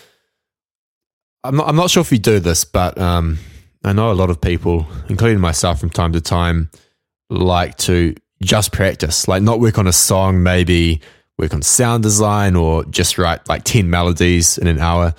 I'm 1.43 1.55
not 1.55 1.67
I'm 1.67 1.75
not 1.75 1.89
sure 1.89 2.01
if 2.01 2.11
you 2.11 2.19
do 2.19 2.39
this, 2.39 2.63
but 2.63 2.97
um 2.97 3.39
I 3.83 3.93
know 3.93 4.11
a 4.11 4.13
lot 4.13 4.29
of 4.29 4.41
people, 4.41 4.87
including 5.09 5.39
myself 5.39 5.79
from 5.79 5.91
time 5.91 6.11
to 6.13 6.21
time, 6.21 6.71
like 7.29 7.77
to 7.79 8.15
just 8.41 8.71
practice, 8.71 9.27
like 9.27 9.43
not 9.43 9.59
work 9.59 9.77
on 9.77 9.87
a 9.87 9.93
song, 9.93 10.41
maybe 10.43 11.01
work 11.37 11.53
on 11.53 11.61
sound 11.61 12.03
design 12.03 12.55
or 12.55 12.83
just 12.85 13.17
write 13.17 13.47
like 13.49 13.63
10 13.63 13.89
melodies 13.89 14.57
in 14.57 14.67
an 14.67 14.79
hour. 14.79 15.13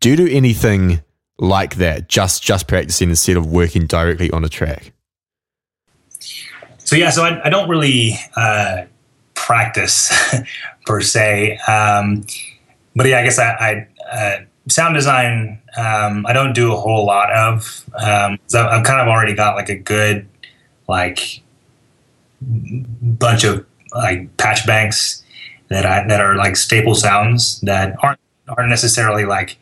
Do 0.00 0.10
you 0.10 0.16
do 0.16 0.28
anything 0.28 1.02
like 1.38 1.76
that, 1.76 2.08
just 2.08 2.42
just 2.42 2.68
practicing 2.68 3.10
instead 3.10 3.36
of 3.36 3.46
working 3.46 3.86
directly 3.86 4.30
on 4.30 4.44
a 4.44 4.48
track? 4.48 4.92
So 6.78 6.96
yeah, 6.96 7.10
so 7.10 7.24
I, 7.24 7.46
I 7.46 7.50
don't 7.50 7.68
really 7.68 8.14
uh, 8.36 8.84
practice 9.34 10.12
per 10.86 11.00
se, 11.00 11.58
um, 11.68 12.24
but 12.96 13.06
yeah, 13.06 13.20
I 13.20 13.22
guess 13.22 13.38
I, 13.38 13.52
I 13.52 13.88
uh, 14.12 14.40
sound 14.68 14.94
design, 14.94 15.60
um, 15.76 16.26
I 16.26 16.32
don't 16.32 16.52
do 16.52 16.72
a 16.72 16.76
whole 16.76 17.06
lot 17.06 17.32
of. 17.32 17.84
Um, 17.94 18.38
so 18.46 18.66
I've 18.66 18.84
kind 18.84 19.00
of 19.00 19.08
already 19.08 19.34
got 19.34 19.54
like 19.54 19.68
a 19.68 19.76
good, 19.76 20.28
like, 20.88 21.42
bunch 22.42 23.44
of 23.44 23.66
like 23.92 24.34
patch 24.36 24.66
banks 24.66 25.22
that 25.70 25.86
I 25.86 26.06
that 26.06 26.20
are 26.20 26.36
like 26.36 26.56
staple 26.56 26.94
sounds 26.94 27.60
that 27.62 27.96
aren't 28.02 28.20
aren't 28.48 28.68
necessarily 28.68 29.24
like, 29.24 29.56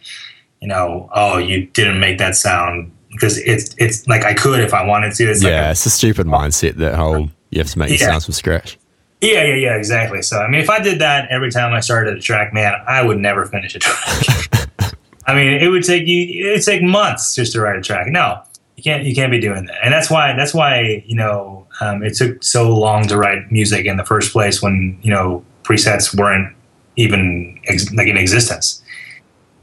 you 0.61 0.69
know, 0.69 1.09
oh, 1.15 1.39
you 1.39 1.67
didn't 1.67 2.01
make 2.01 2.19
that 2.19 2.35
sound 2.35 2.91
because 3.13 3.39
it's 3.39 3.75
it's 3.79 4.07
like 4.09 4.25
I 4.25 4.35
could 4.35 4.61
if 4.61 4.75
I 4.75 4.85
wanted 4.85 5.15
to. 5.15 5.31
It's 5.31 5.43
yeah, 5.43 5.51
like 5.51 5.67
a, 5.67 5.71
it's 5.71 5.87
a 5.87 5.91
stupid 5.91 6.27
mindset 6.27 6.75
that 6.77 6.95
whole 6.95 7.31
you 7.51 7.59
have 7.59 7.71
to 7.71 7.79
make 7.79 7.91
yeah. 7.91 8.09
sounds 8.09 8.25
from 8.25 8.35
scratch. 8.35 8.79
Yeah, 9.21 9.45
yeah, 9.45 9.55
yeah, 9.55 9.77
exactly. 9.77 10.23
So 10.23 10.39
I 10.39 10.49
mean, 10.49 10.61
if 10.61 10.71
I 10.71 10.81
did 10.81 11.01
that 11.01 11.29
every 11.31 11.51
time 11.51 11.73
I 11.73 11.81
started 11.81 12.17
a 12.17 12.21
track, 12.21 12.53
man, 12.53 12.75
I 12.87 13.03
would 13.03 13.19
never 13.19 13.45
finish 13.47 13.75
a 13.75 13.79
track. 13.79 14.95
I 15.27 15.35
mean, 15.35 15.61
it 15.61 15.69
would 15.69 15.85
take 15.85 16.07
you 16.07 16.49
it 16.49 16.53
would 16.53 16.65
take 16.65 16.83
months 16.83 17.35
just 17.35 17.53
to 17.53 17.61
write 17.61 17.77
a 17.77 17.83
track. 17.83 18.07
No, 18.09 18.43
you 18.77 18.83
can't 18.83 19.05
you 19.05 19.15
can't 19.15 19.31
be 19.31 19.41
doing 19.41 19.67
that. 19.67 19.79
And 19.83 19.93
that's 19.93 20.11
why 20.11 20.35
that's 20.35 20.55
why 20.55 21.03
you 21.07 21.17
know 21.17 21.67
um, 21.81 22.03
it 22.03 22.15
took 22.15 22.43
so 22.43 22.75
long 22.75 23.07
to 23.09 23.19
write 23.19 23.51
music 23.51 23.87
in 23.87 23.97
the 23.97 24.05
first 24.05 24.33
place 24.33 24.63
when 24.63 24.99
you 25.03 25.11
know 25.11 25.45
presets 25.69 26.16
weren't 26.16 26.55
even 26.97 27.61
ex- 27.66 27.93
like 27.93 28.09
in 28.09 28.16
existence. 28.16 28.83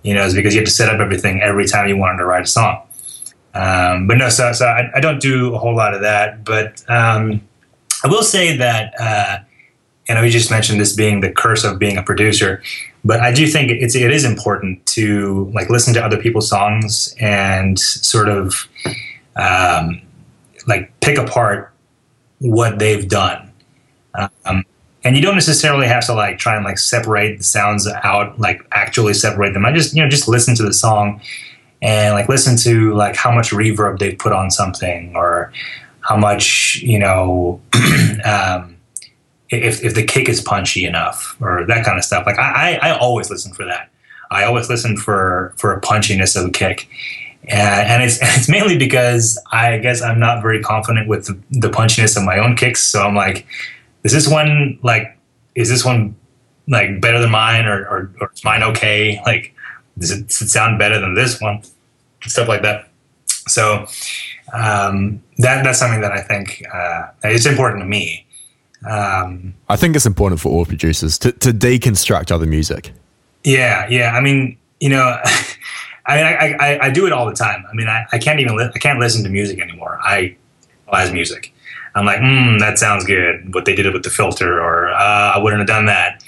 You 0.03 0.14
know, 0.14 0.24
it's 0.24 0.36
because 0.36 0.53
you 0.53 0.62
have 0.62 0.68
to 0.68 0.74
set 0.74 0.89
up 0.89 0.99
everything 0.99 1.41
every 1.41 1.66
time 1.66 1.88
you 1.88 1.97
wanted 1.97 2.20
to 2.20 2.26
write 2.26 2.43
a 2.43 2.47
song. 2.47 2.82
Um, 3.56 4.08
but 4.08 4.18
no, 4.18 4.30
so, 4.30 4.51
so 4.53 4.66
I, 4.66 4.91
I, 4.93 4.99
don't 4.99 5.22
do 5.22 5.56
a 5.56 5.58
whole 5.58 5.76
lot 5.76 5.93
of 5.93 6.01
that. 6.01 6.43
But 6.43 6.84
um, 6.89 7.41
I 8.03 8.10
will 8.10 8.22
say 8.22 8.58
that, 8.58 8.93
uh, 8.99 9.38
and 10.08 10.22
we 10.22 10.30
just 10.30 10.51
mentioned 10.51 10.80
this 10.80 10.93
being 10.93 11.22
the 11.22 11.32
curse 11.32 11.64
of 11.64 11.80
being 11.80 11.97
a 11.97 12.03
producer, 12.03 12.62
but 13.06 13.22
I 13.22 13.34
do 13.34 13.47
think 13.47 13.72
it's 13.72 13.95
it 13.95 14.12
is 14.12 14.26
important 14.26 14.86
to 14.88 15.49
like 15.53 15.70
listen 15.70 15.93
to 15.95 16.03
other 16.03 16.18
people's 16.18 16.49
songs 16.49 17.16
and 17.20 17.80
sort 17.80 18.28
of 18.28 18.68
um, 19.38 20.01
like 20.68 20.91
pick 20.99 21.18
apart 21.18 21.74
what 22.39 22.78
they've 22.78 23.08
done. 23.08 23.51
Um, 24.45 24.64
and 25.06 25.16
you 25.16 25.22
don't 25.22 25.36
necessarily 25.36 25.88
have 25.88 26.03
to 26.08 26.14
like 26.14 26.39
try 26.39 26.56
and 26.56 26.66
like 26.66 26.80
separate 26.80 27.38
the 27.38 27.43
sounds 27.43 27.88
out, 27.88 28.39
like 28.39 28.66
actually 28.72 29.14
separate 29.14 29.53
them. 29.53 29.64
I 29.64 29.72
just 29.72 29.95
you 29.95 30.01
know 30.01 30.10
just 30.10 30.28
listen 30.28 30.56
to 30.56 30.64
the 30.64 30.74
song 30.74 31.22
and 31.82 32.16
like 32.16 32.28
listen 32.28 32.58
to 32.58 32.93
like 32.95 33.16
how 33.16 33.32
much 33.32 33.51
reverb 33.51 33.99
they've 33.99 34.18
put 34.18 34.34
on 34.34 34.49
something 34.49 35.16
or 35.16 35.53
how 36.01 36.18
much 36.18 36.78
you 36.82 36.97
know 36.97 37.62
um, 38.26 38.76
if 39.49 39.84
if 39.84 39.93
the 39.93 40.03
kick 40.03 40.28
is 40.28 40.41
punchy 40.41 40.86
enough 40.86 41.38
or 41.39 41.66
that 41.68 41.86
kind 41.86 41.99
of 41.99 42.03
stuff. 42.03 42.26
Like 42.26 42.39
I 42.39 42.80
I, 42.82 42.89
I 42.89 42.97
always 42.97 43.30
listen 43.30 43.53
for 43.53 43.64
that. 43.66 43.89
I 44.32 44.43
always 44.45 44.70
listen 44.70 44.97
for 44.97 45.53
for 45.58 45.72
a 45.72 45.80
punchiness 45.82 46.36
of 46.36 46.47
a 46.47 46.51
kick. 46.51 46.89
And, 47.47 47.88
and 47.89 48.03
it's 48.03 48.18
it's 48.24 48.49
mainly 48.49 48.76
because 48.76 49.39
I 49.51 49.78
guess 49.78 50.01
I'm 50.01 50.20
not 50.20 50.41
very 50.41 50.64
confident 50.64 51.08
with 51.08 51.28
the, 51.28 51.39
the 51.51 51.70
punchiness 51.70 52.18
of 52.18 52.24
my 52.24 52.39
own 52.39 52.56
kicks. 52.56 52.84
So 52.84 53.03
I'm 53.03 53.14
like, 53.14 53.45
is 54.06 54.14
this 54.14 54.28
one 54.28 54.80
like 54.84 55.18
is 55.56 55.68
this 55.68 55.84
one 55.84 56.16
like 56.68 57.01
better 57.01 57.20
than 57.20 57.32
mine 57.32 57.66
or, 57.66 57.82
or, 57.88 58.12
or 58.22 58.32
is 58.34 58.43
mine 58.43 58.64
okay? 58.64 59.20
Like 59.26 59.53
does 59.97 60.12
it, 60.12 60.28
does 60.28 60.41
it 60.43 60.49
sound 60.49 60.78
better 60.78 60.99
than 60.99 61.16
this 61.16 61.41
one? 61.41 61.64
Stuff 62.22 62.47
like 62.47 62.62
that. 62.62 62.89
So 63.47 63.88
um, 64.53 65.22
that 65.39 65.64
that's 65.64 65.80
something 65.80 66.01
that 66.01 66.12
I 66.12 66.22
think 66.22 66.64
uh, 66.74 67.08
it's 67.24 67.45
important 67.45 67.82
to 67.82 67.86
me. 67.86 68.26
Um, 68.88 69.56
I 69.70 69.76
think 69.76 69.95
it's 69.95 70.06
important 70.06 70.39
for 70.39 70.49
all 70.49 70.66
producers 70.66 71.18
to, 71.20 71.32
to 71.32 71.51
deconstruct 71.51 72.32
other 72.32 72.45
music. 72.45 72.91
Yeah, 73.43 73.88
yeah. 73.89 74.12
I 74.12 74.22
mean, 74.22 74.58
you 74.80 74.89
know, 74.89 75.18
I, 76.06 76.22
I, 76.22 76.56
I, 76.60 76.80
I, 76.86 76.89
do 76.91 77.08
it 77.08 77.12
all 77.12 77.26
the 77.26 77.34
time. 77.34 77.66
I 77.68 77.74
mean, 77.74 77.88
I, 77.88 78.06
I 78.12 78.20
can't 78.20 78.39
even 78.39 78.56
li- 78.56 78.70
I 78.76 78.78
can't 78.78 78.99
listen 78.99 79.24
to 79.24 79.30
music 79.30 79.60
anymore. 79.60 79.97
I 80.03 80.36
as 80.93 81.12
music. 81.12 81.55
I'm 81.96 82.06
like, 82.06 82.20
hmm, 82.20 82.58
that 82.60 82.78
sounds 82.78 83.06
good. 83.06 83.54
What 83.54 83.66
they 83.66 83.74
did 83.74 83.86
it 83.86 83.93
with 83.93 84.04
the 84.04 84.10
filter, 84.10 84.62
or 84.62 84.89
uh, 84.89 85.34
I 85.36 85.39
wouldn't 85.39 85.62
have 85.62 85.68
done 85.68 85.86
that. 85.86 86.24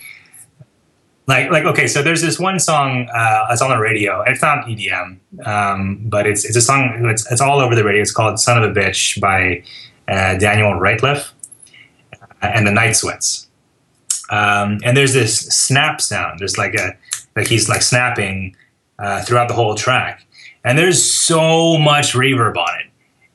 Like 1.28 1.52
like 1.52 1.66
okay 1.66 1.88
so 1.88 2.02
there's 2.02 2.22
this 2.22 2.40
one 2.40 2.58
song 2.58 3.10
uh, 3.14 3.48
that's 3.50 3.62
on 3.62 3.70
the 3.70 3.78
radio. 3.78 4.22
It's 4.22 4.42
not 4.42 4.66
edm 4.66 5.20
um, 5.46 6.00
but 6.06 6.26
it's 6.26 6.46
it's 6.46 6.56
a 6.56 6.62
song 6.62 7.06
it's, 7.10 7.30
it's 7.30 7.42
all 7.42 7.60
over 7.60 7.76
the 7.76 7.84
radio. 7.84 8.02
It's 8.02 8.14
called 8.14 8.40
son 8.40 8.64
of 8.64 8.72
a 8.72 8.74
bitch 8.74 9.20
by 9.20 9.62
uh, 10.08 10.38
daniel 10.38 10.72
rateliff 10.72 11.32
uh, 12.22 12.26
and 12.42 12.66
the 12.66 12.72
night 12.72 12.96
sweats. 12.96 13.50
Um, 14.30 14.80
and 14.86 14.96
there's 14.96 15.14
this 15.14 15.38
snap 15.38 16.00
sound. 16.00 16.40
There's 16.40 16.58
like 16.58 16.76
a 16.76 16.96
like 17.36 17.48
he's 17.48 17.68
like 17.68 17.82
snapping 17.82 18.56
uh, 19.00 19.22
throughout 19.24 19.48
the 19.48 19.54
whole 19.54 19.76
track. 19.76 20.26
And 20.64 20.78
there's 20.78 21.04
so 21.04 21.78
much 21.78 22.14
reverb 22.14 22.58
on 22.58 22.80
it. 22.80 22.88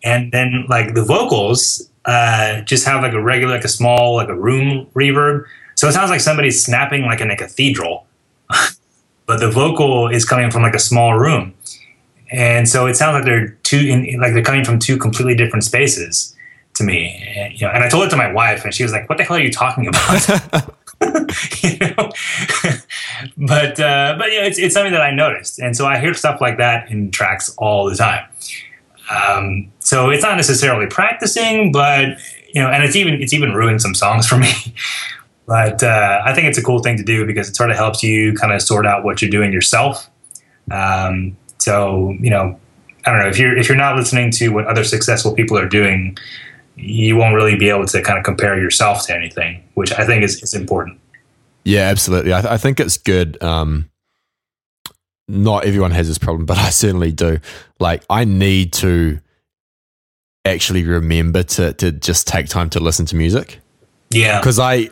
And 0.05 0.33
then 0.33 0.67
like 0.69 0.95
the 0.95 1.05
vocals 1.05 1.91
uh, 2.05 2.61
just 2.63 2.85
have 2.85 3.03
like 3.03 3.13
a 3.13 3.23
regular 3.23 3.55
like 3.55 3.65
a 3.65 3.69
small 3.69 4.17
like 4.17 4.29
a 4.29 4.35
room 4.35 4.87
reverb 4.95 5.47
so 5.75 5.89
it 5.89 5.93
sounds 5.93 6.11
like 6.11 6.21
somebody's 6.21 6.65
snapping 6.65 7.03
like 7.03 7.21
in 7.21 7.31
a 7.31 7.37
cathedral, 7.37 8.07
but 9.27 9.41
the 9.41 9.51
vocal 9.51 10.09
is 10.09 10.25
coming 10.25 10.51
from 10.51 10.63
like 10.63 10.75
a 10.75 10.79
small 10.79 11.19
room. 11.19 11.55
And 12.31 12.69
so 12.69 12.87
it 12.87 12.95
sounds 12.95 13.15
like 13.15 13.25
they're 13.25 13.49
two, 13.63 13.79
in, 13.79 14.21
like 14.21 14.33
they're 14.33 14.45
coming 14.45 14.65
from 14.65 14.79
two 14.79 14.97
completely 14.97 15.35
different 15.35 15.65
spaces 15.65 16.35
to 16.75 16.85
me. 16.85 17.21
And, 17.37 17.61
you 17.61 17.67
know, 17.67 17.73
and 17.73 17.85
I 17.85 17.89
told 17.89 18.07
it 18.07 18.11
to 18.11 18.17
my 18.17 18.33
wife, 18.33 18.65
and 18.65 18.73
she 18.73 18.83
was 18.83 18.93
like, 18.93 19.09
"What 19.09 19.19
the 19.19 19.25
hell 19.25 19.37
are 19.37 19.41
you 19.41 19.53
talking 19.53 19.87
about?" 19.87 20.29
you 21.63 21.79
know, 21.79 22.11
but 23.37 23.79
uh, 23.81 24.15
but 24.19 24.33
yeah, 24.33 24.45
it's 24.45 24.59
it's 24.59 24.73
something 24.73 24.93
that 24.93 25.03
I 25.03 25.11
noticed, 25.11 25.59
and 25.59 25.77
so 25.77 25.85
I 25.85 25.99
hear 25.99 26.15
stuff 26.15 26.41
like 26.41 26.59
that 26.59 26.91
in 26.91 27.11
tracks 27.11 27.55
all 27.59 27.91
the 27.91 27.97
time. 27.97 28.25
Um, 29.13 29.71
so 29.81 30.11
it's 30.11 30.23
not 30.23 30.37
necessarily 30.37 30.87
practicing, 30.87 31.73
but 31.73 32.19
you 32.55 32.61
know, 32.63 32.69
and 32.69 32.85
it's 32.85 32.97
even 32.97 33.15
it's 33.15 33.33
even 33.33 33.53
ruined 33.53 33.83
some 33.83 33.95
songs 33.95 34.27
for 34.27 34.37
me 34.37 34.53
but 35.47 35.83
uh, 35.83 36.23
I 36.25 36.35
think 36.35 36.47
it's 36.49 36.59
a 36.59 36.63
cool 36.63 36.79
thing 36.81 36.97
to 36.97 37.03
do 37.03 37.27
because 37.27 37.49
it 37.49 37.57
sort 37.57 37.71
of 37.71 37.77
helps 37.77 38.03
you 38.03 38.35
kind 38.35 38.53
of 38.53 38.63
sort 38.63 38.87
out 38.87 39.05
what 39.05 39.21
you're 39.21 39.31
doing 39.31 39.53
yourself. 39.53 40.09
Um, 40.71 41.37
so 41.59 42.17
you 42.21 42.31
know, 42.31 42.59
I 43.05 43.11
don't 43.11 43.21
know 43.21 43.29
if 43.29 43.39
you're 43.39 43.57
if 43.57 43.69
you're 43.69 43.77
not 43.77 43.97
listening 43.97 44.31
to 44.33 44.49
what 44.49 44.67
other 44.67 44.85
successful 44.85 45.35
people 45.35 45.59
are 45.59 45.69
doing, 45.69 46.17
you 46.77 47.17
won't 47.17 47.35
really 47.35 47.57
be 47.57 47.69
able 47.69 47.87
to 47.87 48.03
kind 48.03 48.19
of 48.19 48.25
compare 48.25 48.59
yourself 48.59 49.07
to 49.07 49.15
anything, 49.15 49.63
which 49.75 49.93
I 49.93 50.07
think 50.07 50.23
is 50.23 50.43
is 50.43 50.55
important. 50.55 50.99
Yeah, 51.65 51.83
absolutely. 51.83 52.33
I, 52.35 52.41
th- 52.41 52.53
I 52.53 52.57
think 52.57 52.81
it's 52.81 52.97
good. 52.97 53.41
Um, 53.43 53.89
not 55.29 55.65
everyone 55.65 55.91
has 55.93 56.09
this 56.09 56.19
problem, 56.19 56.47
but 56.47 56.59
I 56.59 56.71
certainly 56.71 57.13
do. 57.13 57.39
Like, 57.81 58.05
I 58.11 58.25
need 58.25 58.73
to 58.75 59.21
actually 60.45 60.85
remember 60.85 61.43
to 61.43 61.73
to 61.75 61.93
just 61.93 62.27
take 62.27 62.49
time 62.49 62.69
to 62.71 62.81
listen 62.81 63.07
to 63.07 63.17
music. 63.17 63.61
Yeah, 64.11 64.41
because 64.41 64.59
I 64.59 64.91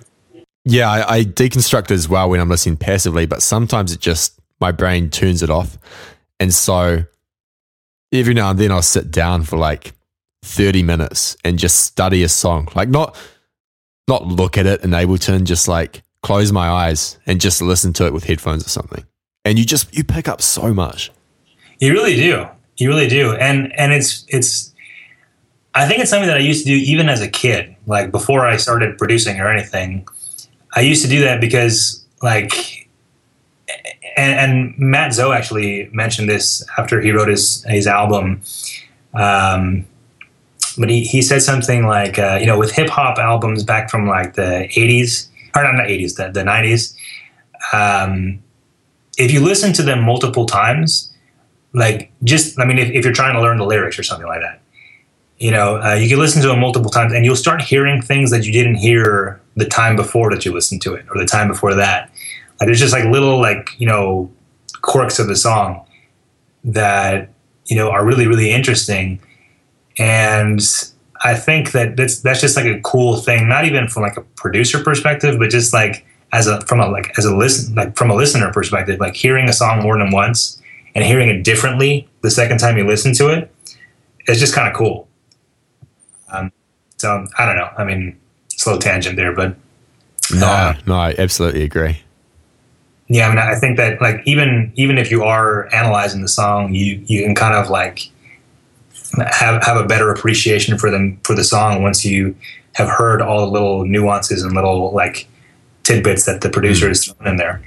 yeah, 0.64 0.91
I, 0.91 1.16
I 1.16 1.24
deconstruct 1.24 1.91
as 1.91 2.09
well 2.09 2.31
when 2.31 2.41
I'm 2.41 2.49
listening 2.49 2.76
passively, 2.76 3.26
but 3.26 3.43
sometimes 3.43 3.93
it 3.93 4.01
just 4.01 4.39
my 4.61 4.72
brain 4.72 5.11
turns 5.11 5.43
it 5.43 5.51
off, 5.51 5.78
and 6.39 6.53
so 6.55 7.05
every 8.12 8.35
now 8.35 8.51
and 8.51 8.59
then 8.59 8.72
I'll 8.72 8.83
sit 8.83 9.11
down 9.11 9.45
for 9.45 9.57
like 9.57 9.93
30 10.43 10.83
minutes 10.83 11.37
and 11.45 11.59
just 11.59 11.81
study 11.81 12.22
a 12.22 12.28
song, 12.28 12.68
like 12.74 12.89
not 12.89 13.16
not 14.09 14.26
look 14.26 14.59
at 14.59 14.66
it 14.66 14.83
in 14.83 14.91
Ableton, 14.91 15.45
just 15.45 15.68
like 15.68 16.03
close 16.22 16.53
my 16.53 16.68
eyes 16.68 17.18
and 17.26 17.41
just 17.41 17.62
listen 17.62 17.93
to 17.95 18.07
it 18.07 18.12
with 18.12 18.24
headphones 18.24 18.66
or 18.66 18.68
something, 18.68 19.05
and 19.45 19.59
you 19.59 19.64
just 19.64 19.95
you 19.97 20.05
pick 20.05 20.28
up 20.28 20.43
so 20.43 20.72
much. 20.74 21.11
You 21.78 21.93
really 21.93 22.16
do. 22.16 22.47
You 22.76 22.88
really 22.88 23.09
do, 23.09 23.34
and 23.34 23.72
and 23.78 23.93
it's 23.93 24.24
it's. 24.28 24.72
I 25.74 25.86
think 25.86 26.01
it's 26.01 26.11
something 26.11 26.26
that 26.26 26.36
I 26.36 26.41
used 26.41 26.66
to 26.66 26.70
do 26.70 26.76
even 26.76 27.09
as 27.09 27.20
a 27.20 27.28
kid, 27.28 27.76
like 27.86 28.11
before 28.11 28.45
I 28.45 28.57
started 28.57 28.99
producing 28.99 29.38
or 29.41 29.49
anything. 29.49 30.07
I 30.74 30.80
used 30.80 31.03
to 31.05 31.09
do 31.09 31.20
that 31.20 31.41
because 31.41 32.05
like 32.22 32.88
and, 34.16 34.38
and, 34.38 34.78
Matt 34.78 35.14
Zo 35.14 35.32
actually 35.32 35.88
mentioned 35.93 36.28
this 36.28 36.64
after 36.76 37.01
he 37.01 37.12
wrote 37.12 37.28
his 37.28 37.64
his 37.68 37.86
album. 37.86 38.43
Um, 39.14 39.86
but 40.78 40.88
he, 40.88 41.03
he 41.05 41.20
said 41.20 41.43
something 41.43 41.86
like, 41.86 42.18
uh, 42.18 42.38
you 42.41 42.47
know, 42.47 42.59
with 42.59 42.72
hip 42.72 42.88
hop 42.88 43.18
albums 43.18 43.64
back 43.64 43.91
from 43.91 44.07
like 44.07 44.34
the 44.34 44.68
80s, 44.76 45.28
or 45.55 45.64
not, 45.64 45.74
not 45.74 45.86
80s, 45.86 46.16
the, 46.16 46.30
the 46.30 46.43
90s, 46.43 46.95
um, 47.72 48.43
if 49.20 49.30
you 49.30 49.40
listen 49.40 49.72
to 49.74 49.82
them 49.82 50.02
multiple 50.02 50.46
times, 50.46 51.12
like 51.74 52.10
just, 52.24 52.58
I 52.58 52.64
mean, 52.64 52.78
if, 52.78 52.90
if 52.90 53.04
you're 53.04 53.14
trying 53.14 53.34
to 53.34 53.40
learn 53.40 53.58
the 53.58 53.66
lyrics 53.66 53.98
or 53.98 54.02
something 54.02 54.26
like 54.26 54.40
that, 54.40 54.60
you 55.38 55.50
know, 55.50 55.80
uh, 55.82 55.94
you 55.94 56.08
can 56.08 56.18
listen 56.18 56.42
to 56.42 56.48
them 56.48 56.60
multiple 56.60 56.90
times 56.90 57.12
and 57.12 57.24
you'll 57.24 57.36
start 57.36 57.62
hearing 57.62 58.02
things 58.02 58.30
that 58.30 58.44
you 58.44 58.52
didn't 58.52 58.76
hear 58.76 59.40
the 59.56 59.64
time 59.64 59.96
before 59.96 60.30
that 60.30 60.44
you 60.44 60.52
listened 60.52 60.82
to 60.82 60.94
it 60.94 61.06
or 61.10 61.18
the 61.18 61.26
time 61.26 61.48
before 61.48 61.74
that. 61.74 62.10
Like 62.58 62.66
there's 62.66 62.80
just 62.80 62.92
like 62.92 63.04
little 63.04 63.40
like, 63.40 63.70
you 63.78 63.86
know, 63.86 64.30
quirks 64.82 65.18
of 65.18 65.28
the 65.28 65.36
song 65.36 65.86
that, 66.64 67.30
you 67.66 67.76
know, 67.76 67.90
are 67.90 68.04
really, 68.04 68.26
really 68.26 68.50
interesting. 68.50 69.20
And 69.98 70.60
I 71.22 71.34
think 71.34 71.72
that 71.72 71.96
that's 71.96 72.20
that's 72.20 72.40
just 72.40 72.56
like 72.56 72.66
a 72.66 72.80
cool 72.80 73.16
thing, 73.16 73.48
not 73.48 73.64
even 73.64 73.88
from 73.88 74.02
like 74.02 74.16
a 74.16 74.22
producer 74.22 74.82
perspective, 74.82 75.38
but 75.38 75.50
just 75.50 75.72
like 75.72 76.06
as 76.33 76.47
a 76.47 76.61
from 76.62 76.81
a 76.81 76.89
like 76.89 77.12
as 77.18 77.24
a 77.24 77.35
listen 77.35 77.74
like 77.74 77.97
from 77.97 78.11
a 78.11 78.14
listener 78.14 78.53
perspective, 78.53 79.01
like 79.01 79.14
hearing 79.14 79.49
a 79.49 79.53
song 79.53 79.83
more 79.83 79.99
than 79.99 80.11
once 80.11 80.61
and 80.95 81.05
hearing 81.05 81.28
it 81.28 81.43
differently 81.43 82.09
the 82.22 82.31
second 82.31 82.59
time 82.59 82.76
you 82.76 82.87
listen 82.87 83.12
to 83.14 83.28
it, 83.28 83.53
it's 84.26 84.41
just 84.41 84.55
kind 84.55 84.68
of 84.68 84.74
cool. 84.74 85.09
Um, 86.33 86.53
so 86.99 87.26
I 87.39 87.47
don't 87.47 87.57
know. 87.57 87.70
I 87.76 87.85
mean, 87.85 88.18
slow 88.49 88.78
tangent 88.78 89.16
there, 89.16 89.33
but 89.35 89.57
no, 90.35 90.47
uh, 90.47 90.74
no, 90.87 90.95
I 90.95 91.14
absolutely 91.18 91.62
agree. 91.62 92.01
Yeah, 93.09 93.26
I 93.26 93.28
mean, 93.31 93.39
I 93.39 93.57
think 93.57 93.76
that 93.78 94.01
like 94.01 94.22
even 94.24 94.72
even 94.76 94.99
if 94.99 95.11
you 95.11 95.24
are 95.24 95.72
analyzing 95.74 96.22
the 96.22 96.28
song, 96.28 96.72
you 96.74 97.03
you 97.07 97.24
can 97.24 97.35
kind 97.35 97.55
of 97.55 97.68
like 97.68 98.09
have 99.18 99.64
have 99.64 99.76
a 99.76 99.85
better 99.85 100.11
appreciation 100.11 100.78
for 100.78 100.91
them 100.91 101.18
for 101.24 101.35
the 101.35 101.43
song 101.43 101.83
once 101.83 102.05
you 102.05 102.37
have 102.74 102.89
heard 102.89 103.20
all 103.20 103.41
the 103.41 103.51
little 103.51 103.85
nuances 103.85 104.45
and 104.45 104.55
little 104.55 104.93
like 104.93 105.26
tidbits 105.95 106.26
that 106.26 106.41
the 106.41 106.51
producer 106.51 106.88
mm. 106.88 106.93
is 106.93 107.05
throwing 107.05 107.32
in 107.32 107.36
there. 107.36 107.62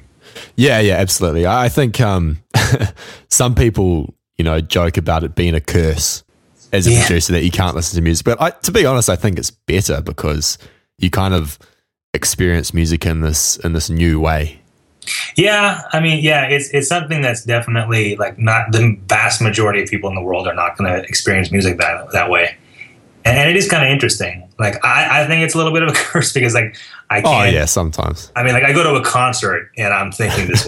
Yeah, 0.56 0.80
yeah, 0.80 0.96
absolutely. 0.96 1.46
I 1.46 1.70
think 1.70 2.00
um, 2.00 2.44
some 3.30 3.56
people, 3.56 4.14
you 4.38 4.46
know, 4.46 4.62
joke 4.62 4.98
about 4.98 5.24
it 5.24 5.36
being 5.36 5.56
a 5.56 5.62
curse 5.62 6.24
as 6.72 6.88
a 6.88 6.92
yeah. 6.92 7.06
producer 7.06 7.34
that 7.34 7.44
you 7.44 7.52
can't 7.52 7.76
listen 7.76 7.96
to 7.98 8.02
music. 8.02 8.26
But 8.26 8.42
I, 8.42 8.50
to 8.52 8.72
be 8.72 8.86
honest, 8.86 9.10
I 9.10 9.16
think 9.16 9.38
it's 9.38 9.52
better 9.52 10.02
because 10.02 10.58
you 10.98 11.10
kind 11.10 11.34
of 11.34 11.60
experience 12.14 12.74
music 12.74 13.06
in 13.06 13.22
this 13.22 13.58
in 13.58 13.74
this 13.74 13.90
new 13.90 14.20
way. 14.20 14.60
Yeah, 15.36 15.82
I 15.92 16.00
mean, 16.00 16.24
yeah, 16.24 16.46
it's 16.46 16.70
it's 16.70 16.88
something 16.88 17.22
that's 17.22 17.44
definitely 17.44 18.16
like 18.16 18.38
not 18.38 18.72
the 18.72 18.98
vast 19.08 19.42
majority 19.42 19.84
of 19.84 19.90
people 19.90 20.10
in 20.10 20.16
the 20.16 20.22
world 20.22 20.48
are 20.48 20.56
not 20.56 20.78
going 20.78 20.92
to 20.92 21.08
experience 21.08 21.52
music 21.52 21.78
that 21.80 22.12
that 22.12 22.30
way, 22.30 22.56
and 23.26 23.50
it 23.50 23.56
is 23.56 23.70
kind 23.70 23.84
of 23.84 23.90
interesting. 23.90 24.48
Like 24.60 24.84
I, 24.84 25.24
I 25.24 25.28
think 25.28 25.44
it's 25.44 25.56
a 25.56 25.58
little 25.58 25.74
bit 25.74 25.84
of 25.84 25.90
a 25.90 25.94
curse 25.94 26.34
because 26.34 26.54
like 26.54 26.76
I 27.10 27.20
Oh 27.20 27.24
can't. 27.24 27.50
Oh 27.50 27.52
yeah, 27.52 27.66
sometimes. 27.66 28.32
I 28.36 28.44
mean, 28.44 28.54
like 28.54 28.64
I 28.64 28.74
go 28.74 28.84
to 28.84 28.96
a 28.96 29.04
concert 29.04 29.72
and 29.78 29.94
I'm 29.94 30.12
thinking 30.12 30.48
this, 30.48 30.68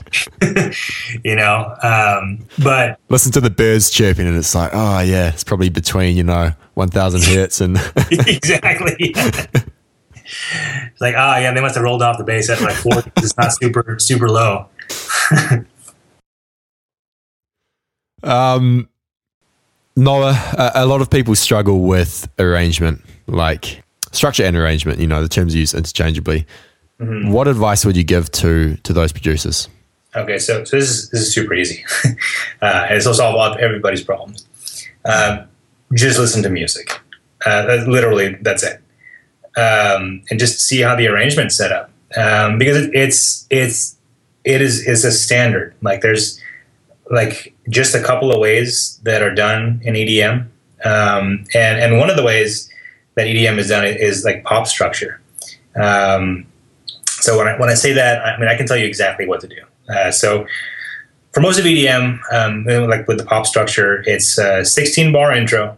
you 1.23 1.35
know. 1.35 1.75
Um, 1.81 2.45
but 2.63 2.99
Listen 3.09 3.31
to 3.33 3.41
the 3.41 3.49
birds 3.49 3.89
chirping, 3.89 4.27
and 4.27 4.37
it's 4.37 4.55
like, 4.55 4.71
oh 4.73 4.99
yeah, 4.99 5.29
it's 5.29 5.43
probably 5.43 5.69
between 5.69 6.15
you 6.15 6.23
know 6.23 6.51
one 6.75 6.89
thousand 6.89 7.23
hertz 7.35 7.61
and 7.61 7.77
exactly. 8.11 8.95
it's 8.99 11.01
like, 11.01 11.15
oh 11.15 11.37
yeah, 11.37 11.53
they 11.53 11.61
must 11.61 11.75
have 11.75 11.83
rolled 11.83 12.01
off 12.01 12.17
the 12.17 12.23
bass 12.23 12.49
at 12.49 12.61
like 12.61 12.75
four. 12.75 13.03
it's 13.17 13.37
not 13.37 13.53
super 13.53 13.97
super 13.99 14.29
low. 14.29 14.67
Um, 18.23 18.89
Noah, 19.95 20.33
a, 20.57 20.71
a 20.75 20.85
lot 20.85 21.01
of 21.01 21.09
people 21.09 21.35
struggle 21.35 21.81
with 21.81 22.29
arrangement, 22.39 23.01
like 23.27 23.83
structure 24.11 24.43
and 24.43 24.55
arrangement. 24.55 24.99
You 24.99 25.07
know, 25.07 25.21
the 25.21 25.29
terms 25.29 25.55
used 25.55 25.73
interchangeably. 25.73 26.45
What 26.97 27.49
advice 27.49 27.85
would 27.85 27.97
you 27.97 28.05
give 28.05 28.31
to 28.33 28.77
to 28.77 28.93
those 28.93 29.11
producers? 29.11 29.67
Okay, 30.15 30.37
so, 30.37 30.63
so 30.63 30.77
this 30.77 30.89
is 30.89 31.09
this 31.09 31.21
is 31.21 31.33
super 31.33 31.53
easy, 31.53 31.83
uh, 32.61 32.87
and 32.89 33.03
will 33.05 33.13
solve 33.13 33.35
all 33.35 33.57
everybody's 33.59 34.01
problems. 34.01 34.47
Um, 35.03 35.41
just 35.93 36.17
listen 36.17 36.41
to 36.43 36.49
music. 36.49 37.01
Uh, 37.45 37.65
that- 37.65 37.87
literally, 37.89 38.35
that's 38.41 38.63
it, 38.63 38.81
um, 39.57 40.23
and 40.29 40.39
just 40.39 40.61
see 40.61 40.79
how 40.81 40.95
the 40.95 41.07
arrangement's 41.07 41.55
set 41.57 41.73
up 41.73 41.91
um, 42.17 42.57
because 42.57 42.77
it, 42.77 42.95
it's 42.95 43.45
it's 43.49 43.97
it 44.45 44.61
is 44.61 44.87
is 44.87 45.03
a 45.03 45.11
standard. 45.11 45.75
Like 45.81 45.99
there's 46.01 46.39
like 47.11 47.53
just 47.69 47.95
a 47.95 48.01
couple 48.01 48.31
of 48.31 48.39
ways 48.39 48.99
that 49.03 49.21
are 49.21 49.33
done 49.33 49.79
in 49.83 49.93
EDM, 49.93 50.47
um, 50.85 51.45
and 51.53 51.79
and 51.79 51.99
one 51.99 52.09
of 52.09 52.15
the 52.15 52.23
ways 52.23 52.69
that 53.15 53.27
EDM 53.27 53.57
is 53.57 53.69
done 53.69 53.85
is 53.85 54.23
like 54.25 54.43
pop 54.43 54.67
structure. 54.67 55.21
Um, 55.75 56.45
so 57.05 57.37
when 57.37 57.47
I 57.47 57.57
when 57.57 57.69
I 57.69 57.75
say 57.75 57.93
that, 57.93 58.25
I 58.25 58.37
mean 58.39 58.49
I 58.49 58.55
can 58.55 58.67
tell 58.67 58.77
you 58.77 58.85
exactly 58.85 59.27
what 59.27 59.41
to 59.41 59.47
do. 59.47 59.61
Uh, 59.89 60.11
so 60.11 60.45
for 61.35 61.41
most 61.41 61.59
of 61.59 61.65
EDM, 61.65 62.19
um, 62.31 62.63
like 62.89 63.07
with 63.09 63.17
the 63.17 63.25
pop 63.25 63.45
structure, 63.45 64.03
it's 64.07 64.37
a 64.37 64.63
16 64.63 65.11
bar 65.11 65.33
intro, 65.33 65.77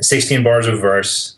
16 0.00 0.44
bars 0.44 0.68
of 0.68 0.80
verse, 0.80 1.36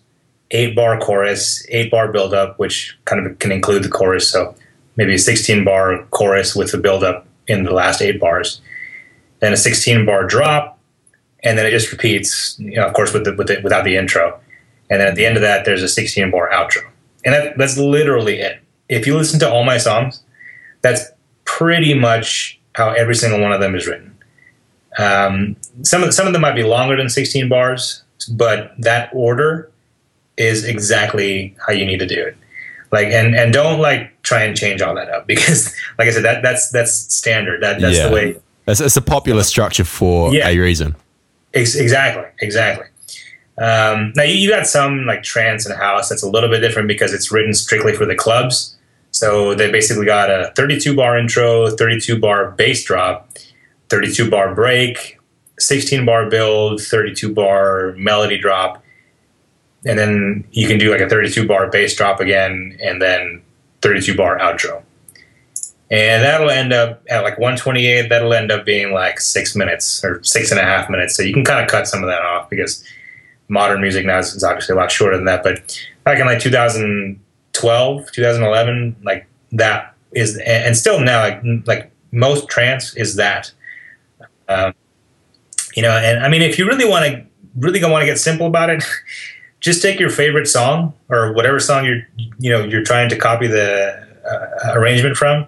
eight 0.51 0.77
bar 0.77 1.01
chorus, 1.01 1.65
eight 1.71 1.91
bar 1.91 2.13
build 2.13 2.35
up, 2.35 2.59
which 2.59 2.99
kind 3.07 3.27
of 3.27 3.39
can 3.39 3.51
include 3.51 3.85
the 3.85 3.89
chorus. 3.89 4.31
So 4.31 4.55
maybe 4.97 5.15
a 5.15 5.19
16 5.19 5.65
bar 5.65 6.05
chorus 6.11 6.55
with 6.55 6.73
the 6.73 6.79
build 6.79 7.03
up 7.03 7.27
in 7.47 7.65
the 7.65 7.73
last 7.73 8.03
eight 8.03 8.21
bars, 8.21 8.61
then 9.41 9.53
a 9.53 9.57
16 9.57 10.05
bar 10.07 10.27
drop, 10.27 10.79
and 11.45 11.57
then 11.59 11.67
it 11.67 11.71
just 11.71 11.91
repeats. 11.93 12.57
You 12.59 12.77
know, 12.77 12.87
of 12.87 12.95
course, 12.95 13.13
with 13.13 13.25
the, 13.25 13.35
with 13.35 13.51
it 13.51 13.63
without 13.63 13.85
the 13.85 13.97
intro, 13.97 14.39
and 14.91 15.01
then 15.01 15.09
at 15.09 15.15
the 15.15 15.25
end 15.27 15.37
of 15.37 15.43
that, 15.43 15.65
there's 15.65 15.83
a 15.83 15.89
16 15.89 16.31
bar 16.31 16.51
outro, 16.51 16.89
and 17.25 17.35
that, 17.35 17.59
that's 17.59 17.77
literally 17.79 18.41
it. 18.41 18.61
If 18.89 19.07
you 19.07 19.17
listen 19.17 19.39
to 19.41 19.51
all 19.51 19.65
my 19.65 19.79
songs, 19.79 20.23
that's 20.83 21.03
pretty 21.45 21.95
much 21.95 22.59
how 22.75 22.91
every 22.91 23.15
single 23.15 23.41
one 23.41 23.53
of 23.53 23.61
them 23.61 23.75
is 23.75 23.87
written. 23.87 24.17
Um, 24.99 25.57
some 25.83 26.03
of 26.03 26.13
some 26.15 26.27
of 26.27 26.33
them 26.33 26.43
might 26.43 26.55
be 26.57 26.63
longer 26.65 26.97
than 26.97 27.09
16 27.09 27.49
bars, 27.49 28.03
but 28.33 28.73
that 28.79 29.11
order 29.13 29.71
is 30.37 30.65
exactly 30.65 31.55
how 31.67 31.73
you 31.73 31.85
need 31.85 31.99
to 31.99 32.07
do 32.07 32.21
it. 32.21 32.37
Like 32.91 33.09
and 33.09 33.35
and 33.37 33.53
don't 33.53 33.81
like 33.81 34.21
try 34.23 34.43
and 34.45 34.57
change 34.57 34.81
all 34.81 34.95
that 34.95 35.09
up 35.11 35.27
because, 35.33 35.75
like 35.99 36.09
I 36.09 36.11
said, 36.11 36.25
that 36.25 36.43
that's 36.43 36.71
that's 36.71 36.93
standard. 37.15 37.63
That 37.63 37.81
that's 37.81 37.99
Yeah. 37.99 38.09
the 38.09 38.15
way. 38.15 38.37
It's, 38.69 38.81
it's 38.81 38.97
a 38.97 39.03
popular 39.03 39.43
structure 39.43 39.85
for 39.85 40.33
Yeah. 40.33 40.49
a 40.49 40.59
reason. 40.59 40.95
Ex- 41.55 41.75
exactly, 41.75 42.25
exactly. 42.41 42.87
Um, 43.57 44.13
now 44.15 44.23
you, 44.23 44.35
you 44.35 44.49
got 44.51 44.67
some 44.67 45.05
like 45.07 45.23
trance 45.25 45.67
and 45.67 45.77
house 45.77 46.09
that's 46.09 46.23
a 46.23 46.29
little 46.29 46.49
bit 46.49 46.61
different 46.61 46.87
because 46.87 47.13
it's 47.13 47.33
written 47.33 47.53
strictly 47.55 47.93
for 47.95 48.05
the 48.07 48.15
clubs. 48.15 48.77
So 49.11 49.55
they 49.55 49.71
basically 49.73 50.05
got 50.07 50.31
a 50.31 50.53
32 50.55 50.95
bar 50.95 51.19
intro, 51.19 51.71
32 51.71 52.21
bar 52.21 52.53
bass 52.53 52.85
drop, 52.85 53.29
32 53.89 54.31
bar 54.31 54.55
break, 54.55 55.19
16 55.59 56.05
bar 56.05 56.29
build, 56.31 56.81
32 56.81 57.35
bar 57.35 57.95
melody 57.97 58.39
drop, 58.39 58.85
and 59.87 59.99
then 59.99 60.45
you 60.53 60.69
can 60.69 60.79
do 60.79 60.91
like 60.93 61.01
a 61.01 61.09
32 61.09 61.49
bar 61.49 61.69
bass 61.71 61.97
drop 61.97 62.21
again, 62.21 62.77
and 62.83 63.01
then 63.01 63.43
32 63.83 64.15
bar 64.15 64.39
outro. 64.39 64.83
And 65.91 66.23
that'll 66.23 66.51
end 66.51 66.73
up 66.73 67.03
at 67.09 67.23
like 67.23 67.39
128. 67.39 68.09
That'll 68.09 68.35
end 68.35 68.53
up 68.53 68.67
being 68.67 68.93
like 68.93 69.21
six 69.21 69.57
minutes 69.57 70.05
or 70.05 70.23
six 70.23 70.51
and 70.51 70.61
a 70.61 70.63
half 70.63 70.91
minutes. 70.91 71.17
So 71.17 71.23
you 71.23 71.33
can 71.33 71.45
kind 71.45 71.65
of 71.65 71.71
cut 71.71 71.87
some 71.87 72.03
of 72.03 72.09
that 72.09 72.21
off 72.23 72.51
because 72.51 72.85
modern 73.49 73.81
music 73.81 74.05
now 74.05 74.19
is, 74.19 74.45
obviously 74.45 74.75
a 74.75 74.77
lot 74.77 74.93
shorter 74.93 75.17
than 75.17 75.25
that. 75.25 75.43
But 75.43 75.81
back 76.05 76.21
in 76.21 76.27
like 76.27 76.41
2012, 76.41 78.13
2011, 78.13 78.97
like 79.03 79.27
that 79.53 79.95
is, 80.13 80.39
and 80.39 80.77
still 80.77 81.01
now, 81.01 81.21
like 81.21 81.43
like 81.67 81.91
most 82.13 82.49
trance 82.49 82.95
is 82.97 83.17
that. 83.17 83.53
Um, 84.49 84.75
you 85.75 85.83
know, 85.83 85.91
and 85.91 86.25
I 86.25 86.29
mean, 86.29 86.43
if 86.43 86.59
you 86.59 86.67
really 86.67 86.89
want 86.89 87.05
to 87.07 87.25
really 87.57 87.83
want 87.83 88.03
to 88.03 88.07
get 88.07 88.19
simple 88.19 88.47
about 88.47 88.71
it, 88.71 88.83
just 89.61 89.83
take 89.83 89.99
your 89.99 90.11
favorite 90.11 90.47
song 90.47 90.95
or 91.09 91.33
whatever 91.33 91.59
song 91.59 91.85
you're 91.85 92.07
you 92.39 92.51
know 92.51 92.65
you're 92.65 92.85
trying 92.85 93.09
to 93.09 93.17
copy 93.17 93.47
the 93.47 94.07
uh, 94.31 94.73
arrangement 94.75 95.17
from, 95.17 95.47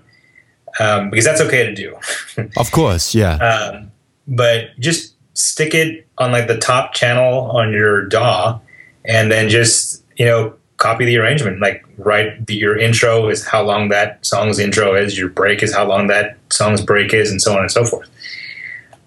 um, 0.79 1.11
because 1.11 1.25
that's 1.25 1.41
okay 1.41 1.66
to 1.66 1.75
do. 1.75 1.97
Of 2.57 2.71
course, 2.71 3.14
yeah. 3.14 3.35
um, 3.37 3.91
but 4.29 4.79
just 4.79 5.14
stick 5.35 5.75
it 5.75 6.07
on 6.18 6.33
like 6.33 6.49
the 6.49 6.59
top 6.59 6.95
channel 6.95 7.51
on 7.51 7.73
your 7.73 8.07
DAW, 8.07 8.61
and 9.05 9.31
then 9.31 9.49
just 9.49 10.05
you 10.16 10.27
know 10.27 10.55
copy 10.77 11.05
the 11.05 11.16
arrangement. 11.18 11.61
Like 11.61 11.85
write 11.99 12.47
the, 12.47 12.55
your 12.55 12.79
intro 12.79 13.29
is 13.29 13.47
how 13.47 13.62
long 13.62 13.89
that 13.89 14.25
song's 14.25 14.59
intro 14.59 14.95
is. 14.95 15.18
Your 15.18 15.29
break 15.29 15.62
is 15.62 15.75
how 15.75 15.87
long 15.87 16.07
that 16.09 16.39
song's 16.51 16.83
break 16.83 17.12
is, 17.12 17.31
and 17.31 17.41
so 17.41 17.53
on 17.55 17.61
and 17.61 17.71
so 17.71 17.85
forth. 17.85 18.09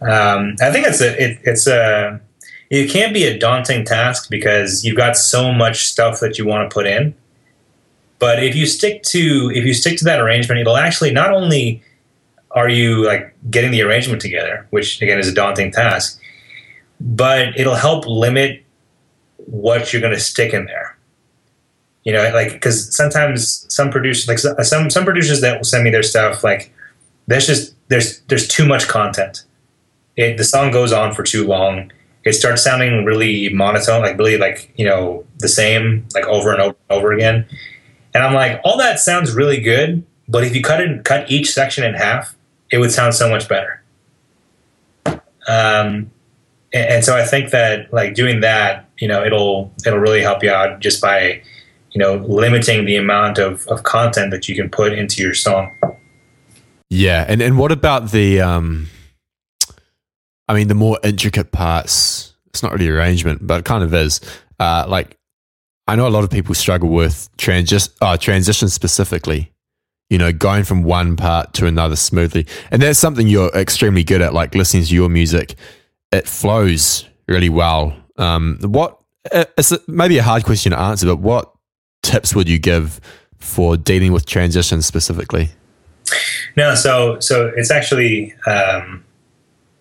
Um, 0.02 0.56
I 0.62 0.72
think 0.72 0.86
it's 0.86 1.02
a 1.02 1.24
it, 1.24 1.40
it's 1.44 1.68
a 1.68 2.20
it 2.70 2.90
can 2.90 3.14
be 3.14 3.24
a 3.26 3.38
daunting 3.38 3.86
task 3.86 4.30
because 4.30 4.84
you've 4.84 4.98
got 4.98 5.16
so 5.16 5.52
much 5.52 5.88
stuff 5.88 6.20
that 6.20 6.38
you 6.38 6.46
want 6.46 6.70
to 6.70 6.74
put 6.74 6.88
in. 6.88 7.14
But 8.24 8.42
if 8.42 8.56
you 8.56 8.66
stick 8.66 9.04
to 9.04 9.52
if 9.54 9.66
you 9.66 9.74
stick 9.74 9.98
to 9.98 10.06
that 10.06 10.22
arrangement, 10.22 10.62
it'll 10.62 10.78
actually 10.78 11.12
not 11.12 11.34
only 11.34 11.84
are 12.52 12.70
you 12.70 13.06
like 13.06 13.36
getting 13.52 13.72
the 13.72 13.82
arrangement 13.82 14.22
together, 14.22 14.66
which 14.70 15.02
again 15.02 15.20
is 15.20 15.28
a 15.28 15.34
daunting 15.34 15.74
task, 15.74 16.22
but 17.02 17.60
it'll 17.60 17.76
help 17.76 18.08
limit 18.08 18.64
what 19.36 19.92
you're 19.92 20.02
going 20.02 20.14
to 20.14 20.22
stick 20.22 20.54
in 20.54 20.68
there. 20.68 20.98
You 22.06 22.14
know, 22.14 22.32
like 22.34 22.54
because 22.54 22.96
sometimes 22.96 23.66
some 23.68 23.92
producers, 23.92 24.30
like 24.30 24.40
some 24.64 24.90
some 24.90 25.04
producers 25.04 25.42
that 25.42 25.58
will 25.58 25.66
send 25.66 25.84
me 25.84 25.90
their 25.90 26.02
stuff, 26.02 26.46
like 26.46 26.74
there's 27.28 27.46
just 27.46 27.76
there's 27.90 28.22
there's 28.30 28.48
too 28.48 28.66
much 28.66 28.88
content. 28.88 29.44
It, 30.16 30.38
the 30.38 30.46
song 30.46 30.72
goes 30.72 30.94
on 30.94 31.14
for 31.14 31.24
too 31.24 31.46
long. 31.46 31.92
It 32.24 32.32
starts 32.32 32.64
sounding 32.64 33.04
really 33.04 33.50
monotone, 33.50 34.02
like 34.02 34.18
really 34.18 34.38
like 34.38 34.72
you 34.78 34.86
know 34.86 35.26
the 35.40 35.50
same, 35.50 36.08
like 36.16 36.26
over 36.28 36.54
and 36.54 36.62
over 36.62 36.78
and 36.90 36.98
over 36.98 37.12
again. 37.12 37.46
And 38.14 38.24
I'm 38.24 38.34
like, 38.34 38.62
all 38.64 38.78
that 38.78 39.00
sounds 39.00 39.34
really 39.34 39.60
good, 39.60 40.06
but 40.28 40.44
if 40.44 40.56
you 40.56 40.62
cut 40.62 40.82
it, 40.82 41.04
cut 41.04 41.30
each 41.32 41.52
section 41.52 41.84
in 41.84 41.96
half, 41.96 42.36
it 42.72 42.78
would 42.78 42.92
sound 42.92 43.14
so 43.16 43.30
much 43.30 43.48
better. 43.48 43.82
Um, 45.48 46.12
and, 46.74 46.90
and 46.90 47.06
so 47.06 47.16
I 47.16 47.26
think 47.26 47.52
that 47.52 47.92
like 47.94 48.14
doing 48.14 48.42
that, 48.42 48.90
you 49.00 49.08
know, 49.08 49.24
it'll 49.24 49.74
it'll 49.86 50.00
really 50.00 50.22
help 50.22 50.44
you 50.44 50.52
out 50.52 50.80
just 50.80 51.02
by, 51.02 51.42
you 51.92 52.00
know, 52.00 52.16
limiting 52.16 52.86
the 52.86 52.96
amount 52.96 53.38
of, 53.38 53.68
of 53.68 53.84
content 53.84 54.32
that 54.32 54.48
you 54.48 54.56
can 54.56 54.70
put 54.70 54.94
into 54.94 55.22
your 55.22 55.34
song. 55.34 55.76
Yeah, 56.90 57.26
and 57.28 57.42
and 57.42 57.58
what 57.58 57.72
about 57.72 58.12
the 58.12 58.42
um 58.42 58.88
I 60.48 60.54
mean 60.54 60.68
the 60.68 60.76
more 60.76 61.00
intricate 61.04 61.52
parts, 61.52 62.34
it's 62.48 62.64
not 62.64 62.72
really 62.72 62.90
arrangement, 62.90 63.46
but 63.46 63.60
it 63.60 63.66
kind 63.66 63.84
of 63.84 63.94
is. 63.94 64.22
Uh 64.60 64.86
like 64.88 65.18
I 65.88 65.96
know 65.96 66.08
a 66.08 66.10
lot 66.10 66.24
of 66.24 66.30
people 66.30 66.56
struggle 66.56 66.90
with 66.90 67.30
transi- 67.38 67.94
uh, 68.02 68.18
transition 68.18 68.70
specifically, 68.70 69.52
you 70.10 70.18
know, 70.18 70.32
going 70.32 70.64
from 70.64 70.84
one 70.84 71.16
part 71.18 71.54
to 71.56 71.66
another 71.66 71.96
smoothly. 71.96 72.48
And 72.72 72.82
that's 72.82 73.00
something 73.00 73.28
you're 73.28 73.50
extremely 73.50 74.04
good 74.04 74.22
at, 74.22 74.34
like 74.34 74.56
listening 74.56 74.84
to 74.84 74.96
your 74.96 75.10
music. 75.10 75.56
It 76.12 76.28
flows 76.28 77.08
really 77.28 77.50
well. 77.50 77.96
Um, 78.18 78.60
what, 78.62 79.02
uh, 79.32 79.46
it's 79.58 79.74
maybe 79.88 80.18
a 80.18 80.24
hard 80.24 80.46
question 80.46 80.72
to 80.72 80.80
answer, 80.80 81.06
but 81.06 81.20
what 81.20 81.54
tips 82.02 82.34
would 82.36 82.48
you 82.48 82.60
give 82.60 83.02
for 83.40 83.76
dealing 83.76 84.14
with 84.14 84.26
transitions 84.26 84.86
specifically? 84.86 85.50
No, 86.56 86.76
so 86.76 87.20
so 87.20 87.52
it's 87.56 87.72
actually 87.72 88.34
um, 88.46 89.04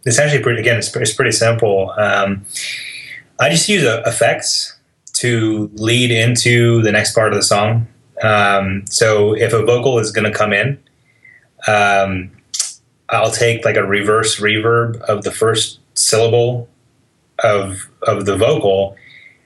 it's 0.05 0.19
actually 0.19 0.43
pretty 0.43 0.61
again 0.61 0.79
it's, 0.79 0.95
it's 0.97 1.15
pretty 1.15 1.33
simple. 1.33 1.91
Um, 1.99 2.47
I 3.39 3.51
just 3.51 3.69
use 3.69 3.85
uh, 3.85 4.03
effects 4.07 4.72
to 5.23 5.70
lead 5.74 6.11
into 6.11 6.82
the 6.82 6.90
next 6.90 7.15
part 7.15 7.32
of 7.32 7.36
the 7.36 7.44
song. 7.44 7.86
Um, 8.23 8.85
so 8.86 9.35
if 9.35 9.53
a 9.53 9.65
vocal 9.65 10.01
is 10.01 10.11
going 10.11 10.31
to 10.31 10.36
come 10.36 10.53
in, 10.53 10.78
um, 11.69 12.31
I'll 13.09 13.31
take 13.31 13.65
like 13.65 13.77
a 13.77 13.85
reverse 13.85 14.40
reverb 14.40 15.01
of 15.03 15.23
the 15.23 15.31
first 15.31 15.78
syllable 15.94 16.69
of 17.44 17.89
of 18.03 18.27
the 18.27 18.36
vocal, 18.36 18.97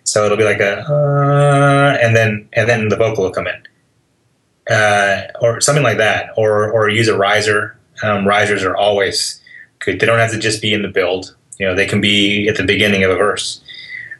so 0.05 0.25
it'll 0.25 0.39
be 0.39 0.45
like 0.45 0.61
a 0.61 0.81
uh, 0.81 1.99
and 2.01 2.17
then 2.17 2.49
and 2.55 2.69
then 2.69 2.89
the 2.89 2.97
vocal 2.97 3.25
will 3.25 3.33
come 3.33 3.47
in, 3.47 4.73
uh, 4.73 5.23
or 5.43 5.61
something 5.61 5.85
like 5.85 5.99
that, 5.99 6.31
or 6.37 6.71
or 6.71 6.89
use 6.89 7.09
a 7.09 7.17
riser. 7.17 7.77
Um, 8.03 8.27
risers 8.27 8.63
are 8.63 8.77
always 8.77 9.41
good. 9.81 10.01
They 10.01 10.07
don't 10.07 10.19
have 10.19 10.33
to 10.33 10.39
just 10.39 10.63
be 10.63 10.73
in 10.73 10.83
the 10.83 10.89
build. 10.89 11.35
You 11.59 11.67
know, 11.67 11.75
they 11.75 11.87
can 11.87 12.01
be 12.01 12.49
at 12.49 12.57
the 12.57 12.65
beginning 12.65 13.03
of 13.03 13.11
a 13.11 13.17
verse 13.17 13.61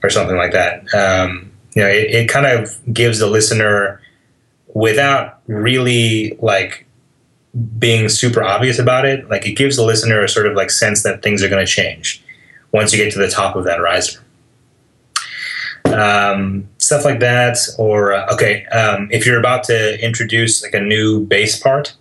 or 0.07 0.11
something 0.11 0.37
like 0.37 0.53
that. 0.53 0.83
Um, 0.95 1.51
you 1.75 1.83
know, 1.83 1.89
it, 1.89 2.15
it 2.15 2.29
kind 2.29 2.47
of 2.47 2.79
gives 2.93 3.19
the 3.19 3.27
listener 3.27 4.01
without 4.75 5.41
really 5.47 6.37
like 6.41 6.87
being 7.79 8.09
super 8.09 8.43
obvious 8.43 8.79
about 8.79 9.05
it, 9.05 9.29
like 9.29 9.47
it 9.47 9.53
gives 9.53 9.77
the 9.77 9.83
listener 9.83 10.23
a 10.23 10.29
sort 10.29 10.47
of 10.47 10.55
like 10.55 10.71
sense 10.71 11.03
that 11.03 11.23
things 11.23 11.43
are 11.43 11.49
going 11.49 11.65
to 11.65 11.71
change 11.71 12.23
once 12.73 12.93
you 12.93 13.03
get 13.03 13.13
to 13.13 13.19
the 13.19 13.29
top 13.29 13.57
of 13.57 13.65
that 13.65 13.81
riser. 13.81 14.21
Um, 15.87 16.69
stuff 16.79 17.05
like 17.05 17.21
that, 17.21 17.57
or 17.79 18.13
uh, 18.13 18.33
okay, 18.35 18.67
um, 18.67 19.09
if 19.11 19.25
you're 19.25 19.39
about 19.39 19.65
to 19.65 20.05
introduce 20.05 20.63
like 20.63 20.75
a 20.75 20.81
new 20.81 21.25
bass 21.25 21.59
part, 21.61 21.95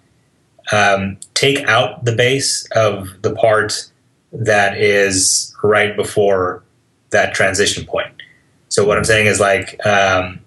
um, 0.71 1.17
take 1.33 1.65
out 1.67 2.03
the 2.03 2.15
bass 2.15 2.67
of 2.75 3.09
the 3.21 3.33
part 3.33 3.89
that 4.31 4.77
is 4.77 5.55
right 5.63 5.95
before 5.95 6.63
that 7.11 7.33
transition 7.33 7.85
point. 7.85 8.11
So 8.69 8.85
what 8.85 8.97
I'm 8.97 9.03
saying 9.03 9.27
is 9.27 9.39
like 9.39 9.79
um, 9.85 10.39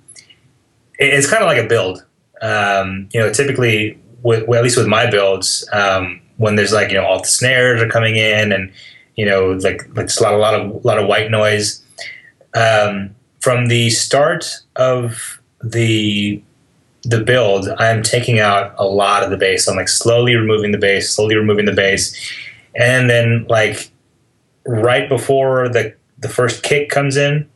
it's 0.98 1.30
kind 1.30 1.42
of 1.42 1.48
like 1.48 1.62
a 1.62 1.66
build. 1.66 2.04
Um, 2.42 3.08
you 3.12 3.20
know, 3.20 3.32
typically, 3.32 3.98
with, 4.22 4.46
well, 4.46 4.58
at 4.58 4.64
least 4.64 4.76
with 4.76 4.86
my 4.86 5.10
builds, 5.10 5.68
um, 5.72 6.20
when 6.36 6.56
there's 6.56 6.72
like 6.72 6.88
you 6.88 6.94
know 6.94 7.04
all 7.04 7.20
the 7.20 7.28
snares 7.28 7.82
are 7.82 7.88
coming 7.88 8.16
in 8.16 8.52
and 8.52 8.72
you 9.16 9.24
know 9.24 9.52
like 9.52 9.86
like 9.96 10.06
just 10.06 10.20
a 10.20 10.24
lot, 10.24 10.34
a 10.34 10.36
lot 10.36 10.54
of 10.54 10.84
a 10.84 10.86
lot 10.86 10.98
of 10.98 11.06
white 11.06 11.30
noise. 11.30 11.82
Um, 12.54 13.14
from 13.40 13.66
the 13.66 13.90
start 13.90 14.46
of 14.76 15.40
the 15.62 16.42
the 17.02 17.20
build, 17.20 17.68
I'm 17.78 18.02
taking 18.02 18.38
out 18.38 18.74
a 18.76 18.86
lot 18.86 19.22
of 19.22 19.30
the 19.30 19.36
bass. 19.36 19.68
I'm 19.68 19.76
like 19.76 19.88
slowly 19.88 20.34
removing 20.34 20.72
the 20.72 20.78
bass, 20.78 21.10
slowly 21.10 21.36
removing 21.36 21.64
the 21.64 21.72
bass, 21.72 22.14
and 22.74 23.08
then 23.08 23.46
like 23.48 23.90
right 24.66 25.08
before 25.08 25.68
the 25.68 25.94
the 26.18 26.28
first 26.28 26.62
kick 26.62 26.88
comes 26.88 27.16
in, 27.16 27.48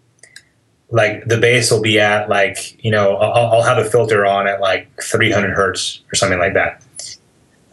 like 0.91 1.25
the 1.25 1.39
bass 1.39 1.71
will 1.71 1.81
be 1.81 1.99
at 1.99 2.29
like 2.29 2.83
you 2.85 2.91
know 2.91 3.17
I'll, 3.17 3.55
I'll 3.55 3.63
have 3.63 3.79
a 3.79 3.89
filter 3.89 4.27
on 4.27 4.47
at 4.47 4.61
like 4.61 4.89
300 5.03 5.51
hertz 5.51 6.03
or 6.13 6.17
something 6.17 6.39
like 6.39 6.55
that. 6.55 6.85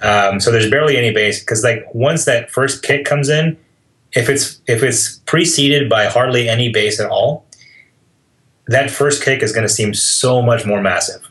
Um, 0.01 0.39
so 0.39 0.51
there's 0.51 0.69
barely 0.69 0.97
any 0.97 1.11
bass 1.11 1.41
because 1.41 1.63
like 1.63 1.93
once 1.93 2.25
that 2.25 2.49
first 2.49 2.83
kick 2.83 3.05
comes 3.05 3.29
in, 3.29 3.57
if 4.13 4.29
it's 4.29 4.61
if 4.67 4.81
it's 4.81 5.19
preceded 5.25 5.89
by 5.89 6.05
hardly 6.05 6.47
any 6.47 6.71
bass 6.71 6.99
at 6.99 7.09
all, 7.09 7.45
that 8.67 8.89
first 8.89 9.23
kick 9.23 9.43
is 9.43 9.51
going 9.51 9.67
to 9.67 9.73
seem 9.73 9.93
so 9.93 10.41
much 10.41 10.65
more 10.65 10.81
massive. 10.81 11.29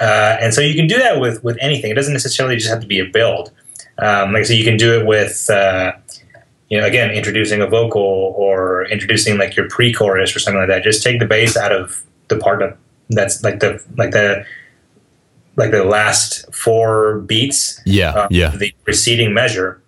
Uh, 0.00 0.36
and 0.40 0.52
so 0.52 0.60
you 0.60 0.74
can 0.74 0.86
do 0.86 0.98
that 0.98 1.20
with 1.20 1.42
with 1.42 1.56
anything. 1.60 1.90
It 1.90 1.94
doesn't 1.94 2.12
necessarily 2.12 2.56
just 2.56 2.68
have 2.68 2.80
to 2.80 2.86
be 2.86 2.98
a 2.98 3.06
build. 3.06 3.50
Um, 3.98 4.32
like 4.32 4.44
so, 4.44 4.52
you 4.52 4.64
can 4.64 4.76
do 4.76 4.98
it 4.98 5.06
with 5.06 5.48
uh, 5.48 5.92
you 6.74 6.80
know 6.80 6.86
again 6.88 7.12
introducing 7.12 7.60
a 7.60 7.68
vocal 7.68 8.34
or 8.36 8.84
introducing 8.86 9.38
like 9.38 9.54
your 9.54 9.68
pre-chorus 9.68 10.34
or 10.34 10.40
something 10.40 10.58
like 10.58 10.68
that. 10.68 10.82
Just 10.82 11.04
take 11.04 11.20
the 11.20 11.24
bass 11.24 11.56
out 11.56 11.70
of 11.70 12.02
the 12.26 12.36
part 12.36 12.62
of, 12.62 12.76
that's 13.10 13.44
like 13.44 13.60
the 13.60 13.80
like 13.96 14.10
the 14.10 14.44
like 15.54 15.70
the 15.70 15.84
last 15.84 16.52
four 16.52 17.20
beats. 17.20 17.80
Yeah, 17.86 18.26
yeah. 18.28 18.56
The 18.56 18.74
preceding 18.82 19.32
measure, 19.32 19.80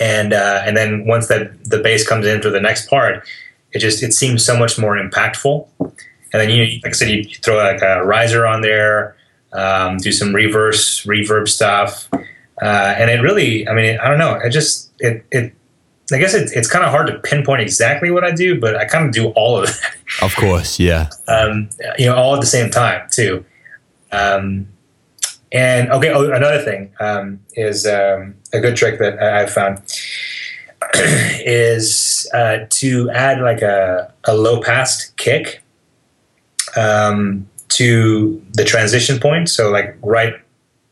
and 0.00 0.32
uh, 0.32 0.62
and 0.64 0.76
then 0.76 1.04
once 1.04 1.26
that 1.26 1.64
the 1.64 1.78
bass 1.78 2.06
comes 2.06 2.26
into 2.28 2.48
the 2.48 2.60
next 2.60 2.88
part, 2.88 3.26
it 3.72 3.80
just 3.80 4.04
it 4.04 4.12
seems 4.12 4.44
so 4.44 4.56
much 4.56 4.78
more 4.78 4.96
impactful. 4.96 5.66
And 5.80 6.40
then 6.40 6.48
you 6.48 6.78
like 6.84 6.92
I 6.92 6.96
said, 6.96 7.08
you 7.08 7.24
throw 7.24 7.56
like 7.56 7.82
a 7.82 8.04
riser 8.04 8.46
on 8.46 8.60
there, 8.60 9.16
um, 9.52 9.96
do 9.96 10.12
some 10.12 10.32
reverse 10.32 11.04
reverb 11.04 11.48
stuff, 11.48 12.08
uh, 12.62 12.94
and 12.98 13.10
it 13.10 13.20
really, 13.20 13.66
I 13.66 13.74
mean, 13.74 13.98
I 13.98 14.06
don't 14.08 14.18
know, 14.18 14.34
it 14.34 14.50
just 14.50 14.92
it 15.00 15.26
it. 15.32 15.52
I 16.12 16.18
guess 16.18 16.34
it, 16.34 16.50
it's 16.54 16.68
kind 16.68 16.84
of 16.84 16.90
hard 16.90 17.06
to 17.06 17.18
pinpoint 17.20 17.62
exactly 17.62 18.10
what 18.10 18.24
I 18.24 18.30
do, 18.30 18.60
but 18.60 18.76
I 18.76 18.84
kind 18.84 19.06
of 19.06 19.12
do 19.12 19.28
all 19.30 19.58
of 19.58 19.68
it. 19.68 19.76
Of 20.22 20.36
course, 20.36 20.78
yeah. 20.78 21.08
um, 21.28 21.70
you 21.98 22.06
know, 22.06 22.14
all 22.14 22.34
at 22.34 22.40
the 22.40 22.46
same 22.46 22.70
time 22.70 23.08
too. 23.10 23.44
Um, 24.12 24.68
and 25.50 25.90
okay, 25.90 26.10
oh, 26.10 26.30
another 26.30 26.62
thing 26.62 26.92
um, 27.00 27.40
is 27.54 27.86
um, 27.86 28.34
a 28.52 28.60
good 28.60 28.76
trick 28.76 28.98
that 28.98 29.22
I've 29.22 29.50
found 29.50 29.78
is 30.94 32.28
uh, 32.34 32.66
to 32.68 33.10
add 33.10 33.40
like 33.40 33.62
a, 33.62 34.12
a 34.24 34.36
low 34.36 34.60
pass 34.60 35.10
kick 35.16 35.62
um, 36.76 37.48
to 37.68 38.44
the 38.52 38.64
transition 38.64 39.18
point. 39.18 39.48
So 39.48 39.70
like 39.70 39.96
right 40.02 40.34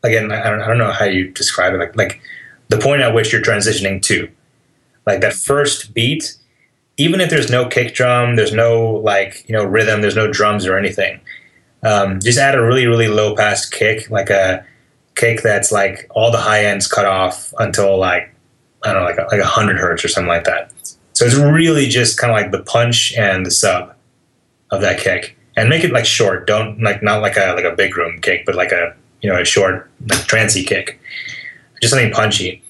again, 0.03 0.31
I 0.31 0.49
don't, 0.49 0.61
I 0.61 0.67
don't 0.67 0.77
know 0.77 0.91
how 0.91 1.05
you 1.05 1.29
describe 1.31 1.73
it. 1.73 1.77
Like 1.77 1.95
like 1.95 2.21
the 2.69 2.77
point 2.77 3.01
at 3.01 3.13
which 3.13 3.31
you're 3.31 3.41
transitioning 3.41 4.01
to, 4.03 4.29
like 5.05 5.21
that 5.21 5.33
first 5.33 5.93
beat. 5.93 6.35
Even 6.97 7.21
if 7.21 7.29
there's 7.29 7.49
no 7.49 7.67
kick 7.67 7.95
drum, 7.95 8.35
there's 8.35 8.53
no 8.53 9.01
like 9.03 9.47
you 9.47 9.53
know 9.53 9.63
rhythm, 9.63 10.01
there's 10.01 10.15
no 10.15 10.31
drums 10.31 10.65
or 10.65 10.77
anything. 10.77 11.19
Um, 11.83 12.19
just 12.19 12.39
add 12.39 12.55
a 12.55 12.61
really 12.61 12.85
really 12.87 13.07
low 13.07 13.35
pass 13.35 13.67
kick, 13.67 14.09
like 14.09 14.29
a 14.29 14.65
kick 15.15 15.41
that's 15.41 15.71
like 15.71 16.07
all 16.11 16.31
the 16.31 16.37
high 16.37 16.65
ends 16.65 16.87
cut 16.87 17.05
off 17.05 17.53
until 17.59 17.97
like 17.97 18.33
I 18.83 18.93
don't 18.93 19.03
know, 19.03 19.09
like 19.09 19.17
a, 19.17 19.35
like 19.35 19.41
a 19.41 19.45
hundred 19.45 19.77
hertz 19.77 20.03
or 20.03 20.07
something 20.07 20.27
like 20.27 20.43
that. 20.45 20.71
So 21.13 21.25
it's 21.25 21.35
really 21.35 21.87
just 21.87 22.17
kind 22.17 22.31
of 22.31 22.35
like 22.35 22.51
the 22.51 22.63
punch 22.63 23.13
and 23.13 23.45
the 23.45 23.51
sub 23.51 23.93
of 24.71 24.81
that 24.81 24.99
kick, 24.99 25.37
and 25.55 25.69
make 25.69 25.83
it 25.83 25.91
like 25.91 26.05
short. 26.05 26.47
Don't 26.47 26.81
like 26.81 27.03
not 27.03 27.21
like 27.21 27.37
a 27.37 27.53
like 27.55 27.65
a 27.65 27.75
big 27.75 27.95
room 27.97 28.19
kick, 28.21 28.45
but 28.45 28.55
like 28.55 28.71
a 28.71 28.95
you 29.21 29.29
know 29.31 29.39
a 29.39 29.45
short 29.45 29.89
like 30.09 30.25
trancy 30.25 30.63
kick, 30.63 30.99
just 31.81 31.93
something 31.93 32.11
punchy. 32.11 32.63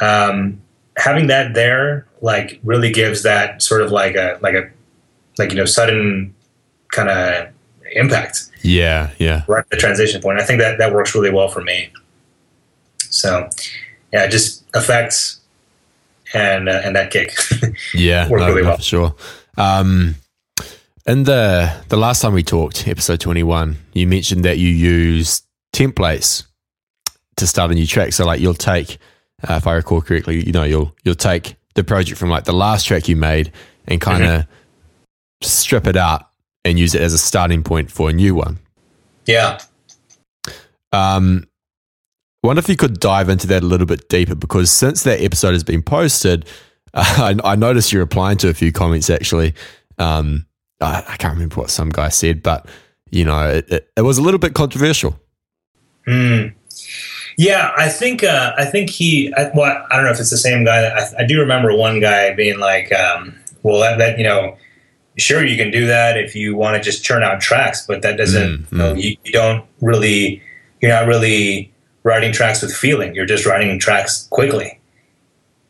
Um, 0.00 0.60
having 0.98 1.28
that 1.28 1.54
there 1.54 2.06
like 2.20 2.60
really 2.64 2.90
gives 2.90 3.22
that 3.22 3.62
sort 3.62 3.80
of 3.80 3.90
like 3.90 4.14
a 4.16 4.38
like 4.42 4.54
a 4.54 4.68
like 5.38 5.50
you 5.50 5.56
know 5.56 5.64
sudden 5.64 6.34
kind 6.90 7.08
of 7.08 7.48
impact. 7.92 8.50
Yeah, 8.62 9.10
yeah. 9.18 9.44
Right 9.48 9.60
at 9.60 9.70
the 9.70 9.76
transition 9.76 10.20
point. 10.20 10.38
I 10.38 10.44
think 10.44 10.60
that 10.60 10.78
that 10.78 10.92
works 10.92 11.14
really 11.14 11.30
well 11.30 11.48
for 11.48 11.62
me. 11.62 11.90
So, 12.98 13.48
yeah, 14.12 14.26
just 14.26 14.64
effects 14.74 15.40
and 16.34 16.68
uh, 16.68 16.82
and 16.84 16.94
that 16.96 17.10
kick. 17.10 17.32
yeah, 17.94 18.28
work 18.28 18.40
no, 18.40 18.48
really 18.48 18.62
no, 18.62 18.68
well. 18.68 18.76
for 18.76 18.82
sure. 18.82 19.14
Um, 19.56 20.16
and 21.06 21.24
the 21.24 21.72
the 21.88 21.96
last 21.96 22.20
time 22.20 22.34
we 22.34 22.42
talked, 22.42 22.86
episode 22.86 23.20
twenty 23.20 23.42
one, 23.42 23.78
you 23.92 24.06
mentioned 24.06 24.44
that 24.44 24.58
you 24.58 24.68
use 24.68 25.42
templates 25.72 26.44
to 27.36 27.46
start 27.46 27.70
a 27.70 27.74
new 27.74 27.86
track. 27.86 28.12
So, 28.12 28.26
like, 28.26 28.40
you'll 28.40 28.54
take, 28.54 28.98
uh, 29.46 29.54
if 29.54 29.66
I 29.66 29.74
recall 29.74 30.00
correctly, 30.00 30.44
you 30.44 30.52
know, 30.52 30.64
you'll 30.64 30.94
you'll 31.04 31.14
take 31.14 31.56
the 31.74 31.84
project 31.84 32.18
from 32.18 32.30
like 32.30 32.44
the 32.44 32.52
last 32.52 32.86
track 32.86 33.08
you 33.08 33.16
made 33.16 33.52
and 33.86 34.00
kind 34.00 34.24
of 34.24 34.46
strip 35.42 35.86
it 35.86 35.96
out 35.96 36.28
and 36.64 36.78
use 36.78 36.94
it 36.94 37.00
as 37.00 37.12
a 37.12 37.18
starting 37.18 37.62
point 37.62 37.90
for 37.90 38.10
a 38.10 38.12
new 38.12 38.34
one. 38.34 38.58
Yeah. 39.26 39.58
Um, 40.92 41.46
wonder 42.42 42.60
if 42.60 42.68
you 42.68 42.76
could 42.76 42.98
dive 42.98 43.28
into 43.28 43.46
that 43.48 43.62
a 43.62 43.66
little 43.66 43.86
bit 43.86 44.08
deeper 44.08 44.34
because 44.34 44.70
since 44.70 45.02
that 45.04 45.20
episode 45.20 45.52
has 45.52 45.64
been 45.64 45.82
posted, 45.82 46.46
uh, 46.94 47.34
I, 47.44 47.52
I 47.52 47.56
noticed 47.56 47.92
you're 47.92 48.02
replying 48.02 48.38
to 48.38 48.48
a 48.48 48.54
few 48.54 48.72
comments 48.72 49.10
actually. 49.10 49.54
Um, 49.98 50.46
I, 50.80 51.04
I 51.08 51.16
can't 51.16 51.34
remember 51.34 51.56
what 51.56 51.70
some 51.70 51.90
guy 51.90 52.08
said, 52.08 52.42
but 52.42 52.66
you 53.10 53.24
know, 53.24 53.48
it, 53.48 53.70
it, 53.70 53.90
it 53.96 54.02
was 54.02 54.18
a 54.18 54.22
little 54.22 54.38
bit 54.38 54.54
controversial. 54.54 55.18
Mm. 56.06 56.54
Yeah, 57.38 57.72
I 57.78 57.88
think 57.88 58.24
uh, 58.24 58.52
I 58.58 58.64
think 58.64 58.90
he. 58.90 59.32
I, 59.34 59.48
well, 59.54 59.86
I 59.90 59.96
don't 59.96 60.04
know 60.04 60.10
if 60.10 60.18
it's 60.18 60.30
the 60.30 60.36
same 60.36 60.64
guy. 60.64 60.88
I, 60.88 61.20
I 61.20 61.24
do 61.24 61.38
remember 61.38 61.72
one 61.72 62.00
guy 62.00 62.34
being 62.34 62.58
like, 62.58 62.92
um, 62.92 63.32
"Well, 63.62 63.78
that, 63.78 63.98
that 63.98 64.18
you 64.18 64.24
know, 64.24 64.56
sure 65.18 65.46
you 65.46 65.56
can 65.56 65.70
do 65.70 65.86
that 65.86 66.18
if 66.18 66.34
you 66.34 66.56
want 66.56 66.76
to 66.76 66.82
just 66.82 67.04
churn 67.04 67.22
out 67.22 67.40
tracks, 67.40 67.86
but 67.86 68.02
that 68.02 68.16
doesn't. 68.16 68.64
Mm, 68.64 68.72
you, 68.72 68.78
know, 68.78 68.94
you, 68.94 69.16
you 69.24 69.32
don't 69.32 69.64
really. 69.80 70.42
You're 70.80 70.90
not 70.90 71.06
really 71.06 71.72
writing 72.02 72.32
tracks 72.32 72.60
with 72.60 72.74
feeling. 72.74 73.14
You're 73.14 73.24
just 73.24 73.46
writing 73.46 73.78
tracks 73.78 74.26
quickly." 74.32 74.80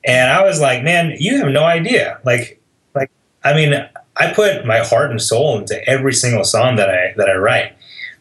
And 0.07 0.31
I 0.31 0.43
was 0.45 0.63
like, 0.63 0.83
"Man, 0.83 1.17
you 1.19 1.37
have 1.37 1.53
no 1.53 1.65
idea. 1.65 2.19
Like, 2.25 2.63
like 2.95 3.11
I 3.45 3.53
mean, 3.53 3.75
I 4.17 4.33
put 4.33 4.65
my 4.65 4.79
heart 4.79 5.11
and 5.11 5.21
soul 5.21 5.59
into 5.59 5.87
every 5.87 6.15
single 6.15 6.45
song 6.45 6.77
that 6.77 6.89
I 6.89 7.13
that 7.19 7.29
I 7.29 7.35
write." 7.35 7.75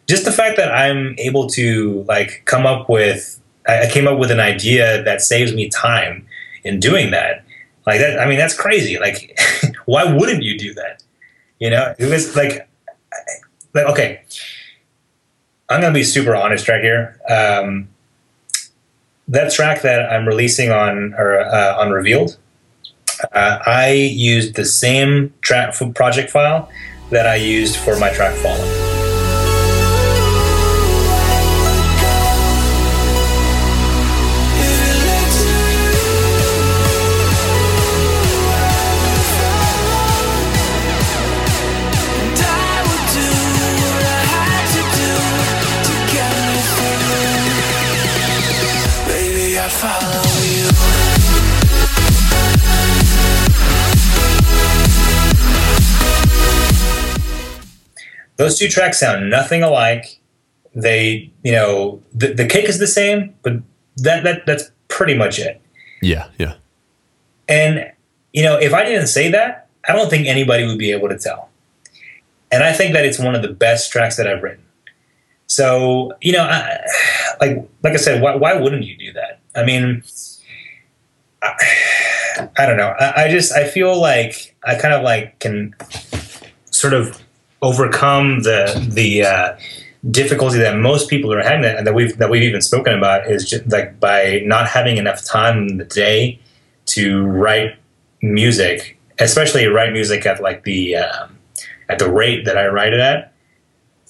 Just 0.07 0.25
the 0.25 0.31
fact 0.31 0.57
that 0.57 0.73
I'm 0.73 1.15
able 1.17 1.47
to 1.49 2.03
like 2.07 2.43
come 2.45 2.65
up 2.65 2.89
with 2.89 3.39
I 3.67 3.89
came 3.91 4.07
up 4.07 4.17
with 4.17 4.31
an 4.31 4.39
idea 4.39 5.03
that 5.03 5.21
saves 5.21 5.53
me 5.53 5.67
time 5.69 6.25
in 6.63 6.79
doing 6.79 7.11
that. 7.11 7.43
Like 7.85 7.99
that 7.99 8.19
I 8.19 8.25
mean 8.27 8.37
that's 8.37 8.57
crazy. 8.57 8.97
Like 8.97 9.37
why 9.85 10.11
wouldn't 10.11 10.43
you 10.43 10.57
do 10.57 10.73
that? 10.75 11.03
You 11.59 11.69
know, 11.69 11.93
it 11.99 12.09
was 12.09 12.35
like 12.35 12.67
like 13.73 13.85
okay. 13.87 14.21
I'm 15.69 15.81
gonna 15.81 15.93
be 15.93 16.03
super 16.03 16.33
honest 16.33 16.69
right 16.69 16.81
here. 16.81 17.19
Um, 17.29 17.89
that 19.27 19.51
track 19.51 19.81
that 19.81 20.09
I'm 20.09 20.25
releasing 20.25 20.71
on 20.71 21.13
or 21.17 21.41
uh, 21.41 21.75
on 21.77 21.91
Revealed, 21.91 22.37
uh, 23.33 23.59
I 23.65 23.91
used 23.91 24.55
the 24.55 24.63
same 24.63 25.33
track 25.41 25.75
project 25.93 26.29
file 26.29 26.69
that 27.09 27.25
I 27.25 27.35
used 27.35 27.75
for 27.75 27.99
my 27.99 28.09
track 28.13 28.33
Fallen. 28.35 28.96
Those 58.37 58.57
two 58.57 58.67
tracks 58.67 58.99
sound 58.99 59.29
nothing 59.29 59.63
alike. 59.63 60.19
They, 60.75 61.31
you 61.43 61.51
know, 61.51 62.01
the, 62.13 62.33
the 62.33 62.45
kick 62.45 62.65
is 62.65 62.79
the 62.79 62.87
same, 62.87 63.33
but 63.41 63.53
that, 63.97 64.23
that 64.23 64.45
that's 64.45 64.71
pretty 64.87 65.15
much 65.15 65.39
it. 65.39 65.59
Yeah, 66.01 66.29
yeah. 66.37 66.55
And 67.49 67.91
you 68.33 68.43
know, 68.43 68.57
if 68.57 68.73
I 68.73 68.83
didn't 68.83 69.07
say 69.07 69.31
that, 69.31 69.67
I 69.87 69.93
don't 69.93 70.09
think 70.09 70.27
anybody 70.27 70.65
would 70.65 70.77
be 70.77 70.91
able 70.91 71.09
to 71.09 71.17
tell. 71.17 71.49
And 72.51 72.63
I 72.63 72.71
think 72.73 72.93
that 72.93 73.05
it's 73.05 73.19
one 73.19 73.35
of 73.35 73.41
the 73.41 73.49
best 73.49 73.91
tracks 73.91 74.17
that 74.17 74.27
I've 74.27 74.43
written. 74.43 74.63
So, 75.47 76.13
you 76.21 76.33
know, 76.33 76.43
I, 76.43 76.79
like 77.41 77.67
like 77.83 77.93
I 77.93 77.97
said, 77.97 78.21
why, 78.21 78.35
why 78.35 78.53
wouldn't 78.53 78.83
you 78.83 78.97
do 78.97 79.13
that? 79.13 79.39
I 79.55 79.65
mean, 79.65 80.03
I, 81.41 82.49
I 82.57 82.65
don't 82.65 82.77
know. 82.77 82.93
I, 82.99 83.23
I 83.23 83.31
just 83.31 83.51
I 83.53 83.67
feel 83.67 83.99
like 83.99 84.55
I 84.63 84.75
kind 84.75 84.93
of 84.93 85.01
like 85.01 85.39
can 85.39 85.73
sort 86.69 86.93
of 86.93 87.19
overcome 87.61 88.43
the 88.43 88.87
the 88.89 89.23
uh, 89.23 89.57
difficulty 90.11 90.57
that 90.59 90.77
most 90.77 91.09
people 91.09 91.33
are 91.33 91.41
having 91.41 91.65
and 91.65 91.85
that 91.85 91.93
we've 91.93 92.17
that 92.17 92.29
we've 92.29 92.43
even 92.43 92.61
spoken 92.61 92.93
about 92.93 93.29
is 93.29 93.49
just 93.49 93.67
like 93.69 93.99
by 93.99 94.41
not 94.45 94.67
having 94.67 94.97
enough 94.97 95.23
time 95.25 95.67
in 95.67 95.77
the 95.77 95.85
day 95.85 96.39
to 96.85 97.25
write 97.25 97.75
music, 98.21 98.97
especially 99.19 99.65
write 99.65 99.91
music 99.91 100.25
at 100.25 100.41
like 100.41 100.63
the 100.63 100.95
um, 100.95 101.37
at 101.89 101.99
the 101.99 102.09
rate 102.09 102.45
that 102.45 102.57
I 102.57 102.67
write 102.67 102.93
it 102.93 102.99
at. 102.99 103.33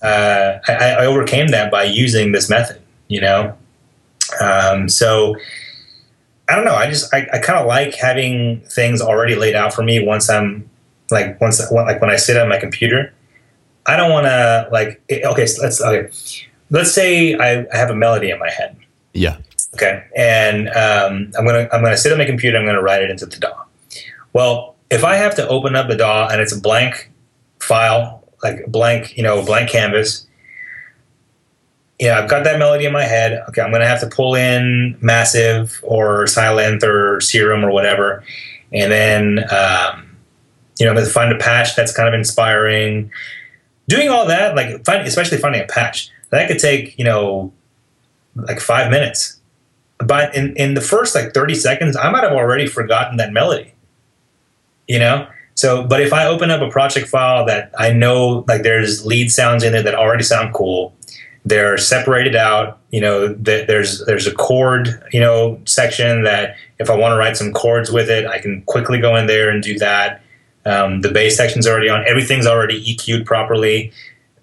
Uh, 0.02 0.60
I, 0.68 0.74
I, 0.92 1.06
overcame 1.08 1.48
that 1.48 1.72
by 1.72 1.84
using 1.84 2.32
this 2.32 2.52
method, 2.52 2.80
you 3.08 3.20
know. 3.20 3.58
Um, 4.40 4.88
so 4.88 5.36
I 6.48 6.56
don't 6.56 6.66
know. 6.66 6.76
I 6.76 6.88
just 6.88 7.12
I, 7.14 7.28
I 7.34 7.40
kind 7.40 7.58
of 7.58 7.66
like 7.66 7.96
having 7.96 8.62
things 8.62 9.02
already 9.02 9.34
laid 9.34 9.56
out 9.56 9.74
for 9.74 9.82
me 9.82 10.06
once 10.06 10.30
I'm 10.30 10.70
like 11.10 11.42
once 11.42 11.60
like 11.72 12.00
when 12.00 12.12
I 12.12 12.16
sit 12.16 12.38
on 12.38 12.48
my 12.48 12.60
computer 12.60 13.12
I 13.88 13.96
don't 13.96 14.12
want 14.12 14.26
to 14.26 14.68
like 14.72 15.02
okay. 15.10 15.46
So 15.46 15.64
let's 15.64 15.82
okay. 15.82 16.10
Let's 16.70 16.92
say 16.92 17.36
I, 17.36 17.66
I, 17.74 17.78
have 17.78 17.90
a 17.90 17.96
melody 17.96 18.30
in 18.30 18.40
my 18.40 18.50
head. 18.50 18.76
Yeah. 19.14 19.38
Okay, 19.74 20.04
and 20.16 20.68
um, 20.70 21.32
I'm 21.38 21.46
gonna 21.46 21.70
I'm 21.72 21.82
gonna 21.82 21.98
sit 21.98 22.12
on 22.12 22.18
my 22.18 22.26
computer. 22.26 22.58
I'm 22.58 22.66
gonna 22.66 22.82
write 22.82 23.02
it 23.02 23.10
into 23.10 23.26
the 23.26 23.38
DAW. 23.38 23.64
Well, 24.34 24.76
if 24.90 25.04
I 25.04 25.16
have 25.16 25.36
to 25.36 25.48
open 25.48 25.76
up 25.76 25.88
the 25.88 25.96
DAW 25.96 26.28
and 26.30 26.42
it's 26.42 26.52
a 26.52 26.60
blank 26.60 27.10
file, 27.60 28.24
like 28.44 28.66
blank, 28.68 29.16
you 29.18 29.24
know, 29.24 29.44
blank 29.44 29.70
canvas. 29.70 30.26
Yeah, 32.00 32.20
I've 32.20 32.30
got 32.30 32.44
that 32.44 32.60
melody 32.60 32.86
in 32.86 32.94
my 32.94 33.04
head. 33.04 33.44
Okay, 33.50 33.62
I'm 33.62 33.72
gonna 33.72 33.88
have 33.88 34.02
to 34.02 34.08
pull 34.08 34.36
in 34.36 34.98
Massive 35.02 35.80
or 35.84 36.26
Sylenth 36.26 36.84
or 36.84 37.22
Serum 37.22 37.64
or 37.64 37.72
whatever, 37.72 38.24
and 38.72 38.92
then 38.92 39.40
um, 39.52 40.18
you 40.80 40.86
know, 40.86 40.92
I'm 40.92 40.98
gonna 40.98 41.08
find 41.08 41.32
a 41.34 41.38
patch 41.38 41.76
that's 41.76 41.96
kind 41.96 42.08
of 42.08 42.14
inspiring 42.14 43.12
doing 43.88 44.10
all 44.10 44.28
that, 44.28 44.56
like 44.56 44.86
find, 44.86 45.08
especially 45.08 45.38
finding 45.38 45.62
a 45.62 45.66
patch, 45.66 46.10
that 46.30 46.48
could 46.48 46.60
take 46.60 46.98
you 46.98 47.06
know 47.06 47.52
like 48.36 48.60
five 48.60 48.92
minutes. 48.92 49.40
But 50.00 50.36
in 50.36 50.56
in 50.56 50.74
the 50.74 50.82
first 50.82 51.16
like 51.16 51.34
thirty 51.34 51.56
seconds, 51.56 51.96
I 51.96 52.10
might 52.12 52.24
have 52.24 52.34
already 52.34 52.68
forgotten 52.68 53.18
that 53.18 53.32
melody. 53.32 53.74
You 54.88 55.00
know. 55.00 55.28
So, 55.56 55.84
but 55.84 56.02
if 56.02 56.14
I 56.14 56.28
open 56.28 56.52
up 56.52 56.62
a 56.62 56.70
project 56.70 57.08
file 57.08 57.44
that 57.48 57.72
I 57.80 57.92
know 57.92 58.46
like 58.48 58.62
there's 58.62 59.06
lead 59.06 59.32
sounds 59.32 59.64
in 59.64 59.72
there 59.72 59.82
that 59.82 59.96
already 59.96 60.24
sound 60.24 60.54
cool, 60.54 60.94
they're 61.46 61.80
separated 61.80 62.36
out. 62.36 62.80
You 62.92 63.02
know, 63.02 63.34
there's 63.34 64.06
there's 64.06 64.28
a 64.28 64.34
chord 64.34 65.02
you 65.12 65.20
know 65.20 65.60
section 65.66 66.24
that 66.24 66.58
if 66.78 66.92
I 66.92 66.96
want 66.96 67.14
to 67.14 67.18
write 67.18 67.38
some 67.38 67.54
chords 67.54 67.92
with 67.92 68.10
it, 68.10 68.28
I 68.28 68.38
can 68.38 68.62
quickly 68.64 69.00
go 69.00 69.16
in 69.16 69.26
there 69.26 69.50
and 69.50 69.64
do 69.64 69.80
that. 69.80 70.22
Um, 70.68 71.02
the 71.02 71.12
bass 71.12 71.38
section's 71.38 71.66
already 71.66 71.90
on. 71.90 72.06
Everything's 72.06 72.46
already 72.46 72.84
EQ'd 72.84 73.26
properly. 73.26 73.92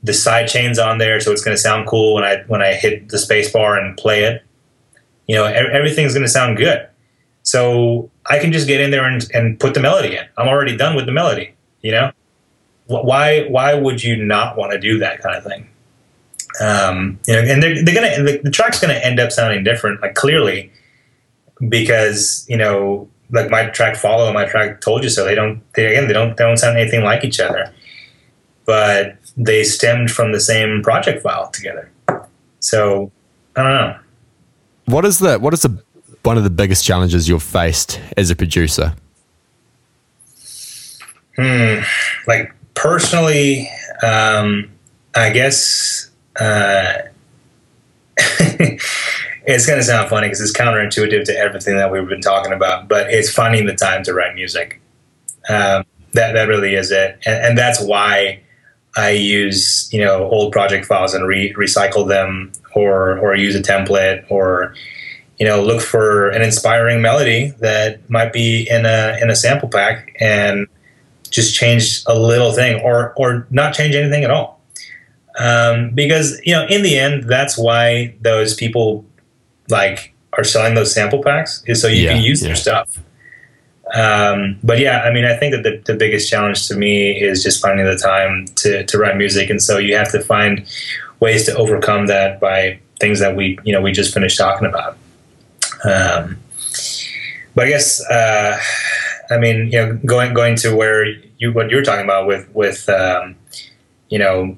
The 0.03 0.15
side 0.15 0.49
chain's 0.49 0.79
on 0.79 0.99
there, 0.99 1.21
so 1.21 1.33
it's 1.33 1.43
going 1.43 1.57
to 1.57 1.61
sound 1.61 1.87
cool 1.87 2.15
when 2.15 2.25
I 2.25 2.43
when 2.47 2.63
I 2.63 2.73
hit 2.75 3.09
the 3.09 3.19
space 3.19 3.53
bar 3.53 3.79
and 3.79 3.97
play 3.97 4.25
it. 4.25 4.43
You 5.27 5.37
know, 5.37 5.45
everything's 5.45 6.13
going 6.13 6.25
to 6.25 6.31
sound 6.31 6.57
good. 6.57 6.87
So 7.43 8.11
I 8.27 8.39
can 8.39 8.53
just 8.53 8.67
get 8.67 8.81
in 8.81 8.91
there 8.91 9.05
and, 9.05 9.27
and 9.33 9.61
put 9.61 9.75
the 9.75 9.81
melody 9.81 10.17
in. 10.17 10.25
I'm 10.39 10.49
already 10.49 10.77
done 10.77 10.97
with 10.97 11.07
the 11.07 11.13
melody. 11.13 11.55
You 11.83 11.93
know, 11.93 12.13
why 12.87 13.47
why 13.49 13.75
would 13.75 14.03
you 14.03 14.17
not 14.17 14.57
want 14.57 14.73
to 14.73 14.79
do 14.79 14.99
that 14.99 15.21
kind 15.21 15.37
of 15.37 15.45
thing? 15.45 15.69
Um, 16.61 17.19
you 17.27 17.35
know, 17.35 17.41
and 17.41 17.63
they're, 17.63 17.85
they're 17.85 17.95
gonna 17.95 18.23
the, 18.23 18.41
the 18.45 18.51
track's 18.51 18.81
gonna 18.81 18.95
end 18.95 19.21
up 19.21 19.33
sounding 19.33 19.65
different, 19.65 20.01
like 20.01 20.15
clearly, 20.15 20.73
because 21.69 22.47
you 22.49 22.57
know 22.57 23.09
like 23.35 23.51
my 23.51 23.67
track 23.67 23.97
Fallen 23.97 24.33
my 24.33 24.45
track 24.45 24.81
Toldja 24.81 25.11
So. 25.11 25.25
They 25.25 25.35
don't 25.35 25.63
they 25.75 25.87
again 25.87 26.07
they 26.07 26.15
don't 26.15 26.37
they 26.37 26.45
don't 26.45 26.57
sound 26.57 26.79
anything 26.79 27.03
like 27.03 27.25
each 27.25 27.41
other. 27.41 27.73
But 28.65 29.17
they 29.37 29.65
stemmed 29.65 30.11
from 30.11 30.33
the 30.33 30.41
same 30.41 30.83
project 30.83 31.23
file 31.23 31.51
together. 31.51 31.91
So 32.61 33.11
i 33.57 33.63
don't 33.63 33.73
know. 33.73 33.99
What 34.87 35.05
is 35.05 35.19
the 35.19 35.39
what 35.39 35.53
is 35.53 35.63
the 35.63 35.83
one 36.23 36.39
of 36.39 36.45
the 36.45 36.51
biggest 36.51 36.85
challenges 36.85 37.29
you've 37.29 37.43
faced 37.43 38.01
as 38.17 38.31
a 38.31 38.37
producer? 38.37 38.95
Hmm. 41.37 41.81
Like 42.27 42.55
personally 42.75 43.69
um 44.03 44.71
i 45.15 45.31
guess 45.31 46.11
uh 46.39 46.99
it's 49.47 49.67
going 49.67 49.79
to 49.79 49.85
sound 49.85 50.09
funny 50.09 50.27
because 50.27 50.41
it's 50.41 50.53
counterintuitive 50.53 51.25
to 51.25 51.37
everything 51.37 51.77
that 51.77 51.93
we've 51.93 52.09
been 52.09 52.21
talking 52.21 52.53
about, 52.53 52.89
but 52.89 53.11
it's 53.11 53.31
finding 53.31 53.67
the 53.67 53.75
time 53.75 54.03
to 54.05 54.15
write 54.15 54.35
music. 54.35 54.81
Um, 55.49 55.85
that 56.15 56.33
that 56.33 56.49
really 56.49 56.75
is 56.75 56.91
it, 56.91 57.19
and, 57.27 57.45
and, 57.45 57.59
that's 57.59 57.83
why 57.83 58.41
I 58.97 59.11
use 59.11 59.93
you 59.93 60.03
know 60.03 60.31
old 60.31 60.53
project 60.53 60.87
files 60.87 61.13
and 61.13 61.27
re- 61.27 61.53
recycle 61.55 62.09
them, 62.09 62.53
or 62.75 63.19
or 63.19 63.35
use 63.35 63.55
a 63.55 63.61
template, 63.61 64.25
or 64.31 64.75
you 65.39 65.45
know 65.45 65.63
look 65.63 65.83
for 65.83 66.31
an 66.31 66.41
inspiring 66.41 67.03
melody 67.03 67.53
that 67.59 68.09
might 68.09 68.33
be 68.33 68.67
in 68.71 68.87
a 68.87 69.19
in 69.21 69.29
a 69.29 69.37
sample 69.37 69.69
pack, 69.69 70.17
and 70.19 70.67
just 71.29 71.55
change 71.55 72.05
a 72.07 72.19
little 72.19 72.53
thing, 72.53 72.81
or 72.81 73.13
or 73.17 73.47
not 73.51 73.75
change 73.75 73.95
anything 73.95 74.25
at 74.25 74.31
all. 74.31 74.63
Um, 75.39 75.91
because 75.91 76.41
you 76.45 76.55
know 76.55 76.65
in 76.69 76.83
the 76.83 76.97
end 76.97 77.25
that's 77.25 77.59
why 77.59 78.15
those 78.23 78.55
people 78.55 79.05
like 79.69 80.15
are 80.37 80.45
selling 80.45 80.75
those 80.75 80.93
sample 80.93 81.23
packs 81.23 81.63
so 81.75 81.89
you 81.89 82.05
yeah, 82.05 82.15
can 82.15 82.23
use 82.23 82.43
yeah. 82.43 82.49
their 82.49 82.57
stuff. 82.57 82.99
Um, 83.95 84.59
but 84.63 84.79
yeah, 84.79 85.03
I 85.03 85.13
mean, 85.13 85.25
I 85.25 85.37
think 85.37 85.55
that 85.55 85.63
the, 85.63 85.81
the 85.93 85.97
biggest 85.97 86.29
challenge 86.29 86.67
to 86.69 86.75
me 86.75 87.13
is 87.13 87.43
just 87.43 87.63
finding 87.63 87.87
the 87.87 87.97
time 87.97 88.47
to, 88.57 88.85
to 88.85 88.99
write 88.99 89.17
music. 89.17 89.51
And 89.51 89.63
so 89.63 89.79
you 89.79 89.95
have 89.95 90.11
to 90.13 90.21
find 90.21 90.67
ways 91.21 91.45
to 91.47 91.57
overcome 91.57 92.07
that 92.07 92.41
by 92.41 92.81
things 92.99 93.21
that 93.21 93.37
we, 93.37 93.59
you 93.63 93.73
know, 93.73 93.81
we 93.81 93.93
just 93.93 94.13
finished 94.13 94.39
talking 94.39 94.67
about. 94.67 94.97
Um, 95.85 96.39
but 97.55 97.67
I 97.67 97.69
guess, 97.69 98.05
uh, 98.11 98.59
I 99.31 99.39
mean, 99.39 99.71
you 99.71 99.79
know, 99.79 100.01
going, 100.05 100.35
going 100.35 100.57
to 100.57 100.75
where 100.75 101.05
you, 101.39 101.53
what 101.53 101.71
you're 101.71 101.85
talking 101.85 102.05
about 102.05 102.27
with, 102.27 102.53
with, 102.55 102.89
um, 102.89 103.37
you 104.09 104.19
know, 104.19 104.57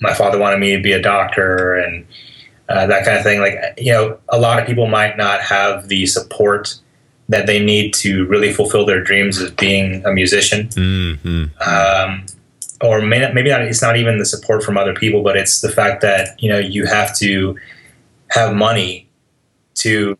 my 0.00 0.12
father 0.12 0.38
wanted 0.38 0.58
me 0.58 0.76
to 0.76 0.82
be 0.82 0.92
a 0.92 1.00
doctor 1.00 1.76
and, 1.76 2.04
uh, 2.70 2.86
that 2.86 3.04
kind 3.04 3.18
of 3.18 3.24
thing. 3.24 3.40
Like, 3.40 3.56
you 3.76 3.92
know, 3.92 4.18
a 4.28 4.38
lot 4.38 4.58
of 4.58 4.66
people 4.66 4.86
might 4.86 5.16
not 5.16 5.40
have 5.42 5.88
the 5.88 6.06
support 6.06 6.78
that 7.28 7.46
they 7.46 7.62
need 7.62 7.94
to 7.94 8.26
really 8.26 8.52
fulfill 8.52 8.84
their 8.86 9.02
dreams 9.02 9.40
as 9.40 9.50
being 9.52 10.04
a 10.04 10.12
musician. 10.12 10.68
Mm-hmm. 10.68 11.44
Um, 11.68 12.26
or 12.80 13.02
may 13.02 13.30
maybe 13.32 13.50
not, 13.50 13.62
it's 13.62 13.82
not 13.82 13.96
even 13.96 14.18
the 14.18 14.24
support 14.24 14.62
from 14.62 14.76
other 14.76 14.94
people, 14.94 15.22
but 15.22 15.36
it's 15.36 15.60
the 15.60 15.70
fact 15.70 16.00
that, 16.00 16.42
you 16.42 16.48
know, 16.48 16.58
you 16.58 16.86
have 16.86 17.14
to 17.18 17.56
have 18.28 18.54
money 18.54 19.06
to 19.74 20.16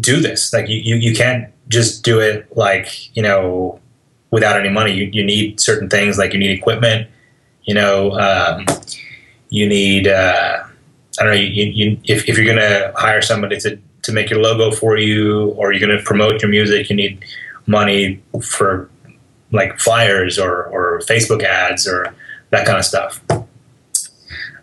do 0.00 0.20
this. 0.20 0.52
Like 0.52 0.68
you, 0.68 0.76
you, 0.76 0.96
you 0.96 1.14
can't 1.14 1.52
just 1.68 2.04
do 2.04 2.20
it 2.20 2.46
like, 2.56 3.14
you 3.16 3.22
know, 3.22 3.80
without 4.30 4.58
any 4.58 4.68
money. 4.68 4.92
You, 4.92 5.10
you 5.12 5.24
need 5.24 5.60
certain 5.60 5.88
things 5.90 6.16
like 6.16 6.32
you 6.32 6.38
need 6.38 6.50
equipment, 6.50 7.08
you 7.64 7.74
know, 7.74 8.12
um, 8.12 8.66
you 9.50 9.68
need, 9.68 10.08
uh, 10.08 10.64
I 11.20 11.24
don't 11.24 11.34
know. 11.34 11.40
You, 11.40 11.64
you, 11.64 12.00
if, 12.04 12.28
if 12.28 12.36
you're 12.36 12.46
going 12.46 12.58
to 12.58 12.92
hire 12.96 13.22
somebody 13.22 13.58
to 13.60 13.78
to 14.02 14.12
make 14.12 14.28
your 14.28 14.40
logo 14.40 14.70
for 14.70 14.98
you, 14.98 15.48
or 15.50 15.72
you're 15.72 15.86
going 15.86 15.96
to 15.96 16.04
promote 16.04 16.42
your 16.42 16.50
music, 16.50 16.90
you 16.90 16.96
need 16.96 17.24
money 17.66 18.22
for 18.42 18.90
like 19.50 19.78
flyers 19.78 20.38
or, 20.38 20.64
or 20.66 21.00
Facebook 21.00 21.42
ads 21.42 21.88
or 21.88 22.14
that 22.50 22.66
kind 22.66 22.78
of 22.78 22.84
stuff. 22.84 23.22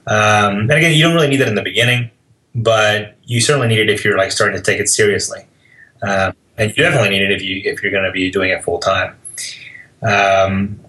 Um, 0.07 0.69
and 0.69 0.71
again, 0.71 0.93
you 0.93 1.03
don't 1.03 1.15
really 1.15 1.27
need 1.27 1.37
that 1.37 1.47
in 1.47 1.55
the 1.55 1.63
beginning, 1.63 2.11
but 2.53 3.15
you 3.23 3.41
certainly 3.41 3.67
need 3.67 3.79
it 3.79 3.89
if 3.89 4.03
you're 4.05 4.17
like 4.17 4.31
starting 4.31 4.57
to 4.57 4.63
take 4.63 4.79
it 4.79 4.89
seriously. 4.89 5.45
Um, 6.03 6.33
and 6.57 6.69
you 6.75 6.83
definitely 6.83 7.09
need 7.09 7.23
it 7.23 7.31
if 7.31 7.41
you 7.41 7.61
if 7.65 7.81
you're 7.81 7.91
going 7.91 8.03
to 8.03 8.11
be 8.11 8.29
doing 8.29 8.51
it 8.51 8.63
full 8.63 8.79
time. 8.79 9.15
Um, 10.01 10.79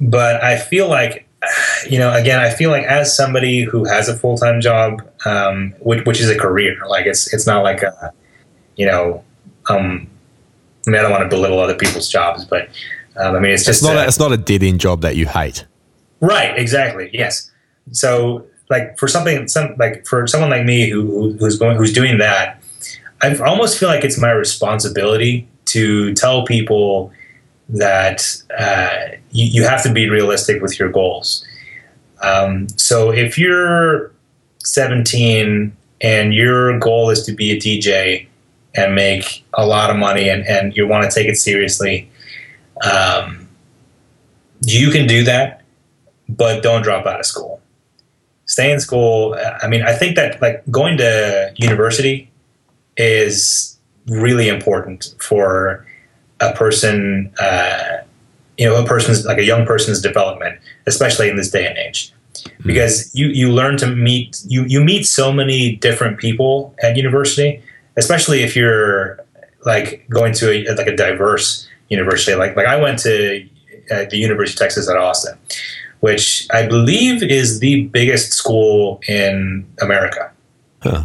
but 0.00 0.42
I 0.42 0.58
feel 0.58 0.88
like, 0.88 1.26
you 1.88 1.98
know, 1.98 2.12
again, 2.14 2.38
I 2.38 2.50
feel 2.50 2.70
like 2.70 2.84
as 2.84 3.14
somebody 3.14 3.62
who 3.62 3.84
has 3.84 4.08
a 4.08 4.16
full 4.16 4.36
time 4.36 4.60
job, 4.60 5.02
um, 5.24 5.74
which, 5.80 6.04
which 6.06 6.20
is 6.20 6.28
a 6.28 6.38
career, 6.38 6.76
like 6.88 7.06
it's 7.06 7.32
it's 7.32 7.46
not 7.46 7.62
like 7.62 7.82
a, 7.82 8.12
you 8.76 8.86
know, 8.86 9.24
um, 9.68 10.08
I 10.86 10.90
mean, 10.90 10.98
I 10.98 11.02
don't 11.02 11.10
want 11.10 11.22
to 11.22 11.28
belittle 11.28 11.60
other 11.60 11.74
people's 11.74 12.08
jobs, 12.08 12.44
but 12.44 12.68
um, 13.16 13.36
I 13.36 13.40
mean, 13.40 13.52
it's 13.52 13.64
just 13.64 13.82
it's 13.82 13.88
not 13.88 13.96
a, 13.96 14.06
it's 14.06 14.18
not 14.18 14.32
a 14.32 14.36
dead 14.36 14.62
end 14.62 14.80
job 14.80 15.02
that 15.02 15.16
you 15.16 15.26
hate. 15.26 15.66
Right. 16.20 16.56
Exactly. 16.58 17.10
Yes. 17.12 17.50
So, 17.90 18.46
like 18.70 18.98
for 18.98 19.08
something, 19.08 19.48
some 19.48 19.74
like 19.78 20.06
for 20.06 20.26
someone 20.26 20.50
like 20.50 20.64
me 20.64 20.88
who 20.88 21.32
who's 21.34 21.58
going 21.58 21.76
who's 21.76 21.92
doing 21.92 22.18
that, 22.18 22.62
I 23.20 23.36
almost 23.38 23.78
feel 23.78 23.88
like 23.88 24.04
it's 24.04 24.20
my 24.20 24.30
responsibility 24.30 25.48
to 25.66 26.14
tell 26.14 26.44
people 26.44 27.12
that 27.72 28.42
uh, 28.58 29.16
you, 29.30 29.46
you, 29.46 29.64
have 29.64 29.82
to 29.82 29.92
be 29.92 30.08
realistic 30.08 30.60
with 30.60 30.78
your 30.78 30.90
goals. 30.90 31.44
Um, 32.22 32.68
so 32.76 33.10
if 33.10 33.38
you're 33.38 34.12
17 34.58 35.74
and 36.02 36.34
your 36.34 36.78
goal 36.78 37.10
is 37.10 37.24
to 37.24 37.32
be 37.32 37.50
a 37.50 37.56
DJ 37.56 38.26
and 38.74 38.94
make 38.94 39.44
a 39.54 39.66
lot 39.66 39.90
of 39.90 39.96
money 39.96 40.28
and, 40.28 40.46
and 40.46 40.76
you 40.76 40.86
want 40.86 41.10
to 41.10 41.10
take 41.10 41.28
it 41.28 41.36
seriously, 41.36 42.10
um, 42.84 43.48
you 44.60 44.90
can 44.90 45.06
do 45.06 45.24
that, 45.24 45.62
but 46.28 46.62
don't 46.62 46.82
drop 46.82 47.06
out 47.06 47.20
of 47.20 47.26
school. 47.26 47.60
Stay 48.44 48.70
in 48.70 48.80
school. 48.80 49.34
I 49.62 49.66
mean, 49.66 49.82
I 49.82 49.94
think 49.94 50.16
that 50.16 50.42
like 50.42 50.62
going 50.70 50.98
to 50.98 51.54
university 51.56 52.30
is 52.98 53.78
really 54.06 54.48
important 54.48 55.14
for 55.18 55.86
a 56.42 56.52
person, 56.52 57.32
uh, 57.40 57.98
you 58.58 58.66
know, 58.66 58.76
a 58.76 58.86
person's 58.86 59.24
like 59.24 59.38
a 59.38 59.44
young 59.44 59.64
person's 59.64 60.00
development, 60.00 60.58
especially 60.86 61.30
in 61.30 61.36
this 61.36 61.50
day 61.50 61.66
and 61.66 61.78
age, 61.78 62.12
mm-hmm. 62.34 62.68
because 62.68 63.14
you 63.14 63.28
you 63.28 63.50
learn 63.50 63.76
to 63.78 63.86
meet 63.86 64.42
you 64.46 64.64
you 64.64 64.84
meet 64.84 65.06
so 65.06 65.32
many 65.32 65.76
different 65.76 66.18
people 66.18 66.74
at 66.82 66.96
university, 66.96 67.62
especially 67.96 68.42
if 68.42 68.54
you're 68.54 69.18
like 69.64 70.04
going 70.10 70.32
to 70.34 70.50
a, 70.50 70.74
like 70.74 70.86
a 70.86 70.96
diverse 70.96 71.66
university. 71.88 72.36
Like 72.36 72.56
like 72.56 72.66
I 72.66 72.76
went 72.76 72.98
to 73.00 73.46
uh, 73.90 74.04
the 74.10 74.18
University 74.18 74.56
of 74.56 74.58
Texas 74.58 74.88
at 74.88 74.96
Austin, 74.96 75.38
which 76.00 76.46
I 76.52 76.66
believe 76.66 77.22
is 77.22 77.60
the 77.60 77.86
biggest 77.86 78.32
school 78.32 79.00
in 79.08 79.66
America. 79.80 80.30
Huh. 80.82 81.04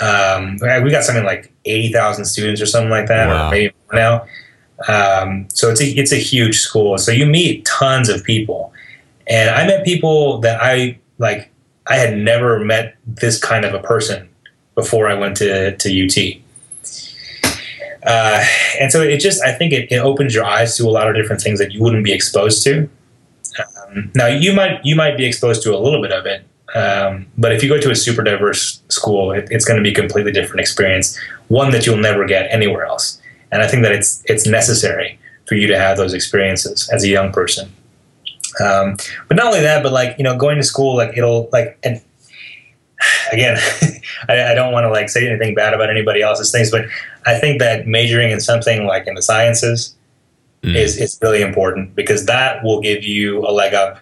Um, 0.00 0.56
we 0.82 0.90
got 0.90 1.04
something 1.04 1.24
like 1.24 1.52
eighty 1.64 1.92
thousand 1.92 2.24
students 2.24 2.60
or 2.60 2.66
something 2.66 2.90
like 2.90 3.08
that, 3.08 3.28
wow. 3.28 3.48
or 3.48 3.50
maybe 3.50 3.74
more 3.92 4.00
now. 4.00 4.26
Um, 4.88 5.46
so 5.50 5.70
it's 5.70 5.80
a 5.80 5.86
it's 5.86 6.12
a 6.12 6.16
huge 6.16 6.58
school. 6.60 6.96
So 6.98 7.12
you 7.12 7.26
meet 7.26 7.64
tons 7.64 8.08
of 8.08 8.24
people, 8.24 8.72
and 9.26 9.50
I 9.50 9.66
met 9.66 9.84
people 9.84 10.38
that 10.38 10.60
I 10.62 10.98
like. 11.18 11.50
I 11.86 11.96
had 11.96 12.16
never 12.16 12.60
met 12.60 12.96
this 13.04 13.38
kind 13.38 13.64
of 13.64 13.74
a 13.74 13.80
person 13.80 14.28
before 14.74 15.08
I 15.08 15.14
went 15.14 15.36
to 15.38 15.76
to 15.76 16.04
UT. 16.04 16.42
Uh, 18.02 18.42
and 18.80 18.90
so 18.90 19.02
it 19.02 19.18
just, 19.18 19.42
I 19.42 19.52
think 19.52 19.74
it, 19.74 19.92
it, 19.92 19.98
opens 19.98 20.34
your 20.34 20.42
eyes 20.42 20.74
to 20.78 20.84
a 20.84 20.88
lot 20.88 21.06
of 21.06 21.14
different 21.14 21.42
things 21.42 21.58
that 21.58 21.72
you 21.72 21.82
wouldn't 21.82 22.02
be 22.02 22.12
exposed 22.12 22.64
to. 22.64 22.88
Um, 23.58 24.10
now 24.14 24.26
you 24.26 24.54
might 24.54 24.82
you 24.84 24.96
might 24.96 25.18
be 25.18 25.26
exposed 25.26 25.62
to 25.64 25.76
a 25.76 25.78
little 25.78 26.00
bit 26.00 26.12
of 26.12 26.24
it, 26.24 26.42
um, 26.74 27.26
but 27.36 27.52
if 27.52 27.62
you 27.62 27.68
go 27.68 27.78
to 27.78 27.90
a 27.90 27.96
super 27.96 28.22
diverse 28.22 28.80
school, 28.88 29.32
it, 29.32 29.48
it's 29.50 29.64
going 29.64 29.76
to 29.76 29.82
be 29.82 29.90
a 29.90 29.94
completely 29.94 30.32
different 30.32 30.60
experience, 30.60 31.18
one 31.48 31.72
that 31.72 31.86
you'll 31.86 31.96
never 31.96 32.24
get 32.24 32.50
anywhere 32.50 32.84
else. 32.84 33.19
And 33.52 33.62
I 33.62 33.68
think 33.68 33.82
that 33.82 33.92
it's 33.92 34.22
it's 34.26 34.46
necessary 34.46 35.18
for 35.46 35.54
you 35.54 35.66
to 35.66 35.78
have 35.78 35.96
those 35.96 36.14
experiences 36.14 36.88
as 36.92 37.02
a 37.04 37.08
young 37.08 37.32
person. 37.32 37.72
Um, 38.62 38.96
but 39.28 39.36
not 39.36 39.46
only 39.46 39.60
that, 39.60 39.82
but 39.82 39.92
like 39.92 40.16
you 40.18 40.24
know, 40.24 40.36
going 40.36 40.56
to 40.56 40.62
school, 40.62 40.96
like 40.96 41.16
it'll 41.16 41.48
like 41.52 41.78
and 41.82 42.00
again, 43.32 43.58
I, 44.28 44.52
I, 44.52 44.54
don't 44.54 44.72
want 44.72 44.84
to 44.84 44.90
like 44.90 45.08
say 45.08 45.26
anything 45.28 45.54
bad 45.54 45.74
about 45.74 45.90
anybody 45.90 46.22
else's 46.22 46.52
things, 46.52 46.70
but 46.70 46.84
I 47.26 47.38
think 47.38 47.60
that 47.60 47.86
majoring 47.86 48.30
in 48.30 48.40
something 48.40 48.86
like 48.86 49.06
in 49.06 49.14
the 49.14 49.22
sciences 49.22 49.94
mm. 50.62 50.74
is 50.74 50.96
is 50.98 51.18
really 51.22 51.42
important 51.42 51.94
because 51.94 52.26
that 52.26 52.62
will 52.62 52.80
give 52.80 53.02
you 53.02 53.46
a 53.46 53.50
leg 53.50 53.74
up. 53.74 53.98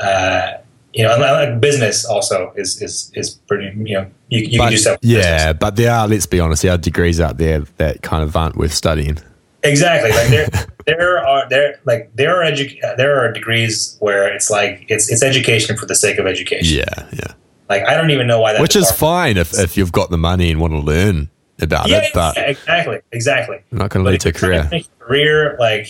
Uh, 0.00 0.52
you 0.92 1.04
know, 1.04 1.16
like 1.16 1.60
business 1.60 2.04
also 2.04 2.52
is 2.56 2.80
is 2.82 3.12
is 3.14 3.30
pretty. 3.46 3.76
You 3.76 3.94
know, 3.94 4.10
you, 4.28 4.40
you 4.40 4.58
but, 4.58 4.64
can 4.64 4.72
do 4.72 4.78
stuff. 4.78 4.98
Yeah, 5.02 5.52
but 5.52 5.76
there 5.76 5.92
are. 5.92 6.08
Let's 6.08 6.26
be 6.26 6.40
honest, 6.40 6.62
there 6.62 6.72
are 6.72 6.78
degrees 6.78 7.20
out 7.20 7.38
there 7.38 7.60
that 7.76 8.02
kind 8.02 8.22
of 8.22 8.36
aren't 8.36 8.56
worth 8.56 8.72
studying. 8.72 9.18
Exactly. 9.62 10.10
Like 10.10 10.28
there, 10.28 10.48
there 10.86 11.26
are 11.26 11.48
there 11.48 11.80
like 11.84 12.10
there 12.14 12.40
are 12.42 12.50
edu- 12.50 12.80
there 12.96 13.20
are 13.20 13.32
degrees 13.32 13.96
where 14.00 14.32
it's 14.32 14.50
like 14.50 14.86
it's 14.88 15.10
it's 15.10 15.22
education 15.22 15.76
for 15.76 15.86
the 15.86 15.94
sake 15.94 16.18
of 16.18 16.26
education. 16.26 16.78
Yeah, 16.78 17.08
yeah. 17.12 17.34
Like 17.68 17.84
I 17.84 17.94
don't 17.94 18.10
even 18.10 18.26
know 18.26 18.40
why 18.40 18.52
that. 18.52 18.62
Which 18.62 18.76
is 18.76 18.90
fine 18.90 19.36
if, 19.36 19.56
if 19.58 19.76
you've 19.76 19.92
got 19.92 20.10
the 20.10 20.18
money 20.18 20.50
and 20.50 20.60
want 20.60 20.72
to 20.72 20.80
learn 20.80 21.30
about 21.60 21.88
yeah, 21.88 21.98
it, 21.98 22.10
but 22.12 22.36
yeah, 22.36 22.50
exactly, 22.50 23.00
exactly. 23.12 23.58
Not 23.70 23.90
going 23.90 24.04
to 24.04 24.10
lead 24.10 24.20
to 24.22 24.30
a 24.30 24.32
career. 24.32 24.68
career, 24.98 25.56
like 25.60 25.88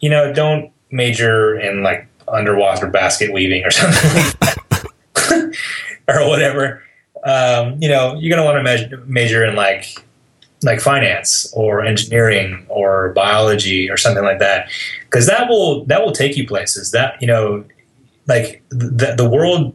you 0.00 0.10
know, 0.10 0.32
don't 0.32 0.72
major 0.90 1.58
in 1.58 1.82
like 1.82 2.06
underwater 2.34 2.88
basket 2.88 3.32
weaving 3.32 3.64
or 3.64 3.70
something, 3.70 4.32
or 6.08 6.28
whatever. 6.28 6.82
Um, 7.24 7.78
you 7.80 7.88
know, 7.88 8.14
you're 8.14 8.36
going 8.36 8.42
to 8.42 8.44
want 8.44 8.58
to 8.58 8.62
major, 8.62 9.02
major 9.06 9.44
in 9.44 9.56
like 9.56 10.04
like 10.62 10.80
finance 10.80 11.52
or 11.54 11.84
engineering 11.84 12.64
or 12.68 13.12
biology 13.12 13.90
or 13.90 13.98
something 13.98 14.24
like 14.24 14.38
that 14.38 14.70
because 15.02 15.26
that 15.26 15.48
will 15.48 15.84
that 15.84 16.02
will 16.02 16.12
take 16.12 16.38
you 16.38 16.46
places 16.46 16.90
that 16.90 17.20
you 17.20 17.26
know 17.26 17.62
like 18.26 18.62
the, 18.70 19.14
the 19.14 19.28
world 19.28 19.74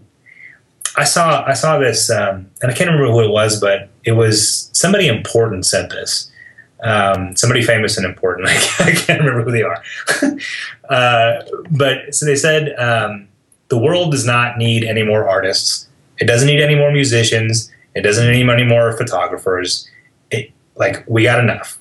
I 0.99 1.03
saw 1.03 1.45
I 1.45 1.53
saw 1.53 1.77
this, 1.77 2.10
um, 2.10 2.49
and 2.61 2.72
I 2.72 2.73
can't 2.73 2.90
remember 2.90 3.11
who 3.11 3.23
it 3.23 3.31
was, 3.31 3.60
but 3.60 3.90
it 4.03 4.14
was 4.14 4.69
somebody 4.73 5.07
important 5.07 5.65
said 5.65 5.90
this. 5.90 6.31
Um, 6.84 7.35
somebody 7.35 7.61
famous 7.61 7.97
and 7.97 8.06
important. 8.06 8.47
I 8.80 8.91
can't 8.91 9.19
remember 9.19 9.43
who 9.43 9.51
they 9.51 9.64
are. 9.64 9.84
uh, 10.89 11.43
but 11.72 12.15
so 12.15 12.26
they 12.26 12.35
said 12.35 12.73
um, 12.80 13.27
the 13.68 13.77
world 13.77 14.11
does 14.11 14.26
not 14.26 14.57
need 14.57 14.84
any 14.84 15.03
more 15.03 15.27
artists. 15.27 15.88
It 16.19 16.26
doesn't 16.26 16.47
need 16.47 16.61
any 16.61 16.76
more 16.76 16.91
musicians. 16.91 17.72
It 17.95 18.01
doesn't 18.01 18.31
need 18.31 18.47
any 18.49 18.64
more 18.64 18.95
photographers. 18.97 19.89
It, 20.31 20.51
like 20.76 21.03
we 21.07 21.23
got 21.23 21.39
enough. 21.39 21.80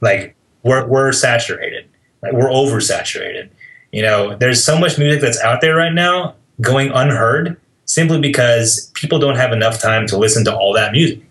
Like 0.00 0.34
we're 0.62 0.86
we're 0.86 1.12
saturated. 1.12 1.86
Like, 2.22 2.32
we're 2.32 2.50
oversaturated. 2.50 3.48
You 3.92 4.02
know, 4.02 4.36
there's 4.36 4.62
so 4.62 4.78
much 4.78 4.98
music 4.98 5.20
that's 5.20 5.40
out 5.40 5.60
there 5.60 5.76
right 5.76 5.92
now 5.92 6.34
going 6.60 6.90
unheard 6.90 7.58
simply 7.86 8.20
because 8.20 8.90
people 8.94 9.18
don't 9.18 9.36
have 9.36 9.52
enough 9.52 9.80
time 9.80 10.06
to 10.08 10.16
listen 10.16 10.44
to 10.44 10.54
all 10.54 10.72
that 10.74 10.92
music. 10.92 11.22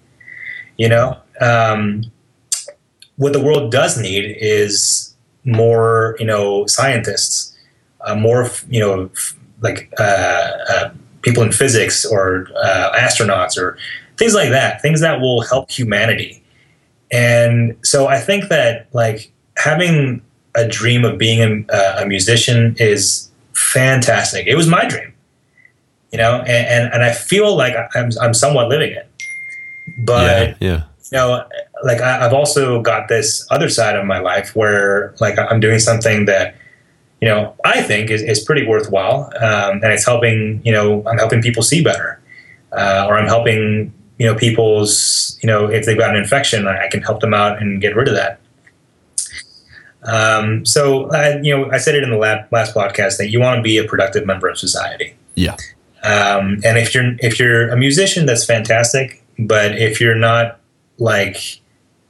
You 0.78 0.90
know, 0.90 1.18
um, 1.42 2.04
what 3.20 3.34
the 3.34 3.40
world 3.40 3.72
does 3.72 3.98
need 3.98 4.36
is 4.40 5.16
more, 5.44 6.16
you 6.20 6.26
know, 6.26 6.66
scientists, 6.66 7.56
uh, 8.02 8.16
more, 8.16 8.50
you 8.70 8.80
know, 8.80 9.10
like 9.62 9.94
uh, 10.00 10.52
uh, 10.70 10.92
people 11.22 11.44
in 11.44 11.52
physics 11.52 12.06
or 12.06 12.48
uh, 12.64 12.92
astronauts 12.96 13.58
or 13.58 13.78
things 14.18 14.34
like 14.34 14.50
that, 14.50 14.82
things 14.82 15.02
that 15.02 15.22
will 15.22 15.42
help 15.42 15.70
humanity. 15.70 16.44
And 17.12 17.76
so 17.84 18.08
I 18.08 18.20
think 18.20 18.50
that 18.50 18.88
like 18.94 19.32
having 19.58 20.22
a 20.56 20.68
dream 20.68 21.06
of 21.06 21.18
being 21.18 21.66
a, 21.70 22.04
a 22.04 22.06
musician 22.06 22.76
is 22.80 23.30
fantastic. 23.54 24.48
It 24.48 24.56
was 24.56 24.68
my 24.68 24.86
dream 24.86 25.14
you 26.12 26.18
know, 26.18 26.40
and, 26.40 26.68
and, 26.68 26.94
and 26.94 27.04
I 27.04 27.12
feel 27.12 27.56
like 27.56 27.76
I'm, 27.96 28.10
I'm 28.22 28.34
somewhat 28.34 28.68
living 28.68 28.92
it. 28.92 29.08
But, 30.06 30.58
yeah, 30.60 30.68
yeah. 30.68 30.84
you 31.12 31.18
know, 31.18 31.46
like 31.84 32.02
I, 32.02 32.20
have 32.20 32.34
also 32.34 32.82
got 32.82 33.08
this 33.08 33.46
other 33.50 33.70
side 33.70 33.96
of 33.96 34.06
my 34.06 34.20
life 34.20 34.56
where 34.56 35.14
like 35.20 35.38
I'm 35.38 35.60
doing 35.60 35.80
something 35.80 36.26
that, 36.26 36.56
you 37.22 37.28
know, 37.28 37.56
I 37.66 37.82
think 37.82 38.10
is, 38.10 38.22
is 38.22 38.40
pretty 38.40 38.66
worthwhile. 38.66 39.32
Um, 39.40 39.82
and 39.84 39.86
it's 39.86 40.06
helping, 40.06 40.62
you 40.64 40.72
know, 40.72 41.06
I'm 41.08 41.18
helping 41.18 41.42
people 41.42 41.64
see 41.64 41.84
better. 41.84 42.22
Uh, 42.72 43.06
or 43.08 43.18
I'm 43.18 43.28
helping, 43.28 43.94
you 44.20 44.26
know, 44.26 44.36
people's, 44.36 45.40
you 45.42 45.48
know, 45.48 45.66
if 45.66 45.86
they've 45.86 45.98
got 45.98 46.12
an 46.12 46.18
infection, 46.18 46.68
I, 46.68 46.86
I 46.86 46.88
can 46.88 47.02
help 47.02 47.20
them 47.22 47.34
out 47.34 47.62
and 47.62 47.82
get 47.82 47.96
rid 47.96 48.08
of 48.08 48.16
that. 48.16 48.40
Um, 50.04 50.66
so, 50.66 51.12
I, 51.12 51.40
you 51.42 51.56
know, 51.56 51.72
I 51.72 51.78
said 51.78 51.96
it 51.96 52.04
in 52.04 52.10
the 52.10 52.18
last, 52.18 52.52
last 52.52 52.76
podcast 52.76 53.18
that 53.18 53.30
you 53.30 53.40
want 53.40 53.58
to 53.58 53.62
be 53.62 53.78
a 53.78 53.84
productive 53.84 54.26
member 54.26 54.48
of 54.48 54.58
society. 54.58 55.16
Yeah. 55.36 55.56
Um, 56.04 56.60
and 56.64 56.78
if 56.78 56.94
you're 56.96 57.16
if 57.20 57.40
you're 57.40 57.70
a 57.70 57.78
musician, 57.78 58.26
that's 58.26 58.46
fantastic. 58.46 59.22
But 59.38 59.78
if 59.78 60.00
you're 60.00 60.16
not 60.16 60.60
like 60.98 61.60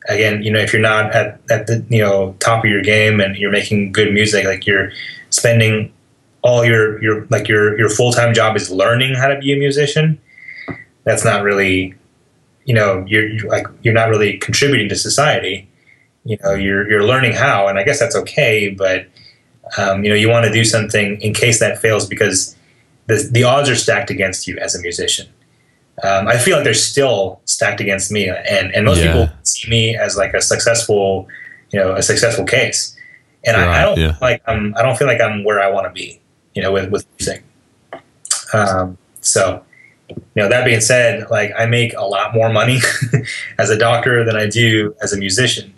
again, 0.08 0.42
you 0.44 0.52
know, 0.52 0.60
if 0.60 0.72
you're 0.72 0.82
not 0.82 1.14
at, 1.14 1.40
at 1.50 1.68
the 1.68 1.86
you 1.90 2.02
know 2.02 2.36
top 2.40 2.64
of 2.64 2.70
your 2.70 2.82
game 2.82 3.20
and 3.20 3.36
you're 3.36 3.52
making 3.52 3.92
good 3.92 4.14
music, 4.14 4.46
like 4.46 4.66
you're 4.66 4.92
spending 5.30 5.92
all 6.42 6.64
your 6.64 7.02
your 7.02 7.26
like 7.30 7.48
your 7.48 7.78
your 7.78 7.90
full 7.90 8.12
time 8.12 8.34
job 8.34 8.56
is 8.56 8.72
learning 8.72 9.16
how 9.16 9.28
to 9.28 9.38
be 9.40 9.54
a 9.54 9.58
musician. 9.58 10.20
That's 11.04 11.26
not 11.26 11.44
really, 11.44 11.96
you 12.66 12.74
know, 12.74 13.04
you're, 13.08 13.28
you're 13.28 13.50
like 13.50 13.68
you're 13.82 13.94
not 13.94 14.10
really 14.10 14.38
contributing 14.38 14.90
to 14.90 14.96
society. 14.96 15.68
You 16.24 16.38
know, 16.44 16.54
you're 16.54 16.90
you're 16.90 17.04
learning 17.04 17.34
how, 17.34 17.68
and 17.68 17.78
I 17.78 17.84
guess 17.84 18.00
that's 18.00 18.16
okay. 18.16 18.70
But 18.70 19.08
um, 19.78 20.04
you 20.04 20.10
know, 20.10 20.16
you 20.16 20.30
want 20.30 20.46
to 20.46 20.52
do 20.52 20.64
something 20.64 21.20
in 21.22 21.34
case 21.34 21.60
that 21.60 21.80
fails 21.80 22.08
because 22.08 22.56
the 23.08 23.28
the 23.32 23.44
odds 23.44 23.70
are 23.70 23.76
stacked 23.76 24.10
against 24.10 24.48
you 24.48 24.58
as 24.60 24.76
a 24.76 24.82
musician. 24.82 25.28
Um, 26.04 26.28
I 26.30 26.38
feel 26.38 26.56
like 26.56 26.64
they're 26.64 26.74
still 26.74 27.42
stacked 27.60 27.82
against 27.82 28.10
me, 28.10 28.30
and 28.30 28.74
and 28.74 28.86
most 28.86 29.00
yeah. 29.00 29.08
people 29.08 29.30
see 29.44 29.70
me 29.70 29.98
as 29.98 30.16
like 30.16 30.34
a 30.34 30.42
successful, 30.42 31.28
you 31.72 31.80
know, 31.80 31.94
a 31.94 32.02
successful 32.02 32.46
case, 32.46 32.96
and 33.46 33.58
right, 33.58 33.68
I, 33.68 33.82
I, 33.82 33.86
don't 33.86 34.00
yeah. 34.00 34.16
like 34.22 34.42
I'm 34.48 34.74
I 34.78 34.82
don't 34.82 34.98
feel 34.98 35.08
like 35.08 35.20
I'm 35.20 35.44
where 35.44 35.60
I 35.60 35.70
want 35.70 35.86
to 35.86 35.92
be, 35.92 36.22
you 36.56 36.62
know, 36.62 36.72
with 36.72 36.90
with 36.90 37.06
music. 37.20 37.44
Um, 38.54 38.98
so, 39.20 39.62
you 40.10 40.42
know, 40.42 40.48
that 40.48 40.64
being 40.64 40.80
said, 40.80 41.30
like 41.30 41.52
I 41.58 41.66
make 41.66 41.94
a 41.94 42.06
lot 42.06 42.34
more 42.34 42.50
money 42.50 42.80
as 43.60 43.70
a 43.70 43.78
doctor 43.78 44.24
than 44.24 44.38
I 44.38 44.48
do 44.48 44.96
as 45.02 45.12
a 45.12 45.18
musician. 45.18 45.74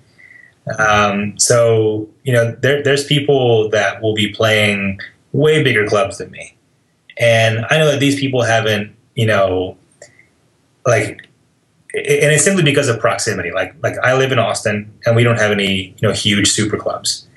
Um, 0.77 1.37
so, 1.39 2.07
you 2.23 2.31
know, 2.31 2.55
there, 2.61 2.83
there's 2.83 3.03
people 3.05 3.69
that 3.71 4.01
will 4.03 4.13
be 4.13 4.31
playing 4.31 4.99
way 5.31 5.63
bigger 5.63 5.87
clubs 5.87 6.19
than 6.19 6.29
me, 6.29 6.55
and 7.17 7.65
I 7.71 7.79
know 7.79 7.91
that 7.91 7.99
these 7.99 8.19
people 8.19 8.43
haven't, 8.43 8.95
you 9.15 9.25
know 9.25 9.77
like 10.85 11.27
and 11.93 12.31
it's 12.31 12.43
simply 12.43 12.63
because 12.63 12.87
of 12.87 12.99
proximity. 12.99 13.51
Like 13.51 13.75
like 13.83 13.97
I 13.99 14.15
live 14.15 14.31
in 14.31 14.39
Austin 14.39 14.91
and 15.05 15.15
we 15.15 15.23
don't 15.23 15.39
have 15.39 15.51
any 15.51 15.95
you 15.97 16.07
know 16.07 16.13
huge 16.13 16.49
super 16.49 16.77
clubs, 16.77 17.27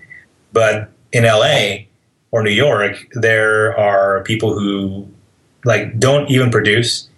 but 0.52 0.90
in 1.12 1.24
LA 1.24 1.86
or 2.30 2.42
New 2.42 2.50
York 2.50 2.96
there 3.12 3.76
are 3.78 4.22
people 4.22 4.58
who 4.58 5.08
like 5.64 5.98
don't 5.98 6.30
even 6.30 6.50
produce, 6.50 7.08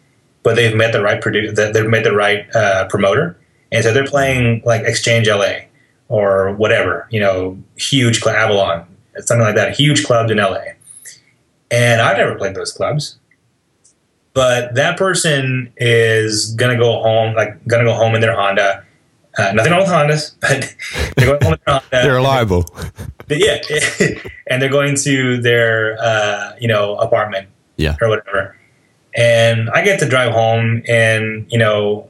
but 0.42 0.56
they've 0.56 0.74
met 0.74 0.92
the 0.92 1.02
right 1.02 1.20
produ- 1.20 1.54
they've 1.54 1.86
met 1.86 2.04
the 2.04 2.14
right 2.14 2.46
uh, 2.54 2.86
promoter, 2.88 3.38
and 3.70 3.84
so 3.84 3.92
they're 3.92 4.06
playing 4.06 4.62
like 4.64 4.82
Exchange 4.82 5.28
LA 5.28 5.66
or 6.08 6.52
whatever 6.52 7.06
you 7.10 7.20
know 7.20 7.58
huge 7.76 8.20
club 8.20 8.36
Avalon 8.36 8.86
something 9.18 9.44
like 9.44 9.56
that 9.56 9.74
huge 9.74 10.04
clubs 10.06 10.30
in 10.30 10.38
LA, 10.38 10.60
and 11.70 12.00
I've 12.00 12.16
never 12.16 12.34
played 12.34 12.54
those 12.54 12.72
clubs 12.72 13.18
but 14.36 14.74
that 14.74 14.98
person 14.98 15.72
is 15.78 16.54
gonna 16.56 16.76
go 16.76 17.00
home, 17.00 17.34
like 17.34 17.66
gonna 17.66 17.84
go 17.84 17.94
home 17.94 18.14
in 18.14 18.20
their 18.20 18.36
Honda. 18.36 18.84
Uh, 19.38 19.52
nothing 19.52 19.72
wrong 19.72 19.80
with 19.80 19.88
Hondas, 19.88 20.34
but 20.42 20.74
they're 21.16 21.38
going 21.38 21.42
home 21.42 21.54
in 21.54 21.58
their 21.64 21.74
Honda. 21.74 21.88
they're 21.90 22.14
reliable. 22.14 22.66
yeah, 23.30 23.56
and 24.46 24.60
they're 24.60 24.68
going 24.68 24.94
to 24.94 25.40
their 25.40 25.96
uh, 25.98 26.54
you 26.60 26.68
know 26.68 26.96
apartment, 26.96 27.48
yeah, 27.78 27.96
or 28.02 28.10
whatever. 28.10 28.54
And 29.16 29.70
I 29.70 29.82
get 29.82 29.98
to 30.00 30.08
drive 30.08 30.32
home 30.32 30.82
in 30.84 31.46
you 31.48 31.58
know 31.58 32.06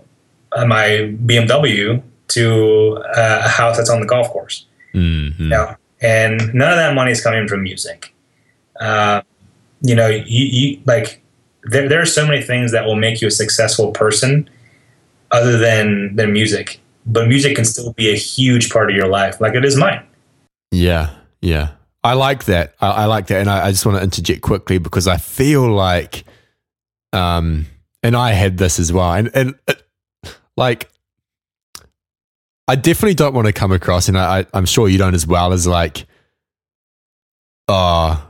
uh, 0.50 0.66
my 0.66 1.14
BMW 1.24 2.02
to 2.28 3.04
uh, 3.16 3.42
a 3.44 3.48
house 3.48 3.76
that's 3.76 3.88
on 3.88 4.00
the 4.00 4.06
golf 4.06 4.30
course. 4.30 4.66
Mm-hmm. 4.94 5.52
And 6.00 6.52
none 6.52 6.72
of 6.72 6.76
that 6.76 6.92
money 6.92 7.12
is 7.12 7.22
coming 7.22 7.46
from 7.46 7.62
music. 7.62 8.12
Uh, 8.80 9.22
you 9.80 9.94
know, 9.94 10.08
you, 10.08 10.24
you 10.26 10.80
like 10.86 11.22
there, 11.66 11.88
there 11.88 12.00
are 12.00 12.06
so 12.06 12.26
many 12.26 12.42
things 12.42 12.72
that 12.72 12.84
will 12.84 12.96
make 12.96 13.20
you 13.20 13.28
a 13.28 13.30
successful 13.30 13.92
person 13.92 14.48
other 15.30 15.58
than 15.58 16.16
than 16.16 16.32
music. 16.32 16.80
But 17.04 17.28
music 17.28 17.54
can 17.54 17.64
still 17.64 17.92
be 17.92 18.10
a 18.10 18.16
huge 18.16 18.70
part 18.70 18.90
of 18.90 18.96
your 18.96 19.06
life 19.06 19.40
like 19.40 19.54
it 19.54 19.64
is 19.64 19.76
mine. 19.76 20.04
Yeah 20.72 21.16
yeah. 21.46 21.70
I 22.02 22.14
like 22.14 22.44
that. 22.44 22.74
I, 22.80 22.90
I 22.90 23.04
like 23.06 23.28
that. 23.28 23.40
And 23.40 23.50
I, 23.50 23.66
I, 23.66 23.70
just 23.70 23.84
want 23.84 23.98
to 23.98 24.04
interject 24.04 24.42
quickly 24.42 24.78
because 24.78 25.08
i 25.08 25.16
feel 25.16 25.68
like 25.68 26.24
um 27.12 27.66
and 28.02 28.16
i 28.16 28.32
had 28.32 28.58
this 28.58 28.78
as 28.78 28.92
well. 28.92 29.12
And 29.12 29.30
and 29.34 29.54
uh, 29.68 29.74
like 30.56 30.90
i 32.68 32.74
definitely 32.74 33.14
don't 33.14 33.34
want 33.34 33.46
to 33.46 33.52
come 33.52 33.72
across 33.72 34.08
and 34.08 34.18
I, 34.18 34.40
I 34.40 34.46
i'm 34.54 34.66
sure 34.66 34.88
you 34.88 34.98
don't 34.98 35.14
as 35.14 35.26
well 35.26 35.52
as 35.52 35.66
like 35.66 36.06
uh 37.68 38.20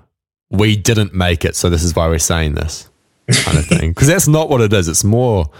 we 0.51 0.77
didn't 0.77 1.15
make 1.15 1.45
it 1.45 1.55
so 1.57 1.71
this 1.71 1.85
is 1.85 1.95
why 1.95 2.09
we're 2.09 2.19
saying 2.19 2.55
this 2.55 2.91
kind 3.33 3.59
of 3.59 3.67
thing. 3.67 3.91
Because 3.91 4.09
that's 4.09 4.29
not 4.29 4.49
what 4.49 4.61
it 4.61 4.73
is. 4.73 4.89
It's 4.89 5.05
more, 5.05 5.51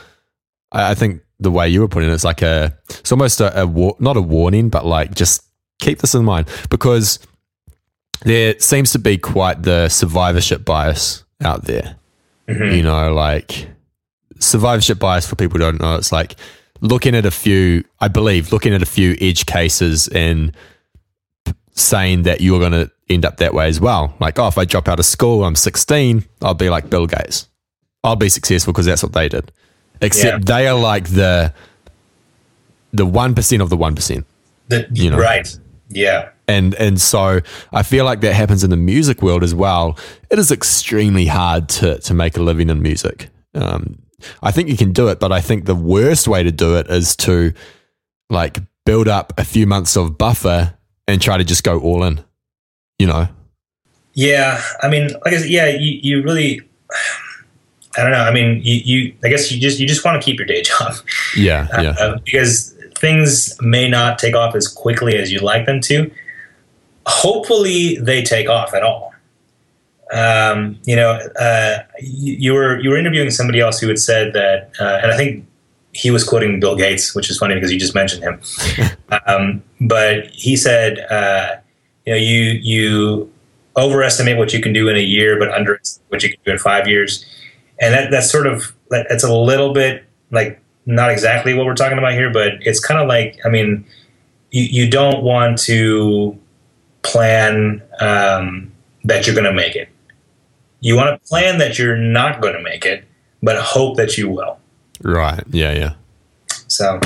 I, 0.73 0.91
I, 0.91 0.95
think 0.95 1.23
the 1.41 1.51
way 1.51 1.69
you 1.69 1.81
were 1.81 1.89
putting 1.89 2.11
it, 2.11 2.13
it's 2.13 2.25
like 2.25 2.43
a, 2.43 2.77
it's 2.89 3.13
almost 3.13 3.41
a, 3.41 3.63
a 3.63 3.67
war, 3.67 3.97
not 3.99 4.17
a 4.17 4.23
warning, 4.23 4.69
but 4.69 4.87
like 4.87 5.15
just 5.15 5.43
keep 5.79 6.01
this 6.01 6.15
in 6.15 6.25
mind 6.25 6.49
because 6.71 7.19
there 8.25 8.59
seems 8.59 8.93
to 8.93 8.99
be 8.99 9.19
quite 9.19 9.63
the 9.63 9.89
survivorship 9.89 10.65
bias 10.65 11.25
out 11.43 11.65
there. 11.65 11.97
Mm-hmm. 12.49 12.77
You 12.77 12.83
know, 12.83 13.13
like 13.13 13.69
survivorship 14.39 14.99
bias 14.99 15.27
for 15.27 15.37
people 15.37 15.59
who 15.59 15.65
don't 15.65 15.81
know, 15.81 15.97
it's 15.97 16.13
like 16.13 16.37
looking 16.81 17.15
at 17.15 17.27
a 17.27 17.31
few, 17.31 17.85
I 18.01 18.09
believe, 18.09 18.53
looking 18.53 18.73
at 18.75 18.83
a 18.83 18.87
few 18.87 19.17
edge 19.21 19.47
cases 19.47 20.09
and 20.09 20.57
saying 21.73 22.23
that 22.23 22.41
you're 22.41 22.61
going 22.61 22.73
to 22.73 22.91
end 23.09 23.25
up 23.25 23.37
that 23.39 23.55
way 23.55 23.69
as 23.69 23.81
well. 23.81 24.15
Like, 24.21 24.39
oh, 24.39 24.49
if 24.49 24.59
I 24.59 24.65
drop 24.65 24.89
out 24.89 24.99
of 24.99 25.05
school, 25.05 25.45
I'm 25.45 25.57
16, 25.57 26.25
I'll 26.43 26.55
be 26.55 26.71
like 26.71 26.91
Bill 26.91 27.07
Gates. 27.07 27.49
I'll 28.07 28.17
be 28.17 28.29
successful 28.29 28.73
because 28.73 28.87
that's 28.87 29.03
what 29.03 29.13
they 29.13 29.29
did. 29.29 29.53
Except 30.01 30.49
yeah. 30.49 30.57
they 30.57 30.69
are 30.69 30.79
like 30.79 31.09
the 31.09 31.53
the 32.93 33.07
one 33.07 33.35
percent 33.35 33.63
of 33.63 33.71
the 33.71 33.77
one 33.77 33.95
percent. 33.95 34.27
You 34.93 35.11
know, 35.11 35.19
right? 35.19 35.59
Yeah. 35.89 36.31
And 36.49 36.75
and 36.75 37.01
so 37.01 37.41
I 37.73 37.83
feel 37.83 38.05
like 38.05 38.21
that 38.21 38.35
happens 38.35 38.63
in 38.63 38.71
the 38.71 38.77
music 38.77 39.23
world 39.23 39.43
as 39.43 39.55
well. 39.55 39.99
It 40.31 40.39
is 40.39 40.51
extremely 40.51 41.27
hard 41.27 41.69
to 41.71 41.99
to 41.99 42.15
make 42.15 42.37
a 42.37 42.43
living 42.43 42.71
in 42.71 42.83
music. 42.83 43.29
Um, 43.55 43.99
I 44.43 44.51
think 44.51 44.69
you 44.69 44.77
can 44.77 44.93
do 44.93 45.09
it, 45.09 45.21
but 45.21 45.33
I 45.33 45.41
think 45.41 45.67
the 45.67 45.75
worst 45.75 46.29
way 46.29 46.43
to 46.43 46.53
do 46.53 46.77
it 46.77 46.89
is 46.89 47.17
to 47.17 47.53
like 48.31 48.59
build 48.85 49.09
up 49.09 49.33
a 49.39 49.45
few 49.45 49.67
months 49.67 49.97
of 49.97 50.19
buffer 50.19 50.75
and 51.09 51.21
try 51.21 51.37
to 51.37 51.45
just 51.45 51.65
go 51.65 51.81
all 51.81 52.05
in. 52.05 52.23
You 52.99 53.09
know. 53.09 53.29
Yeah, 54.15 54.63
I 54.83 54.89
mean, 54.89 55.11
like 55.25 55.35
I 55.35 55.39
said, 55.39 55.51
yeah, 55.51 55.67
you 55.67 55.99
you 56.03 56.23
really 56.23 56.63
I 57.97 58.03
don't 58.03 58.13
know. 58.13 58.23
I 58.23 58.33
mean, 58.33 58.61
you, 58.63 58.75
you 58.85 59.15
I 59.25 59.29
guess 59.29 59.51
you 59.51 59.61
just 59.61 59.81
you 59.81 59.87
just 59.87 60.05
want 60.05 60.21
to 60.21 60.25
keep 60.25 60.39
your 60.39 60.47
day 60.47 60.63
job. 60.63 60.95
Yeah, 61.37 61.69
yeah. 61.81 61.95
Uh, 61.99 62.19
because 62.25 62.75
things 62.99 63.61
may 63.61 63.89
not 63.89 64.19
take 64.19 64.35
off 64.35 64.55
as 64.55 64.69
quickly 64.69 65.17
as 65.17 65.33
you'd 65.33 65.43
like 65.43 65.67
them 65.67 65.81
to. 65.83 66.11
Hopefully, 67.07 67.97
they 67.97 68.23
take 68.23 68.49
off 68.49 68.75
at 68.75 68.83
all. 68.83 69.15
Um, 70.13 70.79
you 70.85 70.95
know, 70.95 71.13
uh, 71.39 71.79
you, 72.01 72.35
you, 72.35 72.53
were 72.53 72.79
you 72.81 72.91
were 72.91 72.97
interviewing 72.97 73.31
somebody 73.31 73.61
else 73.61 73.81
who 73.81 73.89
had 73.89 73.99
said 73.99 74.33
that, 74.35 74.71
uh, 74.81 75.01
and 75.03 75.13
I 75.13 75.17
think 75.17 75.47
he 75.93 76.11
was 76.11 76.23
quoting 76.23 76.61
Bill 76.61 76.77
Gates, 76.77 77.15
which 77.15 77.31
is 77.31 77.39
funny 77.39 77.55
because 77.55 77.73
you 77.73 77.79
just 77.79 77.95
mentioned 77.95 78.23
him. 78.23 78.41
um, 79.27 79.63
but 79.81 80.27
he 80.27 80.57
said, 80.57 80.99
uh, 81.11 81.57
you 82.05 82.13
know, 82.13 82.19
you 82.19 82.43
you 82.63 83.33
overestimate 83.77 84.39
what 84.39 84.53
you 84.53 84.61
can 84.61 84.73
do 84.73 84.89
in 84.89 84.97
a 84.97 85.01
year, 85.01 85.39
but 85.39 85.51
underestimate 85.53 86.11
what 86.11 86.23
you 86.23 86.31
can 86.31 86.39
do 86.45 86.53
in 86.53 86.59
five 86.59 86.89
years 86.89 87.25
and 87.81 87.95
that, 87.95 88.11
that's 88.11 88.31
sort 88.31 88.47
of 88.47 88.75
it's 88.91 89.25
a 89.25 89.35
little 89.35 89.73
bit 89.73 90.05
like 90.31 90.61
not 90.87 91.11
exactly 91.11 91.55
what 91.55 91.67
we're 91.67 91.75
talking 91.75 91.99
about 91.99 92.13
here, 92.13 92.33
but 92.33 92.53
it's 92.61 92.81
kind 92.81 93.01
of 93.01 93.09
like 93.09 93.39
I 93.45 93.49
mean, 93.49 93.85
you, 94.51 94.63
you 94.63 94.91
don't 94.91 95.23
want 95.23 95.59
to 95.61 96.39
plan 97.03 97.83
um, 98.01 98.73
that 99.05 99.27
you're 99.27 99.35
going 99.35 99.47
to 99.47 99.53
make 99.53 99.77
it. 99.77 99.89
You 100.81 100.97
want 100.97 101.21
to 101.21 101.29
plan 101.29 101.59
that 101.59 101.79
you're 101.79 101.97
not 101.97 102.41
going 102.41 102.55
to 102.55 102.63
make 102.63 102.85
it, 102.85 103.05
but 103.43 103.61
hope 103.61 103.97
that 103.97 104.17
you 104.17 104.29
will. 104.29 104.59
Right. 105.03 105.43
Yeah. 105.51 105.73
Yeah. 105.73 105.95
So. 106.69 107.01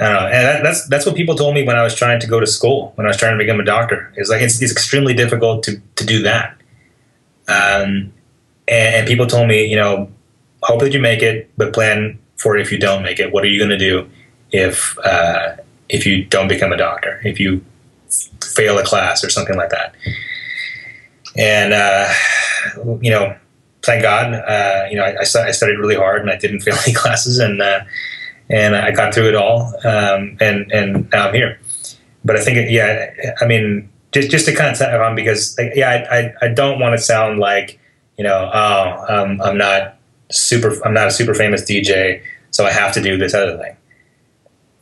I 0.00 0.04
don't 0.04 0.12
know, 0.12 0.26
and 0.28 0.46
that, 0.46 0.62
that's 0.62 0.86
that's 0.86 1.06
what 1.06 1.16
people 1.16 1.34
told 1.34 1.56
me 1.56 1.64
when 1.64 1.74
I 1.74 1.82
was 1.82 1.92
trying 1.92 2.20
to 2.20 2.28
go 2.28 2.38
to 2.38 2.46
school, 2.46 2.92
when 2.94 3.04
I 3.04 3.10
was 3.10 3.16
trying 3.16 3.36
to 3.36 3.44
become 3.44 3.58
a 3.58 3.64
doctor. 3.64 4.12
It's 4.14 4.30
like 4.30 4.40
it's, 4.42 4.62
it's 4.62 4.70
extremely 4.70 5.12
difficult 5.12 5.64
to 5.64 5.82
to 5.96 6.06
do 6.06 6.22
that. 6.22 6.56
Um, 7.48 8.12
and, 8.68 8.94
and 8.94 9.08
people 9.08 9.26
told 9.26 9.48
me, 9.48 9.64
you 9.64 9.76
know, 9.76 10.10
hope 10.62 10.80
that 10.80 10.92
you 10.92 11.00
make 11.00 11.22
it, 11.22 11.50
but 11.56 11.72
plan 11.72 12.18
for 12.36 12.56
if 12.56 12.70
you 12.70 12.78
don't 12.78 13.02
make 13.02 13.18
it. 13.18 13.32
What 13.32 13.44
are 13.44 13.48
you 13.48 13.58
going 13.58 13.70
to 13.70 13.78
do 13.78 14.08
if 14.52 14.96
uh, 15.04 15.56
if 15.88 16.06
you 16.06 16.24
don't 16.24 16.48
become 16.48 16.72
a 16.72 16.76
doctor? 16.76 17.20
If 17.24 17.40
you 17.40 17.64
fail 18.42 18.78
a 18.78 18.84
class 18.84 19.24
or 19.24 19.30
something 19.30 19.56
like 19.56 19.70
that? 19.70 19.94
And 21.36 21.72
uh, 21.72 22.12
you 23.00 23.10
know, 23.10 23.36
thank 23.82 24.02
God, 24.02 24.34
uh, 24.34 24.86
you 24.90 24.96
know, 24.96 25.04
I, 25.04 25.20
I, 25.20 25.24
studied 25.24 25.78
really 25.78 25.94
hard 25.94 26.20
and 26.22 26.30
I 26.30 26.36
didn't 26.36 26.60
fail 26.60 26.76
any 26.86 26.94
classes, 26.94 27.38
and 27.38 27.60
uh, 27.60 27.80
and 28.50 28.76
I 28.76 28.90
got 28.90 29.14
through 29.14 29.28
it 29.28 29.34
all, 29.34 29.72
um, 29.84 30.36
and 30.40 30.70
and 30.72 31.08
now 31.10 31.28
I'm 31.28 31.34
here. 31.34 31.58
But 32.24 32.36
I 32.36 32.44
think, 32.44 32.70
yeah, 32.70 33.10
I 33.40 33.46
mean, 33.46 33.88
just 34.12 34.30
just 34.30 34.46
to 34.46 34.54
kind 34.54 34.70
of 34.70 34.78
tell 34.78 35.02
on 35.02 35.14
because, 35.14 35.56
yeah, 35.74 36.06
I, 36.10 36.18
I, 36.18 36.34
I 36.42 36.48
don't 36.48 36.80
want 36.80 36.96
to 36.96 37.02
sound 37.02 37.38
like 37.38 37.78
you 38.18 38.24
know, 38.24 38.50
oh, 38.52 39.04
um, 39.08 39.40
I'm 39.40 39.56
not 39.56 39.96
super, 40.30 40.74
I'm 40.84 40.92
not 40.92 41.06
a 41.06 41.10
super 41.10 41.34
famous 41.34 41.62
DJ, 41.62 42.20
so 42.50 42.66
I 42.66 42.72
have 42.72 42.92
to 42.94 43.02
do 43.02 43.16
this 43.16 43.32
other 43.32 43.56
thing. 43.56 43.76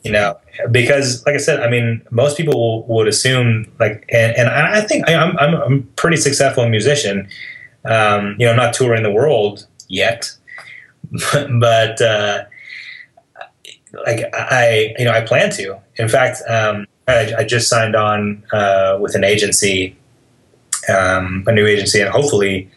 you 0.02 0.10
know, 0.10 0.38
because 0.70 1.24
like 1.26 1.34
I 1.34 1.38
said, 1.38 1.60
I 1.60 1.68
mean, 1.68 2.00
most 2.10 2.36
people 2.36 2.54
will, 2.58 2.86
would 2.86 3.08
assume 3.08 3.70
like, 3.78 4.04
and, 4.10 4.36
and 4.36 4.48
I 4.48 4.80
think 4.80 5.08
I, 5.08 5.12
am 5.12 5.36
I'm, 5.38 5.54
I'm 5.54 5.82
pretty 5.96 6.16
successful 6.16 6.68
musician. 6.68 7.28
Um, 7.84 8.36
you 8.38 8.46
know, 8.46 8.52
I'm 8.52 8.56
not 8.56 8.72
touring 8.74 9.02
the 9.02 9.12
world 9.12 9.66
yet, 9.88 10.32
but, 11.32 12.00
uh, 12.00 12.44
like 14.06 14.24
I, 14.34 14.94
you 14.98 15.04
know, 15.04 15.12
I 15.12 15.22
plan 15.22 15.50
to. 15.52 15.78
In 15.96 16.08
fact, 16.08 16.42
um, 16.48 16.86
I, 17.08 17.32
I, 17.38 17.44
just 17.44 17.68
signed 17.68 17.96
on 17.96 18.44
uh, 18.52 18.98
with 19.00 19.14
an 19.14 19.24
agency, 19.24 19.96
um, 20.88 21.44
a 21.46 21.52
new 21.52 21.66
agency, 21.66 22.00
and 22.00 22.10
hopefully, 22.10 22.70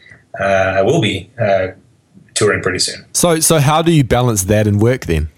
I 0.44 0.82
will 0.82 1.02
be 1.02 1.30
uh, 1.40 1.70
touring 2.34 2.62
pretty 2.62 2.80
soon. 2.80 3.06
So, 3.14 3.40
so 3.40 3.60
how 3.60 3.82
do 3.82 3.92
you 3.92 4.04
balance 4.04 4.44
that 4.46 4.68
and 4.68 4.82
work 4.82 5.06
then? 5.06 5.30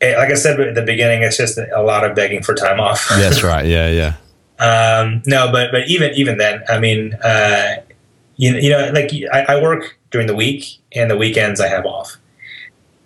It, 0.00 0.16
like 0.16 0.30
I 0.30 0.34
said 0.34 0.58
at 0.60 0.74
the 0.74 0.82
beginning, 0.82 1.22
it's 1.22 1.36
just 1.36 1.58
a 1.58 1.82
lot 1.82 2.04
of 2.04 2.16
begging 2.16 2.42
for 2.42 2.54
time 2.54 2.80
off. 2.80 3.06
That's 3.10 3.42
right. 3.42 3.66
Yeah, 3.66 3.88
yeah. 3.88 4.14
Um, 4.60 5.22
no, 5.26 5.50
but 5.50 5.72
but 5.72 5.88
even 5.88 6.12
even 6.14 6.38
then, 6.38 6.62
I 6.68 6.78
mean, 6.78 7.14
uh, 7.14 7.76
you, 8.36 8.54
you 8.56 8.70
know, 8.70 8.90
like 8.92 9.10
I, 9.32 9.54
I, 9.54 9.62
work 9.62 9.98
during 10.10 10.26
the 10.26 10.34
week 10.34 10.78
and 10.92 11.10
the 11.10 11.16
weekends 11.16 11.60
I 11.60 11.68
have 11.68 11.86
off. 11.86 12.16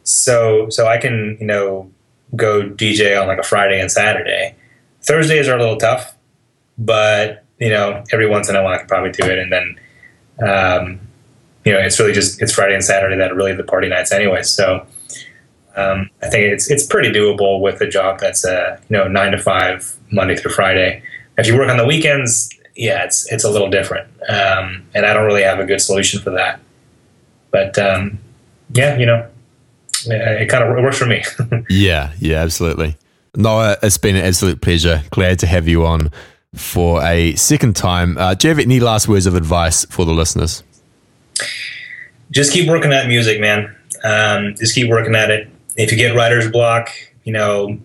So 0.02 0.68
so 0.70 0.86
I 0.86 0.98
can 0.98 1.36
you 1.40 1.46
know 1.46 1.90
go 2.34 2.62
DJ 2.62 3.20
on 3.20 3.28
like 3.28 3.38
a 3.38 3.44
Friday 3.44 3.80
and 3.80 3.90
Saturday. 3.90 4.56
Thursdays 5.02 5.48
are 5.48 5.56
a 5.56 5.60
little 5.60 5.76
tough, 5.76 6.16
but 6.76 7.44
you 7.58 7.70
know 7.70 8.02
every 8.12 8.28
once 8.28 8.48
in 8.48 8.56
a 8.56 8.62
while 8.62 8.74
I 8.74 8.78
can 8.78 8.88
probably 8.88 9.12
do 9.12 9.24
it, 9.24 9.38
and 9.38 9.52
then 9.52 9.78
um, 10.42 11.00
you 11.64 11.72
know 11.72 11.78
it's 11.78 11.98
really 11.98 12.12
just 12.12 12.40
it's 12.42 12.52
Friday 12.52 12.74
and 12.74 12.84
Saturday 12.84 13.16
that 13.16 13.32
are 13.32 13.34
really 13.34 13.54
the 13.54 13.64
party 13.64 13.88
nights 13.88 14.12
anyway. 14.12 14.42
So 14.42 14.86
um, 15.76 16.10
I 16.22 16.28
think 16.28 16.52
it's 16.52 16.70
it's 16.70 16.86
pretty 16.86 17.10
doable 17.10 17.60
with 17.60 17.80
a 17.80 17.88
job 17.88 18.20
that's 18.20 18.44
uh, 18.44 18.78
you 18.88 18.96
know 18.96 19.08
nine 19.08 19.32
to 19.32 19.38
five 19.38 19.96
Monday 20.10 20.36
through 20.36 20.52
Friday. 20.52 21.02
If 21.36 21.46
you 21.46 21.56
work 21.56 21.68
on 21.68 21.76
the 21.76 21.86
weekends, 21.86 22.50
yeah, 22.76 23.04
it's 23.04 23.30
it's 23.32 23.44
a 23.44 23.50
little 23.50 23.70
different, 23.70 24.08
um, 24.28 24.84
and 24.94 25.04
I 25.04 25.12
don't 25.12 25.26
really 25.26 25.42
have 25.42 25.58
a 25.58 25.64
good 25.64 25.80
solution 25.80 26.20
for 26.20 26.30
that. 26.30 26.60
But 27.50 27.78
um, 27.78 28.18
yeah, 28.72 28.96
you 28.96 29.06
know, 29.06 29.28
it, 30.06 30.42
it 30.42 30.48
kind 30.48 30.64
of 30.64 30.70
works 30.82 30.98
for 30.98 31.06
me. 31.06 31.24
yeah, 31.68 32.12
yeah, 32.18 32.36
absolutely. 32.38 32.96
Noah, 33.36 33.76
it's 33.82 33.98
been 33.98 34.14
an 34.16 34.24
absolute 34.24 34.60
pleasure. 34.60 35.02
Glad 35.10 35.40
to 35.40 35.46
have 35.46 35.66
you 35.66 35.84
on 35.84 36.12
for 36.54 37.02
a 37.02 37.34
second 37.36 37.76
time. 37.76 38.16
Uh, 38.18 38.34
do 38.34 38.48
you 38.48 38.54
have 38.54 38.58
any 38.58 38.80
last 38.80 39.08
words 39.08 39.26
of 39.26 39.34
advice 39.34 39.84
for 39.86 40.04
the 40.04 40.12
listeners? 40.12 40.62
Just 42.30 42.52
keep 42.52 42.68
working 42.68 42.92
at 42.92 43.06
music, 43.06 43.40
man. 43.40 43.74
Um, 44.02 44.54
just 44.56 44.74
keep 44.74 44.88
working 44.88 45.14
at 45.14 45.30
it 45.30 45.48
if 45.76 45.90
you 45.90 45.98
get 45.98 46.14
writer's 46.14 46.50
block, 46.50 46.90
you 47.24 47.32
know, 47.32 47.78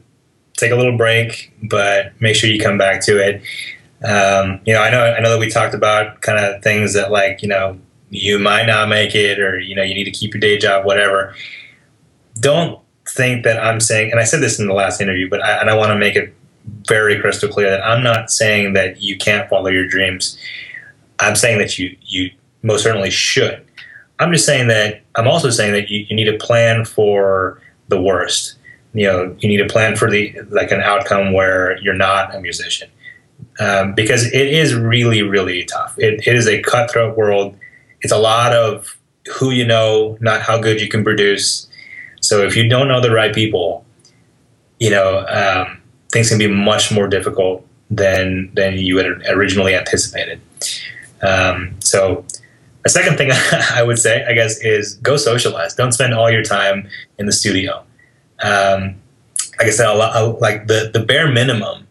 take 0.57 0.71
a 0.71 0.75
little 0.75 0.97
break, 0.97 1.53
but 1.63 2.19
make 2.21 2.35
sure 2.35 2.49
you 2.49 2.59
come 2.59 2.77
back 2.77 3.01
to 3.05 3.17
it. 3.17 3.41
Um, 4.03 4.59
you 4.65 4.73
know, 4.73 4.81
I 4.81 4.89
know, 4.89 5.03
I 5.03 5.19
know 5.19 5.31
that 5.31 5.39
we 5.39 5.49
talked 5.49 5.73
about 5.73 6.21
kind 6.21 6.43
of 6.43 6.61
things 6.61 6.93
that 6.93 7.11
like, 7.11 7.41
you 7.41 7.47
know, 7.47 7.79
you 8.09 8.39
might 8.39 8.65
not 8.65 8.89
make 8.89 9.15
it 9.15 9.39
or, 9.39 9.59
you 9.59 9.75
know, 9.75 9.83
you 9.83 9.93
need 9.93 10.05
to 10.05 10.11
keep 10.11 10.33
your 10.33 10.41
day 10.41 10.57
job, 10.57 10.85
whatever. 10.85 11.35
Don't 12.39 12.79
think 13.07 13.43
that 13.43 13.61
I'm 13.61 13.79
saying, 13.79 14.11
and 14.11 14.19
I 14.19 14.23
said 14.23 14.41
this 14.41 14.59
in 14.59 14.67
the 14.67 14.73
last 14.73 15.01
interview, 15.01 15.29
but 15.29 15.43
I, 15.43 15.59
and 15.59 15.69
I 15.69 15.75
want 15.75 15.89
to 15.89 15.95
make 15.97 16.15
it 16.15 16.33
very 16.87 17.19
crystal 17.19 17.49
clear 17.49 17.69
that 17.69 17.83
I'm 17.83 18.03
not 18.03 18.31
saying 18.31 18.73
that 18.73 19.01
you 19.01 19.17
can't 19.17 19.49
follow 19.49 19.69
your 19.69 19.87
dreams. 19.87 20.37
I'm 21.19 21.35
saying 21.35 21.59
that 21.59 21.77
you, 21.77 21.95
you 22.01 22.31
most 22.63 22.83
certainly 22.83 23.09
should. 23.09 23.65
I'm 24.19 24.31
just 24.31 24.45
saying 24.45 24.67
that 24.67 25.01
I'm 25.15 25.27
also 25.27 25.49
saying 25.49 25.73
that 25.73 25.89
you, 25.89 26.05
you 26.09 26.15
need 26.15 26.25
to 26.25 26.37
plan 26.37 26.85
for 26.85 27.61
the 27.87 28.01
worst. 28.01 28.55
You 28.93 29.07
know, 29.07 29.35
you 29.39 29.47
need 29.47 29.57
to 29.57 29.67
plan 29.67 29.95
for 29.95 30.09
the 30.09 30.35
like 30.49 30.71
an 30.71 30.81
outcome 30.81 31.31
where 31.31 31.77
you're 31.81 31.93
not 31.93 32.33
a 32.35 32.41
musician, 32.41 32.89
um, 33.59 33.93
because 33.93 34.25
it 34.25 34.47
is 34.47 34.73
really, 34.73 35.21
really 35.21 35.63
tough. 35.65 35.95
It, 35.97 36.27
it 36.27 36.35
is 36.35 36.47
a 36.47 36.61
cutthroat 36.61 37.15
world. 37.15 37.55
It's 38.01 38.11
a 38.11 38.17
lot 38.17 38.53
of 38.53 38.97
who 39.37 39.51
you 39.51 39.65
know, 39.65 40.17
not 40.21 40.41
how 40.41 40.59
good 40.59 40.81
you 40.81 40.87
can 40.87 41.03
produce. 41.03 41.67
So 42.21 42.43
if 42.43 42.55
you 42.55 42.67
don't 42.67 42.87
know 42.87 42.99
the 42.99 43.11
right 43.11 43.33
people, 43.33 43.85
you 44.79 44.89
know, 44.89 45.25
um, 45.27 45.78
things 46.11 46.29
can 46.29 46.37
be 46.37 46.47
much 46.47 46.91
more 46.91 47.07
difficult 47.07 47.65
than 47.89 48.51
than 48.53 48.77
you 48.77 48.97
had 48.97 49.07
originally 49.29 49.75
anticipated. 49.75 50.39
Um, 51.21 51.75
so 51.79 52.25
a 52.85 52.89
second 52.89 53.17
thing 53.17 53.31
I 53.51 53.83
would 53.83 53.99
say, 53.99 54.25
I 54.25 54.33
guess, 54.33 54.59
is 54.61 54.95
go 54.95 55.17
socialize. 55.17 55.75
Don't 55.75 55.91
spend 55.91 56.13
all 56.13 56.29
your 56.29 56.43
time 56.43 56.87
in 57.17 57.25
the 57.25 57.33
studio. 57.33 57.83
Um, 58.41 58.95
like 59.57 59.67
I 59.67 59.71
said, 59.71 59.87
a 59.87 59.93
lot, 59.93 60.41
like 60.41 60.67
the 60.67 60.89
the 60.93 61.01
bare 61.01 61.31
minimum 61.31 61.87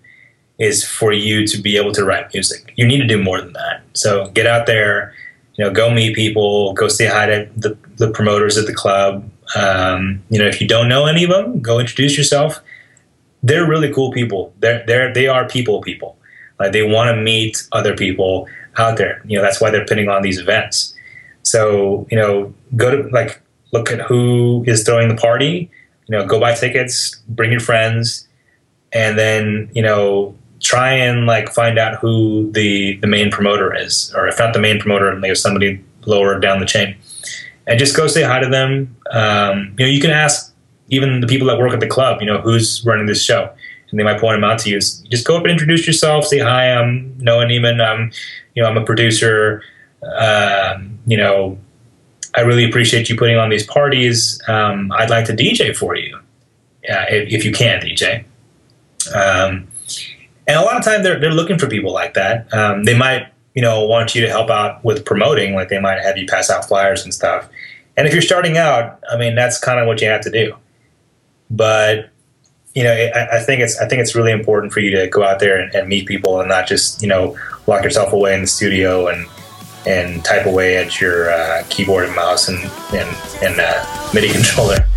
is 0.59 0.85
for 0.85 1.13
you 1.13 1.47
to 1.47 1.59
be 1.59 1.77
able 1.77 1.93
to 1.93 2.05
write 2.05 2.33
music. 2.35 2.73
You 2.77 2.87
need 2.87 2.99
to 2.99 3.07
do 3.07 3.23
more 3.23 3.41
than 3.41 3.53
that. 3.53 3.83
So 3.93 4.29
get 4.31 4.47
out 4.47 4.67
there, 4.67 5.15
you 5.55 5.65
know, 5.65 5.71
go 5.73 5.91
meet 5.91 6.17
people, 6.17 6.73
go 6.73 6.89
say 6.89 7.07
hi 7.07 7.27
to 7.27 7.49
the, 7.57 7.77
the 7.97 8.11
promoters 8.11 8.59
at 8.59 8.67
the 8.67 8.75
club. 8.75 9.29
Um, 9.57 10.23
you 10.31 10.39
know, 10.39 10.47
if 10.47 10.61
you 10.61 10.67
don't 10.67 10.89
know 10.89 11.07
any 11.07 11.23
of 11.23 11.31
them, 11.31 11.61
go 11.61 11.79
introduce 11.79 12.19
yourself. 12.19 12.59
They're 13.43 13.67
really 13.67 13.93
cool 13.93 14.13
people. 14.13 14.53
They're 14.61 14.85
they're 14.87 15.13
they 15.13 15.29
are 15.29 15.49
people 15.49 15.81
people. 15.81 16.17
Like 16.59 16.73
they 16.73 16.83
want 16.83 17.15
to 17.15 17.23
meet 17.23 17.67
other 17.73 17.97
people 17.97 18.49
out 18.77 18.97
there. 18.97 19.23
You 19.25 19.37
know, 19.37 19.43
that's 19.43 19.61
why 19.61 19.71
they're 19.71 19.87
putting 19.87 20.09
on 20.09 20.23
these 20.23 20.39
events. 20.39 20.95
So, 21.43 22.07
you 22.11 22.19
know, 22.19 22.53
go 22.77 22.91
to 22.91 23.09
like 23.11 23.41
look 23.73 23.91
at 23.91 24.01
who 24.01 24.65
is 24.67 24.85
throwing 24.85 25.09
the 25.09 25.15
party, 25.15 25.71
you 26.07 26.19
know, 26.19 26.27
go 26.27 26.41
buy 26.41 26.55
tickets, 26.55 27.17
bring 27.29 27.51
your 27.51 27.61
friends, 27.61 28.27
and 28.93 29.19
then, 29.19 29.71
you 29.75 29.83
know, 29.83 30.35
try 30.61 30.93
and 30.93 31.27
like 31.27 31.51
find 31.51 31.79
out 31.79 31.99
who 32.01 32.51
the 32.53 32.97
the 32.97 33.07
main 33.07 33.31
promoter 33.31 33.75
is, 33.75 34.13
or 34.17 34.27
if 34.27 34.39
not 34.39 34.53
the 34.53 34.61
main 34.61 34.81
promoter, 34.81 35.15
maybe 35.17 35.35
somebody 35.35 35.83
lower 36.07 36.39
down 36.39 36.61
the 36.61 36.67
chain. 36.67 36.97
And 37.67 37.79
just 37.79 37.97
go 37.97 38.07
say 38.07 38.23
hi 38.23 38.41
to 38.41 38.49
them. 38.49 38.97
Um, 39.11 39.75
you 39.79 39.85
know, 39.85 39.91
you 39.91 40.01
can 40.01 40.11
ask 40.11 40.48
even 40.89 41.21
the 41.21 41.27
people 41.27 41.47
that 41.49 41.59
work 41.59 41.73
at 41.73 41.81
the 41.81 41.87
club, 41.87 42.21
you 42.21 42.27
know, 42.27 42.41
who's 42.41 42.85
running 42.85 43.07
this 43.07 43.23
show 43.23 43.51
and 43.91 43.99
they 43.99 44.05
might 44.05 44.21
point 44.21 44.37
them 44.37 44.45
out 44.45 44.59
to 44.61 44.71
you. 44.71 44.79
Just 44.79 45.27
go 45.27 45.37
up 45.37 45.43
and 45.43 45.51
introduce 45.51 45.87
yourself. 45.87 46.27
Say 46.27 46.39
hi. 46.39 46.73
I'm 46.73 47.17
Noah 47.19 47.47
Neiman. 47.47 47.85
I'm, 47.85 48.13
you 48.55 48.63
know, 48.63 48.69
I'm 48.69 48.77
a 48.77 48.85
producer. 48.85 49.63
Um, 50.03 50.99
you 51.07 51.17
know, 51.17 51.59
I 52.37 52.43
really 52.43 52.65
appreciate 52.65 53.09
you 53.09 53.17
putting 53.17 53.37
on 53.37 53.49
these 53.49 53.67
parties. 53.67 54.41
Um, 54.49 54.93
I'd 54.93 55.11
like 55.11 55.25
to 55.27 55.33
DJ 55.33 55.75
for 55.75 55.97
you, 55.97 56.17
uh, 56.89 57.07
if, 57.09 57.33
if, 57.33 57.45
you 57.45 57.53
can 57.53 57.81
DJ. 57.81 58.25
Um, 59.15 59.67
and 60.47 60.57
a 60.57 60.63
lot 60.63 60.77
of 60.77 60.85
time 60.85 61.03
they're 61.03 61.19
they're 61.19 61.33
looking 61.33 61.59
for 61.59 61.67
people 61.67 61.93
like 61.93 62.15
that. 62.15 62.53
Um, 62.55 62.85
they 62.85 62.97
might, 62.97 63.29
you 63.55 63.63
know, 63.63 63.85
want 63.87 64.15
you 64.15 64.21
to 64.21 64.29
help 64.29 64.51
out 64.51 64.85
with 64.85 65.05
promoting. 65.05 65.55
Like 65.55 65.69
they 65.69 65.81
might 65.81 66.01
have 66.01 66.17
you 66.17 66.27
pass 66.27 66.51
out 66.51 66.69
flyers 66.69 67.03
and 67.03 67.13
stuff. 67.13 67.49
And 67.97 68.07
if 68.07 68.13
you're 68.13 68.23
starting 68.23 68.57
out, 68.59 69.03
I 69.11 69.17
mean, 69.17 69.35
that's 69.35 69.59
kind 69.59 69.81
of 69.81 69.87
what 69.87 70.01
you 70.01 70.09
have 70.09 70.21
to 70.21 70.31
do. 70.31 70.55
But 71.51 72.11
you 72.75 72.85
know, 72.85 72.93
I, 72.93 73.39
I, 73.39 73.41
think 73.41 73.61
it's 73.61 73.79
I 73.81 73.89
think 73.89 74.01
it's 74.01 74.15
really 74.15 74.33
important 74.33 74.73
for 74.73 74.81
you 74.81 74.91
to 74.97 75.09
go 75.09 75.25
out 75.25 75.41
there 75.41 75.59
and, 75.59 75.75
and, 75.75 75.89
meet 75.89 76.07
people 76.07 76.41
and 76.41 76.49
not 76.49 76.67
just 76.67 77.03
you 77.03 77.09
know 77.09 77.37
lock 77.67 77.83
yourself 77.83 78.13
away 78.13 78.35
in 78.35 78.43
the 78.43 78.47
studio 78.47 79.09
and 79.09 79.27
and 79.87 80.25
type 80.25 80.47
away 80.47 80.77
at 80.77 81.01
your 81.01 81.31
uh, 81.31 81.65
keyboard 81.71 82.05
and 82.05 82.15
mouse 82.15 82.49
and 82.49 82.59
and, 82.93 83.17
and 83.43 83.61
uh, 83.61 84.11
MIDI 84.15 84.29
controller. 84.33 84.88